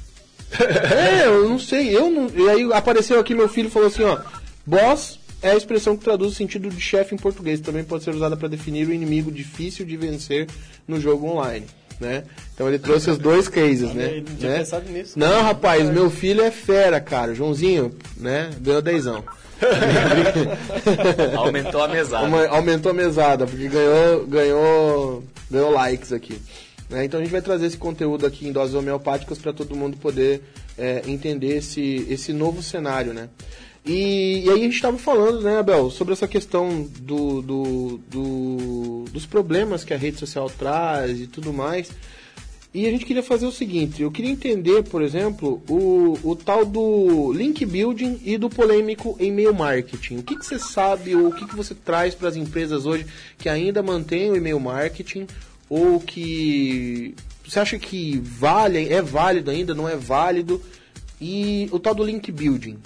é, 0.61 1.27
eu 1.27 1.49
não 1.49 1.59
sei, 1.59 1.97
eu 1.97 2.11
não. 2.11 2.29
E 2.35 2.49
aí 2.49 2.73
apareceu 2.73 3.19
aqui 3.19 3.35
meu 3.35 3.49
filho 3.49 3.69
e 3.69 3.71
falou 3.71 3.89
assim, 3.89 4.05
ó, 4.05 4.19
boss 4.65 5.19
é 5.43 5.51
a 5.51 5.57
expressão 5.57 5.97
que 5.97 6.05
traduz 6.05 6.33
o 6.33 6.35
sentido 6.35 6.69
de 6.71 6.81
chefe 6.81 7.15
em 7.15 7.19
português. 7.19 7.61
Também 7.61 7.83
pode 7.85 8.05
ser 8.05 8.15
usada 8.15 8.37
para 8.37 8.49
definir 8.49 8.87
o 8.87 8.93
inimigo 8.93 9.31
difícil 9.33 9.85
de 9.85 9.97
vencer 9.97 10.47
no 10.87 11.01
jogo 11.01 11.27
online. 11.27 11.67
Né? 12.01 12.25
Então 12.55 12.67
ele 12.69 12.79
trouxe 12.79 13.09
os 13.09 13.19
dois 13.19 13.47
cases, 13.49 13.93
né? 13.95 14.23
não 14.27 14.37
tinha 14.37 14.51
Né? 14.51 14.59
pensado 14.59 14.89
nisso. 14.91 15.17
Não, 15.19 15.43
rapaz, 15.43 15.89
meu 15.91 16.11
filho 16.11 16.43
é 16.43 16.51
fera, 16.51 17.01
cara. 17.01 17.35
Joãozinho, 17.35 17.95
né? 18.17 18.51
Ganhou 18.61 18.83
dezão. 18.83 19.25
Aumentou 21.37 21.83
a 21.83 21.89
mesada. 21.89 22.27
Uma- 22.27 22.47
aumentou 22.49 22.91
a 22.91 22.95
mesada, 22.95 23.47
porque 23.47 23.69
ganhou, 23.69 24.27
ganhou, 24.27 25.25
ganhou 25.51 25.71
likes 25.71 26.13
aqui. 26.13 26.41
né? 26.91 27.05
Então 27.05 27.19
a 27.21 27.23
gente 27.23 27.33
vai 27.33 27.43
trazer 27.43 27.67
esse 27.67 27.77
conteúdo 27.77 28.27
aqui 28.27 28.47
em 28.49 28.53
doses 28.53 28.75
homeopáticas 28.75 29.39
para 29.39 29.53
todo 29.53 29.75
mundo 29.77 29.97
poder 29.97 30.43
é, 30.77 31.03
entender 31.07 31.57
esse, 31.59 32.07
esse 32.09 32.33
novo 32.33 32.63
cenário, 32.63 33.13
né? 33.15 33.29
E, 33.87 34.45
e 34.47 34.51
aí 34.51 34.61
a 34.61 34.65
gente 34.65 34.77
estava 34.77 34.97
falando, 34.97 35.43
né, 35.43 35.59
Abel, 35.59 35.91
sobre 35.91 36.15
essa 36.15 36.27
questão 36.27 36.89
do, 37.01 37.43
do, 37.43 38.01
do- 38.09 39.05
dos 39.13 39.27
problemas 39.27 39.85
que 39.85 39.93
a 39.93 39.97
rede 39.99 40.19
social 40.19 40.51
traz 40.51 41.21
e 41.21 41.27
tudo 41.27 41.53
mais. 41.53 41.91
E 42.75 42.89
a 42.89 42.91
gente 42.91 43.07
queria 43.07 43.23
fazer 43.23 43.47
o 43.47 43.53
seguinte, 43.53 44.03
eu 44.03 44.11
queria 44.11 44.33
entender, 44.33 44.83
por 44.83 45.01
exemplo, 45.01 45.63
o, 45.69 46.19
o 46.25 46.35
tal 46.35 46.67
do 46.67 47.33
link 47.33 47.65
building 47.65 48.21
e 48.25 48.37
do 48.37 48.51
polêmico 48.51 49.17
e-mail 49.21 49.55
marketing. 49.55 50.17
O 50.19 50.23
que, 50.25 50.37
que 50.37 50.45
você 50.45 50.59
sabe 50.59 51.15
ou 51.15 51.29
o 51.29 51.33
que, 51.33 51.47
que 51.47 51.55
você 51.55 51.73
traz 51.73 52.17
para 52.17 52.29
as 52.29 52.35
empresas 52.35 52.85
hoje 52.85 53.07
que 53.39 53.49
ainda 53.49 53.81
mantêm 53.81 54.29
o 54.29 54.37
e-mail 54.37 54.59
marketing 54.59 55.29
ou 55.71 56.01
que 56.01 57.15
você 57.47 57.61
acha 57.61 57.79
que 57.79 58.19
vale, 58.19 58.89
é 58.93 59.01
válido 59.01 59.53
ainda, 59.53 59.73
não 59.73 59.89
é 59.89 59.95
válido? 59.95 60.61
E 61.21 61.69
o 61.71 61.79
tal 61.79 61.95
do 61.95 62.03
link 62.03 62.33
building. 62.33 62.77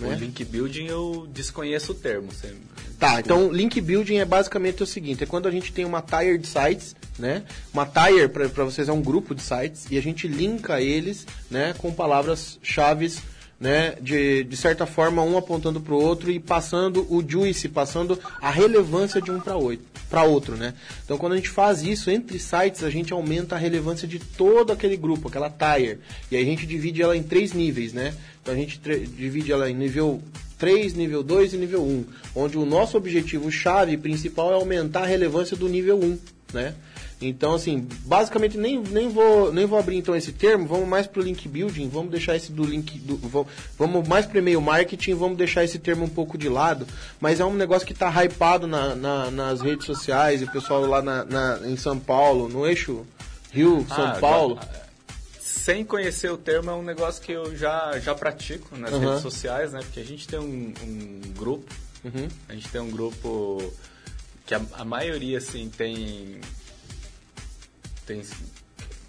O 0.00 0.04
Né? 0.04 0.16
link 0.16 0.42
building 0.46 0.86
eu 0.86 1.28
desconheço 1.30 1.92
o 1.92 1.94
termo. 1.94 2.32
Você... 2.32 2.54
Tá, 2.98 3.20
então 3.20 3.52
link 3.52 3.78
building 3.78 4.16
é 4.16 4.24
basicamente 4.24 4.82
o 4.82 4.86
seguinte, 4.86 5.22
é 5.22 5.26
quando 5.26 5.46
a 5.46 5.50
gente 5.50 5.70
tem 5.70 5.84
uma 5.84 6.00
tier 6.00 6.38
de 6.38 6.46
sites, 6.46 6.96
né? 7.18 7.42
Uma 7.72 7.84
tier 7.84 8.28
para 8.30 8.64
vocês 8.64 8.88
é 8.88 8.92
um 8.92 9.02
grupo 9.02 9.34
de 9.34 9.42
sites 9.42 9.86
e 9.90 9.98
a 9.98 10.02
gente 10.02 10.26
linka 10.26 10.80
eles, 10.80 11.26
né, 11.50 11.74
com 11.76 11.92
palavras-chave, 11.92 13.12
né, 13.60 13.96
de, 14.00 14.44
de 14.44 14.56
certa 14.56 14.86
forma 14.86 15.22
um 15.22 15.36
apontando 15.36 15.80
para 15.80 15.92
o 15.92 16.02
outro 16.02 16.30
e 16.30 16.40
passando 16.40 17.06
o 17.10 17.22
juice, 17.26 17.68
passando 17.68 18.18
a 18.40 18.50
relevância 18.50 19.20
de 19.20 19.30
um 19.30 19.40
para 19.40 20.22
outro, 20.24 20.56
né? 20.56 20.72
Então 21.04 21.18
quando 21.18 21.34
a 21.34 21.36
gente 21.36 21.50
faz 21.50 21.82
isso 21.82 22.10
entre 22.10 22.38
sites, 22.38 22.82
a 22.82 22.90
gente 22.90 23.12
aumenta 23.12 23.56
a 23.56 23.58
relevância 23.58 24.08
de 24.08 24.18
todo 24.18 24.72
aquele 24.72 24.96
grupo, 24.96 25.28
aquela 25.28 25.50
tier. 25.50 25.98
E 26.30 26.36
aí 26.36 26.42
a 26.42 26.46
gente 26.46 26.66
divide 26.66 27.02
ela 27.02 27.16
em 27.16 27.22
três 27.22 27.52
níveis, 27.52 27.92
né? 27.92 28.14
Então 28.40 28.54
a 28.54 28.56
gente 28.56 28.78
divide 28.78 29.52
ela 29.52 29.68
em 29.68 29.74
nível 29.74 30.22
3, 30.58 30.94
nível 30.94 31.22
2 31.22 31.54
e 31.54 31.56
nível 31.56 31.82
1, 31.82 32.04
onde 32.34 32.56
o 32.58 32.64
nosso 32.64 32.96
objetivo 32.96 33.50
chave 33.50 33.96
principal 33.96 34.50
é 34.52 34.54
aumentar 34.54 35.02
a 35.02 35.06
relevância 35.06 35.56
do 35.56 35.68
nível 35.68 35.98
1, 35.98 36.18
né? 36.54 36.74
Então, 37.18 37.54
assim, 37.54 37.88
basicamente 38.04 38.58
nem, 38.58 38.78
nem, 38.78 39.08
vou, 39.08 39.50
nem 39.50 39.64
vou 39.64 39.78
abrir 39.78 39.96
então 39.96 40.14
esse 40.14 40.32
termo, 40.32 40.66
vamos 40.66 40.86
mais 40.86 41.06
pro 41.06 41.22
link 41.22 41.48
building, 41.48 41.88
vamos 41.88 42.10
deixar 42.10 42.36
esse 42.36 42.52
do 42.52 42.62
link, 42.62 42.98
do, 42.98 43.16
vamos, 43.16 43.48
vamos 43.78 44.06
mais 44.06 44.26
pro 44.26 44.38
e-mail 44.38 44.60
marketing, 44.60 45.14
vamos 45.14 45.38
deixar 45.38 45.64
esse 45.64 45.78
termo 45.78 46.04
um 46.04 46.08
pouco 46.10 46.36
de 46.36 46.46
lado, 46.50 46.86
mas 47.18 47.40
é 47.40 47.44
um 47.46 47.54
negócio 47.54 47.86
que 47.86 47.94
tá 47.94 48.10
hypado 48.22 48.66
na, 48.66 48.94
na- 48.94 49.30
nas 49.30 49.62
redes 49.62 49.86
sociais, 49.86 50.42
e 50.42 50.44
o 50.44 50.50
pessoal 50.52 50.84
lá 50.84 51.00
na, 51.00 51.24
na- 51.24 51.60
em 51.64 51.76
São 51.78 51.98
Paulo, 51.98 52.50
no 52.50 52.66
eixo 52.66 53.06
Rio, 53.50 53.86
São 53.88 54.04
Ah, 54.04 54.18
Paulo, 54.20 54.58
já- 54.60 54.85
sem 55.66 55.84
conhecer 55.84 56.30
o 56.30 56.38
termo, 56.38 56.70
é 56.70 56.74
um 56.74 56.82
negócio 56.84 57.20
que 57.20 57.32
eu 57.32 57.56
já, 57.56 57.98
já 57.98 58.14
pratico 58.14 58.76
nas 58.76 58.92
Aham. 58.94 59.04
redes 59.08 59.20
sociais, 59.20 59.72
né? 59.72 59.80
Porque 59.80 59.98
a 59.98 60.04
gente 60.04 60.28
tem 60.28 60.38
um, 60.38 60.72
um 60.80 61.20
grupo, 61.36 61.74
Uhum. 62.04 62.28
a 62.48 62.54
gente 62.54 62.68
tem 62.68 62.80
um 62.80 62.88
grupo 62.88 63.74
que 64.46 64.54
a, 64.54 64.60
a 64.74 64.84
maioria, 64.84 65.38
assim, 65.38 65.68
tem, 65.68 66.40
tem 68.06 68.22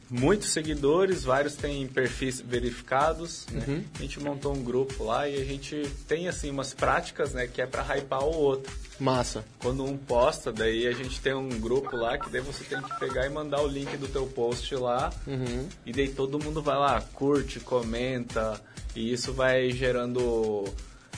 muitos 0.10 0.50
seguidores, 0.50 1.24
vários 1.24 1.56
têm 1.56 1.88
perfis 1.88 2.40
verificados, 2.42 3.46
né? 3.52 3.64
Uhum. 3.68 3.84
A 3.96 4.02
gente 4.02 4.20
montou 4.20 4.54
um 4.54 4.64
grupo 4.64 5.04
lá 5.04 5.28
e 5.28 5.42
a 5.42 5.46
gente 5.46 5.90
tem, 6.08 6.28
assim, 6.28 6.50
umas 6.50 6.74
práticas, 6.74 7.34
né? 7.34 7.48
Que 7.48 7.62
é 7.62 7.66
pra 7.66 7.84
hypar 7.84 8.24
o 8.24 8.36
outro. 8.36 8.74
massa. 9.00 9.44
Quando 9.60 9.84
um 9.84 9.98
posta, 9.98 10.52
daí 10.52 10.88
a 10.88 10.92
gente 10.92 11.20
tem 11.22 11.34
um 11.34 11.50
grupo 11.60 11.96
lá 11.96 12.18
que 12.18 12.30
daí 12.30 12.42
você 12.42 12.64
tem 12.64 12.82
que 12.82 13.00
pegar 13.00 13.26
e 13.26 13.30
mandar 13.30 13.62
o 13.62 13.68
link 13.68 13.96
do 13.98 14.08
teu 14.08 14.26
post 14.28 14.74
lá. 14.76 15.12
Uhum. 15.26 15.68
E 15.86 15.92
daí 15.92 16.10
todo 16.10 16.44
mundo 16.44 16.62
vai 16.62 16.78
lá, 16.78 17.02
curte, 17.14 17.60
comenta. 17.60 18.60
E 18.96 19.12
isso 19.14 19.34
vai 19.34 19.70
gerando 19.72 20.66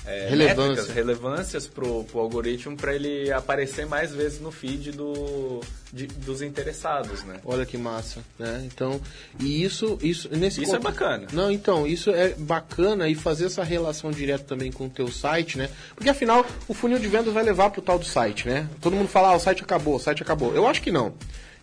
é, 0.05 0.27
Relevância. 0.29 0.67
métricas, 0.69 0.95
relevâncias 0.95 1.67
pro, 1.67 2.03
pro 2.05 2.19
algoritmo 2.19 2.75
para 2.75 2.95
ele 2.95 3.31
aparecer 3.31 3.85
mais 3.85 4.11
vezes 4.13 4.39
no 4.39 4.49
feed 4.51 4.91
do, 4.91 5.59
de- 5.93 6.07
dos 6.07 6.41
interessados, 6.41 7.23
né? 7.23 7.39
Olha 7.45 7.65
que 7.65 7.77
massa, 7.77 8.21
né? 8.39 8.61
Então, 8.65 8.99
e 9.39 9.63
isso, 9.63 9.97
isso 10.01 10.27
nesse 10.35 10.63
Isso 10.63 10.71
é 10.75 10.77
conte- 10.79 10.83
bacana. 10.91 11.27
Não, 11.31 11.51
então, 11.51 11.85
isso 11.85 12.09
é 12.11 12.29
bacana 12.29 13.07
e 13.09 13.13
fazer 13.15 13.45
essa 13.45 13.63
relação 13.63 14.09
direta 14.09 14.43
também 14.45 14.71
com 14.71 14.85
o 14.85 14.89
teu 14.89 15.11
site, 15.11 15.57
né? 15.57 15.69
Porque 15.95 16.09
afinal, 16.09 16.45
o 16.67 16.73
funil 16.73 16.97
de 16.97 17.07
vendas 17.07 17.33
vai 17.33 17.43
levar 17.43 17.69
pro 17.69 17.81
tal 17.81 17.99
do 17.99 18.05
site, 18.05 18.47
né? 18.47 18.67
Todo 18.81 18.95
mundo 18.95 19.09
fala, 19.09 19.29
ah, 19.29 19.35
o 19.35 19.39
site 19.39 19.61
acabou, 19.63 19.95
o 19.95 19.99
site 19.99 20.23
acabou. 20.23 20.55
Eu 20.55 20.65
acho 20.67 20.81
que 20.81 20.91
não. 20.91 21.13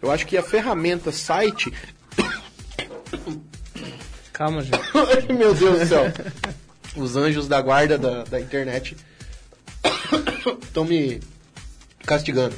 Eu 0.00 0.10
acho 0.10 0.26
que 0.26 0.36
a 0.36 0.42
ferramenta 0.42 1.10
site 1.10 1.72
Calma, 4.32 4.62
gente. 4.62 4.78
Meu 5.32 5.54
Deus 5.54 5.80
do 5.80 5.86
céu. 5.86 6.04
Os 6.96 7.16
anjos 7.16 7.46
da 7.48 7.60
guarda 7.60 7.98
da, 7.98 8.24
da 8.24 8.40
internet 8.40 8.96
estão 10.62 10.84
me 10.84 11.20
castigando. 12.04 12.54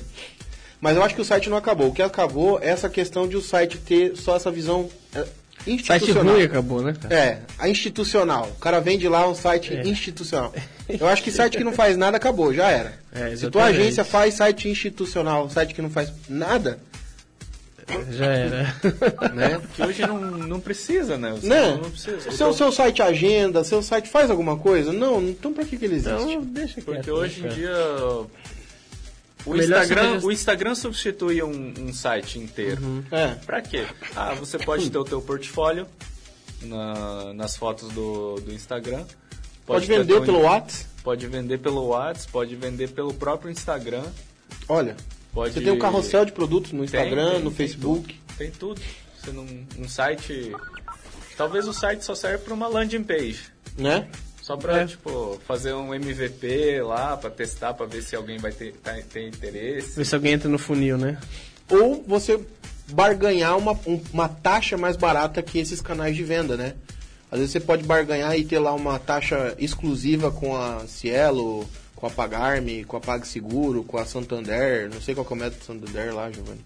Mas 0.80 0.96
eu 0.96 1.02
acho 1.02 1.14
que 1.14 1.20
o 1.20 1.24
site 1.24 1.50
não 1.50 1.56
acabou. 1.56 1.88
O 1.88 1.92
que 1.92 2.02
acabou 2.02 2.60
é 2.62 2.68
essa 2.68 2.88
questão 2.88 3.26
de 3.26 3.36
o 3.36 3.42
site 3.42 3.78
ter 3.78 4.16
só 4.16 4.36
essa 4.36 4.50
visão 4.50 4.88
é, 5.14 5.24
Site 5.64 5.82
institucional. 6.04 6.34
ruim 6.34 6.44
acabou, 6.44 6.80
né, 6.82 6.94
cara? 7.00 7.14
É, 7.14 7.38
a 7.58 7.68
institucional. 7.68 8.48
O 8.56 8.60
cara 8.60 8.80
vende 8.80 9.08
lá 9.08 9.28
um 9.28 9.34
site 9.34 9.74
É. 9.74 9.82
institucional. 9.86 10.54
Eu 10.88 11.06
acho 11.08 11.22
que 11.22 11.32
site 11.32 11.58
que 11.58 11.64
não 11.64 11.72
faz 11.72 11.96
nada 11.96 12.16
acabou, 12.16 12.54
já 12.54 12.70
era. 12.70 12.98
É, 13.12 13.34
Se 13.36 13.50
tua 13.50 13.64
agência 13.64 14.04
faz 14.04 14.34
site 14.34 14.68
institucional, 14.68 15.50
site 15.50 15.74
que 15.74 15.82
não 15.82 15.90
faz 15.90 16.12
nada, 16.28 16.78
Já 18.12 18.26
era. 18.26 18.62
né? 19.34 19.60
Que 19.74 19.82
hoje 19.82 20.02
não, 20.06 20.20
não 20.20 20.60
precisa, 20.60 21.16
né? 21.16 21.32
Você 21.32 21.46
Né? 21.48 21.76
Não 21.82 21.90
precisa. 21.90 22.20
Seu, 22.20 22.32
Então, 22.32 22.52
seu 22.52 22.72
site 22.72 23.02
agenda, 23.02 23.64
seu 23.64 23.82
site 23.82 24.08
faz 24.08 24.30
alguma 24.30 24.56
coisa? 24.56 24.92
Não, 24.92 25.20
então 25.22 25.52
pra 25.52 25.64
que, 25.64 25.76
que 25.76 25.84
ele 25.84 25.96
existe? 25.96 26.14
Então, 26.22 26.42
deixa 26.42 26.74
quieto. 26.74 26.84
Porque 26.84 27.10
hoje 27.10 27.44
em 27.44 27.48
dia 27.48 27.72
o 29.46 29.52
Melhor 29.54 29.64
Instagram, 29.82 30.14
seja- 30.14 30.26
o 30.26 30.32
Instagram 30.32 30.74
substitui 30.74 31.42
um, 31.42 31.74
um 31.78 31.92
site 31.92 32.38
inteiro. 32.38 33.04
É. 33.10 33.28
Pra 33.46 33.62
quê? 33.62 33.86
Ah, 34.14 34.34
você 34.34 34.58
pode 34.58 34.90
ter 34.90 34.98
o 34.98 35.04
teu 35.04 35.20
portfólio 35.22 35.86
na- 36.62 37.32
nas 37.34 37.56
fotos 37.56 37.88
do, 37.92 38.36
do 38.36 38.52
Instagram. 38.52 39.04
Pode, 39.66 39.86
ter 39.86 39.98
vender 39.98 40.12
teu- 40.14 40.22
pelo 40.24 40.40
WhatsApp. 40.42 40.86
Pode 41.04 41.26
vender 41.26 41.58
pelo 41.58 41.86
WhatsApp, 41.86 42.32
pode 42.32 42.56
vender 42.56 42.88
pelo 42.90 43.14
próprio 43.14 43.50
Instagram. 43.50 44.04
Olha, 44.68 44.96
Pode... 45.32 45.54
você 45.54 45.60
tem 45.60 45.72
um 45.72 45.78
carrossel 45.78 46.24
de 46.24 46.32
produtos 46.32 46.72
no 46.72 46.78
Tem, 46.78 46.84
Instagram, 46.86 47.30
tem, 47.32 47.38
no 47.42 47.50
tem 47.50 47.56
Facebook. 47.56 48.14
tudo, 48.14 48.36
Tem 48.38 48.50
tudo. 48.50 48.80
Você 49.20 49.32
não, 49.32 49.46
um 49.78 49.88
site... 49.88 50.52
Talvez 51.36 51.68
o 51.68 51.72
site 51.72 52.04
só 52.04 52.14
serve 52.14 52.38
para 52.44 52.54
uma 52.54 52.66
landing 52.66 53.04
page. 53.04 53.42
Né? 53.76 54.08
Só 54.42 54.56
pra, 54.56 54.80
É. 54.80 54.86
tipo, 54.86 55.38
fazer 55.46 55.72
um 55.74 55.94
MVP 55.94 56.80
lá, 56.82 57.16
pra 57.16 57.30
testar, 57.30 57.74
pra 57.74 57.86
ver 57.86 58.02
se 58.02 58.16
alguém 58.16 58.38
vai 58.38 58.50
ter, 58.50 58.72
tá- 58.82 58.96
ter 59.12 59.28
interesse. 59.28 59.94
Ver 59.96 60.04
se 60.04 60.14
alguém 60.14 60.32
entra 60.32 60.48
no 60.48 60.58
funil, 60.58 60.96
né? 60.96 61.18
Ou 61.70 62.02
você 62.06 62.40
barganhar 62.90 63.56
uma, 63.58 63.72
um- 63.86 64.02
uma 64.12 64.28
taxa 64.28 64.76
mais 64.78 64.96
barata 64.96 65.42
que 65.42 65.58
esses 65.58 65.80
canais 65.82 66.16
de 66.16 66.24
venda, 66.24 66.56
né? 66.56 66.74
Às 67.30 67.38
vezes 67.40 67.52
você 67.52 67.60
pode 67.60 67.84
barganhar 67.84 68.36
e 68.38 68.44
ter 68.44 68.58
lá 68.58 68.72
uma 68.72 68.98
taxa 68.98 69.54
exclusiva 69.58 70.30
com 70.32 70.56
a 70.56 70.86
Cielo, 70.86 71.68
com 71.98 72.06
a 72.06 72.10
Pagarme, 72.10 72.84
com 72.84 72.96
a 72.96 73.00
PagSeguro, 73.00 73.82
com 73.82 73.98
a 73.98 74.04
Santander, 74.06 74.88
não 74.88 75.00
sei 75.00 75.14
qual 75.16 75.26
que 75.26 75.32
é 75.32 75.36
o 75.36 75.38
método 75.38 75.64
Santander 75.64 76.14
lá, 76.14 76.30
Giovanni. 76.30 76.60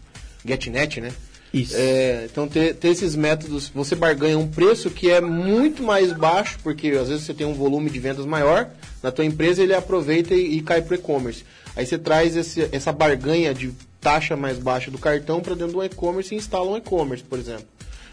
GetNet, 0.44 1.00
né? 1.00 1.10
Isso. 1.54 1.74
É, 1.74 2.26
então 2.30 2.46
ter, 2.46 2.74
ter 2.74 2.88
esses 2.88 3.16
métodos, 3.16 3.70
você 3.74 3.94
barganha 3.94 4.38
um 4.38 4.46
preço 4.46 4.90
que 4.90 5.10
é 5.10 5.22
muito 5.22 5.82
mais 5.82 6.12
baixo, 6.12 6.58
porque 6.62 6.88
às 6.88 7.08
vezes 7.08 7.24
você 7.24 7.32
tem 7.32 7.46
um 7.46 7.54
volume 7.54 7.88
de 7.88 7.98
vendas 7.98 8.26
maior 8.26 8.68
na 9.02 9.10
tua 9.10 9.24
empresa, 9.24 9.62
ele 9.62 9.74
aproveita 9.74 10.34
e, 10.34 10.58
e 10.58 10.60
cai 10.62 10.82
para 10.82 10.96
e-commerce. 10.96 11.44
Aí 11.74 11.86
você 11.86 11.96
traz 11.98 12.36
esse- 12.36 12.68
essa 12.70 12.92
barganha 12.92 13.54
de 13.54 13.72
taxa 14.02 14.36
mais 14.36 14.58
baixa 14.58 14.90
do 14.90 14.98
cartão 14.98 15.40
para 15.40 15.54
dentro 15.54 15.72
do 15.74 15.82
e-commerce 15.84 16.34
e 16.34 16.38
instala 16.38 16.70
um 16.70 16.76
e-commerce, 16.76 17.24
por 17.24 17.38
exemplo, 17.38 17.64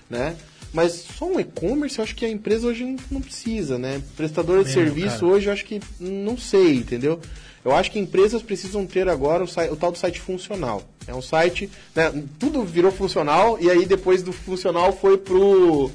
né? 0.10 0.36
Mas 0.74 1.06
só 1.18 1.26
um 1.26 1.40
e-commerce, 1.40 1.98
eu 1.98 2.04
acho 2.04 2.16
que 2.16 2.26
a 2.26 2.30
empresa 2.30 2.68
hoje 2.68 2.84
não, 2.86 2.96
não 3.12 3.22
precisa, 3.22 3.78
né? 3.80 4.02
Prestador 4.16 4.64
de 4.64 4.70
É, 4.70 4.74
serviço 4.74 5.20
cara. 5.22 5.26
hoje, 5.26 5.48
eu 5.48 5.54
acho 5.54 5.66
que 5.66 5.82
não 6.00 6.38
sei, 6.38 6.76
entendeu? 6.76 7.20
Eu 7.66 7.76
acho 7.76 7.91
que 7.91 8.00
empresas 8.00 8.41
precisam 8.41 8.86
ter 8.86 9.10
agora 9.10 9.44
o, 9.44 9.48
o 9.74 9.76
tal 9.76 9.91
do 9.91 9.98
site 9.98 10.22
funcional. 10.22 10.84
É 11.08 11.14
um 11.14 11.22
site, 11.22 11.70
né, 11.96 12.14
tudo 12.38 12.64
virou 12.64 12.91
funcional 12.91 13.58
e 13.60 13.70
aí 13.70 13.86
depois 13.86 14.22
do 14.24 14.32
funcional 14.32 14.94
foi 14.94 15.18
pro 15.18 15.91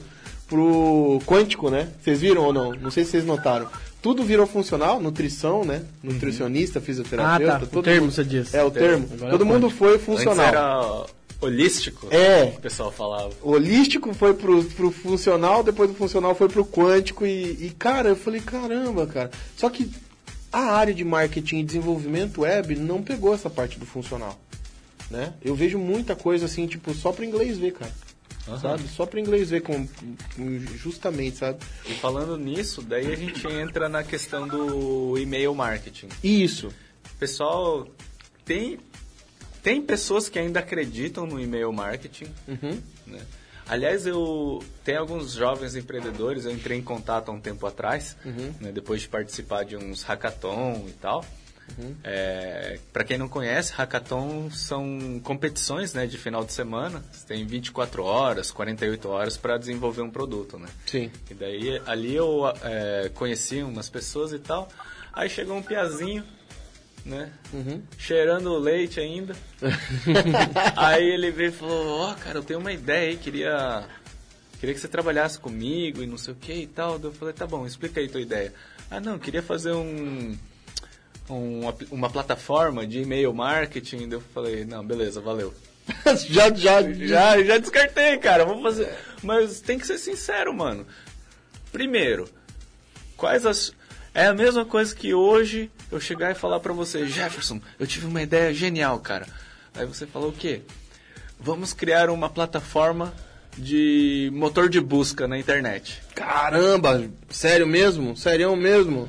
pro 0.47 1.21
quântico, 1.25 1.71
né? 1.71 1.89
Vocês 2.03 2.21
viram 2.21 2.43
ou 2.43 2.53
não? 2.53 2.73
Não 2.75 2.91
sei 2.91 3.05
se 3.05 3.13
vocês 3.13 3.25
notaram. 3.25 3.67
Tudo 4.03 4.23
virou 4.23 4.47
funcional, 4.47 5.01
nutrição, 5.01 5.65
né? 5.65 5.83
Nutricionista, 6.03 6.81
fisioterapeuta, 6.81 7.55
Ah, 7.55 7.59
tá. 7.61 7.65
O 7.65 7.69
todo 7.69 7.85
termo, 7.85 8.03
mundo- 8.03 8.13
você 8.13 8.25
diz. 8.25 8.53
É 8.53 8.63
o 8.63 8.71
termo. 8.71 9.09
Agora 9.13 9.29
é 9.29 9.31
todo 9.31 9.41
o 9.43 9.47
mundo 9.47 9.71
foi 9.71 9.95
Antes 9.95 10.05
funcional. 10.05 11.09
Holístico, 11.45 12.09
É. 12.11 12.45
o 12.57 12.61
pessoal 12.61 12.91
falava. 12.93 13.33
Holístico 13.43 14.13
foi 14.15 14.35
pro, 14.35 14.63
pro 14.65 14.91
funcional, 14.91 15.63
depois 15.63 15.89
do 15.91 15.97
funcional 15.97 16.35
foi 16.35 16.49
pro 16.49 16.65
quântico 16.65 17.25
e, 17.27 17.67
e, 17.67 17.71
cara, 17.79 18.11
eu 18.11 18.17
falei, 18.17 18.41
caramba, 18.41 19.07
cara. 19.07 19.31
Só 19.57 19.69
que 19.71 19.91
a 20.53 20.61
área 20.77 20.95
de 20.95 21.05
marketing 21.05 21.59
e 21.61 21.65
desenvolvimento 21.65 22.43
web 22.43 22.77
não 22.77 23.03
pegou 23.03 23.35
essa 23.35 23.51
parte 23.51 23.79
do 23.79 23.87
funcional, 23.87 24.39
né? 25.11 25.35
Eu 25.43 25.55
vejo 25.55 25.79
muita 25.79 26.15
coisa 26.15 26.47
assim, 26.47 26.67
tipo, 26.67 26.93
só 26.95 27.13
para 27.13 27.25
inglês 27.25 27.59
ver, 27.59 27.73
cara. 27.73 27.93
Sabe? 28.61 28.83
Só 28.89 29.07
para 29.07 29.19
inglês 29.21 29.49
ver 29.49 29.63
com, 29.63 29.87
com- 30.37 30.61
justamente, 30.77 31.39
sabe? 31.39 31.59
E 31.89 31.95
falando 31.95 32.37
nisso, 32.37 32.83
daí 32.83 33.11
a 33.11 33.17
gente 33.17 33.47
entra 33.49 33.89
na 33.89 34.05
questão 34.05 34.47
do 34.47 35.17
e-mail 35.19 35.55
marketing. 35.55 36.09
Isso. 36.23 36.69
Pessoal, 37.19 37.89
tem, 38.45 38.79
tem 39.65 39.83
pessoas 39.83 40.29
que 40.29 40.39
ainda 40.39 40.61
acreditam 40.61 41.27
no 41.27 41.41
e-mail 41.41 41.73
marketing. 41.73 42.27
Uhum. 42.47 42.81
né? 43.07 43.21
Aliás, 43.67 44.07
eu 44.07 44.63
tem 44.85 44.95
alguns 44.97 45.33
jovens 45.33 45.75
empreendedores, 45.75 46.45
eu 46.45 46.53
entrei 46.53 46.77
em 46.79 46.83
contato 46.83 47.31
há 47.31 47.33
um 47.33 47.41
tempo 47.41 47.67
atrás, 47.67 48.15
Uhum. 48.23 48.53
né, 48.61 48.71
depois 48.71 49.01
de 49.01 49.09
participar 49.09 49.65
de 49.65 49.75
uns 49.75 50.03
hackathon 50.03 50.85
e 50.87 50.93
tal. 50.93 51.25
Uhum. 51.79 51.95
Para 52.93 53.05
quem 53.05 53.17
não 53.17 53.27
conhece, 53.27 53.73
hackathon 53.73 54.51
são 54.51 55.19
competições 55.25 55.95
né, 55.95 56.07
de 56.07 56.19
final 56.19 56.45
de 56.45 56.53
semana. 56.53 57.03
Você 57.11 57.27
tem 57.27 57.47
24 57.47 58.05
horas, 58.05 58.51
48 58.51 59.09
horas 59.09 59.39
para 59.39 59.57
desenvolver 59.57 60.03
um 60.03 60.11
produto. 60.11 60.59
Né? 60.59 60.69
Sim. 60.85 61.11
E 61.31 61.33
daí 61.33 61.81
ali 61.87 62.15
eu 62.15 62.43
é, 62.63 63.11
conheci 63.15 63.63
umas 63.63 63.89
pessoas 63.89 64.35
e 64.35 64.39
tal. 64.39 64.69
Aí 65.11 65.31
chegou 65.31 65.57
um 65.57 65.63
piazinho, 65.63 66.23
né? 67.05 67.31
Cheirando 67.99 68.57
leite 68.59 68.99
ainda. 69.01 69.35
aí 70.77 71.05
ele 71.09 71.31
veio 71.31 71.49
e 71.51 71.53
falou, 71.53 72.01
ó, 72.01 72.15
cara, 72.15 72.39
eu 72.39 72.43
tenho 72.43 72.61
uma 72.61 72.73
ideia 72.73 73.11
aí, 73.11 73.17
queria. 73.17 73.85
Queria 74.59 74.75
que 74.75 74.81
você 74.81 74.89
trabalhasse 74.89 75.39
comigo 75.39 76.03
e 76.03 76.07
não 76.07 76.17
sei 76.17 76.33
o 76.33 76.37
que 76.37 76.53
e 76.53 76.67
tal. 76.67 76.99
Eu 77.03 77.13
falei, 77.13 77.35
tá 77.35 77.47
bom, 77.47 77.67
explica 77.67 78.01
aí 78.01 78.09
tua 78.09 78.21
ideia. 78.21 78.53
Ah 78.91 79.01
não, 79.01 79.19
queria 79.19 79.43
fazer 79.43 79.73
um. 79.73 80.37
um 81.29 81.69
apl- 81.69 81.87
uma 81.91 82.09
plataforma 82.09 82.87
de 82.87 83.01
e-mail 83.03 83.33
marketing. 83.35 84.09
Eu 84.11 84.21
falei, 84.33 84.65
não, 84.65 84.85
beleza, 84.87 85.21
valeu. 85.21 85.53
já, 86.31 86.51
já, 86.55 86.81
Já, 86.93 87.43
já 87.43 87.59
descartei, 87.59 88.17
cara. 88.17 88.47
Vou 88.47 88.63
fazer. 88.63 88.91
Mas 89.23 89.61
tem 89.61 89.79
que 89.79 89.87
ser 89.87 89.99
sincero, 89.99 90.55
mano. 90.55 90.87
Primeiro, 91.71 92.27
quais 93.17 93.45
as. 93.45 93.75
É 94.15 94.27
a 94.27 94.33
mesma 94.33 94.65
coisa 94.65 94.95
que 94.95 95.13
hoje 95.13 95.71
eu 95.91 96.01
chegar 96.01 96.31
e 96.31 96.35
falar 96.35 96.61
pra 96.61 96.73
você, 96.73 97.07
Jefferson, 97.07 97.61
eu 97.79 97.87
tive 97.87 98.07
uma 98.07 98.23
ideia 98.23 98.53
genial, 98.53 98.99
cara. 98.99 99.27
Aí 99.75 99.87
você 99.87 100.07
falou 100.07 100.31
o 100.31 100.33
quê? 100.33 100.63
Vamos 101.39 101.73
criar 101.73 102.11
uma 102.11 102.29
plataforma 102.29 103.13
de 103.57 104.31
motor 104.33 104.69
de 104.69 104.81
busca 104.81 105.29
na 105.29 105.39
internet. 105.39 106.01
Caramba, 106.15 107.09
sério 107.29 107.67
mesmo? 107.67 108.17
Sério 108.17 108.55
mesmo? 108.57 109.09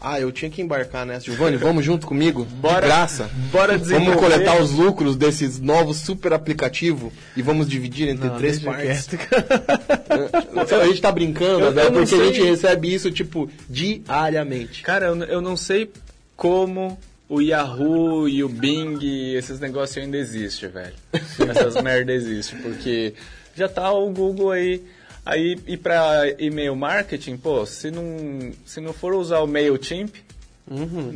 Ah, 0.00 0.20
eu 0.20 0.30
tinha 0.30 0.50
que 0.50 0.60
embarcar 0.62 1.04
nessa. 1.06 1.24
Giovanni, 1.24 1.56
vamos 1.56 1.84
junto 1.84 2.06
comigo? 2.06 2.44
Bora- 2.44 2.82
de 2.82 2.86
graça. 2.86 3.30
bora 3.50 3.78
desenvolver. 3.78 4.06
Vamos 4.14 4.20
coletar 4.22 4.60
os 4.60 4.70
lucros 4.72 5.16
desses 5.16 5.58
novos 5.58 5.96
super 5.98 6.32
aplicativos 6.32 7.12
e 7.36 7.42
vamos 7.42 7.66
dividir 7.68 8.08
entre 8.08 8.28
Não, 8.28 8.36
três 8.36 8.58
partes. 8.60 9.08
a 10.80 10.86
gente 10.86 11.00
tá 11.00 11.10
brincando, 11.10 11.64
Eu- 11.66 11.72
né? 11.72 11.86
eu 11.86 11.92
porque 11.92 12.14
a 12.14 12.18
sei. 12.18 12.26
gente 12.34 12.42
recebe 12.42 12.92
isso, 12.94 13.10
tipo, 13.10 13.50
diariamente. 13.68 14.82
Cara, 14.82 15.06
eu, 15.06 15.16
eu 15.24 15.40
não 15.40 15.56
sei 15.56 15.90
como 16.36 16.98
o 17.28 17.40
Yahoo 17.40 18.28
e 18.28 18.44
o 18.44 18.48
Bing, 18.48 18.98
esses 19.34 19.58
negócios 19.58 19.96
ainda 20.02 20.16
existem, 20.16 20.68
velho. 20.68 20.92
Essas 21.48 21.74
merda 21.82 22.12
existem, 22.12 22.58
porque 22.60 23.14
já 23.56 23.68
tá 23.68 23.90
o 23.90 24.10
Google 24.10 24.50
aí. 24.50 24.82
Aí, 25.26 25.58
e 25.66 25.76
pra 25.76 26.22
e-mail 26.38 26.76
marketing, 26.76 27.36
pô, 27.36 27.66
se 27.66 27.90
não, 27.90 28.52
se 28.64 28.80
não 28.80 28.92
for 28.92 29.12
usar 29.12 29.40
o 29.40 29.46
MailChimp, 29.48 30.14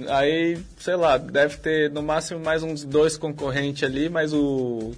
aí, 0.09 0.59
sei 0.79 0.97
lá, 0.97 1.17
deve 1.17 1.59
ter 1.59 1.91
no 1.93 2.03
máximo 2.03 2.41
mais 2.41 2.65
uns 2.65 2.83
dois 2.83 3.17
concorrentes 3.17 3.85
ali, 3.85 4.09
mas 4.09 4.33
o, 4.33 4.91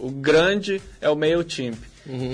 o 0.00 0.10
grande 0.10 0.82
é 1.00 1.08
o 1.08 1.14
MailChimp, 1.14 1.76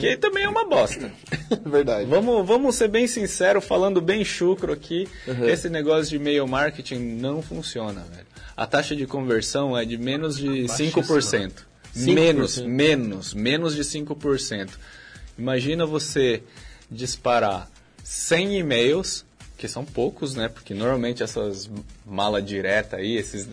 que 0.01 0.17
também 0.17 0.45
é 0.45 0.49
uma 0.49 0.65
bosta. 0.65 1.13
Verdade. 1.67 2.09
Vamos, 2.09 2.47
vamos 2.47 2.77
ser 2.77 2.89
bem 2.89 3.07
sinceros, 3.07 3.63
falando 3.63 4.01
bem 4.01 4.25
chucro 4.25 4.73
aqui, 4.73 5.07
esse 5.47 5.69
negócio 5.69 6.09
de 6.09 6.17
e-mail 6.17 6.47
marketing 6.49 6.99
não 7.21 7.43
funciona, 7.43 8.07
velho. 8.11 8.27
A 8.57 8.67
taxa 8.67 8.97
de 8.97 9.07
conversão 9.07 9.77
é 9.77 9.85
de 9.85 9.99
menos 9.99 10.39
de 10.39 10.65
5%. 10.65 11.03
5%. 11.03 11.53
Menos, 11.95 12.59
menos, 12.59 13.35
menos 13.35 13.75
de 13.75 13.83
5%. 13.83 14.71
Imagina 15.39 15.87
você 15.87 16.43
disparar 16.91 17.71
100 18.05 18.59
e-mails, 18.59 19.25
que 19.57 19.67
são 19.69 19.85
poucos, 19.85 20.35
né? 20.35 20.49
Porque 20.49 20.75
normalmente 20.75 21.23
essas 21.23 21.71
mala 22.05 22.43
direta 22.43 22.97
aí, 22.97 23.17
esses 23.17 23.49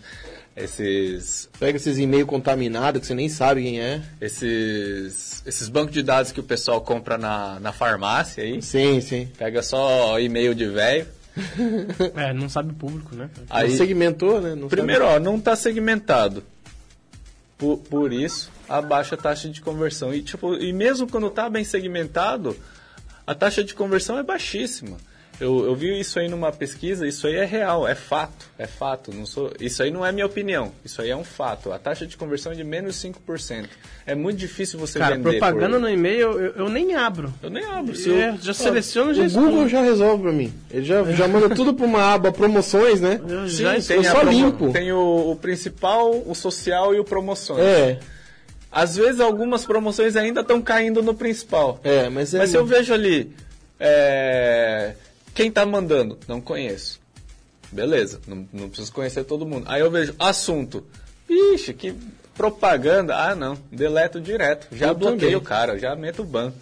esses 0.56 1.50
Pega 1.58 1.78
esses 1.78 1.98
e-mails 1.98 2.28
contaminados 2.28 3.00
que 3.00 3.08
você 3.08 3.16
nem 3.16 3.30
sabe 3.30 3.64
quem 3.64 3.80
é. 3.80 4.02
esses 4.20 5.42
esses 5.46 5.70
bancos 5.70 5.94
de 5.94 6.04
dados 6.04 6.32
que 6.32 6.40
o 6.40 6.44
pessoal 6.44 6.82
compra 6.82 7.18
na, 7.18 7.60
na 7.60 7.72
farmácia 7.72 8.44
aí, 8.44 8.62
Sim, 8.62 9.00
sim. 9.02 9.30
Pega 9.38 9.62
só 9.62 10.20
e-mail 10.20 10.54
de 10.54 10.66
velho. 10.68 11.08
É, 12.16 12.34
não 12.34 12.50
sabe 12.50 12.72
o 12.72 12.74
público, 12.74 13.16
né? 13.16 13.30
Aí, 13.50 13.70
Não 13.70 13.78
segmentou, 13.78 14.42
né? 14.42 14.56
Não 14.56 14.68
primeiro, 14.68 15.06
ó, 15.06 15.20
não 15.20 15.38
está 15.38 15.56
segmentado. 15.56 16.44
Por, 17.58 17.78
por 17.78 18.12
isso, 18.12 18.52
a 18.70 18.82
baixa 18.82 19.18
taxa 19.18 19.50
de 19.50 19.62
conversão. 19.62 20.14
E, 20.14 20.22
tipo, 20.22 20.54
e 20.56 20.72
mesmo 20.72 21.08
quando 21.10 21.28
está 21.28 21.50
bem 21.50 21.64
segmentado, 21.64 22.56
a 23.26 23.34
taxa 23.36 23.64
de 23.64 23.74
conversão 23.74 24.18
é 24.18 24.24
baixíssima. 24.24 24.98
Eu, 25.40 25.64
eu 25.66 25.74
vi 25.74 25.98
isso 25.98 26.20
aí 26.20 26.28
numa 26.28 26.52
pesquisa, 26.52 27.08
isso 27.08 27.26
aí 27.26 27.36
é 27.36 27.46
real, 27.46 27.88
é 27.88 27.96
fato, 27.96 28.46
é 28.58 28.68
fato. 28.68 29.10
Não 29.16 29.26
sou, 29.26 29.54
isso 29.58 29.82
aí 29.82 29.90
não 29.90 30.06
é 30.06 30.12
minha 30.12 30.26
opinião, 30.26 30.74
isso 30.84 31.02
aí 31.02 31.10
é 31.12 31.16
um 31.16 31.24
fato. 31.24 31.72
A 31.72 31.80
taxa 31.80 32.06
de 32.06 32.18
conversão 32.18 32.52
é 32.52 32.56
de 32.56 32.64
menos 32.66 32.98
5%. 32.98 33.70
É 34.06 34.14
muito 34.14 34.36
difícil 34.38 34.78
você 34.78 35.00
Cara, 35.00 35.16
vender. 35.16 35.30
propaganda 35.40 35.78
por- 35.78 35.80
no 35.84 35.90
e-mail 35.90 36.32
eu, 36.38 36.52
eu 36.66 36.70
nem 36.70 36.94
abro. 36.94 37.34
Eu 37.42 37.50
nem 37.50 37.64
abro. 37.64 37.96
Se 37.96 38.12
É, 38.12 38.32
eu, 38.32 38.38
já 38.38 38.54
seleciona, 38.54 39.14
já 39.14 39.24
O 39.24 39.30
Google 39.46 39.70
já 39.70 39.82
resolve 39.82 40.24
pra 40.24 40.34
mim. 40.34 40.54
Ele 40.70 40.84
já, 40.86 41.06
já 41.14 41.26
manda 41.26 41.56
tudo 41.56 41.74
pra 41.74 41.86
uma 41.86 42.14
aba 42.14 42.34
promoções, 42.34 43.00
né? 43.00 43.22
Eu 43.26 43.48
Sim, 43.48 43.64
já 43.64 43.78
eu 43.78 43.82
tem, 43.86 44.00
a 44.00 44.12
só 44.12 44.20
promo- 44.20 44.32
limpo. 44.38 44.74
tem 44.74 44.92
o, 44.92 45.32
o 45.32 45.36
principal, 45.38 46.22
o 46.26 46.36
social 46.36 46.94
e 46.94 47.00
o 47.00 47.06
promoções. 47.06 47.62
É, 47.64 47.98
Às 48.72 48.96
vezes 48.96 49.20
algumas 49.20 49.66
promoções 49.66 50.16
ainda 50.16 50.42
estão 50.42 50.62
caindo 50.62 51.02
no 51.02 51.14
principal. 51.14 51.80
é, 51.84 52.10
mas 52.10 52.34
é. 52.34 52.38
Mas 52.40 52.52
se 52.52 52.58
eu 52.58 52.66
vejo 52.66 52.94
ali, 52.94 53.32
é, 53.80 54.94
quem 55.34 55.50
tá 55.52 55.66
mandando? 55.66 56.18
Não 56.28 56.40
conheço. 56.40 57.00
Beleza, 57.72 58.20
não, 58.28 58.48
não 58.52 58.68
preciso 58.70 58.92
conhecer 58.92 59.24
todo 59.24 59.46
mundo. 59.46 59.66
Aí 59.68 59.82
eu 59.82 59.92
vejo 59.92 60.14
assunto, 60.20 60.84
Ixi, 61.30 61.74
que 61.74 61.94
propaganda. 62.36 63.16
Ah, 63.16 63.36
não. 63.36 63.58
Deleto 63.72 64.20
direto. 64.20 64.68
Já 64.72 64.88
Eu 64.88 64.96
bloqueio 64.96 65.20
também. 65.20 65.36
o 65.36 65.42
cara, 65.42 65.78
já 65.78 65.96
meto 65.96 66.22
o 66.22 66.26
ban. 66.26 66.54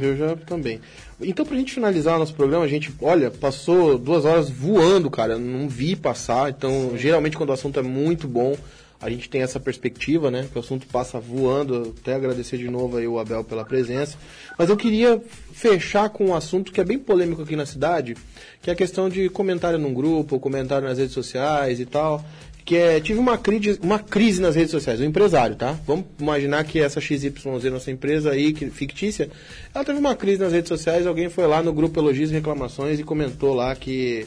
Eu 0.00 0.16
já 0.16 0.36
também. 0.36 0.80
Então, 1.20 1.44
pra 1.44 1.56
gente 1.56 1.74
finalizar 1.74 2.18
nosso 2.18 2.34
programa, 2.34 2.64
a 2.64 2.68
gente, 2.68 2.94
olha, 3.02 3.30
passou 3.30 3.98
duas 3.98 4.24
horas 4.24 4.48
voando, 4.48 5.10
cara. 5.10 5.36
Não 5.36 5.68
vi 5.68 5.96
passar. 5.96 6.50
Então, 6.50 6.92
geralmente, 6.96 7.36
quando 7.36 7.50
o 7.50 7.52
assunto 7.52 7.78
é 7.78 7.82
muito 7.82 8.26
bom, 8.28 8.56
a 9.04 9.10
gente 9.10 9.28
tem 9.28 9.42
essa 9.42 9.60
perspectiva, 9.60 10.30
né? 10.30 10.48
Que 10.50 10.56
o 10.56 10.60
assunto 10.60 10.86
passa 10.86 11.20
voando. 11.20 11.94
Até 12.00 12.14
agradecer 12.14 12.56
de 12.56 12.70
novo 12.70 12.96
aí 12.96 13.06
o 13.06 13.18
Abel 13.18 13.44
pela 13.44 13.62
presença. 13.62 14.16
Mas 14.58 14.70
eu 14.70 14.78
queria 14.78 15.22
fechar 15.52 16.08
com 16.08 16.28
um 16.28 16.34
assunto 16.34 16.72
que 16.72 16.80
é 16.80 16.84
bem 16.84 16.98
polêmico 16.98 17.42
aqui 17.42 17.54
na 17.54 17.66
cidade, 17.66 18.16
que 18.62 18.70
é 18.70 18.72
a 18.72 18.76
questão 18.76 19.10
de 19.10 19.28
comentário 19.28 19.78
num 19.78 19.92
grupo, 19.92 20.40
comentário 20.40 20.88
nas 20.88 20.96
redes 20.96 21.12
sociais 21.12 21.80
e 21.80 21.84
tal. 21.84 22.24
Que 22.64 22.76
é, 22.76 22.98
tive 22.98 23.18
uma 23.18 23.36
crise, 23.36 23.78
uma 23.82 23.98
crise 23.98 24.40
nas 24.40 24.56
redes 24.56 24.70
sociais, 24.70 24.98
o 24.98 25.04
empresário, 25.04 25.54
tá? 25.54 25.78
Vamos 25.86 26.06
imaginar 26.18 26.64
que 26.64 26.80
essa 26.80 26.98
XYZ, 26.98 27.34
nossa 27.70 27.90
empresa 27.90 28.30
aí, 28.30 28.54
que, 28.54 28.70
fictícia, 28.70 29.28
ela 29.74 29.84
teve 29.84 29.98
uma 29.98 30.16
crise 30.16 30.40
nas 30.40 30.50
redes 30.50 30.70
sociais, 30.70 31.06
alguém 31.06 31.28
foi 31.28 31.46
lá 31.46 31.62
no 31.62 31.74
grupo 31.74 32.00
Elogios 32.00 32.30
e 32.30 32.32
Reclamações 32.32 32.98
e 32.98 33.04
comentou 33.04 33.52
lá 33.52 33.76
que 33.76 34.26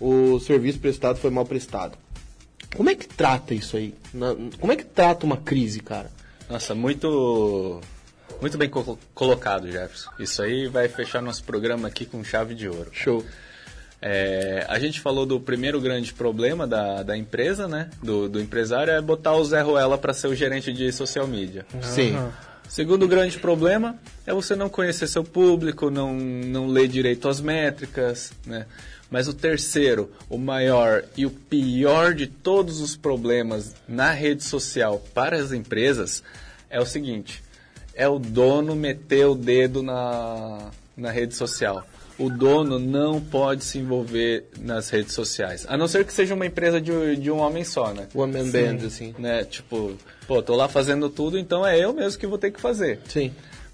o 0.00 0.38
serviço 0.38 0.78
prestado 0.78 1.18
foi 1.18 1.32
mal 1.32 1.44
prestado. 1.44 2.03
Como 2.76 2.90
é 2.90 2.94
que 2.94 3.06
trata 3.06 3.54
isso 3.54 3.76
aí? 3.76 3.94
Na- 4.12 4.34
como 4.58 4.72
é 4.72 4.76
que 4.76 4.84
trata 4.84 5.24
uma 5.24 5.36
crise, 5.36 5.80
cara? 5.80 6.10
Nossa, 6.48 6.74
muito 6.74 7.80
muito 8.40 8.58
bem 8.58 8.68
co- 8.68 8.98
colocado, 9.14 9.70
Jefferson. 9.70 10.10
Isso 10.18 10.42
aí 10.42 10.66
vai 10.68 10.88
fechar 10.88 11.22
nosso 11.22 11.44
programa 11.44 11.88
aqui 11.88 12.04
com 12.04 12.22
chave 12.24 12.54
de 12.54 12.68
ouro. 12.68 12.90
Show. 12.92 13.24
É, 14.06 14.66
a 14.68 14.78
gente 14.78 15.00
falou 15.00 15.24
do 15.24 15.40
primeiro 15.40 15.80
grande 15.80 16.12
problema 16.12 16.66
da, 16.66 17.02
da 17.02 17.16
empresa, 17.16 17.66
né? 17.66 17.88
Do, 18.02 18.28
do 18.28 18.38
empresário, 18.40 18.92
é 18.92 19.00
botar 19.00 19.34
o 19.34 19.44
Zé 19.44 19.62
Ruela 19.62 19.96
para 19.96 20.12
ser 20.12 20.26
o 20.26 20.34
gerente 20.34 20.72
de 20.72 20.92
social 20.92 21.26
media. 21.26 21.64
Sim. 21.80 22.14
Segundo 22.68 23.06
grande 23.08 23.38
problema 23.38 23.96
é 24.26 24.32
você 24.34 24.54
não 24.56 24.68
conhecer 24.68 25.06
seu 25.06 25.22
público, 25.24 25.90
não, 25.90 26.12
não 26.14 26.66
ler 26.66 26.88
direito 26.88 27.28
as 27.28 27.40
métricas, 27.40 28.32
né? 28.46 28.66
Mas 29.10 29.28
o 29.28 29.34
terceiro, 29.34 30.10
o 30.28 30.38
maior 30.38 31.04
e 31.16 31.24
o 31.26 31.30
pior 31.30 32.14
de 32.14 32.26
todos 32.26 32.80
os 32.80 32.96
problemas 32.96 33.74
na 33.86 34.10
rede 34.12 34.42
social 34.42 35.02
para 35.14 35.36
as 35.36 35.52
empresas 35.52 36.22
é 36.70 36.80
o 36.80 36.86
seguinte: 36.86 37.42
é 37.94 38.08
o 38.08 38.18
dono 38.18 38.74
meter 38.74 39.26
o 39.26 39.34
dedo 39.34 39.82
na, 39.82 40.70
na 40.96 41.10
rede 41.10 41.34
social. 41.34 41.86
O 42.16 42.30
dono 42.30 42.78
não 42.78 43.20
pode 43.20 43.64
se 43.64 43.78
envolver 43.78 44.44
nas 44.60 44.88
redes 44.88 45.14
sociais, 45.14 45.66
a 45.68 45.76
não 45.76 45.88
ser 45.88 46.04
que 46.04 46.12
seja 46.12 46.32
uma 46.32 46.46
empresa 46.46 46.80
de, 46.80 47.16
de 47.16 47.28
um 47.28 47.38
homem 47.38 47.64
só, 47.64 47.92
né? 47.92 48.06
One 48.14 48.32
Man 48.32 48.50
Band, 48.50 48.86
assim. 48.86 49.12
né? 49.18 49.42
Tipo, 49.44 49.96
pô, 50.26 50.40
tô 50.40 50.54
lá 50.54 50.68
fazendo 50.68 51.10
tudo, 51.10 51.36
então 51.36 51.66
é 51.66 51.78
eu 51.78 51.92
mesmo 51.92 52.18
que 52.20 52.26
vou 52.26 52.38
ter 52.38 52.52
que 52.52 52.60
fazer. 52.60 53.00
Sim. 53.08 53.32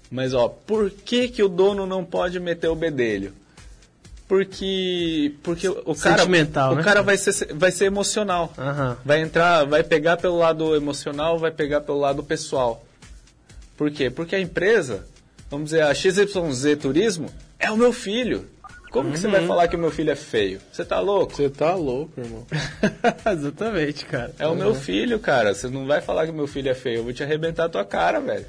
Mas 0.09 0.33
ó, 0.33 0.49
por 0.49 0.89
que 0.89 1.27
que 1.27 1.43
o 1.43 1.47
dono 1.47 1.85
não 1.85 2.03
pode 2.03 2.39
meter 2.39 2.67
o 2.67 2.75
bedelho? 2.75 3.31
Porque 4.31 5.33
porque 5.43 5.67
o 5.67 5.93
cara 5.93 6.23
o 6.23 6.75
né? 6.75 6.83
cara 6.83 7.01
vai 7.03 7.17
ser 7.17 7.53
vai 7.53 7.69
ser 7.69 7.83
emocional. 7.83 8.53
Aham. 8.57 8.97
Vai 9.03 9.19
entrar, 9.21 9.65
vai 9.65 9.83
pegar 9.83 10.15
pelo 10.15 10.37
lado 10.37 10.73
emocional, 10.73 11.37
vai 11.37 11.51
pegar 11.51 11.81
pelo 11.81 11.99
lado 11.99 12.23
pessoal. 12.23 12.81
Por 13.75 13.91
quê? 13.91 14.09
Porque 14.09 14.33
a 14.33 14.39
empresa, 14.39 15.05
vamos 15.49 15.71
dizer, 15.71 15.81
a 15.83 15.93
XYZ 15.93 16.77
Turismo 16.81 17.27
é 17.59 17.69
o 17.69 17.75
meu 17.75 17.91
filho. 17.91 18.45
Como 18.89 19.11
que 19.11 19.19
você 19.19 19.27
Uhum. 19.27 19.33
vai 19.33 19.45
falar 19.45 19.67
que 19.67 19.75
o 19.75 19.79
meu 19.79 19.91
filho 19.91 20.11
é 20.11 20.15
feio? 20.15 20.61
Você 20.71 20.85
tá 20.85 21.01
louco? 21.01 21.35
Você 21.35 21.49
tá 21.49 21.75
louco, 21.75 22.21
irmão. 22.21 22.47
Exatamente, 23.29 24.05
cara. 24.05 24.33
É 24.39 24.47
o 24.47 24.55
meu 24.55 24.73
filho, 24.73 25.19
cara. 25.19 25.53
Você 25.53 25.67
não 25.67 25.85
vai 25.85 25.99
falar 25.99 26.23
que 26.25 26.31
o 26.31 26.35
meu 26.35 26.47
filho 26.47 26.69
é 26.69 26.73
feio. 26.73 26.99
Eu 26.99 27.03
vou 27.03 27.11
te 27.11 27.21
arrebentar 27.21 27.65
a 27.65 27.69
tua 27.69 27.83
cara, 27.83 28.21
velho. 28.21 28.45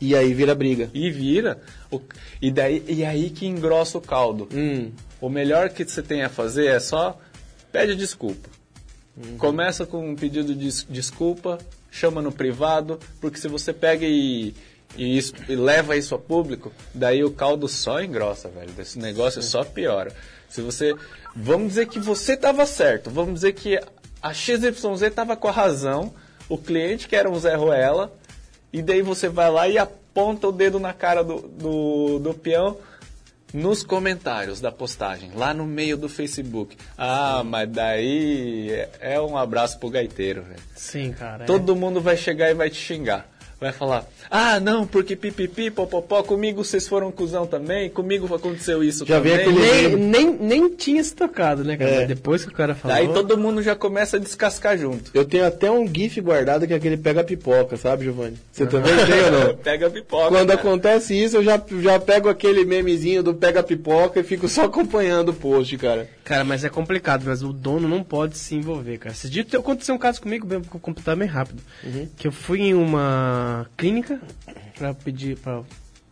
E 0.00 0.14
aí 0.14 0.34
vira 0.34 0.54
briga. 0.54 0.90
E 0.92 1.10
vira. 1.10 1.58
O- 1.90 2.00
e, 2.42 2.50
daí, 2.50 2.84
e 2.88 3.04
aí 3.04 3.30
que 3.30 3.46
engrossa 3.46 3.96
o 3.96 4.00
caldo. 4.02 4.48
Hum. 4.52 4.90
O 5.24 5.28
melhor 5.30 5.70
que 5.70 5.86
você 5.86 6.02
tem 6.02 6.22
a 6.22 6.28
fazer 6.28 6.66
é 6.66 6.78
só 6.78 7.18
pede 7.72 7.96
desculpa. 7.96 8.46
Começa 9.38 9.86
com 9.86 10.10
um 10.10 10.14
pedido 10.14 10.54
de 10.54 10.66
des- 10.66 10.86
desculpa, 10.86 11.56
chama 11.90 12.20
no 12.20 12.30
privado, 12.30 13.00
porque 13.22 13.38
se 13.38 13.48
você 13.48 13.72
pega 13.72 14.04
e, 14.04 14.52
e, 14.98 15.16
isso- 15.16 15.32
e 15.48 15.56
leva 15.56 15.96
isso 15.96 16.14
a 16.14 16.18
público, 16.18 16.70
daí 16.92 17.24
o 17.24 17.30
caldo 17.30 17.66
só 17.68 18.02
engrossa, 18.02 18.50
velho. 18.50 18.70
Esse 18.78 18.98
negócio 18.98 19.42
só 19.42 19.64
piora. 19.64 20.12
Se 20.48 20.60
você. 20.60 20.94
Vamos 21.34 21.68
dizer 21.68 21.86
que 21.88 21.98
você 21.98 22.34
estava 22.34 22.66
certo, 22.66 23.08
vamos 23.08 23.32
dizer 23.34 23.52
que 23.54 23.80
a 24.20 24.34
XYZ 24.34 25.00
estava 25.02 25.34
com 25.36 25.48
a 25.48 25.52
razão, 25.52 26.12
o 26.50 26.58
cliente 26.58 27.08
que 27.08 27.16
era 27.16 27.30
um 27.30 27.38
Zé 27.38 27.54
Ruela, 27.54 28.12
e 28.72 28.82
daí 28.82 29.00
você 29.00 29.28
vai 29.30 29.50
lá 29.50 29.66
e 29.68 29.78
aponta 29.78 30.48
o 30.48 30.52
dedo 30.52 30.78
na 30.78 30.92
cara 30.92 31.24
do, 31.24 31.40
do, 31.40 32.18
do 32.18 32.34
peão 32.34 32.76
nos 33.54 33.84
comentários 33.84 34.60
da 34.60 34.72
postagem, 34.72 35.30
lá 35.32 35.54
no 35.54 35.64
meio 35.64 35.96
do 35.96 36.08
Facebook. 36.08 36.76
Ah, 36.98 37.42
mas 37.44 37.70
daí 37.70 38.68
é, 38.72 39.14
é 39.14 39.20
um 39.20 39.38
abraço 39.38 39.78
pro 39.78 39.88
gaiteiro, 39.88 40.42
velho. 40.42 40.60
Sim, 40.74 41.12
cara. 41.12 41.44
é. 41.44 41.46
Todo 41.46 41.76
mundo 41.76 42.00
vai 42.00 42.16
chegar 42.16 42.50
e 42.50 42.54
vai 42.54 42.68
te 42.68 42.76
xingar. 42.76 43.28
Vai 43.64 43.72
falar, 43.72 44.06
ah, 44.30 44.60
não, 44.60 44.86
porque 44.86 45.16
pipipi, 45.16 45.70
popopó, 45.70 46.22
comigo 46.22 46.62
vocês 46.62 46.86
foram 46.86 47.10
cuzão 47.10 47.46
também, 47.46 47.88
comigo 47.88 48.32
aconteceu 48.34 48.84
isso 48.84 49.06
Já 49.06 49.18
vem 49.18 49.38
também. 49.38 49.58
aquele- 49.58 49.96
Nem, 49.96 50.26
nem, 50.26 50.32
nem 50.38 50.68
tinha 50.74 51.02
se 51.02 51.14
tocado, 51.14 51.64
né, 51.64 51.78
cara? 51.78 51.90
É. 52.02 52.06
Depois 52.06 52.44
que 52.44 52.50
o 52.50 52.54
cara 52.54 52.74
falou. 52.74 52.94
Daí 52.94 53.08
todo 53.08 53.38
mundo 53.38 53.62
já 53.62 53.74
começa 53.74 54.18
a 54.18 54.20
descascar 54.20 54.76
junto. 54.76 55.10
Eu 55.14 55.24
tenho 55.24 55.46
até 55.46 55.70
um 55.70 55.86
GIF 55.86 56.20
guardado 56.20 56.66
que 56.66 56.74
é 56.74 56.76
aquele 56.76 56.98
pega 56.98 57.24
pipoca, 57.24 57.78
sabe, 57.78 58.04
Giovanni? 58.04 58.36
Você 58.52 58.66
também 58.66 58.92
tem 59.06 59.22
ou 59.24 59.30
não? 59.30 59.56
Pega 59.64 59.88
pipoca. 59.88 60.28
Quando 60.28 60.48
cara. 60.48 60.60
acontece 60.60 61.14
isso, 61.14 61.38
eu 61.38 61.42
já, 61.42 61.58
já 61.80 61.98
pego 61.98 62.28
aquele 62.28 62.66
memezinho 62.66 63.22
do 63.22 63.32
pega 63.32 63.62
pipoca 63.62 64.20
e 64.20 64.22
fico 64.24 64.46
só 64.46 64.64
acompanhando 64.64 65.30
o 65.30 65.34
post, 65.34 65.78
cara. 65.78 66.06
Cara, 66.22 66.44
mas 66.44 66.64
é 66.64 66.68
complicado, 66.68 67.24
mas 67.26 67.42
o 67.42 67.52
dono 67.52 67.88
não 67.88 68.02
pode 68.02 68.36
se 68.36 68.54
envolver, 68.54 68.98
cara. 68.98 69.14
Esse 69.14 69.30
dia 69.30 69.46
aconteceu 69.54 69.94
um 69.94 69.98
caso 69.98 70.20
comigo, 70.20 70.46
bem, 70.46 70.58
vou 70.58 70.80
completar 70.80 71.16
bem 71.16 71.28
rápido. 71.28 71.62
Que 72.16 72.26
eu 72.28 72.32
fui 72.32 72.60
em 72.60 72.74
uma 72.74 73.53
clínica 73.76 74.20
pra 74.76 74.92
pedir, 74.94 75.36
pra 75.38 75.62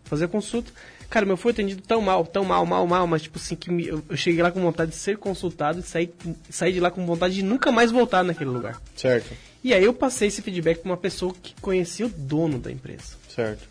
fazer 0.04 0.28
consulta. 0.28 0.70
Cara, 1.10 1.26
meu 1.26 1.36
foi 1.36 1.52
atendido 1.52 1.82
tão 1.82 2.00
mal, 2.00 2.24
tão 2.24 2.42
mal, 2.44 2.64
mal, 2.64 2.86
mal, 2.86 3.06
mas 3.06 3.22
tipo 3.22 3.38
assim, 3.38 3.54
que 3.54 3.70
me- 3.70 3.86
eu, 3.86 4.02
eu 4.08 4.16
cheguei 4.16 4.42
lá 4.42 4.50
com 4.50 4.60
vontade 4.62 4.92
de 4.92 4.96
ser 4.96 5.18
consultado 5.18 5.80
e 5.80 5.82
saí, 5.82 6.10
saí 6.48 6.72
de 6.72 6.80
lá 6.80 6.90
com 6.90 7.04
vontade 7.04 7.34
de 7.34 7.42
nunca 7.42 7.70
mais 7.70 7.90
voltar 7.90 8.22
naquele 8.24 8.48
lugar. 8.50 8.80
Certo, 8.96 9.30
E 9.62 9.74
aí 9.74 9.84
eu 9.84 9.92
passei 9.92 10.28
esse 10.28 10.40
feedback 10.40 10.78
pra 10.80 10.90
uma 10.90 10.96
pessoa 10.96 11.34
que 11.42 11.54
conhecia 11.60 12.06
o 12.06 12.08
dono 12.08 12.58
da 12.58 12.70
empresa. 12.72 13.16
certo. 13.28 13.68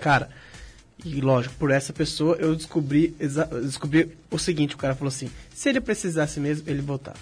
Cara, 0.00 0.28
e 1.04 1.20
lógico, 1.20 1.54
por 1.56 1.70
essa 1.72 1.92
pessoa 1.92 2.36
eu 2.36 2.54
descobri, 2.54 3.14
descobri 3.62 4.16
o 4.30 4.38
seguinte, 4.38 4.74
o 4.76 4.78
cara 4.78 4.94
falou 4.94 5.08
assim, 5.08 5.28
se 5.52 5.68
ele 5.68 5.80
precisasse 5.80 6.38
mesmo, 6.38 6.68
ele 6.70 6.80
voltava. 6.80 7.18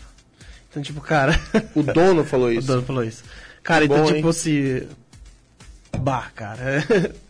Então, 0.71 0.83
tipo, 0.83 1.01
cara... 1.01 1.39
O 1.75 1.83
dono 1.83 2.23
falou 2.25 2.49
o 2.49 2.53
isso. 2.53 2.67
dono 2.67 2.83
falou 2.83 3.03
isso. 3.05 3.25
Cara, 3.63 3.87
então, 3.87 3.97
bom, 3.99 4.05
tipo 4.07 4.19
hein? 4.19 4.29
assim... 4.29 4.87
Bah, 5.97 6.31
cara... 6.35 6.85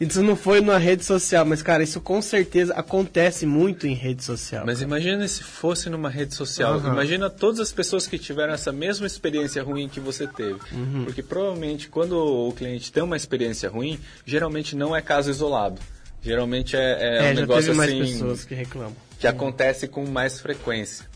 Isso 0.00 0.22
não 0.22 0.34
foi 0.34 0.60
numa 0.60 0.76
rede 0.76 1.04
social, 1.04 1.44
mas, 1.44 1.62
cara, 1.62 1.82
isso 1.82 2.00
com 2.00 2.20
certeza 2.20 2.74
acontece 2.74 3.46
muito 3.46 3.86
em 3.86 3.94
rede 3.94 4.24
social. 4.24 4.66
Mas 4.66 4.82
imagina 4.82 5.26
se 5.28 5.42
fosse 5.42 5.88
numa 5.88 6.10
rede 6.10 6.34
social. 6.34 6.74
Aham. 6.74 6.92
Imagina 6.92 7.30
todas 7.30 7.60
as 7.60 7.72
pessoas 7.72 8.06
que 8.06 8.18
tiveram 8.18 8.52
essa 8.52 8.72
mesma 8.72 9.06
experiência 9.06 9.62
ruim 9.62 9.88
que 9.88 10.00
você 10.00 10.26
teve. 10.26 10.58
Uhum. 10.72 11.04
Porque 11.04 11.22
provavelmente 11.22 11.88
quando 11.88 12.18
o 12.18 12.52
cliente 12.52 12.90
tem 12.90 13.04
uma 13.04 13.16
experiência 13.16 13.70
ruim, 13.70 13.98
geralmente 14.26 14.74
não 14.74 14.96
é 14.96 15.00
caso 15.00 15.30
isolado. 15.30 15.80
Geralmente 16.20 16.76
é, 16.76 16.80
é, 16.80 17.16
é, 17.16 17.22
um 17.30 17.34
já 17.34 17.40
negócio 17.40 17.66
teve 17.66 17.76
mais 17.76 17.90
assim 17.92 18.12
pessoas 18.12 18.44
que 18.44 18.54
reclamam. 18.54 18.96
que 19.20 19.26
acontece 19.26 19.86
com 19.86 20.04
mais 20.06 20.40
frequência. 20.40 21.06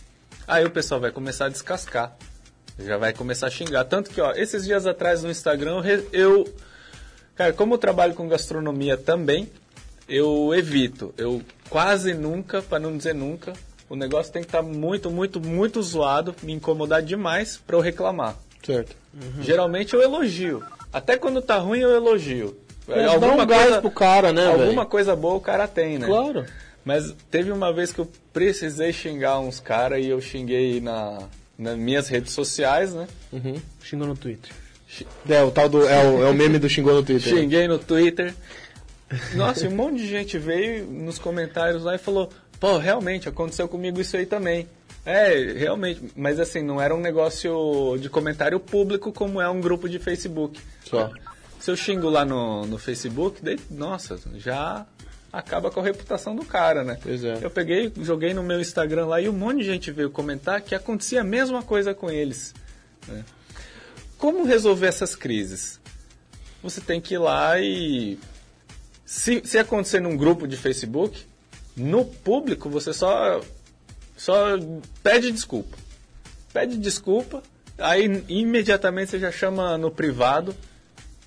Aí 0.46 0.64
o 0.64 0.70
pessoal 0.70 1.00
vai 1.00 1.10
começar 1.10 1.46
a 1.46 1.48
descascar. 1.48 2.16
Já 2.78 2.96
vai 2.96 3.12
começar 3.12 3.48
a 3.48 3.50
xingar. 3.50 3.84
Tanto 3.84 4.08
que, 4.08 4.20
ó, 4.20 4.32
esses 4.32 4.64
dias 4.64 4.86
atrás 4.86 5.22
no 5.22 5.30
Instagram 5.30 5.82
eu. 6.12 6.44
Cara, 7.38 7.52
como 7.52 7.74
eu 7.74 7.78
trabalho 7.78 8.14
com 8.14 8.26
gastronomia 8.26 8.96
também, 8.96 9.48
eu 10.08 10.52
evito. 10.52 11.14
Eu 11.16 11.40
quase 11.70 12.12
nunca, 12.12 12.60
para 12.60 12.80
não 12.80 12.96
dizer 12.96 13.14
nunca, 13.14 13.52
o 13.88 13.94
negócio 13.94 14.32
tem 14.32 14.42
que 14.42 14.48
estar 14.48 14.60
muito, 14.60 15.08
muito, 15.08 15.40
muito 15.40 15.80
zoado, 15.80 16.34
me 16.42 16.52
incomodar 16.52 17.00
demais 17.00 17.56
para 17.56 17.76
eu 17.76 17.80
reclamar. 17.80 18.36
Certo. 18.66 18.96
Geralmente 19.40 19.94
eu 19.94 20.02
elogio. 20.02 20.64
Até 20.92 21.16
quando 21.16 21.40
tá 21.40 21.58
ruim 21.58 21.78
eu 21.78 21.94
elogio. 21.94 22.58
É, 22.88 23.04
dá 23.18 23.32
um 23.32 23.46
gás 23.46 23.76
pro 23.76 23.90
cara, 23.92 24.32
né, 24.32 24.46
Alguma 24.46 24.66
velho? 24.72 24.86
coisa 24.86 25.14
boa 25.14 25.34
o 25.36 25.40
cara 25.40 25.68
tem, 25.68 25.96
né? 25.96 26.06
Claro. 26.06 26.44
Mas 26.84 27.14
teve 27.30 27.52
uma 27.52 27.72
vez 27.72 27.92
que 27.92 28.00
eu 28.00 28.10
precisei 28.32 28.92
xingar 28.92 29.38
uns 29.38 29.60
caras 29.60 30.04
e 30.04 30.08
eu 30.08 30.20
xinguei 30.20 30.80
na, 30.80 31.28
nas 31.56 31.76
minhas 31.76 32.08
redes 32.08 32.32
sociais, 32.32 32.92
né? 32.94 33.06
Xingou 33.80 34.08
no 34.08 34.16
Twitter. 34.16 34.50
É, 35.28 35.42
o 35.42 35.50
tal 35.50 35.68
do. 35.68 35.86
É 35.86 36.04
o, 36.04 36.22
é 36.24 36.30
o 36.30 36.34
meme 36.34 36.58
do 36.58 36.68
xingou 36.68 36.94
no 36.94 37.02
Twitter. 37.02 37.32
né? 37.32 37.40
Xinguei 37.40 37.68
no 37.68 37.78
Twitter. 37.78 38.34
Nossa, 39.34 39.64
e 39.64 39.68
um 39.68 39.72
monte 39.74 39.98
de 39.98 40.08
gente 40.08 40.38
veio 40.38 40.86
nos 40.86 41.18
comentários 41.18 41.82
lá 41.82 41.94
e 41.94 41.98
falou: 41.98 42.30
pô, 42.58 42.78
realmente 42.78 43.28
aconteceu 43.28 43.68
comigo 43.68 44.00
isso 44.00 44.16
aí 44.16 44.26
também. 44.26 44.68
É, 45.04 45.52
realmente. 45.56 46.02
Mas 46.16 46.38
assim, 46.40 46.62
não 46.62 46.80
era 46.80 46.94
um 46.94 47.00
negócio 47.00 47.96
de 48.00 48.08
comentário 48.08 48.58
público 48.60 49.12
como 49.12 49.40
é 49.40 49.48
um 49.48 49.60
grupo 49.60 49.88
de 49.88 49.98
Facebook. 49.98 50.60
Só. 50.84 51.10
Se 51.58 51.70
eu 51.70 51.76
xingo 51.76 52.08
lá 52.08 52.24
no, 52.24 52.66
no 52.66 52.78
Facebook, 52.78 53.42
daí, 53.42 53.58
nossa, 53.70 54.18
já 54.36 54.86
acaba 55.32 55.70
com 55.70 55.80
a 55.80 55.82
reputação 55.82 56.34
do 56.36 56.44
cara, 56.44 56.84
né? 56.84 56.98
Pois 57.02 57.24
é. 57.24 57.38
Eu 57.42 57.50
peguei, 57.50 57.92
joguei 58.00 58.32
no 58.32 58.42
meu 58.42 58.60
Instagram 58.60 59.06
lá 59.06 59.20
e 59.20 59.28
um 59.28 59.32
monte 59.32 59.58
de 59.58 59.64
gente 59.64 59.90
veio 59.90 60.10
comentar 60.10 60.60
que 60.60 60.74
acontecia 60.74 61.20
a 61.20 61.24
mesma 61.24 61.62
coisa 61.62 61.94
com 61.94 62.10
eles. 62.10 62.54
né? 63.06 63.24
Como 64.18 64.44
resolver 64.44 64.88
essas 64.88 65.14
crises? 65.14 65.80
Você 66.62 66.80
tem 66.80 67.00
que 67.00 67.14
ir 67.14 67.18
lá 67.18 67.58
e. 67.60 68.18
Se, 69.06 69.40
se 69.44 69.56
acontecer 69.56 70.00
num 70.00 70.16
grupo 70.16 70.46
de 70.46 70.56
Facebook, 70.56 71.24
no 71.74 72.04
público 72.04 72.68
você 72.68 72.92
só, 72.92 73.40
só 74.16 74.58
pede 75.02 75.32
desculpa. 75.32 75.78
Pede 76.52 76.76
desculpa, 76.76 77.42
aí 77.78 78.24
imediatamente 78.28 79.12
você 79.12 79.18
já 79.18 79.30
chama 79.30 79.78
no 79.78 79.90
privado 79.90 80.54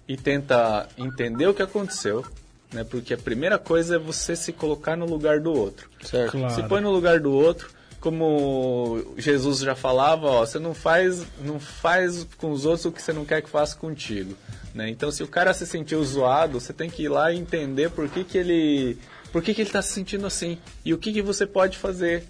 e 0.08 0.18
tenta 0.18 0.88
entender 0.98 1.48
o 1.48 1.54
que 1.54 1.62
aconteceu, 1.62 2.26
né? 2.72 2.84
Porque 2.84 3.14
a 3.14 3.18
primeira 3.18 3.58
coisa 3.58 3.96
é 3.96 4.00
você 4.00 4.36
se 4.36 4.52
colocar 4.52 4.96
no 4.96 5.06
lugar 5.06 5.40
do 5.40 5.54
outro. 5.54 5.90
Certo. 6.04 6.34
Claro. 6.34 6.54
Se 6.54 6.64
põe 6.64 6.82
no 6.82 6.92
lugar 6.92 7.20
do 7.20 7.32
outro, 7.32 7.72
como 8.02 9.14
Jesus 9.16 9.60
já 9.60 9.76
falava, 9.76 10.26
ó, 10.26 10.46
você 10.46 10.58
não 10.58 10.74
faz, 10.74 11.24
não 11.40 11.60
faz 11.60 12.28
com 12.38 12.52
os 12.52 12.66
outros 12.66 12.86
o 12.86 12.92
que 12.92 13.00
você 13.00 13.14
não 13.14 13.24
quer 13.24 13.44
que 13.44 13.50
faça 13.50 13.78
contigo, 13.78 14.36
né? 14.74 14.90
Então, 14.90 15.12
se 15.12 15.22
o 15.22 15.28
cara 15.28 15.54
se 15.54 15.68
sentiu 15.68 16.04
zoado, 16.04 16.60
você 16.60 16.74
tem 16.74 16.90
que 16.90 17.04
ir 17.04 17.10
lá 17.10 17.32
e 17.32 17.38
entender 17.38 17.92
por 17.92 18.10
que, 18.10 18.24
que 18.24 18.40
ele, 18.40 18.98
por 19.32 19.44
que, 19.44 19.54
que 19.54 19.62
ele 19.62 19.70
está 19.70 19.84
se 19.84 19.94
sentindo 19.94 20.26
assim 20.26 20.58
e 20.84 20.96
o 20.96 20.98
que, 20.98 21.14
que 21.14 21.22
você 21.22 21.46
pode 21.46 21.78
fazer 21.78 22.24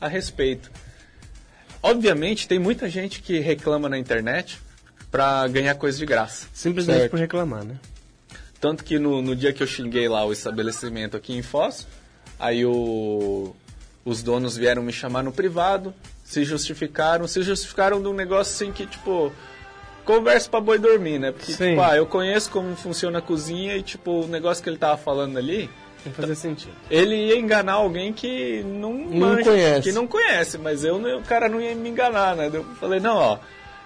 a 0.00 0.06
respeito. 0.06 0.70
Obviamente, 1.82 2.46
tem 2.46 2.60
muita 2.60 2.88
gente 2.88 3.20
que 3.20 3.40
reclama 3.40 3.88
na 3.88 3.98
internet 3.98 4.60
para 5.10 5.48
ganhar 5.48 5.74
coisa 5.74 5.98
de 5.98 6.06
graça. 6.06 6.46
Simplesmente 6.52 6.98
Certo. 6.98 7.10
por 7.10 7.18
reclamar, 7.18 7.64
né? 7.64 7.80
Tanto 8.60 8.84
que 8.84 8.96
no, 8.96 9.20
no 9.20 9.34
dia 9.34 9.52
que 9.52 9.62
eu 9.62 9.66
xinguei 9.66 10.08
lá 10.08 10.24
o 10.24 10.32
estabelecimento 10.32 11.16
aqui 11.16 11.36
em 11.36 11.42
Foz, 11.42 11.86
aí 12.38 12.64
o, 12.64 13.54
os 14.06 14.22
donos 14.22 14.56
vieram 14.56 14.82
me 14.82 14.92
chamar 14.92 15.22
no 15.22 15.32
privado, 15.32 15.92
se 16.24 16.44
justificaram, 16.44 17.26
se 17.28 17.42
justificaram 17.42 18.00
de 18.00 18.08
um 18.08 18.14
negócio 18.14 18.54
assim 18.54 18.72
que, 18.72 18.86
tipo, 18.86 19.30
conversa 20.04 20.48
pra 20.48 20.60
boi 20.60 20.78
dormir, 20.78 21.18
né? 21.18 21.32
Porque, 21.32 21.52
Sim. 21.52 21.70
tipo, 21.70 21.82
ah, 21.82 21.96
eu 21.96 22.06
conheço 22.06 22.48
como 22.50 22.74
funciona 22.76 23.18
a 23.18 23.22
cozinha 23.22 23.76
e, 23.76 23.82
tipo, 23.82 24.22
o 24.24 24.26
negócio 24.28 24.62
que 24.62 24.70
ele 24.70 24.78
tava 24.78 24.96
falando 24.96 25.36
ali, 25.36 25.68
Tem 26.04 26.12
que 26.12 26.20
fazer 26.20 26.34
sentido. 26.36 26.72
ele 26.90 27.14
ia 27.16 27.36
enganar 27.38 27.72
alguém 27.74 28.12
que 28.12 28.62
não, 28.64 28.92
Não 28.94 29.18
manja, 29.30 29.50
conhece. 29.50 29.82
que 29.82 29.92
não 29.92 30.06
conhece, 30.06 30.56
mas 30.56 30.84
eu, 30.84 30.98
não- 30.98 31.18
o 31.18 31.22
cara 31.22 31.48
não 31.48 31.60
ia 31.60 31.74
me 31.74 31.88
enganar, 31.88 32.36
né? 32.36 32.48
Eu 32.52 32.64
falei, 32.80 33.00
não, 33.00 33.16
ó. 33.16 33.38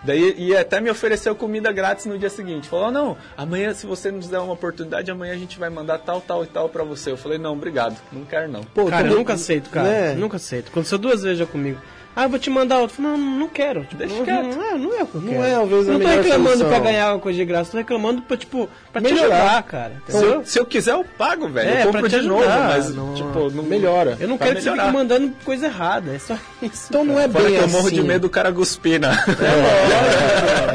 Daí 0.04 0.34
ia 0.38 0.60
até 0.60 0.80
me 0.80 0.90
ofereceu 0.90 1.34
comida 1.34 1.70
grátis 1.72 2.06
no 2.06 2.18
dia 2.18 2.30
seguinte. 2.30 2.68
Falou, 2.68 2.90
não, 2.90 3.16
amanhã 3.36 3.72
se 3.74 3.86
você 3.86 4.10
nos 4.10 4.28
der 4.28 4.38
uma 4.38 4.52
oportunidade, 4.52 5.10
amanhã 5.10 5.34
a 5.34 5.38
gente 5.38 5.58
vai 5.58 5.68
mandar 5.70 5.98
tal, 5.98 6.20
tal 6.20 6.42
e 6.42 6.46
tal 6.46 6.68
pra 6.68 6.82
você. 6.84 7.10
Eu 7.10 7.16
falei, 7.16 7.38
não, 7.38 7.52
obrigado, 7.52 7.96
não 8.12 8.24
quero 8.24 8.50
não. 8.50 8.62
Pô, 8.62 8.86
cara, 8.86 9.08
eu 9.08 9.16
nunca 9.16 9.34
aceito, 9.34 9.70
cara. 9.70 9.88
né? 9.88 10.14
Nunca 10.14 10.36
aceito. 10.36 10.68
Aconteceu 10.68 10.98
duas 10.98 11.22
vezes 11.22 11.38
já 11.38 11.46
comigo. 11.46 11.80
Ah, 12.14 12.24
eu 12.24 12.28
vou 12.28 12.38
te 12.38 12.50
mandar 12.50 12.80
outro. 12.80 13.00
Não, 13.00 13.16
não 13.16 13.48
quero. 13.48 13.82
Tipo, 13.82 13.96
Deixa 13.96 14.14
não, 14.16 14.24
quieto. 14.24 14.56
Não, 14.56 14.64
é, 14.64 14.74
não 14.78 14.98
é 14.98 15.02
o 15.02 15.06
que 15.06 15.14
eu 15.14 15.20
Não 15.20 15.32
quero. 15.32 15.44
é, 15.44 15.54
às 15.54 15.68
vezes, 15.68 15.88
a 15.88 15.92
Eu 15.92 15.98
não 15.98 16.06
tô 16.06 16.12
reclamando 16.12 16.48
solução. 16.48 16.68
pra 16.68 16.78
ganhar 16.80 17.04
alguma 17.04 17.22
coisa 17.22 17.38
de 17.38 17.44
graça. 17.44 17.70
Tô 17.70 17.76
reclamando 17.78 18.22
pra, 18.22 18.36
tipo, 18.36 18.68
pra 18.92 19.00
te 19.00 19.12
Melhorar. 19.14 19.36
ajudar, 19.36 19.62
cara. 19.62 19.92
Se 20.08 20.24
eu, 20.24 20.44
se 20.44 20.58
eu 20.58 20.66
quiser, 20.66 20.92
eu 20.94 21.04
pago, 21.16 21.48
velho. 21.48 21.68
É, 21.70 21.72
eu 21.84 21.90
pra 21.90 22.00
compro 22.02 22.08
te 22.08 22.20
de 22.20 22.26
novo, 22.28 22.40
ajudar, 22.42 22.68
mas, 22.68 22.94
não- 22.94 23.14
tipo, 23.14 23.50
não 23.50 23.62
Melhora. 23.62 24.16
Eu 24.20 24.28
não 24.28 24.36
pra 24.36 24.48
quero 24.48 24.56
que 24.58 24.62
você 24.64 24.70
melhorar. 24.70 24.88
fique 24.88 24.98
mandando 24.98 25.32
coisa 25.44 25.66
errada. 25.66 26.12
É 26.14 26.18
só 26.18 26.34
isso. 26.60 26.86
Então 26.88 27.04
não 27.04 27.18
é 27.18 27.28
Fora 27.28 27.44
bem 27.44 27.52
que 27.54 27.58
eu 27.60 27.64
assim. 27.64 27.72
morro 27.76 27.90
de 27.92 28.02
medo 28.02 28.20
do 28.22 28.30
cara 28.30 28.52
cuspir, 28.52 29.00
né? 29.00 29.08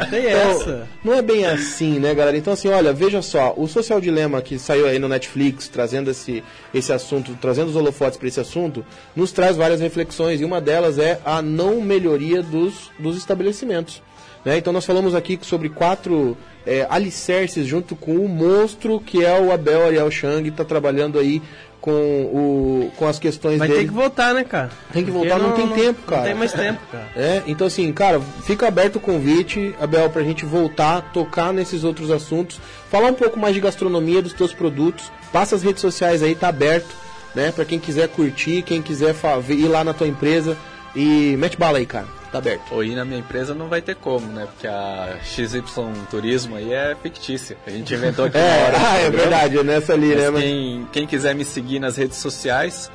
É, 0.02 0.06
tem 0.10 0.26
Então, 0.28 0.52
essa. 0.52 0.88
não 1.04 1.14
é 1.14 1.22
bem 1.22 1.46
assim, 1.46 2.00
né, 2.00 2.14
galera? 2.14 2.38
Então, 2.38 2.54
assim, 2.54 2.70
olha, 2.70 2.94
veja 2.94 3.22
só, 3.22 3.54
o 3.58 3.68
Social 3.68 4.00
Dilema 4.00 4.42
que 4.42 4.58
saiu 4.58 4.88
aí 4.88 5.00
no 5.00 5.08
Netflix, 5.08 5.68
trazendo 5.68 6.10
esse, 6.12 6.44
esse 6.74 6.92
assunto, 6.94 7.38
trazendo 7.42 7.68
os 7.70 7.76
holofotes 7.76 8.18
para 8.18 8.28
esse 8.28 8.40
assunto, 8.40 8.86
nos 9.16 9.32
traz 9.32 9.58
várias 9.58 9.80
reflexões, 9.82 10.40
e 10.42 10.46
uma 10.46 10.62
delas 10.62 10.98
é 10.98 11.20
a 11.26 11.42
não 11.42 11.82
melhoria 11.82 12.42
dos, 12.44 12.92
dos 13.00 13.18
estabelecimentos. 13.18 14.02
Né? 14.46 14.58
Então, 14.60 14.72
nós 14.72 14.86
falamos 14.86 15.16
aqui 15.16 15.40
sobre 15.42 15.70
quatro 15.70 16.38
é, 16.66 16.86
alicerces 16.90 17.66
junto 17.66 17.96
com 17.96 18.18
o 18.18 18.30
monstro 18.30 19.00
que 19.00 19.26
é 19.26 19.40
o 19.40 19.52
Abel 19.52 19.88
Ariel 19.88 20.12
Chang, 20.12 20.48
está 20.48 20.64
trabalhando 20.64 21.18
aí 21.18 21.42
com, 21.82 21.92
o, 21.92 22.92
com 22.96 23.08
as 23.08 23.20
questões 23.20 23.60
Vai 23.60 23.68
dele. 23.68 23.82
ter 23.82 23.88
que 23.88 23.94
voltar, 23.94 24.34
né, 24.34 24.44
cara? 24.44 24.72
Tem 24.92 25.06
que 25.06 25.12
Porque 25.12 25.30
voltar, 25.30 25.44
não 25.44 25.54
tem 25.54 25.68
tempo, 25.70 26.02
cara. 26.04 26.22
Não 26.22 26.28
tem 26.28 26.36
mais 26.36 26.52
tempo, 26.52 26.80
cara. 26.92 27.06
É, 27.16 27.44
então 27.48 27.68
assim, 27.68 27.92
cara, 27.94 28.20
fica 28.44 28.68
aberto 28.68 28.98
o 28.98 29.00
convite, 29.00 29.76
Abel, 29.80 30.10
pra 30.10 30.24
gente 30.24 30.46
voltar, 30.46 31.12
tocar 31.14 31.54
nesses 31.54 31.84
outros 31.84 32.10
assuntos, 32.10 32.60
falar 32.90 33.10
um 33.10 33.14
pouco 33.14 33.40
mais 33.40 33.54
de 33.54 33.62
gastronomia 33.62 34.22
dos 34.22 34.34
teus 34.34 34.54
produtos, 34.54 35.12
passa 35.32 35.56
as 35.56 35.64
redes 35.64 35.82
sociais 35.82 36.24
aí, 36.24 36.34
tá 36.34 36.48
aberto, 36.48 36.90
né, 37.36 37.52
pra 37.52 37.66
quem 37.66 37.80
quiser 37.80 38.08
curtir, 38.10 38.64
quem 38.64 38.82
quiser 38.82 39.16
ir 39.50 39.68
lá 39.68 39.84
na 39.84 39.94
tua 39.94 40.08
empresa 40.08 40.58
e 40.96 41.36
mete 41.38 41.58
bala 41.58 41.78
aí, 41.80 41.86
cara, 41.86 42.08
tá 42.32 42.38
aberto. 42.38 42.72
Ou 42.74 42.84
ir 42.84 42.96
na 42.96 43.04
minha 43.04 43.20
empresa 43.20 43.54
não 43.54 43.68
vai 43.68 43.82
ter 43.82 43.96
como, 43.96 44.26
né? 44.28 44.46
Porque 44.46 44.68
a 44.68 45.18
XY 45.24 45.64
Turismo 46.10 46.56
aí 46.56 46.72
é 46.74 46.96
fictícia. 47.02 47.58
A 47.68 47.70
gente 47.70 47.94
inventou 47.94 48.26
aqui 48.26 48.38
É, 48.40 48.64
hora. 48.66 48.78
ah, 48.78 48.98
é 49.04 49.10
verdade, 49.12 49.58
é 49.58 49.64
nessa 49.64 49.94
ali, 49.94 50.08
Mas 50.10 50.18
né, 50.18 50.30
mas... 50.32 50.42
quem, 50.44 50.88
quem 50.92 51.08
quiser 51.08 51.36
me 51.36 51.44
seguir 51.46 51.80
nas 51.80 51.98
redes 51.98 52.18
sociais, 52.18 52.90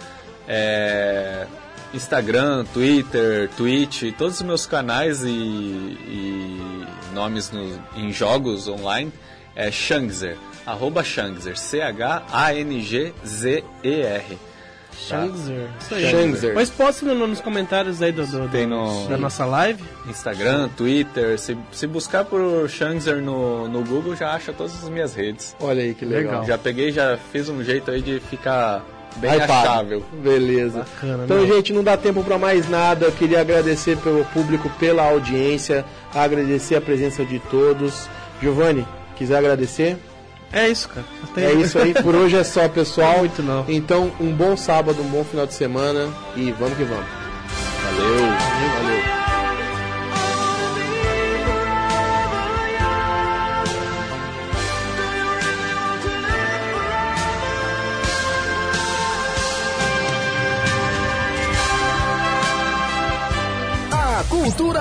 é, 0.49 1.47
Instagram, 1.93 2.65
Twitter, 2.73 3.51
Twitch, 3.57 4.13
todos 4.17 4.37
os 4.37 4.43
meus 4.43 4.65
canais 4.67 5.23
e, 5.25 5.29
e 5.29 6.87
nomes 7.13 7.51
no- 7.51 7.83
em 7.97 8.13
jogos 8.13 8.67
online 8.69 9.13
é 9.57 9.71
Shangzer, 9.71 10.37
arroba 10.65 11.03
Shangzer, 11.03 11.59
C-H-A-N-G-Z-E-R. 13.21 14.39
Shangzer. 15.09 15.69
Isso 15.81 15.95
aí. 15.95 16.11
Shangzer. 16.11 16.55
Mas 16.55 16.71
posta 16.71 17.05
no- 17.07 17.27
nos 17.27 17.41
comentários 17.41 18.01
aí 18.03 18.13
do, 18.13 18.27
do- 18.27 18.67
no- 18.67 19.09
da 19.09 19.17
nossa 19.17 19.45
live. 19.45 19.83
Instagram, 20.09 20.69
Twitter, 20.77 21.39
se, 21.39 21.57
se 21.73 21.87
buscar 21.87 22.25
por 22.25 22.69
Shangzer 22.69 23.17
no, 23.23 23.69
no 23.69 23.83
Google 23.85 24.15
já 24.17 24.33
acha 24.33 24.53
todas 24.53 24.73
as 24.83 24.89
minhas 24.89 25.15
redes. 25.15 25.55
Olha 25.61 25.83
aí 25.83 25.95
que 25.95 26.05
legal. 26.05 26.23
Legal. 26.33 26.45
Já 26.47 26.59
peguei, 26.59 26.93
já 26.93 27.19
fiz 27.33 27.49
um 27.49 27.63
jeito 27.65 27.91
aí 27.91 28.03
de 28.03 28.21
ficar 28.21 28.85
bem 29.17 29.33
Hypado. 29.33 29.53
achável. 29.53 30.05
Beleza. 30.23 30.81
Bacana, 30.81 31.25
então, 31.25 31.41
né? 31.43 31.47
gente, 31.47 31.73
não 31.73 31.83
dá 31.83 31.97
tempo 31.97 32.23
pra 32.23 32.39
mais 32.39 32.69
nada. 32.69 33.07
Eu 33.07 33.13
queria 33.13 33.41
agradecer 33.41 33.97
pelo 33.99 34.25
público, 34.27 34.71
pela 34.79 35.03
audiência, 35.05 35.85
agradecer 36.15 36.77
a 36.77 36.81
presença 36.81 37.25
de 37.25 37.39
todos. 37.39 38.09
Giovanni, 38.43 38.87
quiser 39.17 39.37
agradecer? 39.39 39.97
É 40.53 40.69
isso, 40.69 40.89
cara. 40.89 41.07
Tem- 41.35 41.45
É 41.45 41.53
isso 41.55 41.79
aí, 41.79 41.95
por 41.95 42.15
hoje 42.15 42.37
é 42.37 42.43
só, 42.45 42.69
pessoal. 42.69 43.19
Muito 43.19 43.43
não. 43.43 43.65
Então, 43.69 44.11
um 44.21 44.33
bom 44.33 44.57
sábado, 44.57 45.01
um 45.01 45.09
bom 45.09 45.25
final 45.25 45.47
de 45.47 45.55
semana 45.55 46.09
e 46.37 46.51
vamos 46.53 46.77
que 46.77 46.85
vamos. 46.85 47.07
Valeu. 47.85 48.30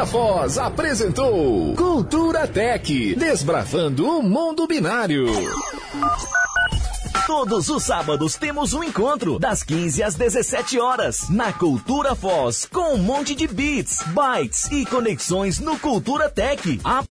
Voz 0.05 0.57
apresentou 0.57 1.75
Cultura 1.75 2.47
Tech, 2.47 3.15
desbravando 3.15 4.07
o 4.07 4.23
mundo 4.23 4.65
binário. 4.65 5.27
Todos 7.27 7.69
os 7.69 7.83
sábados 7.83 8.35
temos 8.35 8.73
um 8.73 8.83
encontro, 8.83 9.37
das 9.37 9.61
15 9.61 10.01
às 10.01 10.15
17 10.15 10.79
horas, 10.79 11.29
na 11.29 11.53
Cultura 11.53 12.15
Foz, 12.15 12.65
com 12.65 12.95
um 12.95 12.97
monte 12.97 13.35
de 13.35 13.47
beats, 13.47 14.01
bytes 14.07 14.71
e 14.71 14.83
conexões 14.85 15.59
no 15.59 15.77
Cultura 15.77 16.27
Tech. 16.27 16.81